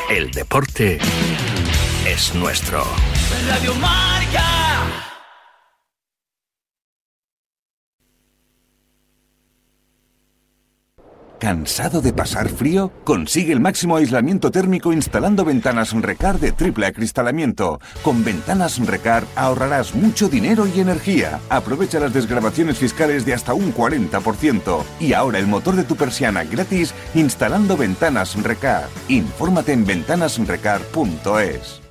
El 0.10 0.32
deporte 0.32 0.98
es 2.08 2.34
nuestro. 2.34 2.84
Radio 3.48 3.76
Marca. 3.76 4.53
¿Cansado 11.44 12.02
de 12.02 12.14
pasar 12.14 12.48
frío? 12.48 12.90
Consigue 13.04 13.52
el 13.52 13.60
máximo 13.60 13.98
aislamiento 13.98 14.50
térmico 14.50 14.94
instalando 14.94 15.44
ventanas 15.44 15.92
Recar 15.92 16.40
de 16.40 16.54
triple 16.54 16.86
acristalamiento. 16.86 17.82
Con 18.02 18.24
ventanas 18.24 18.80
Recar 18.80 19.26
ahorrarás 19.36 19.94
mucho 19.94 20.30
dinero 20.30 20.66
y 20.74 20.80
energía. 20.80 21.42
Aprovecha 21.50 22.00
las 22.00 22.14
desgrabaciones 22.14 22.78
fiscales 22.78 23.26
de 23.26 23.34
hasta 23.34 23.54
un 23.54 23.74
40%. 23.74 24.84
Y 25.02 25.12
ahora 25.12 25.38
el 25.38 25.48
motor 25.48 25.76
de 25.76 25.84
tu 25.84 25.98
persiana 25.98 26.46
gratis 26.46 26.94
instalando 27.14 27.76
ventanas 27.76 28.42
Recar. 28.42 28.88
Infórmate 29.10 29.74
en 29.74 29.86
ventanasrecar.es. 29.86 31.83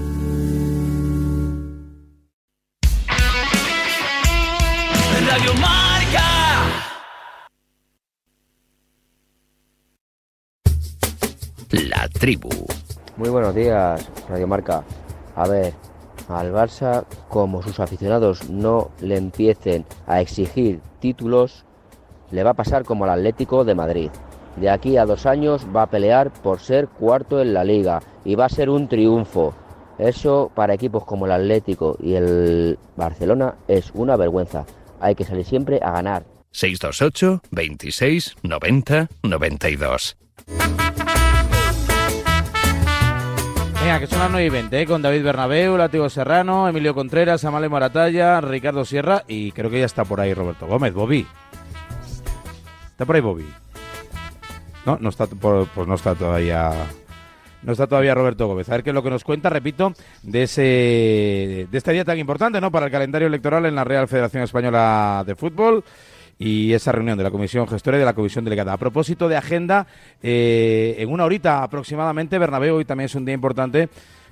La 12.01 12.09
tribu. 12.09 12.49
Muy 13.15 13.29
buenos 13.29 13.53
días, 13.53 14.09
Radio 14.27 14.47
Marca. 14.47 14.83
A 15.35 15.47
ver, 15.47 15.75
al 16.29 16.51
Barça, 16.51 17.05
como 17.29 17.61
sus 17.61 17.79
aficionados 17.79 18.49
no 18.49 18.89
le 19.01 19.17
empiecen 19.17 19.85
a 20.07 20.19
exigir 20.19 20.79
títulos, 20.99 21.63
le 22.31 22.41
va 22.41 22.49
a 22.49 22.55
pasar 22.55 22.85
como 22.85 23.03
al 23.03 23.11
Atlético 23.11 23.63
de 23.65 23.75
Madrid. 23.75 24.09
De 24.55 24.71
aquí 24.71 24.97
a 24.97 25.05
dos 25.05 25.27
años 25.27 25.67
va 25.75 25.83
a 25.83 25.89
pelear 25.91 26.33
por 26.33 26.59
ser 26.59 26.87
cuarto 26.87 27.39
en 27.39 27.53
la 27.53 27.63
liga 27.63 28.01
y 28.25 28.33
va 28.33 28.45
a 28.45 28.49
ser 28.49 28.71
un 28.71 28.87
triunfo. 28.87 29.53
Eso 29.99 30.51
para 30.55 30.73
equipos 30.73 31.05
como 31.05 31.27
el 31.27 31.33
Atlético 31.33 31.97
y 32.01 32.15
el 32.15 32.79
Barcelona 32.95 33.57
es 33.67 33.91
una 33.93 34.15
vergüenza 34.15 34.65
hay 35.01 35.15
que 35.15 35.25
salir 35.25 35.45
siempre 35.45 35.79
a 35.83 35.91
ganar. 35.91 36.25
628 36.51 37.41
26 37.51 38.35
90 38.43 39.09
92. 39.23 40.17
Venga, 43.81 43.99
que 43.99 44.05
son 44.05 44.19
las 44.19 44.29
9 44.29 44.45
y 44.45 44.49
20, 44.49 44.81
¿eh? 44.81 44.85
con 44.85 45.01
David 45.01 45.23
Bernabeu, 45.23 45.75
Látigo 45.75 46.07
Serrano, 46.07 46.69
Emilio 46.69 46.93
Contreras, 46.93 47.43
Amale 47.45 47.67
Moratalla, 47.67 48.39
Ricardo 48.39 48.85
Sierra 48.85 49.23
y 49.27 49.51
creo 49.53 49.71
que 49.71 49.79
ya 49.79 49.87
está 49.87 50.05
por 50.05 50.21
ahí 50.21 50.35
Roberto 50.35 50.67
Gómez, 50.67 50.93
Bobby. 50.93 51.25
¿Está 52.91 53.07
por 53.07 53.15
ahí 53.15 53.21
Bobby? 53.23 53.51
No, 54.85 54.99
no 55.01 55.09
está, 55.09 55.25
pues 55.25 55.87
no 55.87 55.95
está 55.95 56.13
todavía 56.13 56.71
no 57.63 57.71
está 57.71 57.87
todavía 57.87 58.13
Roberto 58.13 58.47
Gómez. 58.47 58.69
A 58.69 58.73
ver 58.73 58.83
qué 58.83 58.91
es 58.91 58.93
lo 58.93 59.01
que 59.01 59.09
nos 59.09 59.23
cuenta, 59.23 59.49
repito, 59.49 59.93
de 60.21 60.43
ese 60.43 61.67
de 61.71 61.77
este 61.77 61.91
día 61.91 62.05
tan 62.05 62.19
importante, 62.19 62.61
¿no? 62.61 62.71
Para 62.71 62.85
el 62.85 62.91
calendario 62.91 63.27
electoral 63.27 63.65
en 63.65 63.75
la 63.75 63.83
Real 63.83 64.07
Federación 64.07 64.43
Española 64.43 65.23
de 65.25 65.35
Fútbol 65.35 65.83
y 66.41 66.73
esa 66.73 66.91
reunión 66.91 67.19
de 67.19 67.23
la 67.23 67.29
Comisión 67.29 67.67
Gestora 67.67 67.97
y 67.97 67.99
de 67.99 68.05
la 68.05 68.15
Comisión 68.15 68.43
Delegada. 68.43 68.73
A 68.73 68.77
propósito 68.77 69.29
de 69.29 69.37
agenda, 69.37 69.85
eh, 70.23 70.95
en 70.97 71.11
una 71.11 71.23
horita 71.23 71.61
aproximadamente, 71.61 72.39
Bernabéu 72.39 72.77
hoy 72.77 72.85
también 72.85 73.05
es 73.05 73.13
un 73.13 73.25
día 73.25 73.35
importante 73.35 73.89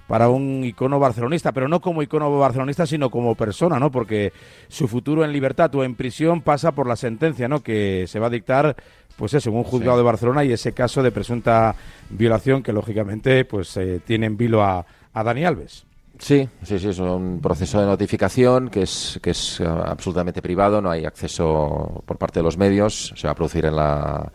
para 0.07 0.27
un 0.27 0.63
icono 0.63 0.99
barcelonista, 0.99 1.51
pero 1.51 1.67
no 1.67 1.81
como 1.81 2.01
icono 2.01 2.35
barcelonista, 2.39 2.87
sino 2.87 3.11
como 3.11 3.35
persona, 3.35 3.77
¿no? 3.79 3.91
Porque 3.91 4.33
su 4.67 4.87
futuro 4.87 5.23
en 5.23 5.31
libertad 5.31 5.73
o 5.75 5.83
en 5.83 5.93
prisión 5.93 6.41
pasa 6.41 6.71
por 6.71 6.87
la 6.87 6.95
sentencia, 6.95 7.47
¿no? 7.47 7.61
Que 7.61 8.05
se 8.07 8.17
va 8.17 8.25
a 8.25 8.31
dictar 8.31 8.75
pues 9.15 9.35
eso, 9.35 9.51
en 9.51 9.57
un 9.57 9.63
juzgado 9.63 9.97
de 9.97 10.03
Barcelona 10.03 10.43
y 10.43 10.51
ese 10.51 10.73
caso 10.73 11.03
de 11.03 11.11
presunta 11.11 11.75
violación 12.09 12.63
que 12.63 12.73
lógicamente 12.73 13.45
pues 13.45 13.77
eh, 13.77 14.01
tiene 14.03 14.25
en 14.25 14.35
vilo 14.35 14.63
a, 14.63 14.83
a 15.13 15.23
Dani 15.23 15.45
Alves. 15.45 15.85
Sí, 16.19 16.49
sí, 16.63 16.77
sí, 16.77 16.89
es 16.89 16.99
un 16.99 17.39
proceso 17.41 17.79
de 17.79 17.85
notificación 17.85 18.69
que 18.69 18.81
es, 18.83 19.17
que 19.23 19.31
es 19.31 19.61
eh, 19.61 19.65
absolutamente 19.65 20.41
privado, 20.41 20.81
no 20.81 20.91
hay 20.91 21.05
acceso 21.05 22.03
por 22.05 22.17
parte 22.17 22.39
de 22.39 22.43
los 22.43 22.57
medios, 22.57 23.13
se 23.15 23.25
va 23.25 23.31
a 23.31 23.35
producir 23.35 23.65
en 23.65 23.77
la, 23.77 24.29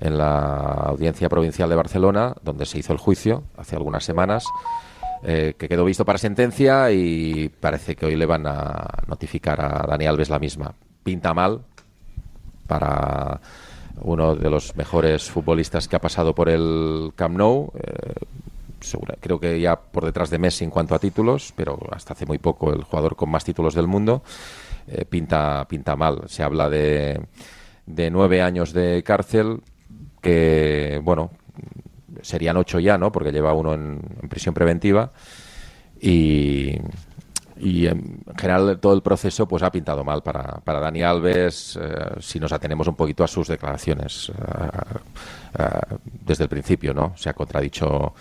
en 0.00 0.18
la 0.18 0.56
Audiencia 0.88 1.28
Provincial 1.28 1.70
de 1.70 1.76
Barcelona, 1.76 2.34
donde 2.42 2.66
se 2.66 2.80
hizo 2.80 2.92
el 2.92 2.98
juicio 2.98 3.44
hace 3.56 3.76
algunas 3.76 4.02
semanas, 4.02 4.44
eh, 5.22 5.54
que 5.56 5.68
quedó 5.68 5.84
visto 5.84 6.04
para 6.04 6.18
sentencia 6.18 6.90
y 6.90 7.48
parece 7.48 7.94
que 7.94 8.06
hoy 8.06 8.16
le 8.16 8.26
van 8.26 8.46
a 8.48 8.88
notificar 9.06 9.60
a 9.60 9.86
Dani 9.86 10.06
Alves 10.06 10.30
la 10.30 10.40
misma. 10.40 10.74
Pinta 11.04 11.32
mal 11.32 11.60
para 12.66 13.40
uno 14.00 14.34
de 14.34 14.50
los 14.50 14.74
mejores 14.76 15.30
futbolistas 15.30 15.86
que 15.86 15.96
ha 15.96 16.00
pasado 16.00 16.34
por 16.34 16.48
el 16.48 17.12
Camp 17.14 17.36
Nou. 17.36 17.72
Eh, 17.76 18.14
creo 19.20 19.38
que 19.38 19.60
ya 19.60 19.80
por 19.80 20.04
detrás 20.04 20.30
de 20.30 20.38
Messi 20.38 20.64
en 20.64 20.70
cuanto 20.70 20.94
a 20.94 20.98
títulos, 20.98 21.52
pero 21.56 21.78
hasta 21.92 22.14
hace 22.14 22.26
muy 22.26 22.38
poco 22.38 22.72
el 22.72 22.82
jugador 22.84 23.16
con 23.16 23.30
más 23.30 23.44
títulos 23.44 23.74
del 23.74 23.86
mundo. 23.86 24.22
Eh, 24.88 25.04
pinta, 25.04 25.66
pinta 25.68 25.96
mal. 25.96 26.22
Se 26.26 26.42
habla 26.42 26.68
de, 26.68 27.20
de 27.86 28.10
nueve 28.10 28.42
años 28.42 28.72
de 28.72 29.02
cárcel, 29.02 29.62
que, 30.20 31.00
bueno, 31.02 31.30
serían 32.22 32.56
ocho 32.56 32.78
ya, 32.80 32.98
¿no? 32.98 33.12
Porque 33.12 33.32
lleva 33.32 33.54
uno 33.54 33.74
en, 33.74 34.00
prisión 34.28 34.54
preventiva. 34.54 35.12
Y, 36.00 36.76
y 37.58 37.86
en 37.86 38.22
general 38.38 38.78
todo 38.80 38.94
el 38.94 39.02
proceso 39.02 39.46
pues 39.46 39.62
ha 39.62 39.70
pintado 39.70 40.02
mal 40.02 40.22
para, 40.22 40.60
para 40.64 40.80
Dani 40.80 41.02
Alves 41.02 41.78
eh, 41.80 42.14
si 42.18 42.40
nos 42.40 42.52
atenemos 42.52 42.88
un 42.88 42.96
poquito 42.96 43.22
a 43.22 43.28
sus 43.28 43.48
declaraciones 43.48 44.32
eh, 45.58 45.96
desde 46.24 46.44
el 46.44 46.48
principio 46.48 46.94
no 46.94 47.12
se 47.16 47.28
ha 47.28 47.34
contradicho 47.34 48.14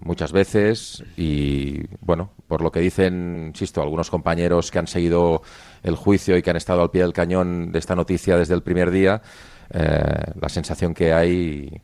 muchas 0.00 0.32
veces 0.32 1.04
y 1.16 1.82
bueno, 2.00 2.32
por 2.46 2.60
lo 2.60 2.70
que 2.70 2.80
dicen, 2.80 3.46
insisto, 3.48 3.82
algunos 3.82 4.10
compañeros 4.10 4.70
que 4.70 4.78
han 4.78 4.86
seguido 4.86 5.42
el 5.82 5.96
juicio 5.96 6.36
y 6.36 6.42
que 6.42 6.50
han 6.50 6.56
estado 6.56 6.82
al 6.82 6.90
pie 6.90 7.02
del 7.02 7.12
cañón 7.12 7.72
de 7.72 7.78
esta 7.78 7.96
noticia 7.96 8.36
desde 8.36 8.54
el 8.54 8.62
primer 8.62 8.90
día, 8.90 9.22
eh, 9.70 10.32
la 10.40 10.48
sensación 10.48 10.92
que 10.94 11.12
hay 11.12 11.80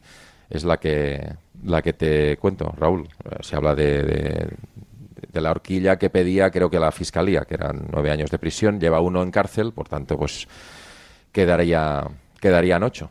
es 0.51 0.65
la 0.65 0.77
que 0.79 1.37
la 1.65 1.83
que 1.83 1.93
te 1.93 2.37
cuento, 2.37 2.73
Raúl. 2.77 3.09
Eh, 3.25 3.37
se 3.41 3.57
habla 3.57 3.75
de, 3.75 4.49
de, 5.33 5.41
la 5.41 5.51
horquilla 5.51 5.97
que 5.97 6.11
pedía, 6.11 6.51
creo 6.51 6.69
que 6.71 6.79
la 6.79 6.93
fiscalía, 6.93 7.43
que 7.43 7.55
eran 7.55 7.87
nueve 7.93 8.11
años 8.11 8.31
de 8.31 8.39
prisión, 8.39 8.81
lleva 8.81 9.01
uno 9.01 9.23
en 9.23 9.31
cárcel, 9.31 9.73
por 9.73 9.89
tanto, 9.89 10.17
pues 10.19 10.49
quedaría 11.33 12.05
quedarían 12.41 12.83
ocho. 12.83 13.11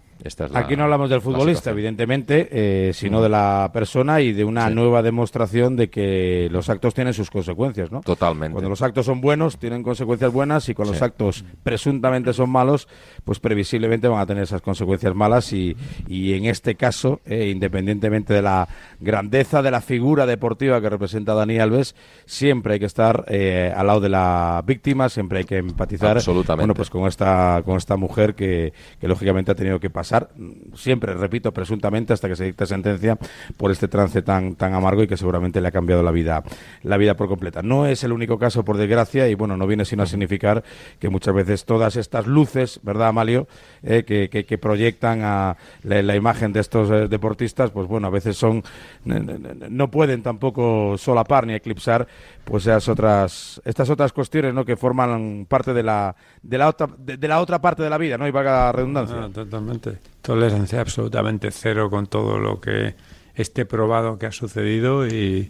Aquí 0.54 0.76
no 0.76 0.84
hablamos 0.84 1.10
del 1.10 1.22
futbolista, 1.22 1.72
evidentemente, 1.72 2.48
eh, 2.52 2.94
sino 2.94 3.22
de 3.22 3.30
la 3.30 3.70
persona 3.74 4.22
y 4.22 4.34
de 4.34 4.44
una 4.44 4.70
nueva 4.70 5.02
demostración 5.02 5.76
de 5.76 5.90
que 5.90 6.48
los 6.52 6.70
actos 6.70 6.94
tienen 6.94 7.14
sus 7.14 7.30
consecuencias, 7.30 7.92
¿no? 7.92 8.02
Totalmente. 8.02 8.54
Cuando 8.54 8.70
los 8.70 8.82
actos 8.82 9.06
son 9.06 9.22
buenos, 9.22 9.58
tienen 9.58 9.84
consecuencias 9.84 10.32
buenas 10.32 10.68
y 10.70 10.74
cuando 10.74 10.94
los 10.94 11.02
actos 11.02 11.46
presuntamente 11.64 12.34
son 12.34 12.50
malos, 12.50 12.88
pues 13.28 13.40
previsiblemente 13.42 14.08
van 14.08 14.22
a 14.22 14.26
tener 14.26 14.44
esas 14.44 14.62
consecuencias 14.62 15.14
malas 15.14 15.52
y, 15.52 15.76
y 16.08 16.34
en 16.34 16.46
este 16.46 16.76
caso, 16.76 17.20
eh, 17.26 17.50
independientemente 17.54 18.34
de 18.34 18.42
la 18.42 18.70
grandeza 19.02 19.62
de 19.62 19.70
la 19.70 19.82
figura 19.82 20.26
deportiva 20.26 20.80
que 20.80 20.90
representa 20.90 21.34
Dani 21.34 21.60
Alves, 21.60 21.94
siempre 22.26 22.76
hay 22.76 22.80
que 22.80 22.86
estar 22.86 23.26
eh, 23.28 23.74
al 23.76 23.86
lado 23.86 24.00
de 24.00 24.08
la 24.08 24.64
víctima, 24.66 25.10
siempre 25.10 25.40
hay 25.40 25.44
que 25.44 25.58
empatizar 25.58 26.22
bueno, 26.56 26.74
pues 26.74 26.90
con 26.90 27.06
esta, 27.06 27.62
con 27.66 27.76
esta 27.76 27.98
mujer 27.98 28.34
que, 28.34 28.72
que 29.02 29.08
lógicamente 29.10 29.52
ha 29.52 29.56
tenido 29.56 29.82
que 29.82 29.90
pasar 29.90 30.30
siempre, 30.74 31.14
repito, 31.14 31.52
presuntamente 31.52 32.14
hasta 32.14 32.30
que 32.30 32.38
se 32.38 32.46
dicte 32.46 32.66
sentencia 32.66 33.18
por 33.58 33.72
este 33.72 33.90
trance 33.90 34.22
tan, 34.22 34.56
tan 34.56 34.74
amargo 34.74 35.04
y 35.04 35.08
que 35.08 35.18
seguramente 35.18 35.60
le 35.60 35.68
ha 35.68 35.72
cambiado 35.72 36.02
la 36.02 36.12
vida, 36.12 36.44
la 36.84 36.96
vida 36.96 37.18
por 37.18 37.28
completa. 37.28 37.62
No 37.62 37.88
es 37.88 38.06
el 38.06 38.14
único 38.14 38.40
caso, 38.40 38.64
por 38.64 38.78
desgracia, 38.78 39.28
y 39.28 39.36
bueno, 39.36 39.58
no 39.58 39.68
viene 39.68 39.84
sino 39.84 40.04
a 40.04 40.06
significar 40.06 40.64
que 40.98 41.10
muchas 41.10 41.36
veces 41.36 41.66
todas 41.66 41.98
estas 41.98 42.26
luces, 42.26 42.80
¿verdad, 42.84 43.12
Amalio?, 43.18 43.48
eh, 43.84 44.04
que, 44.04 44.30
que, 44.30 44.58
proyectan 44.58 45.22
a 45.24 45.58
la, 45.84 46.16
imagen 46.16 46.52
de 46.52 46.60
estos 46.60 46.90
eh, 46.90 47.08
deportistas, 47.08 47.72
pues 47.72 47.88
bueno, 47.88 48.08
a 48.08 48.10
veces 48.10 48.36
son, 48.36 48.64
no 49.06 49.92
pueden 49.92 50.24
tampoco 50.24 50.98
solapar 50.98 51.46
ni 51.46 51.54
eclipsar 51.54 52.08
pues 52.44 52.64
esas 52.64 52.88
otras, 52.90 53.62
estas 53.66 53.90
otras 53.90 54.14
cuestiones, 54.14 54.54
¿no?, 54.54 54.66
que 54.66 54.76
forman 54.76 55.46
parte 55.48 55.74
de 55.74 55.84
la, 55.84 56.16
de 56.42 56.58
la 56.58 56.70
otra, 56.70 56.88
de, 56.98 57.28
la 57.28 57.40
otra 57.40 57.62
parte 57.62 57.84
de 57.84 57.90
la 57.90 57.98
vida, 57.98 58.18
¿no?, 58.18 58.28
y 58.28 58.32
valga 58.32 58.52
la 58.52 58.72
redundancia. 58.72 59.18
Ah, 59.20 59.30
totalmente 59.34 59.98
tolerancia 60.28 60.82
absolutamente 60.82 61.52
cero 61.52 61.90
con 61.90 62.08
todo 62.08 62.38
lo 62.38 62.60
que 62.60 62.96
esté 63.34 63.66
probado 63.66 64.20
que 64.20 64.26
ha 64.26 64.32
sucedido 64.34 65.08
y, 65.08 65.50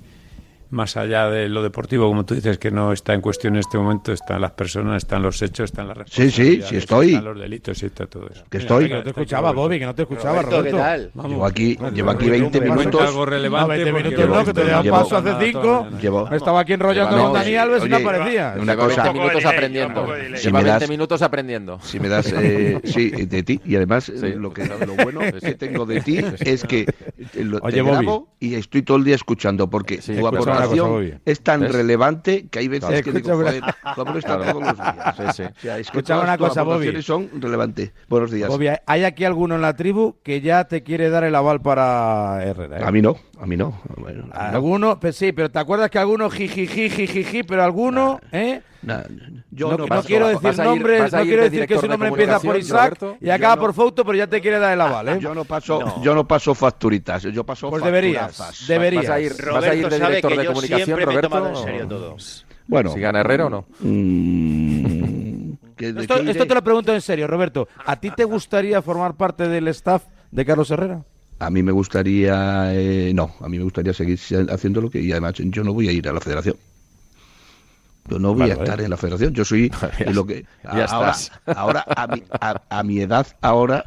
más 0.70 0.98
allá 0.98 1.30
de 1.30 1.50
lo 1.50 1.64
deportivo, 1.64 2.08
como 2.08 2.26
tú 2.26 2.36
dices, 2.36 2.58
que 2.58 2.72
no 2.72 2.92
está 2.92 3.14
en 3.14 3.22
cuestión 3.22 3.56
en 3.56 3.60
este 3.60 3.78
momento, 3.78 4.12
están 4.12 4.42
las 4.42 4.52
personas, 4.52 4.98
están 4.98 5.22
los 5.22 5.42
hechos, 5.42 5.66
están 5.72 5.88
las 5.88 5.98
responsabilidades. 5.98 6.36
Sí, 6.36 6.62
sí, 6.62 6.70
sí 6.70 6.78
estoy. 6.78 7.10
Están 7.10 7.26
los 7.26 7.40
delitos 7.40 7.84
y 7.84 7.86
está 7.86 8.06
todo 8.08 8.30
eso. 8.30 8.44
Que 8.50 8.58
estoy. 8.58 8.88
que 8.88 8.96
no 8.96 9.04
te 9.04 9.10
escuchaba, 9.10 9.52
Bobby, 9.52 9.80
que 9.80 9.86
no 9.86 9.96
te 9.96 10.02
escuchaba, 10.04 10.42
Roberto. 10.42 10.64
¿qué 10.64 10.72
tal? 10.72 11.12
llevo 11.28 11.46
aquí, 11.46 11.78
llevo 11.94 12.12
aquí 12.12 12.30
20 12.30 12.62
minutos. 12.62 13.02
Algo 13.02 13.26
relevante. 13.26 13.84
20 13.84 13.92
minutos 13.94 14.28
no, 14.28 14.46
que 14.46 14.54
te 14.54 14.76
un 14.76 14.90
paso 14.90 15.18
hace 15.18 15.52
5. 15.52 15.88
Me 16.30 16.38
estaba 16.38 16.60
aquí 16.60 16.74
enrollando 16.74 17.18
con 17.18 17.34
Dani 17.34 17.56
Alves 17.56 17.86
y 17.86 17.90
no 17.90 17.98
aparecía. 17.98 18.56
Una 18.60 18.76
cosa. 18.76 19.04
20 19.04 19.20
minutos 19.20 19.46
aprendiendo. 19.46 20.08
Lleva 20.44 20.62
20 20.62 20.88
minutos 20.88 21.22
aprendiendo. 21.22 21.80
Si 21.82 22.00
me 22.00 22.10
das, 22.10 22.34
eh, 22.34 22.80
sí, 22.84 23.10
de 23.10 23.44
ti. 23.44 23.62
Y 23.66 23.76
además, 23.76 24.10
lo 24.10 24.54
que 24.54 24.66
lo 24.66 24.96
bueno 25.04 25.22
que 25.42 25.56
tengo 25.56 25.86
de 25.86 26.02
ti 26.02 26.20
es 26.40 26.64
que 26.64 26.86
lo 27.36 27.60
grabo 27.60 28.30
y 28.40 28.56
estoy 28.56 28.82
todo 28.82 28.98
el 28.98 29.04
día 29.04 29.16
escuchando, 29.16 29.70
porque 29.70 29.98
tu 29.98 30.12
aportación 30.58 31.22
es 31.26 31.42
tan 31.42 31.62
relevante 31.62 32.48
que 32.50 32.60
hay 32.60 32.68
veces 32.68 33.04
que 33.04 33.12
digo, 33.12 33.36
joder, 33.36 33.62
¿cómo 33.96 34.18
está 34.18 34.38
todos 34.38 34.64
los 34.64 34.78
días? 34.78 35.36
Sí, 35.36 35.44
sí. 35.62 35.68
Escuchaba 35.70 36.24
una 36.24 36.38
cosa, 36.38 36.64
Bobby. 36.64 37.02
son 37.02 37.30
relevantes. 37.40 37.92
Buenos 38.08 38.32
días. 38.32 38.50
Bobby, 38.50 38.68
¿hay 38.86 39.04
aquí 39.04 39.26
alguno 39.26 39.56
en 39.56 39.62
la 39.62 39.76
tribu 39.76 40.16
que 40.24 40.42
ya 40.42 40.66
te 40.66 40.84
quiere 40.84 41.10
dar 41.10 41.24
el 41.24 41.36
aval 41.36 41.62
para 41.62 42.44
Herrera? 42.44 42.80
Eh? 42.80 42.84
A 42.84 42.92
mí 42.92 43.02
no, 43.02 43.18
a 43.40 43.46
mí 43.46 43.58
no. 43.58 43.80
alguno, 44.32 45.00
pues 45.00 45.16
sí, 45.16 45.32
pero 45.32 45.50
¿te 45.50 45.60
acuerdas 45.60 45.90
que 45.90 46.00
alguno 46.00 46.30
jijiji, 46.30 46.90
jijiji, 46.90 47.44
pero 47.44 47.64
alguno, 47.64 48.20
¿eh? 48.32 48.62
Yo 49.52 49.78
no, 49.78 49.86
no, 49.86 50.04
quiero 50.04 50.28
decir 50.28 50.64
nombres, 50.64 51.12
no 51.12 51.24
quiero 51.24 51.44
decir 51.44 51.68
que 51.68 51.78
su 51.78 51.88
nombre 51.88 52.10
empieza 52.10 52.40
por 52.40 52.58
Isaac 52.58 53.18
y 53.20 53.30
acaba 53.30 53.60
por 53.60 53.74
Foto, 53.74 54.06
pero 54.06 54.18
ya 54.18 54.28
te 54.28 54.42
quiere 54.42 54.60
dar 54.60 54.74
el 54.74 54.82
aval, 54.82 55.10
¿eh? 55.10 55.20
Yo 55.20 55.34
no 55.34 55.46
paso, 55.46 56.02
yo 56.02 56.16
no 56.16 56.28
paso 56.28 56.54
facturitas, 56.56 57.24
yo 57.24 57.44
paso 57.44 57.70
Pues 57.70 57.84
deberías, 57.84 58.66
deberías. 58.68 59.08
¿Vas 59.08 59.12
a 59.12 59.20
ir, 59.20 59.34
vas 59.52 59.64
a 59.64 59.76
ir 59.76 59.90
de 59.90 60.00
director 60.00 60.38
de 60.38 60.46
comunicación, 60.46 61.02
Roberto? 61.02 61.48
En 61.48 61.56
serio 61.56 61.88
todo. 61.88 62.18
Bueno, 62.68 62.92
si 62.92 63.00
gana 63.00 63.22
Herrera 63.22 63.46
o 63.46 63.50
no. 63.50 63.66
Mm, 63.80 65.54
esto, 65.78 66.16
esto 66.18 66.46
te 66.46 66.54
lo 66.54 66.64
pregunto 66.64 66.94
en 66.94 67.02
serio, 67.02 67.28
Roberto. 67.28 67.68
¿A 67.86 67.96
ti 67.96 68.12
te 68.12 68.26
gustaría 68.26 68.82
formar 68.82 69.16
parte 69.16 69.48
del 69.48 69.70
staff 69.70 70.04
de 70.32 70.46
Carlos 70.46 70.70
Herrera? 70.72 71.04
A 71.40 71.50
mí 71.50 71.62
me 71.62 71.72
gustaría, 71.72 72.74
eh, 72.74 73.12
no, 73.14 73.36
a 73.40 73.48
mí 73.48 73.58
me 73.58 73.64
gustaría 73.64 73.94
seguir 73.94 74.20
haciendo 74.50 74.82
lo 74.82 74.90
que, 74.90 75.00
y 75.00 75.12
además 75.12 75.36
yo 75.36 75.64
no 75.64 75.74
voy 75.74 75.88
a 75.88 75.92
ir 75.92 76.08
a 76.10 76.14
la 76.14 76.20
federación. 76.20 76.56
Yo 78.08 78.20
no 78.20 78.34
voy 78.34 78.50
a 78.50 78.54
estar 78.54 78.80
en 78.82 78.90
la 78.90 78.98
federación. 78.98 79.34
Yo 79.34 79.46
soy 79.46 79.72
lo 80.12 80.26
que 80.26 80.46
ahora, 80.64 81.16
ahora 81.46 81.86
a, 81.88 82.08
mi, 82.08 82.24
a, 82.70 82.84
mi 82.84 83.02
edad, 83.02 83.28
ahora 83.42 83.84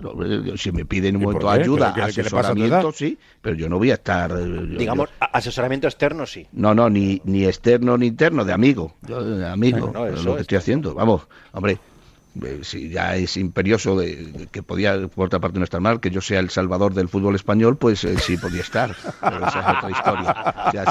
si 0.56 0.72
me 0.72 0.84
piden 0.84 1.16
un 1.16 1.22
momento 1.22 1.50
ayuda, 1.50 1.90
asesoramiento, 1.90 2.92
sí, 2.92 3.18
pero 3.40 3.56
yo 3.56 3.68
no 3.68 3.78
voy 3.78 3.90
a 3.90 3.94
estar. 3.94 4.32
Eh, 4.32 4.76
Digamos, 4.78 5.08
asesoramiento 5.20 5.86
externo, 5.86 6.26
sí. 6.26 6.46
No, 6.52 6.74
no, 6.74 6.90
ni, 6.90 7.20
ni 7.24 7.44
externo 7.44 7.96
ni 7.96 8.06
interno, 8.06 8.44
de 8.44 8.52
amigo, 8.52 8.94
de 9.00 9.46
amigo, 9.46 9.92
lo 10.24 10.36
que 10.36 10.42
estoy 10.42 10.58
haciendo. 10.58 10.94
Vamos, 10.94 11.22
hombre, 11.52 11.72
eh, 11.72 11.78
si 12.62 12.88
ya 12.88 13.16
es 13.16 13.36
imperioso 13.36 13.98
de, 13.98 14.48
que 14.52 14.62
podía 14.62 15.08
por 15.08 15.26
otra 15.26 15.40
parte 15.40 15.58
no 15.58 15.64
estar 15.64 15.80
mal 15.80 16.00
que 16.00 16.10
yo 16.10 16.20
sea 16.20 16.40
el 16.40 16.50
salvador 16.50 16.94
del 16.94 17.08
fútbol 17.08 17.34
español 17.34 17.76
pues 17.76 18.04
eh, 18.04 18.16
sí 18.18 18.36
podía 18.36 18.60
estar. 18.60 18.94
Pero 19.20 19.46
esa 19.46 19.60
es 19.60 19.78
otra 19.78 19.90
historia. 19.90 20.84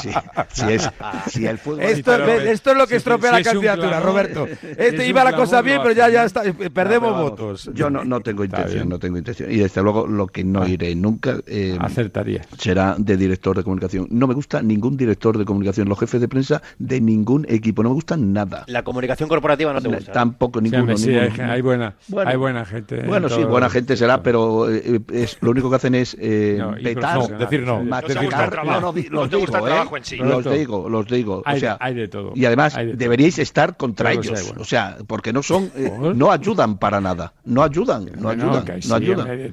Si, 0.50 0.64
es, 0.64 0.90
si 1.28 1.46
el 1.46 1.58
fútbol 1.58 1.82
esto, 1.82 2.14
esto 2.16 2.72
es 2.72 2.78
lo 2.78 2.88
que 2.88 2.98
estropea 2.98 3.32
la 3.32 3.44
candidatura 3.44 4.00
Roberto. 4.00 4.48
Este 4.78 5.08
iba 5.08 5.24
la 5.24 5.36
cosa 5.36 5.62
bien 5.62 5.80
pero 5.82 5.94
ya 5.94 6.10
ya 6.10 6.24
está 6.24 6.46
eh, 6.46 6.54
perdemos 6.54 7.14
votos. 7.14 7.70
yo 7.74 7.90
no, 7.90 8.04
no 8.04 8.22
tengo 8.22 8.44
intención 8.44 8.90
no 8.90 9.00
tengo 9.00 9.18
intención. 9.18 9.52
Y 9.52 9.58
desde 9.58 9.82
luego 9.82 10.08
lo 10.08 10.28
que 10.28 10.44
no 10.44 10.64
ah. 10.64 10.70
iré 10.70 10.96
nunca 10.96 11.38
acertaría. 11.80 12.42
será 12.58 12.96
de 12.98 13.18
director 13.18 13.56
de 13.58 13.64
comunicación. 13.64 14.08
No 14.10 14.28
me 14.28 14.34
gusta 14.34 14.62
ningún 14.62 14.98
director 14.98 15.38
de 15.38 15.46
comunicación 15.46 15.88
los 15.88 16.00
jefes 16.00 16.22
de 16.22 16.28
prensa 16.28 16.62
de 16.78 17.02
ningún 17.02 17.46
equipo. 17.50 17.84
No 17.84 17.90
me 17.90 17.96
gustan 17.96 18.34
nada. 18.34 18.66
La 18.68 18.84
comunicación 18.84 19.30
corporativa 19.30 19.74
no 19.74 19.82
te 19.82 19.90
gusta. 19.90 20.12
tampoco 20.12 20.62
ninguno, 20.62 20.94
ninguno 20.94 21.29
hay, 21.38 21.62
buena, 21.62 21.96
hay 22.26 22.38
buena 22.38 22.66
gente. 22.66 23.02
Bueno, 23.04 23.30
sí, 23.30 23.44
buena 23.44 23.70
gente 23.70 23.96
será, 23.98 24.24
pero 24.24 24.70
eh, 24.72 25.02
es, 25.14 25.38
lo 25.42 25.52
único 25.52 25.70
que 25.70 25.76
hacen 25.76 25.96
es 25.96 26.16
eh, 26.20 26.62
petar, 26.84 27.38
decir 27.38 27.62
no, 27.62 27.84
machacar. 27.84 28.66
No, 28.66 28.80
no, 28.80 28.80
los 28.82 28.94
digo, 28.96 29.68
eh, 29.68 30.18
los 30.18 30.52
digo, 30.52 30.90
los 30.90 31.08
digo. 31.08 31.44
O 31.46 31.56
sea, 31.58 31.78
hay 31.80 31.94
de 31.94 32.08
todo. 32.08 32.32
Y 32.36 32.46
además 32.46 32.78
deberíais 32.96 33.40
estar 33.40 33.78
contra 33.78 34.14
ellos, 34.14 34.54
o 34.58 34.64
sea, 34.64 34.98
porque 35.08 35.34
no 35.34 35.44
son, 35.44 35.72
eh, 35.76 35.92
no 36.16 36.32
ayudan 36.32 36.78
para 36.78 37.02
nada, 37.02 37.34
no 37.46 37.64
ayudan, 37.64 38.10
no 38.18 38.30
ayudan, 38.30 38.66
no 38.88 38.96
ayudan. 38.96 39.52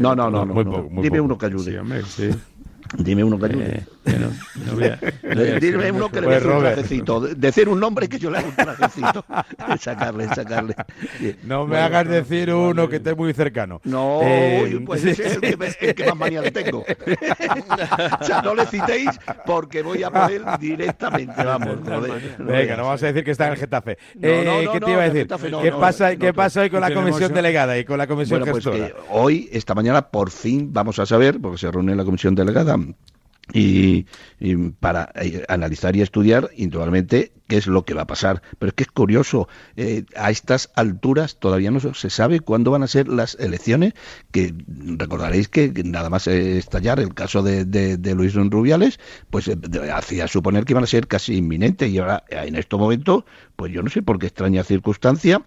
No, 0.00 0.14
no, 0.14 0.30
no, 0.30 0.44
no. 0.44 1.02
Dime 1.02 1.20
uno 1.20 1.38
que 1.38 1.46
ayude. 1.46 1.80
Dime 2.96 3.22
uno 3.22 3.38
que 3.38 3.46
ayude. 3.46 3.86
Dime 5.60 5.92
uno 5.92 6.10
que 6.10 6.20
le 6.20 6.28
dé 6.28 6.46
un 6.46 6.60
trajecito. 6.60 7.20
Decir 7.20 7.68
un 7.68 7.78
nombre 7.78 8.08
que 8.08 8.18
yo 8.18 8.30
le 8.30 8.38
haga 8.38 8.48
un 8.48 8.56
trajecito. 8.56 9.24
sacarle, 9.80 10.28
sacarle. 10.28 10.74
No 11.44 11.66
me 11.66 11.78
hagas 11.78 12.08
decir 12.08 12.52
uno 12.52 12.88
que 12.88 12.96
esté 12.96 13.14
muy 13.14 13.32
cercano. 13.32 13.80
No, 13.84 14.20
eh, 14.22 14.82
pues 14.84 15.04
es 15.04 15.20
el 15.20 15.40
que, 15.40 15.74
el 15.80 15.94
que, 15.94 16.06
más 16.06 16.16
manía 16.16 16.42
le 16.42 16.50
tengo. 16.50 16.80
o 18.20 18.24
sea, 18.24 18.42
no 18.42 18.54
le 18.54 18.66
citéis 18.66 19.10
porque 19.46 19.82
voy 19.82 20.02
a 20.02 20.10
por 20.10 20.30
él 20.30 20.42
directamente. 20.58 21.44
Vamos, 21.44 21.78
joder. 21.84 22.36
Venga, 22.38 22.76
no 22.76 22.84
vamos 22.84 23.02
a 23.02 23.06
decir 23.06 23.24
que 23.24 23.30
está 23.30 23.46
en 23.46 23.52
el 23.52 23.58
Getafe. 23.58 23.98
eh, 24.20 24.68
¿Qué 24.72 24.80
te 24.80 24.90
iba 24.90 25.02
a 25.02 25.10
decir? 25.10 25.28
¿Qué, 25.62 25.72
pasa, 25.72 26.16
¿Qué 26.16 26.34
pasa 26.34 26.62
hoy 26.62 26.70
con 26.70 26.80
la 26.80 26.92
comisión 26.92 27.32
delegada 27.32 27.78
y 27.78 27.84
con 27.84 27.98
la 27.98 28.06
comisión 28.06 28.40
bueno, 28.40 28.52
pues, 28.52 28.64
gestora? 28.64 28.92
hoy, 29.10 29.48
esta 29.52 29.74
mañana, 29.74 30.08
por 30.08 30.30
fin 30.30 30.72
vamos 30.72 30.98
a 30.98 31.06
saber, 31.06 31.40
porque 31.40 31.58
se 31.58 31.70
reúne 31.70 31.94
la 31.94 32.04
comisión 32.04 32.34
delegada 32.34 32.79
y, 33.52 34.06
para 34.80 35.12
eh, 35.16 35.44
analizar 35.48 35.96
y 35.96 36.02
estudiar 36.02 36.50
indudablemente 36.56 37.32
qué 37.48 37.56
es 37.56 37.66
lo 37.66 37.84
que 37.84 37.94
va 37.94 38.02
a 38.02 38.06
pasar. 38.06 38.42
Pero 38.58 38.68
es 38.68 38.74
que 38.74 38.84
es 38.84 38.90
curioso, 38.90 39.48
eh, 39.76 40.04
a 40.16 40.30
estas 40.30 40.70
alturas 40.76 41.38
todavía 41.38 41.70
no 41.70 41.80
se 41.80 42.10
sabe 42.10 42.40
cuándo 42.40 42.70
van 42.70 42.82
a 42.82 42.86
ser 42.86 43.08
las 43.08 43.34
elecciones, 43.36 43.94
que 44.30 44.54
recordaréis 44.66 45.48
que 45.48 45.72
nada 45.84 46.10
más 46.10 46.26
estallar 46.26 47.00
el 47.00 47.14
caso 47.14 47.42
de, 47.42 47.98
Luis 48.14 48.34
Rubiales, 48.34 48.98
pues 49.30 49.48
eh, 49.48 49.56
hacía 49.92 50.28
suponer 50.28 50.64
que 50.64 50.72
iban 50.72 50.84
a 50.84 50.88
ser 50.88 51.06
casi 51.06 51.36
inminentes 51.36 51.90
y 51.90 51.98
ahora 51.98 52.24
en 52.30 52.56
estos 52.56 52.78
momentos, 52.78 53.24
pues 53.56 53.72
yo 53.72 53.82
no 53.82 53.90
sé 53.90 54.02
por 54.02 54.18
qué 54.18 54.26
extraña 54.26 54.62
circunstancia, 54.64 55.42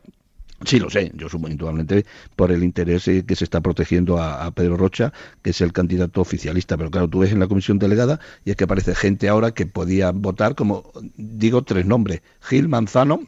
Sí, 0.66 0.80
lo 0.80 0.90
sé, 0.90 1.12
yo 1.16 1.28
sumo 1.30 1.48
indudablemente 1.48 2.06
por 2.36 2.52
el 2.52 2.64
interés 2.64 3.08
eh, 3.08 3.26
que 3.26 3.36
se 3.36 3.44
está 3.44 3.62
protegiendo 3.62 4.22
a, 4.22 4.50
Pedro 4.52 4.78
Rocha, 4.78 5.12
que 5.42 5.50
es 5.50 5.62
el 5.62 5.74
candidato 5.74 6.22
oficialista. 6.22 6.78
Pero 6.78 6.92
claro, 6.92 7.10
tú 7.10 7.20
ves 7.20 7.32
en 7.32 7.40
la 7.40 7.48
comisión 7.48 7.80
delegada 7.80 8.20
y 8.46 8.52
es 8.52 8.56
que 8.56 8.64
aparece 8.64 8.96
gente 8.96 9.28
ahora 9.28 9.52
que 9.52 9.66
podía 9.66 10.12
votar, 10.12 10.56
como 10.56 10.92
digo, 11.18 11.64
tres 11.64 11.86
nombres: 11.86 12.22
Gil 12.42 12.70
Manzano, 12.70 13.22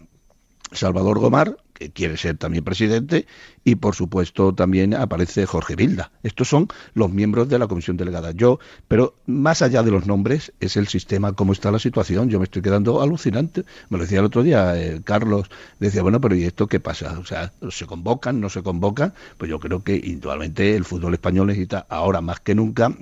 Salvador 0.71 1.19
Gomar 1.19 1.57
que 1.75 1.91
quiere 1.91 2.17
ser 2.17 2.37
también 2.37 2.63
presidente, 2.63 3.27
y 3.63 3.75
por 3.75 3.95
supuesto 3.95 4.55
también 4.55 4.93
aparece 4.93 5.45
Jorge 5.45 5.75
Vilda. 5.75 6.11
Estos 6.23 6.47
son 6.47 6.67
los 6.93 7.11
miembros 7.11 7.49
de 7.49 7.59
la 7.59 7.67
comisión 7.67 7.97
delegada. 7.97 8.31
Yo, 8.31 8.59
pero 8.87 9.15
más 9.27 9.61
allá 9.61 9.83
de 9.83 9.91
los 9.91 10.07
nombres, 10.07 10.53
es 10.59 10.77
el 10.77 10.87
sistema, 10.87 11.33
cómo 11.33 11.51
está 11.51 11.71
la 11.71 11.79
situación. 11.79 12.29
Yo 12.29 12.39
me 12.39 12.45
estoy 12.45 12.61
quedando 12.61 13.01
alucinante. 13.01 13.65
Me 13.89 13.97
lo 13.97 14.03
decía 14.03 14.19
el 14.19 14.25
otro 14.25 14.41
día 14.41 14.81
eh, 14.81 15.01
Carlos, 15.03 15.49
decía, 15.79 16.01
bueno, 16.01 16.21
pero 16.21 16.35
¿y 16.35 16.45
esto 16.45 16.67
qué 16.67 16.79
pasa? 16.79 17.19
O 17.19 17.25
sea, 17.25 17.51
¿se 17.69 17.85
convocan, 17.85 18.39
no 18.39 18.49
se 18.49 18.63
convocan? 18.63 19.13
Pues 19.37 19.49
yo 19.51 19.59
creo 19.59 19.83
que 19.83 19.95
indudablemente 19.95 20.75
el 20.75 20.85
fútbol 20.85 21.13
español 21.13 21.47
necesita 21.47 21.85
ahora 21.89 22.21
más 22.21 22.39
que 22.39 22.55
nunca 22.55 22.95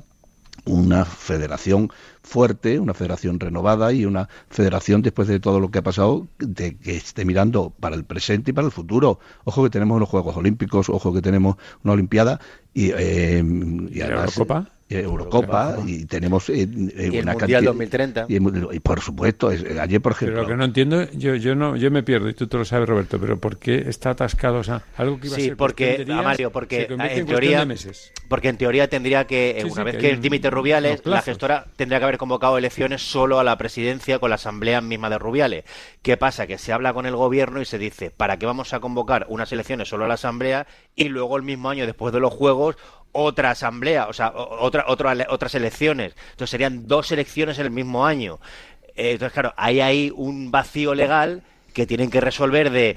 una 0.66 1.06
federación 1.06 1.92
fuerte, 2.24 2.80
una 2.80 2.94
federación 2.94 3.40
renovada 3.40 3.92
y 3.94 4.06
una 4.06 4.30
federación 4.50 5.02
después 5.02 5.28
de 5.28 5.40
todo 5.40 5.60
lo 5.60 5.70
que 5.70 5.80
ha 5.80 5.84
pasado 5.84 6.28
de 6.40 6.78
que 6.78 6.96
esté 6.96 7.26
mirando 7.26 7.72
para 7.80 7.96
el 7.96 8.06
presente 8.06 8.52
y 8.52 8.54
para 8.54 8.66
el 8.66 8.72
futuro. 8.72 9.20
Ojo 9.44 9.64
que 9.64 9.70
tenemos 9.70 9.98
unos 9.98 10.10
Juegos 10.10 10.36
Olímpicos, 10.38 10.90
ojo 10.90 11.14
que 11.14 11.22
tenemos 11.22 11.58
una 11.84 11.94
Olimpiada 11.94 12.40
y, 12.74 12.92
eh, 12.92 13.44
y 13.92 14.02
además 14.02 14.38
Eurocopa 14.38 14.73
y 14.90 16.06
tenemos 16.06 16.50
eh, 16.50 16.62
eh, 16.64 17.10
¿Y 17.12 17.18
el 17.18 17.26
Mundial 17.26 17.66
2030 17.66 18.26
y, 18.30 18.80
por 18.80 19.02
supuesto 19.02 19.50
ayer 19.50 20.02
por 20.02 20.12
ejemplo 20.12 20.36
pero 20.36 20.42
lo 20.44 20.48
que 20.48 20.56
no 20.56 20.66
entiendo 20.66 21.10
yo 21.12 21.36
yo 21.36 21.56
no 21.56 21.76
yo 21.76 21.90
me 21.90 22.04
pierdo 22.04 22.30
y 22.30 22.34
tú 22.34 22.48
te 22.48 22.58
lo 22.58 22.66
sabes 22.66 22.88
Roberto 22.88 23.20
pero 23.20 23.40
por 23.40 23.58
qué 23.58 23.86
está 23.88 24.12
atascado 24.12 24.58
o 24.58 24.64
sea 24.64 24.84
algo 24.98 25.20
que 25.20 25.28
iba 25.28 25.36
sí, 25.36 25.42
a 25.42 25.46
ser 25.46 25.58
porque 25.58 26.06
a 26.08 26.22
Mario 26.22 26.52
porque 26.52 26.88
en, 26.90 27.26
teoría 27.26 27.68
porque 28.28 28.50
en 28.50 28.58
teoría 28.58 28.88
tendría 28.88 29.26
que 29.26 29.60
eh, 29.60 29.66
una 29.66 29.84
vez 29.84 29.98
que, 29.98 30.16
dimite 30.18 30.50
Rubiales 30.50 31.06
la 31.06 31.22
gestora 31.22 31.66
tendría 31.76 32.00
que 32.00 32.06
haber 32.06 32.18
convocado 32.18 32.58
elecciones 32.58 33.02
solo 33.02 33.40
a 33.40 33.44
la 33.44 33.58
presidencia 33.58 34.20
con 34.20 34.30
la 34.30 34.36
asamblea 34.36 34.82
misma 34.82 35.10
de 35.10 35.18
Rubiales. 35.18 35.66
Qué 36.02 36.18
pasa 36.18 36.48
que 36.48 36.58
se 36.58 36.74
habla 36.74 36.94
con 36.94 37.06
el 37.06 37.16
gobierno 37.16 37.62
y 37.62 37.66
se 37.66 37.78
dice 37.78 38.12
para 38.12 38.38
qué 38.38 38.46
vamos 38.46 38.74
a 38.74 38.80
convocar 38.80 39.26
unas 39.30 39.52
elecciones 39.52 39.90
solo 39.90 40.06
a 40.06 40.08
la 40.08 40.16
asamblea 40.16 40.68
y 40.96 41.10
luego 41.10 41.38
el 41.38 41.44
mismo 41.44 41.70
año 41.70 41.86
después 41.86 42.14
de 42.14 42.20
los 42.20 42.34
juegos 42.34 42.78
otra 43.14 43.51
asamblea, 43.51 44.07
o 44.07 44.14
sea, 44.14 44.34
otra, 44.36 44.86
otra, 44.88 45.16
otras 45.30 45.55
elecciones. 45.55 46.14
Entonces 46.32 46.49
serían 46.49 46.88
dos 46.88 47.11
elecciones 47.11 47.57
en 47.59 47.66
el 47.66 47.72
mismo 47.72 48.05
año. 48.05 48.39
Eh, 48.95 49.11
entonces, 49.11 49.34
claro, 49.34 49.53
hay 49.55 49.80
ahí 49.80 50.11
un 50.16 50.51
vacío 50.51 50.93
legal 50.93 51.43
que 51.74 51.88
tienen 51.88 52.09
que 52.11 52.22
resolver 52.22 52.70
de 52.70 52.95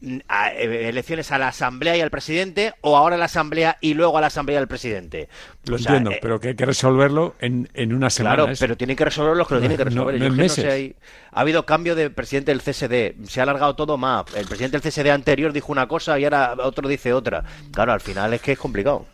mm, 0.00 0.16
eh, 0.56 0.88
elecciones 0.88 1.30
a 1.32 1.38
la 1.38 1.48
asamblea 1.48 1.96
y 1.96 2.00
al 2.00 2.10
presidente 2.10 2.74
o 2.80 2.96
ahora 2.96 3.16
a 3.16 3.18
la 3.18 3.26
asamblea 3.26 3.76
y 3.80 3.94
luego 3.94 4.16
a 4.16 4.20
la 4.22 4.28
asamblea 4.28 4.58
y 4.58 4.60
al 4.60 4.68
presidente. 4.68 5.28
Lo 5.64 5.76
entiendo, 5.76 6.10
eh, 6.10 6.18
pero 6.22 6.40
que 6.40 6.48
hay 6.48 6.54
que 6.54 6.64
resolverlo 6.64 7.34
en, 7.38 7.68
en 7.74 7.92
una 7.92 8.08
semana. 8.08 8.36
Claro, 8.36 8.52
pero 8.58 8.76
tienen 8.76 8.96
que 8.96 9.04
resolverlo 9.04 9.36
los 9.36 9.48
que 9.48 9.54
lo 9.54 9.60
tienen 9.60 9.76
que 9.76 9.84
resolver. 9.84 10.20
No, 10.20 10.30
meses. 10.30 10.94
ha 11.32 11.40
habido 11.40 11.66
cambio 11.66 11.94
de 11.94 12.08
presidente 12.08 12.52
del 12.52 12.62
CSD, 12.62 13.26
se 13.28 13.40
ha 13.40 13.42
alargado 13.42 13.74
todo 13.76 13.98
más. 13.98 14.24
El 14.34 14.46
presidente 14.46 14.78
del 14.78 14.90
CSD 14.90 15.10
anterior 15.10 15.52
dijo 15.52 15.72
una 15.72 15.86
cosa 15.86 16.18
y 16.18 16.24
ahora 16.24 16.54
otro 16.62 16.88
dice 16.88 17.12
otra. 17.12 17.44
Claro, 17.72 17.92
al 17.92 18.00
final 18.00 18.32
es 18.32 18.40
que 18.40 18.52
es 18.52 18.58
complicado 18.58 19.06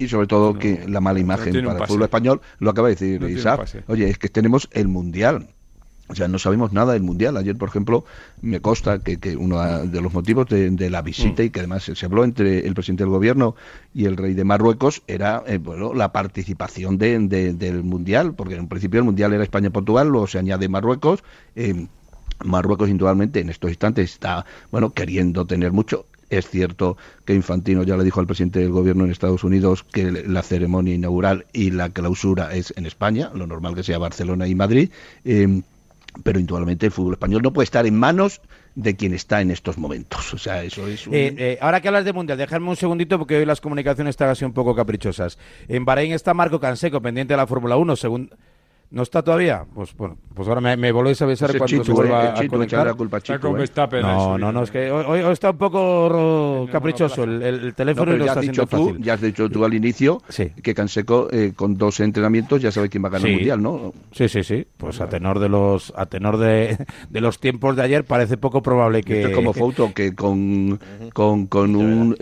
y 0.00 0.08
sobre 0.08 0.26
todo 0.26 0.58
que 0.58 0.88
la 0.88 1.00
mala 1.00 1.20
imagen 1.20 1.52
para 1.64 1.78
el 1.78 1.86
fútbol 1.86 2.04
español, 2.04 2.40
lo 2.58 2.70
acaba 2.70 2.88
de 2.88 2.94
decir 2.94 3.22
Isaac. 3.30 3.84
Oye, 3.86 4.08
es 4.08 4.18
que 4.18 4.30
tenemos 4.30 4.68
el 4.72 4.88
Mundial. 4.88 5.48
O 6.08 6.14
sea, 6.14 6.26
no 6.26 6.38
sabemos 6.38 6.72
nada 6.72 6.94
del 6.94 7.02
Mundial. 7.02 7.36
Ayer, 7.36 7.56
por 7.56 7.68
ejemplo, 7.68 8.04
me 8.40 8.60
consta 8.60 9.00
que, 9.00 9.18
que 9.18 9.36
uno 9.36 9.60
de 9.86 10.00
los 10.00 10.12
motivos 10.12 10.46
de, 10.48 10.90
la 10.90 11.02
visita 11.02 11.42
mm. 11.42 11.46
y 11.46 11.50
que 11.50 11.60
además 11.60 11.84
se 11.84 12.06
habló 12.06 12.24
entre 12.24 12.66
el 12.66 12.74
presidente 12.74 13.04
del 13.04 13.10
gobierno 13.10 13.54
y 13.94 14.06
el 14.06 14.16
rey 14.16 14.32
de 14.32 14.42
Marruecos 14.42 15.02
era 15.06 15.44
eh, 15.46 15.58
bueno, 15.58 15.92
la 15.92 16.12
participación 16.12 16.96
de, 16.96 17.18
del 17.52 17.84
Mundial, 17.84 18.34
porque 18.34 18.54
en 18.54 18.68
principio 18.68 18.98
el 18.98 19.04
Mundial 19.04 19.34
era 19.34 19.44
España-Portugal, 19.44 20.08
luego 20.08 20.26
se 20.26 20.38
añade 20.38 20.68
Marruecos. 20.68 21.22
Eh, 21.54 21.86
Marruecos, 22.42 22.88
indudablemente, 22.88 23.40
en 23.40 23.50
estos 23.50 23.68
instantes 23.70 24.12
está, 24.14 24.46
bueno, 24.70 24.90
queriendo 24.90 25.46
tener 25.46 25.72
mucho. 25.72 26.06
Es 26.30 26.48
cierto 26.48 26.96
que 27.24 27.34
Infantino 27.34 27.82
ya 27.82 27.96
le 27.96 28.04
dijo 28.04 28.20
al 28.20 28.26
presidente 28.26 28.60
del 28.60 28.70
gobierno 28.70 29.04
en 29.04 29.10
Estados 29.10 29.44
Unidos 29.44 29.84
que 29.84 30.10
la 30.10 30.42
ceremonia 30.42 30.94
inaugural 30.94 31.46
y 31.52 31.72
la 31.72 31.90
clausura 31.90 32.54
es 32.54 32.72
en 32.76 32.86
España, 32.86 33.30
lo 33.34 33.46
normal 33.46 33.74
que 33.74 33.82
sea 33.82 33.98
Barcelona 33.98 34.46
y 34.46 34.54
Madrid, 34.54 34.90
em, 35.24 35.62
pero 36.22 36.38
indudablemente 36.38 36.86
el 36.86 36.92
fútbol 36.92 37.14
español 37.14 37.42
no 37.42 37.52
puede 37.52 37.64
estar 37.64 37.86
en 37.86 37.96
manos 37.96 38.40
de 38.74 38.96
quien 38.96 39.12
está 39.12 39.40
en 39.40 39.50
estos 39.50 39.76
momentos. 39.76 40.32
O 40.34 40.38
sea, 40.38 40.62
eso 40.62 40.86
es 40.86 41.06
eh, 41.08 41.34
eh, 41.36 41.58
ahora 41.60 41.80
que 41.80 41.88
hablas 41.88 42.04
de 42.04 42.12
Mundial, 42.12 42.38
déjame 42.38 42.68
un 42.68 42.76
segundito 42.76 43.18
porque 43.18 43.36
hoy 43.36 43.44
las 43.44 43.60
comunicaciones 43.60 44.10
están 44.10 44.28
así 44.28 44.44
un 44.44 44.52
poco 44.52 44.74
caprichosas. 44.74 45.38
En 45.68 45.84
Bahrein 45.84 46.12
está 46.12 46.32
Marco 46.34 46.60
Canseco, 46.60 47.00
pendiente 47.00 47.34
de 47.34 47.38
la 47.38 47.46
Fórmula 47.46 47.76
1, 47.76 47.96
según 47.96 48.30
¿No 48.90 49.02
está 49.02 49.22
todavía? 49.22 49.64
Pues 49.72 49.94
bueno, 49.96 50.18
pues 50.34 50.48
ahora 50.48 50.60
me, 50.60 50.76
me 50.76 50.90
volvéis 50.90 51.22
a 51.22 51.24
avisar 51.24 51.56
cuando 51.56 51.84
se 51.84 51.92
vuelva 51.92 52.38
a 52.38 52.48
conectar. 52.48 52.86
La 52.86 52.94
culpa 52.94 53.20
Chico, 53.20 53.56
¿eh? 53.56 53.68
no, 54.02 54.36
no, 54.36 54.50
no, 54.50 54.62
es 54.64 54.70
que 54.72 54.90
hoy, 54.90 55.20
está 55.32 55.50
un 55.50 55.58
poco 55.58 56.68
caprichoso 56.72 57.22
el, 57.22 57.40
el 57.40 57.74
teléfono 57.74 58.16
y 58.16 58.18
no 58.18 58.24
está 58.24 58.40
siendo 58.40 58.66
tú, 58.66 58.96
Ya 58.98 59.14
has 59.14 59.20
dicho 59.20 59.48
tú 59.48 59.64
al 59.64 59.74
inicio 59.74 60.20
que 60.62 60.74
Canseco 60.74 61.28
eh, 61.30 61.52
con 61.54 61.78
dos 61.78 62.00
entrenamientos 62.00 62.60
ya 62.60 62.72
sabe 62.72 62.88
quién 62.88 63.04
va 63.04 63.08
a 63.08 63.12
ganar 63.12 63.28
el 63.28 63.34
Mundial, 63.34 63.62
¿no? 63.62 63.92
Sí, 64.10 64.28
sí, 64.28 64.42
sí. 64.42 64.66
Pues 64.76 65.00
a 65.00 65.08
tenor 65.08 65.38
de 65.38 65.48
los 65.48 65.92
a 65.96 66.06
tenor 66.06 66.38
de, 66.38 66.76
de 67.10 67.20
los 67.20 67.38
tiempos 67.38 67.76
de 67.76 67.82
ayer 67.82 68.04
parece 68.04 68.36
poco 68.36 68.60
probable 68.62 69.02
que... 69.02 69.20
Esto 69.20 69.28
es 69.28 69.34
como 69.36 69.52
foto, 69.52 69.92
que 69.94 70.14
con, 70.16 70.80
con, 71.12 71.46
con 71.46 71.76
un... 71.76 72.16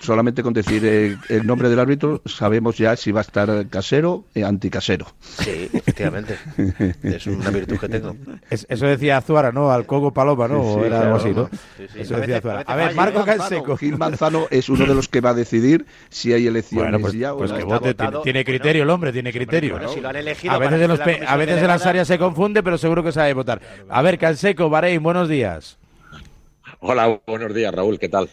solamente 0.00 0.42
con 0.42 0.52
decir 0.52 0.82
eh, 0.84 1.16
el 1.30 1.46
nombre 1.46 1.70
del 1.70 1.78
árbitro 1.78 2.20
sabemos 2.26 2.76
ya 2.76 2.96
si 2.96 3.10
va 3.10 3.20
a 3.20 3.22
estar 3.22 3.68
casero 3.68 4.24
o 4.34 4.44
anticasero. 4.44 5.06
Sí, 5.20 5.70
efectivamente. 6.18 6.94
Es 7.02 7.26
una 7.26 7.50
virtud 7.50 7.78
que 7.78 7.88
tengo. 7.88 8.16
eso 8.50 8.86
decía 8.86 9.16
Azuara, 9.18 9.52
¿no? 9.52 9.70
Al 9.70 9.86
Cogo 9.86 10.12
Paloma, 10.12 10.48
¿no? 10.48 10.60
o 10.60 10.84
era 10.84 11.02
algo 11.02 11.16
así, 11.16 11.30
¿no? 11.30 11.48
Eso 11.94 12.16
decía 12.16 12.38
Azuara. 12.38 12.62
A 12.66 12.76
ver, 12.76 12.94
Marco 12.94 13.24
Canseco. 13.24 13.76
Gil 13.76 13.98
Manzano 13.98 14.46
es 14.50 14.68
uno 14.68 14.86
de 14.86 14.94
los 14.94 15.08
que 15.08 15.20
va 15.20 15.30
a 15.30 15.34
decidir 15.34 15.86
si 16.08 16.32
hay 16.32 16.46
elecciones 16.46 16.90
bueno, 16.90 17.00
pues, 17.00 17.14
ya 17.14 17.34
pues 17.34 17.52
que 17.52 17.64
vote, 17.64 17.94
tiene, 18.22 18.44
criterio 18.44 18.82
el 18.82 18.90
hombre, 18.90 19.12
tiene 19.12 19.32
criterio. 19.32 19.76
a 19.76 20.58
veces, 20.58 20.82
en, 20.82 20.88
los 20.88 21.00
a 21.00 21.36
veces 21.36 21.62
en 21.62 21.68
las 21.68 21.86
áreas 21.86 22.08
se 22.08 22.18
confunde, 22.18 22.62
pero 22.62 22.78
seguro 22.78 23.02
que 23.02 23.12
sabe 23.12 23.32
votar. 23.32 23.60
A 23.88 24.02
ver, 24.02 24.18
Canseco, 24.18 24.68
Bahrein, 24.68 25.02
buenos 25.02 25.28
días. 25.28 25.78
Hola, 26.80 27.20
buenos 27.26 27.54
días, 27.54 27.74
Raúl, 27.74 27.98
¿qué 27.98 28.08
tal? 28.08 28.28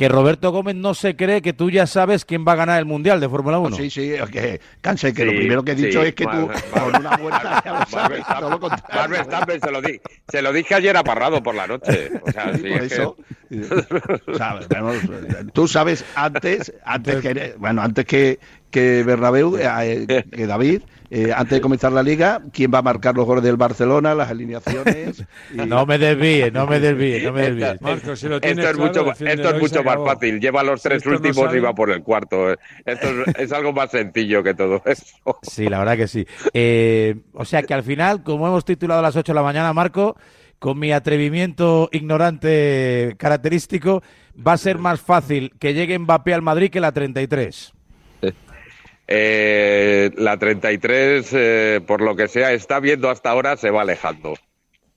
Que 0.00 0.08
Roberto 0.08 0.50
Gómez 0.50 0.76
no 0.76 0.94
se 0.94 1.14
cree 1.14 1.42
que 1.42 1.52
tú 1.52 1.68
ya 1.68 1.86
sabes 1.86 2.24
quién 2.24 2.42
va 2.48 2.52
a 2.52 2.56
ganar 2.56 2.78
el 2.78 2.86
Mundial 2.86 3.20
de 3.20 3.28
Fórmula 3.28 3.58
1. 3.58 3.76
sí, 3.76 3.90
sí, 3.90 4.14
que 4.32 4.58
canse, 4.80 5.12
que 5.12 5.26
lo 5.26 5.32
primero 5.32 5.62
que 5.62 5.72
he 5.72 5.74
dicho 5.74 6.02
es 6.02 6.14
que 6.14 6.24
tú 6.24 6.48
con 6.72 6.96
una 6.96 7.18
vuelta 7.18 7.62
ya 7.62 7.80
lo 7.80 7.86
sabes, 7.86 9.60
se 9.60 9.70
lo, 9.70 9.82
di, 9.82 10.00
se 10.26 10.40
lo 10.40 10.54
dije 10.54 10.74
ayer 10.74 10.96
a 10.96 11.04
Parrado 11.04 11.42
por 11.42 11.54
la 11.54 11.66
noche. 11.66 12.12
O 12.22 12.32
sea, 12.32 12.56
sí, 12.56 12.62
por 12.62 12.82
eso, 12.82 13.16
tú 15.52 15.68
sabes 15.68 16.02
antes, 16.14 16.72
antes 16.82 17.20
que, 17.20 17.54
bueno, 17.58 17.82
antes 17.82 18.06
que, 18.06 18.38
que 18.70 19.02
Bernabéu, 19.02 19.56
eh, 19.56 20.24
que 20.30 20.46
David, 20.46 20.82
eh, 21.12 21.32
antes 21.34 21.56
de 21.56 21.60
comenzar 21.60 21.90
la 21.90 22.04
liga, 22.04 22.40
quién 22.52 22.70
va 22.72 22.78
a 22.78 22.82
marcar 22.82 23.16
los 23.16 23.26
goles 23.26 23.42
del 23.42 23.56
Barcelona, 23.56 24.14
las 24.14 24.30
alineaciones. 24.30 25.24
No 25.52 25.84
me 25.84 25.98
desvíe, 25.98 26.50
no 26.52 26.66
me 26.66 26.78
desvíe, 26.78 27.22
no 27.22 27.32
me 27.32 27.50
desvíe. 27.50 27.78
Marco, 27.80 28.14
si 28.14 28.28
lo 28.28 28.36
esto 28.36 28.70
es 28.70 28.78
mucho, 28.78 29.12
esto 29.12 29.50
es 29.50 29.60
mucho 29.60 29.82
más 29.82 29.96
fácil. 29.96 30.40
Lleva 30.40 30.62
los 30.62 30.80
tres 30.80 31.04
últimos 31.06 31.54
y 31.54 31.58
va 31.58 31.74
por 31.74 31.90
el 31.90 32.02
cuarto. 32.02 32.52
Esto 32.84 33.08
es, 33.36 33.52
algo 33.52 33.72
más 33.72 33.90
sencillo 33.90 34.42
que 34.42 34.54
todo 34.54 34.80
eso. 34.84 35.04
Sí, 35.42 35.68
la 35.68 35.80
verdad 35.80 35.96
que 35.96 36.08
sí. 36.08 36.26
Eh, 36.54 37.16
o 37.32 37.44
sea 37.44 37.62
que 37.62 37.74
al 37.74 37.82
final, 37.82 38.22
como 38.22 38.46
hemos 38.46 38.64
titulado 38.64 39.00
a 39.00 39.02
las 39.02 39.16
8 39.16 39.32
de 39.32 39.34
la 39.36 39.42
mañana, 39.42 39.72
Marco, 39.72 40.16
con 40.60 40.78
mi 40.78 40.92
atrevimiento 40.92 41.88
ignorante 41.92 43.16
característico, 43.18 44.02
va 44.46 44.52
a 44.52 44.58
ser 44.58 44.78
más 44.78 45.00
fácil 45.00 45.52
que 45.58 45.74
llegue 45.74 45.98
Mbappé 45.98 46.34
al 46.34 46.42
Madrid 46.42 46.70
que 46.70 46.80
la 46.80 46.92
33. 46.92 47.72
Eh, 49.12 50.12
la 50.18 50.38
33, 50.38 51.30
eh, 51.32 51.80
por 51.84 52.00
lo 52.00 52.14
que 52.14 52.28
sea, 52.28 52.52
está 52.52 52.78
viendo 52.78 53.10
hasta 53.10 53.30
ahora, 53.30 53.56
se 53.56 53.70
va 53.70 53.82
alejando. 53.82 54.34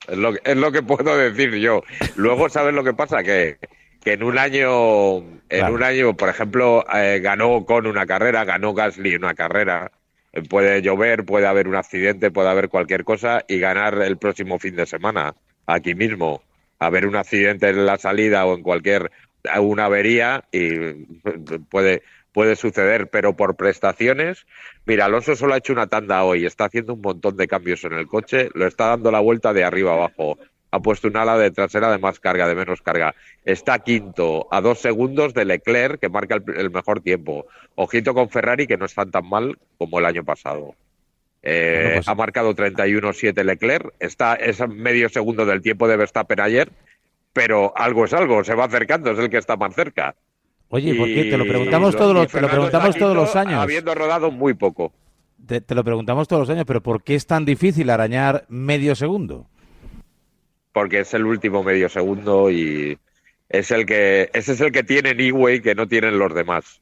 Es 0.08 0.18
lo, 0.18 0.34
es 0.36 0.56
lo 0.56 0.72
que 0.72 0.84
puedo 0.84 1.18
decir 1.32 1.56
yo. 1.56 1.82
Luego, 2.16 2.48
¿sabes 2.48 2.76
lo 2.76 2.84
que 2.84 2.94
pasa? 2.94 3.24
Que, 3.24 3.58
que 4.04 4.14
en 4.14 4.22
un 4.22 4.38
año, 4.38 5.18
en 5.50 5.66
un 5.68 5.82
año, 5.82 6.16
por 6.16 6.30
ejemplo, 6.30 6.86
eh, 6.94 7.22
ganó 7.24 7.66
con 7.66 7.88
una 7.88 8.06
carrera, 8.06 8.46
ganó 8.46 8.76
Gasly 8.76 9.16
una 9.16 9.34
carrera. 9.34 9.92
Puede 10.48 10.84
llover, 10.84 11.26
puede 11.26 11.48
haber 11.48 11.68
un 11.68 11.76
accidente, 11.76 12.30
puede 12.30 12.50
haber 12.50 12.70
cualquier 12.70 13.04
cosa 13.04 13.44
y 13.48 13.58
ganar 13.58 14.00
el 14.04 14.18
próximo 14.18 14.60
fin 14.60 14.76
de 14.76 14.86
semana 14.86 15.34
aquí 15.66 15.96
mismo. 15.96 16.44
Haber 16.78 17.08
un 17.08 17.16
accidente 17.16 17.70
en 17.70 17.88
la 17.88 17.98
salida 17.98 18.46
o 18.46 18.56
en 18.56 18.62
cualquier 18.62 19.10
una 19.60 19.86
avería 19.86 20.44
y 20.52 20.70
puede 21.72 22.04
puede 22.34 22.56
suceder, 22.56 23.08
pero 23.10 23.36
por 23.36 23.56
prestaciones, 23.56 24.46
mira, 24.86 25.06
Alonso 25.06 25.36
solo 25.36 25.54
ha 25.54 25.58
hecho 25.58 25.74
una 25.74 25.88
tanda 25.88 26.24
hoy, 26.24 26.46
está 26.46 26.66
haciendo 26.66 26.96
un 26.96 27.02
montón 27.02 27.38
de 27.38 27.48
cambios 27.48 27.84
en 27.84 27.94
el 27.94 28.08
coche, 28.08 28.50
lo 28.54 28.68
está 28.68 28.88
dando 28.88 29.12
la 29.12 29.20
vuelta 29.20 29.54
de 29.54 29.64
arriba 29.64 29.94
abajo, 29.94 30.38
ha 30.72 30.80
puesto 30.80 31.08
un 31.08 31.16
ala 31.16 31.38
de 31.38 31.52
trasera 31.52 31.92
de 31.92 32.00
más 32.00 32.20
carga, 32.20 32.48
de 32.48 32.56
menos 32.56 32.82
carga, 32.82 33.14
está 33.46 33.80
quinto, 33.80 34.48
a 34.52 34.60
dos 34.60 34.80
segundos 34.80 35.36
de 35.36 35.46
Leclerc, 35.46 36.00
que 36.00 36.10
marca 36.10 36.36
el, 36.36 36.72
mejor 36.72 37.02
tiempo, 37.02 37.46
ojito 37.76 38.16
con 38.16 38.30
Ferrari, 38.30 38.66
que 38.66 38.78
no 38.78 38.86
están 38.86 39.12
tan 39.12 39.30
mal 39.30 39.60
como 39.78 40.00
el 40.00 40.06
año 40.06 40.24
pasado. 40.24 40.74
Eh, 41.44 41.92
pues 41.96 42.08
ha 42.08 42.16
marcado 42.16 42.56
31-7 42.56 43.44
Leclerc, 43.44 43.94
está 44.00 44.34
es 44.34 44.68
medio 44.68 45.10
segundo 45.10 45.46
del 45.46 45.62
tiempo 45.62 45.88
de 45.88 45.98
Verstappen 45.98 46.40
ayer, 46.40 46.72
pero 47.34 47.74
algo 47.76 48.06
es 48.06 48.14
algo, 48.14 48.44
se 48.44 48.56
va 48.56 48.66
acercando, 48.66 49.12
es 49.12 49.20
el 49.20 49.30
que 49.30 49.38
está 49.38 49.56
más 49.56 49.76
cerca. 49.76 50.16
Oye, 50.74 50.96
¿por 50.96 51.08
qué? 51.08 51.26
Te 51.26 51.38
lo 51.38 51.46
preguntamos 51.46 51.96
todos 51.96 52.16
los, 52.16 52.28
te 52.28 52.42
lo 52.42 52.50
preguntamos 52.50 52.98
todos 52.98 53.16
los 53.16 53.36
años. 53.36 53.62
Habiendo 53.62 53.94
rodado 53.94 54.32
muy 54.32 54.56
poco. 54.56 54.92
Te, 55.46 55.62
lo 55.76 55.84
preguntamos 55.84 56.28
todos 56.28 56.40
los 56.40 56.50
años, 56.50 56.66
pero 56.66 56.82
¿por 56.82 57.04
qué 57.04 57.14
es 57.14 57.28
tan 57.28 57.46
difícil 57.46 57.92
arañar 57.92 58.46
medio 58.50 58.96
segundo? 58.96 59.46
Porque 60.72 61.02
es 61.02 61.14
el 61.14 61.28
último 61.28 61.62
medio 61.64 61.90
segundo 61.90 62.50
y 62.50 62.98
es 63.50 63.70
el 63.70 63.86
que 63.86 64.32
ese 64.34 64.54
es 64.54 64.62
el 64.62 64.72
que 64.72 64.82
tiene 64.82 65.14
Newey 65.14 65.62
que 65.62 65.76
no 65.76 65.88
tienen 65.88 66.18
los 66.18 66.34
demás. 66.34 66.82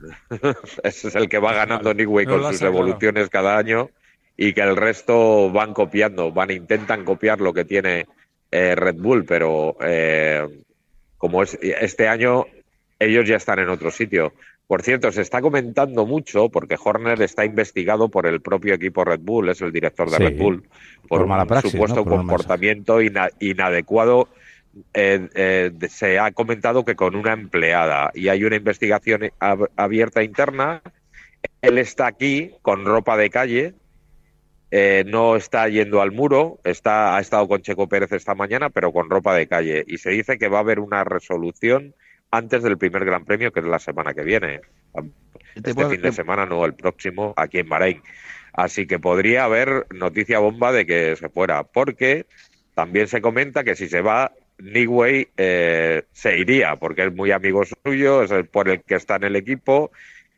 ese 0.82 1.06
es 1.06 1.14
el 1.14 1.28
que 1.28 1.38
va 1.38 1.52
ganando 1.52 1.94
Newey 1.94 2.26
con 2.26 2.52
sus 2.52 2.60
evoluciones 2.62 3.28
cada 3.28 3.58
año 3.58 3.90
y 4.36 4.54
que 4.54 4.62
el 4.62 4.74
resto 4.74 5.52
van 5.52 5.72
copiando, 5.72 6.32
van 6.32 6.50
intentan 6.50 7.04
copiar 7.04 7.40
lo 7.40 7.52
que 7.52 7.64
tiene 7.64 8.06
eh, 8.50 8.74
Red 8.74 8.96
Bull, 8.96 9.24
pero 9.24 9.76
eh, 9.82 10.64
como 11.16 11.44
es 11.44 11.56
este 11.62 12.08
año 12.08 12.44
ellos 12.98 13.28
ya 13.28 13.36
están 13.36 13.58
en 13.58 13.68
otro 13.68 13.90
sitio. 13.90 14.32
Por 14.66 14.82
cierto, 14.82 15.10
se 15.12 15.22
está 15.22 15.40
comentando 15.40 16.04
mucho 16.04 16.50
porque 16.50 16.76
Horner 16.82 17.22
está 17.22 17.44
investigado 17.44 18.10
por 18.10 18.26
el 18.26 18.42
propio 18.42 18.74
equipo 18.74 19.02
Red 19.02 19.20
Bull, 19.20 19.48
es 19.48 19.62
el 19.62 19.72
director 19.72 20.10
de 20.10 20.18
Red 20.18 20.36
Bull, 20.36 20.68
por, 21.08 21.22
un 21.22 21.62
supuesto 21.62 22.04
comportamiento 22.04 23.00
inadecuado. 23.00 24.28
Eh, 24.92 25.26
eh, 25.34 25.72
se 25.88 26.18
ha 26.18 26.30
comentado 26.32 26.84
que 26.84 26.96
con 26.96 27.16
una 27.16 27.32
empleada 27.32 28.10
y 28.14 28.28
hay 28.28 28.44
una 28.44 28.56
investigación 28.56 29.30
abierta 29.76 30.22
interna. 30.22 30.82
Él 31.62 31.78
está 31.78 32.06
aquí 32.06 32.52
con 32.60 32.84
ropa 32.84 33.16
de 33.16 33.30
calle, 33.30 33.74
eh, 34.70 35.02
no 35.06 35.36
está 35.36 35.66
yendo 35.70 36.02
al 36.02 36.12
muro, 36.12 36.58
está, 36.62 37.16
ha 37.16 37.20
estado 37.20 37.48
con 37.48 37.62
Checo 37.62 37.88
Pérez 37.88 38.12
esta 38.12 38.34
mañana, 38.34 38.68
pero 38.68 38.92
con 38.92 39.08
ropa 39.08 39.34
de 39.34 39.48
calle. 39.48 39.82
Y 39.86 39.96
se 39.96 40.10
dice 40.10 40.38
que 40.38 40.48
va 40.48 40.58
a 40.58 40.60
haber 40.60 40.78
una 40.78 41.04
resolución 41.04 41.94
antes 42.30 42.62
del 42.62 42.78
primer 42.78 43.04
Gran 43.04 43.24
Premio, 43.24 43.52
que 43.52 43.60
es 43.60 43.66
la 43.66 43.78
semana 43.78 44.14
que 44.14 44.22
viene. 44.22 44.60
Este 45.54 45.88
fin 45.88 46.02
de 46.02 46.12
semana, 46.12 46.46
no 46.46 46.64
el 46.64 46.74
próximo, 46.74 47.34
aquí 47.36 47.58
en 47.58 47.68
Bahrein. 47.68 48.02
Así 48.52 48.86
que 48.86 48.98
podría 48.98 49.44
haber 49.44 49.86
noticia 49.94 50.38
bomba 50.38 50.72
de 50.72 50.86
que 50.86 51.16
se 51.16 51.28
fuera, 51.28 51.62
porque 51.64 52.26
también 52.74 53.08
se 53.08 53.20
comenta 53.20 53.64
que 53.64 53.76
si 53.76 53.88
se 53.88 54.00
va, 54.00 54.32
Nigway 54.58 55.28
eh, 55.36 56.02
se 56.12 56.38
iría, 56.38 56.76
porque 56.76 57.06
es 57.06 57.14
muy 57.14 57.30
amigo 57.30 57.62
suyo, 57.64 58.22
es 58.22 58.30
el 58.30 58.46
por 58.46 58.68
el 58.68 58.82
que 58.82 58.96
está 58.96 59.16
en 59.16 59.24
el 59.24 59.36
equipo 59.36 59.92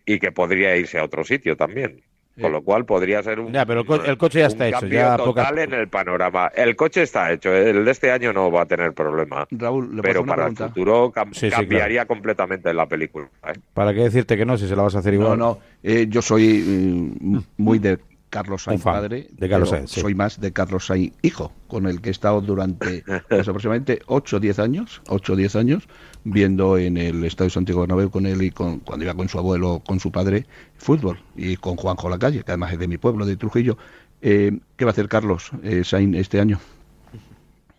y 0.05 0.19
que 0.19 0.33
podría 0.33 0.77
irse 0.77 0.99
a 0.99 1.05
otro 1.05 1.25
sitio 1.25 1.57
también. 1.57 2.03
Con 2.41 2.53
lo 2.53 2.63
cual 2.63 2.85
podría 2.85 3.23
ser 3.23 3.41
un. 3.41 3.53
Ya, 3.53 3.67
pero 3.67 3.81
el, 4.05 4.19
coche 4.19 4.41
ya 4.41 4.47
está 4.47 4.69
hecho. 4.69 4.87
Ya 4.87 5.17
total 5.17 5.59
en 5.59 5.75
el 5.75 5.89
panorama. 5.89 6.51
El 6.55 6.77
coche 6.77 7.03
está 7.03 7.33
hecho. 7.33 7.53
El 7.53 7.85
de 7.85 7.91
este 7.91 8.11
año 8.11 8.33
no 8.33 8.51
va 8.51 8.63
a 8.63 8.67
tener 8.67 8.93
problma. 8.93 9.47
Raúl, 9.51 10.01
pero 10.03 10.25
para 10.25 10.47
el 10.47 10.57
futuro 10.57 11.13
cambiaría 11.13 12.07
completamente 12.07 12.73
la 12.73 12.87
película. 12.87 13.29
¿eh? 13.47 13.53
¿Para 13.75 13.93
qué 13.95 14.01
decirte 14.01 14.37
que 14.37 14.45
no 14.45 14.57
si 14.57 14.69
se 14.69 14.77
la 14.77 14.83
vas 14.83 14.95
a 14.95 15.01
hacer 15.01 15.15
igual? 15.15 15.31
No, 15.31 15.37
no. 15.37 15.59
Eh, 15.83 16.07
yo 16.09 16.23
soy 16.23 17.19
mm, 17.21 17.39
muy 17.59 17.79
de 17.79 17.99
Carlos 18.31 18.63
Sainz 18.63 18.83
padre, 18.83 19.29
de 19.33 19.49
Carlos 19.49 19.71
Sainz, 19.71 19.91
soy 19.91 20.15
más 20.15 20.41
de 20.41 20.53
Carlos 20.53 20.87
Sainz 20.87 21.13
hijo, 21.21 21.53
con 21.67 21.87
el 21.87 22.01
que 22.01 22.11
he 22.11 22.13
estado 22.13 22.41
durante 22.41 23.03
pues, 23.29 23.49
aproximadamente 23.49 24.01
8 24.07 24.37
o 24.37 24.41
10 24.41 24.59
años, 24.61 25.03
8 25.09 25.33
o 25.33 25.37
10 25.37 25.57
años, 25.57 25.89
viendo 26.23 26.79
en 26.79 26.97
el 26.97 27.25
Estadio 27.25 27.51
Santiago 27.51 27.81
Bernabéu 27.81 28.11
con 28.11 28.27
él 28.27 28.43
y 28.43 28.51
con, 28.51 28.81
cuando 28.81 29.05
iba 29.05 29.15
con 29.15 29.29
su 29.29 29.39
abuelo, 29.39 29.83
con 29.85 29.99
su 29.99 30.13
padre, 30.13 30.47
fútbol, 30.77 31.21
y 31.37 31.57
con 31.57 31.77
Juanjo 31.77 32.09
Lacalle, 32.09 32.45
que 32.45 32.53
además 32.53 32.73
es 32.73 32.79
de 32.79 32.89
mi 32.89 32.99
pueblo, 32.99 33.27
de 33.27 33.37
Trujillo. 33.37 33.77
Eh, 34.23 34.59
¿Qué 34.77 34.85
va 34.85 34.91
a 34.91 34.93
hacer 34.93 35.09
Carlos 35.09 35.51
eh, 35.63 35.83
Sainz 35.85 36.17
este 36.17 36.41
año? 36.41 36.61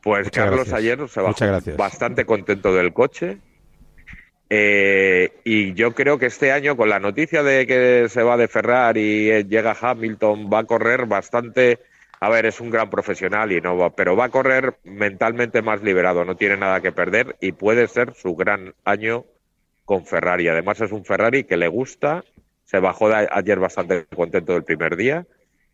Pues 0.02 0.30
Carlos 0.32 0.74
ayer 0.74 1.08
se 1.08 1.22
bajó 1.22 1.46
bastante 1.78 2.26
contento 2.26 2.74
del 2.74 2.92
coche, 2.92 3.38
eh, 4.54 5.32
y 5.46 5.74
yo 5.76 5.94
creo 5.94 6.20
que 6.20 6.26
este 6.26 6.52
año, 6.52 6.76
con 6.76 6.90
la 6.90 7.00
noticia 7.00 7.42
de 7.42 7.66
que 7.66 8.10
se 8.10 8.22
va 8.22 8.36
de 8.36 8.50
Ferrari 8.50 9.00
y 9.00 9.30
eh, 9.32 9.46
llega 9.46 9.78
Hamilton, 9.80 10.50
va 10.52 10.60
a 10.60 10.64
correr 10.66 11.06
bastante. 11.06 11.80
A 12.20 12.28
ver, 12.28 12.46
es 12.46 12.60
un 12.60 12.70
gran 12.70 12.90
profesional 12.90 13.54
y 13.54 13.62
no 13.62 13.78
va, 13.78 13.96
pero 13.96 14.18
va 14.18 14.26
a 14.26 14.30
correr 14.30 14.76
mentalmente 14.84 15.62
más 15.62 15.82
liberado, 15.82 16.26
no 16.26 16.36
tiene 16.36 16.58
nada 16.58 16.82
que 16.82 16.92
perder 16.92 17.38
y 17.40 17.54
puede 17.54 17.88
ser 17.88 18.14
su 18.14 18.36
gran 18.36 18.74
año 18.84 19.24
con 19.86 20.06
Ferrari. 20.06 20.50
Además, 20.50 20.82
es 20.82 20.92
un 20.92 21.06
Ferrari 21.06 21.46
que 21.46 21.56
le 21.56 21.70
gusta. 21.70 22.26
Se 22.66 22.80
bajó 22.80 23.08
ayer 23.08 23.58
bastante 23.58 24.04
contento 24.14 24.52
del 24.52 24.66
primer 24.66 24.98
día. 24.98 25.26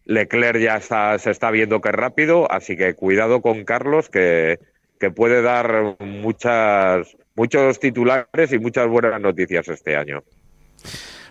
Leclerc 0.06 0.60
ya 0.60 0.78
está, 0.78 1.18
se 1.18 1.32
está 1.32 1.50
viendo 1.50 1.82
que 1.82 1.90
es 1.90 1.96
rápido, 1.96 2.52
así 2.52 2.78
que 2.78 2.94
cuidado 2.94 3.42
con 3.42 3.66
Carlos, 3.66 4.10
que, 4.10 4.60
que 5.00 5.10
puede 5.10 5.42
dar 5.42 5.96
muchas 6.00 7.18
muchos 7.38 7.80
titulares 7.80 8.52
y 8.52 8.60
muchas 8.60 8.88
buenas 8.88 9.22
noticias 9.22 9.68
este 9.70 9.96
año. 9.96 10.24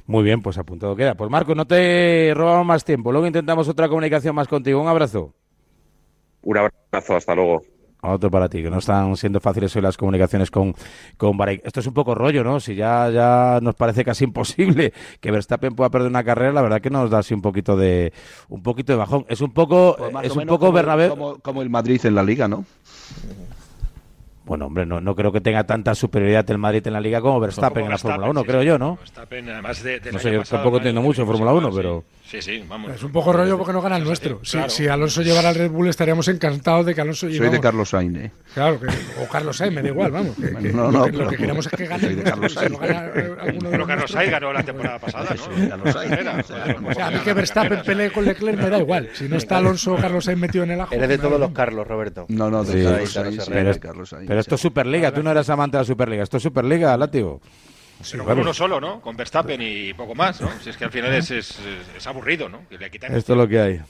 Muy 0.06 0.22
bien, 0.22 0.40
pues 0.40 0.56
apuntado 0.56 0.94
queda. 0.94 1.16
Pues 1.16 1.28
Marco, 1.30 1.54
no 1.54 1.66
te 1.66 2.32
robamos 2.34 2.64
más 2.64 2.84
tiempo. 2.84 3.10
Luego 3.10 3.26
intentamos 3.26 3.68
otra 3.68 3.88
comunicación 3.88 4.34
más 4.34 4.46
contigo. 4.46 4.80
Un 4.80 4.88
abrazo. 4.88 5.34
Un 6.42 6.58
abrazo, 6.58 7.16
hasta 7.16 7.34
luego. 7.34 7.62
Otro 8.02 8.30
para 8.30 8.48
ti, 8.48 8.62
que 8.62 8.70
no 8.70 8.78
están 8.78 9.16
siendo 9.16 9.40
fáciles 9.40 9.74
hoy 9.74 9.82
las 9.82 9.96
comunicaciones 9.96 10.48
con, 10.52 10.76
con 11.16 11.36
Bahrein. 11.36 11.60
Esto 11.64 11.80
es 11.80 11.86
un 11.88 11.94
poco 11.94 12.14
rollo, 12.14 12.44
¿no? 12.44 12.60
Si 12.60 12.76
ya, 12.76 13.10
ya 13.10 13.58
nos 13.60 13.74
parece 13.74 14.04
casi 14.04 14.22
imposible 14.26 14.92
que 15.18 15.32
Verstappen 15.32 15.74
pueda 15.74 15.90
perder 15.90 16.08
una 16.08 16.22
carrera, 16.22 16.52
la 16.52 16.62
verdad 16.62 16.80
que 16.80 16.90
nos 16.90 17.10
da 17.10 17.18
así 17.18 17.34
un 17.34 17.42
poquito 17.42 17.76
de 17.76 18.12
un 18.48 18.62
poquito 18.62 18.92
de 18.92 18.98
bajón. 18.98 19.26
Es 19.28 19.40
un 19.40 19.52
poco, 19.52 19.96
pues 19.98 20.26
es 20.26 20.36
un 20.36 20.46
poco 20.46 20.70
Bernabéu. 20.70 21.40
como 21.42 21.62
el 21.62 21.70
Madrid 21.70 22.04
en 22.04 22.14
la 22.14 22.22
liga, 22.22 22.46
¿no? 22.46 22.64
Bueno, 24.46 24.66
hombre, 24.66 24.86
no, 24.86 25.00
no 25.00 25.16
creo 25.16 25.32
que 25.32 25.40
tenga 25.40 25.64
tanta 25.64 25.92
superioridad 25.96 26.48
el 26.52 26.58
Madrid 26.58 26.86
en 26.86 26.92
la 26.92 27.00
Liga 27.00 27.20
como 27.20 27.40
Verstappen 27.40 27.84
en 27.84 27.90
la 27.90 27.98
Fórmula 27.98 28.30
1, 28.30 28.44
creo 28.44 28.62
yo, 28.62 28.78
¿no? 28.78 28.94
Verstappen, 28.96 29.48
además 29.50 29.82
de, 29.82 30.00
no 30.12 30.20
sé, 30.20 30.32
yo 30.32 30.42
tampoco 30.44 30.76
entiendo 30.76 31.02
mucho 31.02 31.26
Fórmula 31.26 31.52
1, 31.52 31.70
pero... 31.74 32.04
Sí, 32.28 32.42
sí, 32.42 32.64
vamos. 32.68 32.92
Es 32.92 33.02
un 33.04 33.12
poco 33.12 33.32
rollo 33.32 33.56
porque 33.56 33.72
no 33.72 33.80
gana 33.80 33.96
el 33.96 34.04
nuestro. 34.04 34.40
si, 34.42 34.88
Alonso 34.88 35.22
llevara 35.22 35.50
al 35.50 35.54
Red 35.54 35.70
Bull 35.70 35.88
estaríamos 35.88 36.26
encantados 36.26 36.84
de 36.84 36.94
que 36.94 37.00
Alonso 37.00 37.28
llevara. 37.28 37.50
Soy 37.50 37.56
de 37.56 37.62
Carlos 37.62 37.90
Sainz, 37.90 38.18
¿eh? 38.18 38.32
Claro, 38.52 38.80
o 39.22 39.28
Carlos 39.28 39.56
Sainz, 39.56 39.74
me 39.74 39.82
da 39.82 39.88
igual, 39.88 40.10
vamos. 40.10 40.36
no, 40.38 40.90
no, 40.90 41.08
lo, 41.08 41.28
que, 41.28 41.36
queremos 41.36 41.66
es 41.66 41.72
que 41.72 41.86
gane. 41.86 42.16
de 42.16 42.22
Carlos 42.24 42.52
Sainz. 42.52 42.76
pero 42.80 43.86
Carlos 43.86 44.10
Sainz 44.10 44.30
ganó 44.30 44.52
la 44.52 44.62
temporada 44.64 44.98
pasada, 44.98 45.36
¿no? 45.36 45.68
Carlos 45.68 45.92
Sainz. 45.92 46.50
O 46.84 46.94
sea, 46.94 47.06
a 47.06 47.10
mí 47.12 47.18
que 47.20 47.32
Verstappen 47.32 47.82
pelee 47.84 48.10
con 48.10 48.24
Leclerc 48.24 48.58
me 48.58 48.70
da 48.70 48.78
igual. 48.78 49.08
Si 49.12 49.28
no 49.28 49.36
está 49.36 49.58
Alonso 49.58 49.94
o 49.94 49.96
Carlos 49.96 50.24
Sainz 50.24 50.40
metido 50.40 50.64
en 50.64 50.72
el 50.72 50.80
ajo. 50.80 50.94
Eres 50.94 51.08
de 51.08 51.18
todos 51.18 51.38
los 51.38 51.52
Carlos, 51.52 51.86
Roberto. 51.86 52.26
No, 52.28 52.50
no, 52.50 52.64
de 52.64 52.82
Carlos 53.80 54.08
Sainz. 54.08 54.26
Pero 54.26 54.40
esto 54.40 54.56
es 54.56 54.60
Superliga, 54.60 55.12
tú 55.12 55.22
no 55.22 55.30
eres 55.30 55.48
amante 55.48 55.76
de 55.76 55.82
la 55.82 55.86
Superliga. 55.86 56.24
Esto 56.24 56.38
es 56.38 56.42
Superliga, 56.42 56.96
látigo. 56.96 57.40
Pero 58.10 58.24
con 58.24 58.38
uno 58.38 58.54
solo, 58.54 58.80
¿no? 58.80 59.00
Con 59.00 59.16
Verstappen 59.16 59.60
y 59.60 59.94
poco 59.94 60.14
más, 60.14 60.40
¿no? 60.40 60.50
Si 60.62 60.70
es 60.70 60.76
que 60.76 60.84
al 60.84 60.90
final 60.90 61.12
es, 61.14 61.30
es, 61.30 61.58
es 61.96 62.06
aburrido, 62.06 62.48
¿no? 62.48 62.68
Que 62.68 62.78
le 62.78 62.86
Esto 62.86 63.32
es 63.32 63.38
lo 63.38 63.48
que 63.48 63.60
hay. 63.60 63.80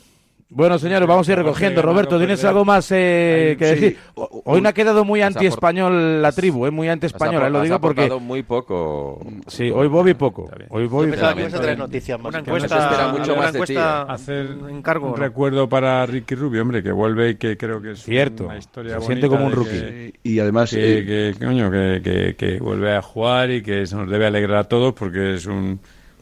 Bueno, 0.48 0.78
señores, 0.78 1.09
vamos 1.09 1.28
a 1.28 1.32
ir 1.32 1.39
recogiendo. 1.39 1.82
Roberto, 1.82 2.18
¿tienes 2.18 2.44
algo 2.44 2.64
más 2.64 2.89
eh, 2.93 3.56
que 3.59 3.64
decir? 3.64 3.98
Hoy 4.14 4.60
no 4.60 4.68
ha 4.68 4.73
quedado 4.73 5.05
muy 5.05 5.20
anti-español 5.20 6.23
la 6.23 6.31
tribu, 6.31 6.66
es 6.66 6.73
muy 6.73 6.89
anti-español, 6.89 7.43
eh, 7.43 7.51
lo 7.51 7.62
digo 7.62 7.81
porque... 7.81 8.09
muy 8.20 8.44
poco. 8.44 9.18
Sí, 9.48 9.70
hoy 9.70 9.89
Bobby 9.89 10.14
poco. 10.14 10.48
Hoy 10.68 10.86
Bobby 10.86 11.12
poco. 11.12 11.77
noticias 11.77 12.20
Una 12.23 12.39
encuesta, 12.39 13.12
mucho 13.12 13.35
más 13.35 13.55
encuesta 13.55 14.02
hacer 14.02 14.56
encargo, 14.70 15.09
un 15.09 15.16
recuerdo 15.16 15.68
para 15.68 16.06
Ricky 16.06 16.36
Rubio, 16.36 16.62
hombre, 16.62 16.81
que 16.81 16.93
vuelve 16.93 17.31
y 17.31 17.35
que 17.35 17.56
creo 17.56 17.82
que 17.82 17.93
es 17.93 18.05
Cierto, 18.05 18.44
una 18.44 18.59
historia 18.59 19.01
se 19.01 19.06
siente 19.06 19.28
como 19.28 19.47
un 19.47 19.52
rookie. 19.52 20.14
y 20.23 20.39
además... 20.39 20.70
Que, 20.70 21.35
que, 21.39 21.44
coño, 21.44 21.70
que, 21.73 22.36
que 22.39 22.59
vuelve 22.60 22.94
a 22.94 23.02
jugar 23.02 23.51
y 23.51 23.62
que 23.62 23.85
se 23.85 23.97
nos 23.97 24.09
debe 24.09 24.27
alegrar 24.27 24.59
a 24.59 24.64
todos 24.64 24.94
porque 24.94 25.35
es 25.35 25.47
un 25.47 25.81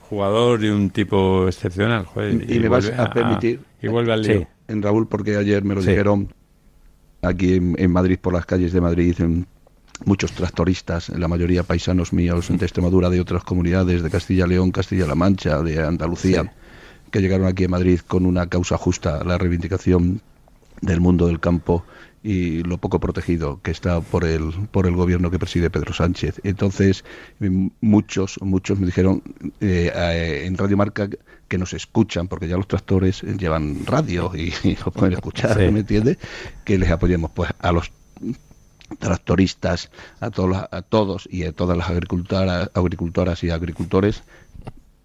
jugador 0.08 0.64
y 0.64 0.68
un 0.68 0.90
tipo 0.90 1.46
excepcional. 1.46 2.06
y, 2.48 2.58
me 2.58 2.68
vas 2.68 2.90
a 2.96 3.10
permitir... 3.10 3.60
y 3.84 3.88
vuelve 3.88 4.12
al 4.12 4.22
lío. 4.22 4.46
En 4.68 4.82
Raúl 4.82 5.06
porque 5.06 5.36
ayer 5.36 5.62
me 5.62 5.74
lo 5.74 5.82
dijeron 5.82 6.32
aquí 7.22 7.54
en, 7.54 7.90
Madrid, 7.90 8.18
por 8.20 8.32
las 8.32 8.46
calles 8.46 8.72
de 8.72 8.80
Madrid, 8.80 9.16
muchos 10.04 10.32
tractoristas, 10.32 11.10
la 11.10 11.28
mayoría 11.28 11.62
paisanos 11.62 12.12
míos 12.12 12.48
de 12.48 12.64
Extremadura, 12.64 13.10
de 13.10 13.20
otras 13.20 13.44
comunidades, 13.44 14.02
de 14.02 14.10
Castilla 14.10 14.46
León, 14.46 14.70
Castilla-La 14.70 15.14
Mancha, 15.14 15.62
de 15.62 15.82
Andalucía, 15.82 16.52
que 17.10 17.20
llegaron 17.20 17.46
aquí 17.46 17.64
a 17.64 17.68
Madrid 17.68 18.00
con 18.06 18.26
una 18.26 18.48
causa 18.48 18.76
justa, 18.76 19.22
la 19.24 19.38
reivindicación 19.38 20.20
del 20.84 21.00
mundo 21.00 21.26
del 21.26 21.40
campo 21.40 21.84
y 22.22 22.62
lo 22.62 22.78
poco 22.78 23.00
protegido 23.00 23.60
que 23.62 23.70
está 23.70 24.00
por 24.00 24.24
el 24.24 24.50
por 24.70 24.86
el 24.86 24.96
gobierno 24.96 25.30
que 25.30 25.38
preside 25.38 25.68
Pedro 25.68 25.92
Sánchez. 25.92 26.40
Entonces 26.42 27.04
muchos 27.80 28.40
muchos 28.40 28.80
me 28.80 28.86
dijeron 28.86 29.22
eh, 29.60 29.92
eh, 29.94 30.44
en 30.46 30.56
Radio 30.56 30.78
Marca 30.78 31.08
que 31.48 31.58
nos 31.58 31.74
escuchan 31.74 32.26
porque 32.26 32.48
ya 32.48 32.56
los 32.56 32.66
tractores 32.66 33.22
llevan 33.22 33.84
radio 33.84 34.32
y, 34.34 34.52
lo 34.84 34.90
pueden 34.90 35.12
escuchar, 35.12 35.58
¿me 35.70 35.80
entiende? 35.80 36.18
Que 36.64 36.78
les 36.78 36.90
apoyemos 36.90 37.30
pues 37.30 37.50
a 37.58 37.72
los 37.72 37.92
tractoristas, 38.98 39.90
a 40.20 40.30
todos 40.30 40.56
a 40.70 40.80
todos 40.80 41.28
y 41.30 41.44
a 41.44 41.52
todas 41.52 41.76
las 41.76 41.90
agricultoras, 41.90 42.70
agricultoras 42.74 43.44
y 43.44 43.50
agricultores 43.50 44.22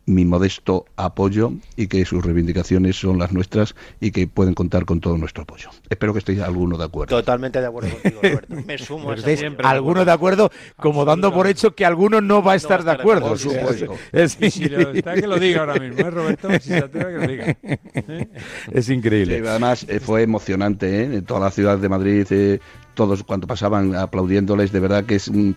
mi 0.09 0.25
modesto 0.25 0.85
apoyo 0.95 1.53
y 1.75 1.87
que 1.87 2.03
sus 2.03 2.25
reivindicaciones 2.25 2.99
son 2.99 3.19
las 3.19 3.31
nuestras 3.31 3.75
y 4.01 4.11
que 4.11 4.27
pueden 4.27 4.55
contar 4.55 4.85
con 4.85 4.99
todo 4.99 5.17
nuestro 5.17 5.43
apoyo. 5.43 5.69
Espero 5.89 6.13
que 6.13 6.19
estéis 6.19 6.41
alguno 6.41 6.77
de 6.77 6.85
acuerdo. 6.85 7.15
Totalmente 7.15 7.61
de 7.61 7.67
acuerdo 7.67 7.89
contigo, 8.01 8.21
Roberto. 8.21 8.55
Me 8.65 8.77
sumo 8.77 9.11
a 9.11 9.69
Alguno 9.69 10.03
de 10.03 10.11
acuerdo, 10.11 10.51
como 10.77 11.05
dando 11.05 11.31
por 11.31 11.47
hecho 11.47 11.75
que 11.75 11.85
alguno 11.85 12.21
no 12.21 12.41
va 12.41 12.53
a 12.53 12.55
estar 12.55 12.83
de 12.83 12.91
acuerdo. 12.91 13.29
Por 13.29 13.39
supuesto. 13.39 13.95
Es, 14.11 14.37
está 14.41 15.13
que 15.13 15.27
lo 15.27 15.39
diga 15.39 15.61
ahora 15.61 15.75
mismo, 15.75 15.99
¿eh, 15.99 16.09
Roberto? 16.09 16.49
Si 16.59 16.69
se 16.69 16.77
atreve 16.77 17.13
que 17.13 17.19
lo 17.19 17.31
diga. 17.31 17.57
Es 18.73 18.89
increíble. 18.89 19.41
además, 19.47 19.85
eh, 19.87 19.99
fue 19.99 20.23
emocionante, 20.23 21.01
¿eh? 21.01 21.03
En 21.03 21.25
toda 21.25 21.39
la 21.39 21.51
ciudad 21.51 21.77
de 21.77 21.89
Madrid, 21.89 22.25
eh, 22.31 22.59
todos 22.93 23.23
cuando 23.23 23.47
pasaban 23.47 23.95
aplaudiéndoles, 23.95 24.71
de 24.71 24.79
verdad 24.79 25.05
que 25.05 25.15
es 25.15 25.27
un 25.27 25.55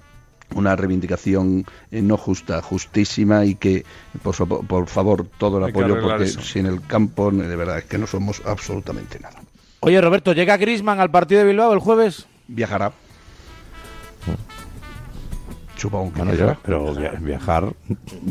una 0.54 0.76
reivindicación 0.76 1.64
eh, 1.90 2.02
no 2.02 2.16
justa, 2.16 2.62
justísima 2.62 3.44
y 3.44 3.54
que, 3.54 3.84
por, 4.22 4.86
favor, 4.86 5.26
todo 5.38 5.58
el 5.58 5.64
apoyo, 5.64 6.00
porque 6.00 6.26
sin 6.26 6.66
el 6.66 6.80
campo, 6.86 7.30
de 7.30 7.56
verdad, 7.56 7.78
es 7.78 7.84
que 7.84 7.98
no 7.98 8.06
somos 8.06 8.42
absolutamente 8.44 9.18
nada. 9.20 9.40
Oye, 9.80 10.00
Roberto, 10.00 10.32
¿llega 10.32 10.56
Grisman 10.56 11.00
al 11.00 11.10
partido 11.10 11.40
de 11.40 11.48
Bilbao 11.48 11.72
el 11.72 11.80
jueves? 11.80 12.26
Viajará. 12.46 12.92
Supongo 15.82 16.12
que 16.12 16.56
pero 16.64 16.94
viajar, 17.18 17.74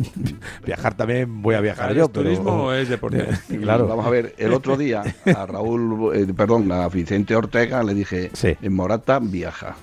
viajar 0.65 0.93
también 0.95 1.41
voy 1.41 1.55
a 1.55 1.59
viajar 1.59 1.93
yo. 1.93 2.05
¿Es 2.05 2.11
turismo 2.13 2.67
o 2.67 2.71
es 2.71 2.87
deporte? 2.87 3.27
claro. 3.61 3.87
Vamos 3.87 4.05
a 4.05 4.09
ver, 4.09 4.33
el 4.37 4.53
otro 4.53 4.77
día 4.77 5.03
a 5.25 5.45
Raúl, 5.45 6.15
eh, 6.15 6.33
perdón, 6.33 6.71
a 6.71 6.87
Vicente 6.87 7.35
Ortega 7.35 7.83
le 7.83 7.93
dije, 7.93 8.31
en 8.41 8.73
Morata 8.73 9.19
viaja. 9.19 9.75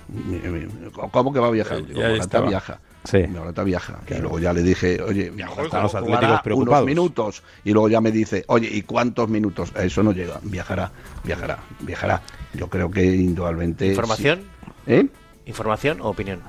¿Cómo 1.11 1.31
que 1.31 1.39
va 1.39 1.45
a 1.45 1.51
viajar? 1.51 1.83
Morata 1.93 2.41
viaja. 2.41 2.79
Sí. 3.03 3.27
Morata 3.27 3.63
viaja. 3.63 3.99
Y 4.09 4.15
luego 4.15 4.39
ya 4.39 4.51
le 4.51 4.63
dije, 4.63 4.99
oye, 5.03 5.31
los 5.31 5.93
atléticos 5.93 6.41
preocupados. 6.41 6.81
unos 6.81 6.85
minutos. 6.87 7.43
Y 7.63 7.73
luego 7.73 7.87
ya 7.87 8.01
me 8.01 8.11
dice, 8.11 8.45
oye, 8.47 8.67
¿y 8.67 8.81
cuántos 8.81 9.29
minutos? 9.29 9.71
Eso 9.75 10.01
no 10.01 10.11
llega. 10.11 10.39
Viajará, 10.41 10.91
viajará, 11.23 11.59
viajará. 11.81 12.23
Yo 12.55 12.67
creo 12.67 12.89
que 12.89 13.05
indudablemente... 13.05 13.89
¿Información? 13.89 14.41
¿Eh? 14.87 15.05
¿Información 15.45 16.01
o 16.01 16.09
opinión? 16.09 16.41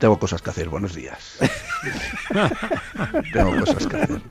Tengo 0.00 0.18
cosas 0.18 0.40
que 0.40 0.48
hacer, 0.48 0.70
buenos 0.70 0.94
días. 0.94 1.36
Tengo 3.34 3.60
cosas 3.60 3.86
que 3.86 3.96
hacer. 3.96 4.22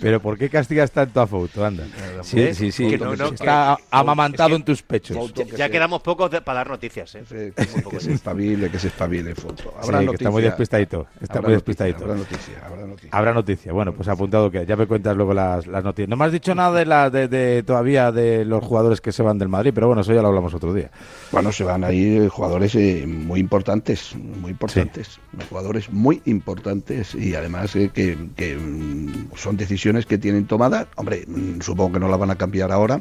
Pero 0.00 0.20
¿por 0.20 0.36
qué 0.36 0.50
castigas 0.50 0.90
tanto 0.90 1.20
a 1.20 1.28
Fouto? 1.28 1.64
Anda. 1.64 1.84
Sí, 2.22 2.52
sí, 2.54 2.72
sí. 2.72 2.92
está 2.92 3.78
amamantado 3.88 4.56
en 4.56 4.64
tus 4.64 4.82
pechos. 4.82 5.32
Ya, 5.56 5.68
quedamos 5.68 6.02
pocos 6.02 6.28
para 6.40 6.58
dar 6.58 6.70
noticias. 6.70 7.14
¿eh? 7.14 7.52
Que, 7.54 8.00
se 8.00 8.14
espabile, 8.14 8.68
que 8.68 8.80
se 8.80 8.88
espabile, 8.88 9.36
Fouto. 9.36 9.72
Habrá 9.80 10.00
sí, 10.00 10.08
está 10.12 10.30
muy 10.32 10.42
despistadito. 10.42 11.06
Está 11.20 11.40
muy 11.40 11.52
despistadito. 11.52 12.02
Habrá 12.02 12.16
noticia, 12.16 12.66
habrá 12.66 12.84
noticia. 12.84 13.10
Habrá 13.12 13.32
noticia. 13.32 13.72
Bueno, 13.72 13.92
pues 13.92 14.08
apuntado 14.08 14.50
que 14.50 14.66
ya 14.66 14.74
me 14.74 14.88
cuentas 14.88 15.16
luego 15.16 15.34
las, 15.34 15.68
las 15.68 15.84
noticias. 15.84 16.08
No 16.08 16.16
me 16.16 16.24
has 16.24 16.32
dicho 16.32 16.52
nada 16.52 16.76
de, 16.76 16.84
la, 16.84 17.10
de, 17.10 17.62
todavía 17.62 18.10
de 18.10 18.44
los 18.44 18.64
jugadores 18.64 19.00
que 19.00 19.12
se 19.12 19.22
van 19.22 19.38
del 19.38 19.48
Madrid, 19.48 19.70
pero 19.72 19.86
bueno, 19.86 20.02
eso 20.02 20.12
ya 20.12 20.20
lo 20.20 20.28
hablamos 20.28 20.52
otro 20.52 20.74
día. 20.74 20.90
Bueno, 21.30 21.52
se 21.52 21.62
van 21.62 21.84
ahí 21.84 22.26
jugadores 22.28 22.74
eh, 22.74 23.04
muy 23.06 23.38
importantes, 23.38 24.16
muy 24.16 24.50
importantes 24.50 25.11
jugadores 25.48 25.90
muy 25.90 26.22
importantes 26.24 27.14
y 27.14 27.34
además 27.34 27.74
eh, 27.76 27.90
que, 27.92 28.16
mm, 28.56 29.34
son 29.36 29.56
decisiones 29.56 30.06
que 30.06 30.18
tienen 30.18 30.46
tomadas. 30.46 30.86
Hombre, 30.96 31.24
mm, 31.26 31.60
supongo 31.60 31.94
que 31.94 32.00
no 32.00 32.08
la 32.08 32.16
van 32.16 32.30
a 32.30 32.36
cambiar 32.36 32.72
ahora, 32.72 33.00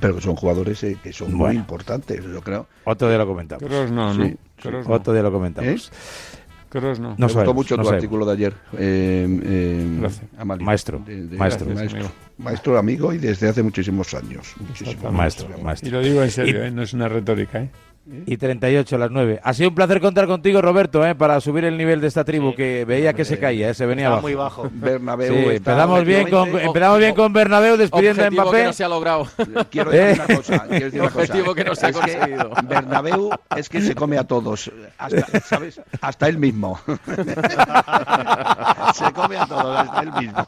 pero 0.00 0.14
que 0.16 0.20
son 0.20 0.36
jugadores 0.36 0.82
eh, 0.84 0.96
que 1.02 1.12
son 1.12 1.34
muy 1.34 1.54
importantes, 1.54 2.22
yo 2.24 2.40
creo. 2.40 2.66
Otro 2.84 3.08
día 3.08 3.18
lo 3.18 3.26
comentamos. 3.26 3.70
no, 3.90 4.14
no. 4.14 4.30
Otro 4.88 5.12
día 5.12 5.22
lo 5.22 5.32
comentamos. 5.32 5.92
¿Eh? 5.92 6.94
no. 6.98 7.14
Me 7.16 7.26
gustó 7.26 7.54
mucho 7.54 7.76
tu 7.76 7.88
artículo 7.88 8.26
de 8.26 8.32
ayer. 8.32 8.54
maestro, 10.44 11.00
maestro, 11.04 11.66
maestro, 11.68 12.10
maestro, 12.38 12.78
amigo 12.78 13.12
y 13.12 13.18
desde 13.18 13.48
hace 13.48 13.62
muchísimos 13.62 14.12
años. 14.14 14.54
maestro, 15.12 15.48
maestro. 15.58 15.88
Y 15.88 15.92
lo 15.92 16.00
digo 16.00 16.22
en 16.22 16.30
serio, 16.30 16.70
no 16.72 16.82
es 16.82 16.92
una 16.92 17.08
retórica. 17.08 17.62
¿eh? 17.62 17.70
Y 18.06 18.36
38 18.36 18.96
a 18.96 18.98
las 18.98 19.10
9. 19.10 19.40
Ha 19.42 19.54
sido 19.54 19.70
un 19.70 19.74
placer 19.74 19.98
contar 19.98 20.26
contigo, 20.26 20.60
Roberto, 20.60 21.06
¿eh? 21.06 21.14
para 21.14 21.40
subir 21.40 21.64
el 21.64 21.78
nivel 21.78 22.02
de 22.02 22.08
esta 22.08 22.22
tribu 22.22 22.54
que 22.54 22.84
veía 22.84 23.14
que 23.14 23.24
se 23.24 23.38
caía, 23.38 23.70
¿eh? 23.70 23.74
se 23.74 23.86
venía 23.86 24.08
abajo. 24.08 24.22
muy 24.22 24.34
bajo. 24.34 24.70
Bernabéu 24.74 25.32
sí, 25.32 25.44
empezamos 25.56 26.04
bien 26.04 26.28
con 26.28 26.48
empezamos 26.48 26.98
bien 26.98 27.14
con 27.14 27.32
Bernabéu 27.32 27.78
despidiendo 27.78 28.22
a 28.24 28.30
Mbappé. 28.30 28.58
que 28.58 28.64
no 28.64 28.72
se 28.74 28.84
ha 28.84 28.88
logrado. 28.88 29.26
Quiero 29.70 29.90
decir 29.90 30.22
una 30.22 30.36
cosa. 30.36 30.66
Quiero 30.68 30.84
decir 30.84 31.00
Objetivo 31.00 31.54
que 31.54 31.64
no 31.64 31.74
se 31.74 31.86
ha 31.86 31.92
conseguido. 31.92 32.50
Bernabéu 32.64 33.30
es 33.56 33.70
que 33.70 33.80
se 33.80 33.94
come 33.94 34.18
a 34.18 34.24
todos, 34.24 34.70
hasta, 34.98 35.40
¿sabes? 35.40 35.80
Hasta 36.02 36.28
él 36.28 36.36
mismo. 36.36 36.78
se 38.94 39.12
come 39.14 39.38
a 39.38 39.46
todos, 39.46 39.78
hasta 39.78 40.00
él 40.02 40.12
mismo. 40.20 40.46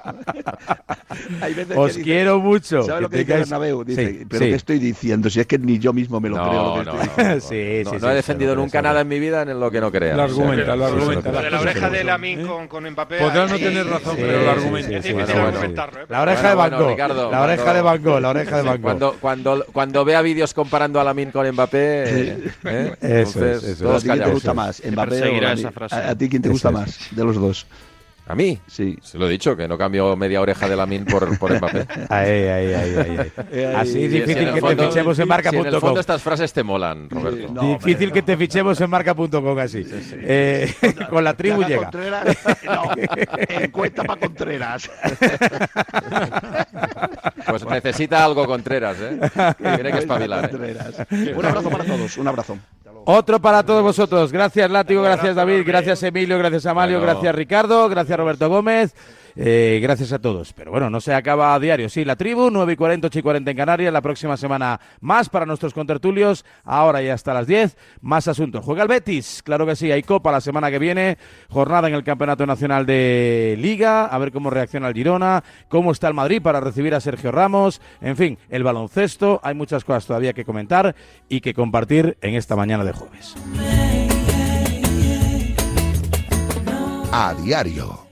Os 1.77 1.97
quiero 1.97 2.39
mucho. 2.39 2.83
¿Sabes 2.83 3.01
lo 3.01 3.09
que 3.09 3.19
dice 3.19 3.39
Bernabéu? 3.39 3.83
Dice, 3.83 4.27
pero 4.29 4.45
¿qué 4.45 4.55
estoy 4.55 4.79
diciendo? 4.79 5.31
Si 5.31 5.41
es 5.41 5.47
que 5.47 5.59
ni 5.59 5.79
yo 5.79 5.95
mismo 5.95 6.21
me 6.21 6.29
lo 6.29 6.37
creo 6.37 6.63
lo 6.63 6.75
que 6.75 6.81
estoy 6.81 6.99
diciendo. 7.07 7.46
Sí, 7.49 7.83
no, 7.85 7.91
sí, 7.91 7.97
no 8.01 8.11
he 8.11 8.15
defendido 8.15 8.55
nunca 8.57 8.83
nada 8.83 9.01
en 9.01 9.09
mi 9.09 9.19
vida 9.19 9.43
en 9.43 9.59
lo 9.59 9.71
que 9.71 9.81
no 9.81 9.91
crea. 9.91 10.17
Lo 10.17 10.23
argumenta, 10.25 10.77
lo 10.77 10.87
argumenta. 10.87 11.33
la 11.33 11.61
oreja 11.61 11.91
de 11.91 12.05
Lamin 12.05 12.47
con, 12.47 12.69
con 12.69 12.91
Mbappé. 12.91 13.19
Podrás 13.19 13.51
no 13.51 13.59
tener 13.59 13.87
razón, 13.87 14.17
pero 14.17 14.43
lo 14.43 14.51
argumenta. 14.51 14.97
Es 14.97 15.05
difícil 15.05 15.41
argumentarlo. 15.41 16.01
La 16.09 16.23
oreja 16.23 16.49
de 16.49 16.55
Banco. 16.55 16.97
La 17.31 17.43
oreja 17.43 17.75
de 17.75 17.83
Banco, 17.83 18.21
la 18.21 18.29
oreja 18.31 18.57
de 18.57 18.63
Banco. 18.63 18.83
Cuando, 18.83 19.17
cuando, 19.21 19.67
cuando 19.73 20.05
vea 20.05 20.23
vídeos 20.23 20.55
comparando 20.55 21.01
a 21.01 21.05
Lamin 21.05 21.31
con 21.31 21.49
Mbappé. 21.51 22.51
¿eh? 22.65 22.97
Eso 23.01 23.47
es. 23.47 23.83
¿A 23.83 23.99
ti 23.99 24.09
quién 24.09 24.23
te 24.25 24.31
gusta 24.31 24.55
más? 24.55 24.83
¿Mbappé 24.85 25.67
a 25.91 26.15
ti 26.15 26.29
quién 26.29 26.43
te 26.43 26.49
gusta 26.49 26.71
más 26.71 26.99
de 27.11 27.25
los 27.25 27.37
dos? 27.37 27.67
¿A 28.29 28.35
mí? 28.35 28.59
Sí. 28.67 28.99
Se 29.03 29.19
lo 29.19 29.29
he 29.29 29.31
dicho, 29.31 29.57
que 29.57 29.69
no 29.69 29.79
cambio 29.79 30.17
media 30.17 30.41
oreja 30.41 30.69
de 30.69 30.75
la 30.75 30.85
min 30.85 31.05
por, 31.05 31.39
por 31.39 31.57
Mbappé. 31.57 31.87
Ahí, 32.09 32.31
ahí, 32.49 32.75
ahí, 32.75 32.97
ahí. 32.97 33.75
Así 33.77 34.05
es 34.05 34.11
difícil 34.11 34.53
que 34.53 34.61
te 34.61 34.77
fichemos 34.77 35.19
en 35.19 35.29
marca.com. 35.29 35.63
Si 35.63 35.69
en 35.69 35.75
el 35.75 35.81
fondo 35.81 36.01
estas 36.01 36.23
frases 36.23 36.53
te 36.53 36.63
molan, 36.65 37.09
Roberto. 37.09 37.53
difícil 37.61 38.11
que 38.13 38.23
te 38.23 38.37
fichemos 38.37 38.81
en 38.81 38.91
marca.com 38.91 39.59
así. 39.59 39.85
Eh, 40.15 40.73
con 41.11 41.23
la 41.23 41.35
tribu 41.35 41.63
llega. 41.63 41.83
Contreras, 41.83 42.37
no, 42.65 42.83
encuesta 43.49 44.03
para 44.03 44.21
Contreras. 44.21 44.91
Pues 47.47 47.67
necesita 47.67 48.25
algo 48.25 48.45
Contreras, 48.47 48.97
¿eh? 49.01 49.21
Tiene 49.59 49.93
que 49.93 49.99
espabilar. 49.99 50.51
¿eh? 50.53 51.35
Un 51.37 51.45
abrazo 51.45 51.71
para 51.71 51.85
todos, 51.85 52.17
un 52.19 52.29
abrazo. 52.29 52.59
Otro 53.09 53.41
para 53.41 53.63
todos 53.63 53.85
vosotros. 53.85 54.33
Gracias, 54.33 54.69
Látigo, 54.69 55.01
gracias, 55.01 55.37
David, 55.37 55.63
gracias, 55.65 56.03
Emilio, 56.03 56.39
gracias, 56.39 56.67
Amalio, 56.67 57.01
gracias, 57.01 57.33
Ricardo, 57.37 57.89
gracias, 57.89 58.19
Roberto 58.19 58.49
Gómez. 58.49 58.97
Eh, 59.37 59.81
gracias 59.83 60.13
a 60.13 60.19
todos. 60.19 60.53
Pero 60.55 60.71
bueno, 60.71 60.89
no 60.89 61.01
se 61.01 61.15
acaba 61.15 61.55
a 61.55 61.61
diario. 61.61 61.89
Sí, 61.89 62.05
la 62.05 62.17
tribu, 62.17 62.51
9 62.51 62.73
y 62.73 62.77
40, 62.77 63.07
8 63.09 63.19
y 63.19 63.23
40 63.23 63.51
en 63.51 63.57
Canarias. 63.57 63.93
La 63.93 64.01
próxima 64.01 64.37
semana 64.37 64.81
más 65.01 65.29
para 65.29 65.45
nuestros 65.45 65.75
contertulios. 65.75 66.45
Ahora 66.65 67.03
ya 67.03 67.15
hasta 67.15 67.35
las 67.35 67.47
10. 67.47 67.77
Más 68.01 68.29
asuntos. 68.29 68.65
Juega 68.65 68.83
el 68.83 68.89
Betis. 68.89 69.43
Claro 69.45 69.67
que 69.67 69.77
sí. 69.77 69.93
Hay 69.93 70.03
Copa 70.03 70.33
la 70.33 70.41
semana 70.41 70.71
que 70.71 70.79
viene. 70.79 71.19
Jornada 71.51 71.89
en 71.89 71.95
el 71.95 72.05
Campeonato 72.05 72.47
Nacional 72.47 72.87
de 72.87 73.57
Liga. 73.59 74.07
A 74.07 74.19
ver 74.19 74.33
cómo 74.33 74.49
reacciona 74.49 74.89
el 74.89 74.95
Girona. 74.95 75.45
Cómo 75.69 75.93
está 75.93 76.09
el 76.09 76.15
Madrid 76.15 76.41
para 76.41 76.61
recibir 76.61 76.95
a 76.95 77.01
Sergio 77.01 77.31
Ramos. 77.31 77.81
En 78.01 78.17
fin, 78.17 78.39
el 78.49 78.65
baloncesto. 78.65 79.41
Hay 79.43 79.55
muchas 79.55 79.85
cosas 79.85 80.07
todavía 80.07 80.33
que 80.33 80.45
comentar 80.45 80.95
y 81.29 81.41
que 81.41 81.53
compartir 81.53 82.17
en 82.23 82.35
esta 82.35 82.57
mañana 82.57 82.85
de 82.85 82.93
jueves. 82.93 83.35
A 87.13 87.35
diario. 87.43 88.06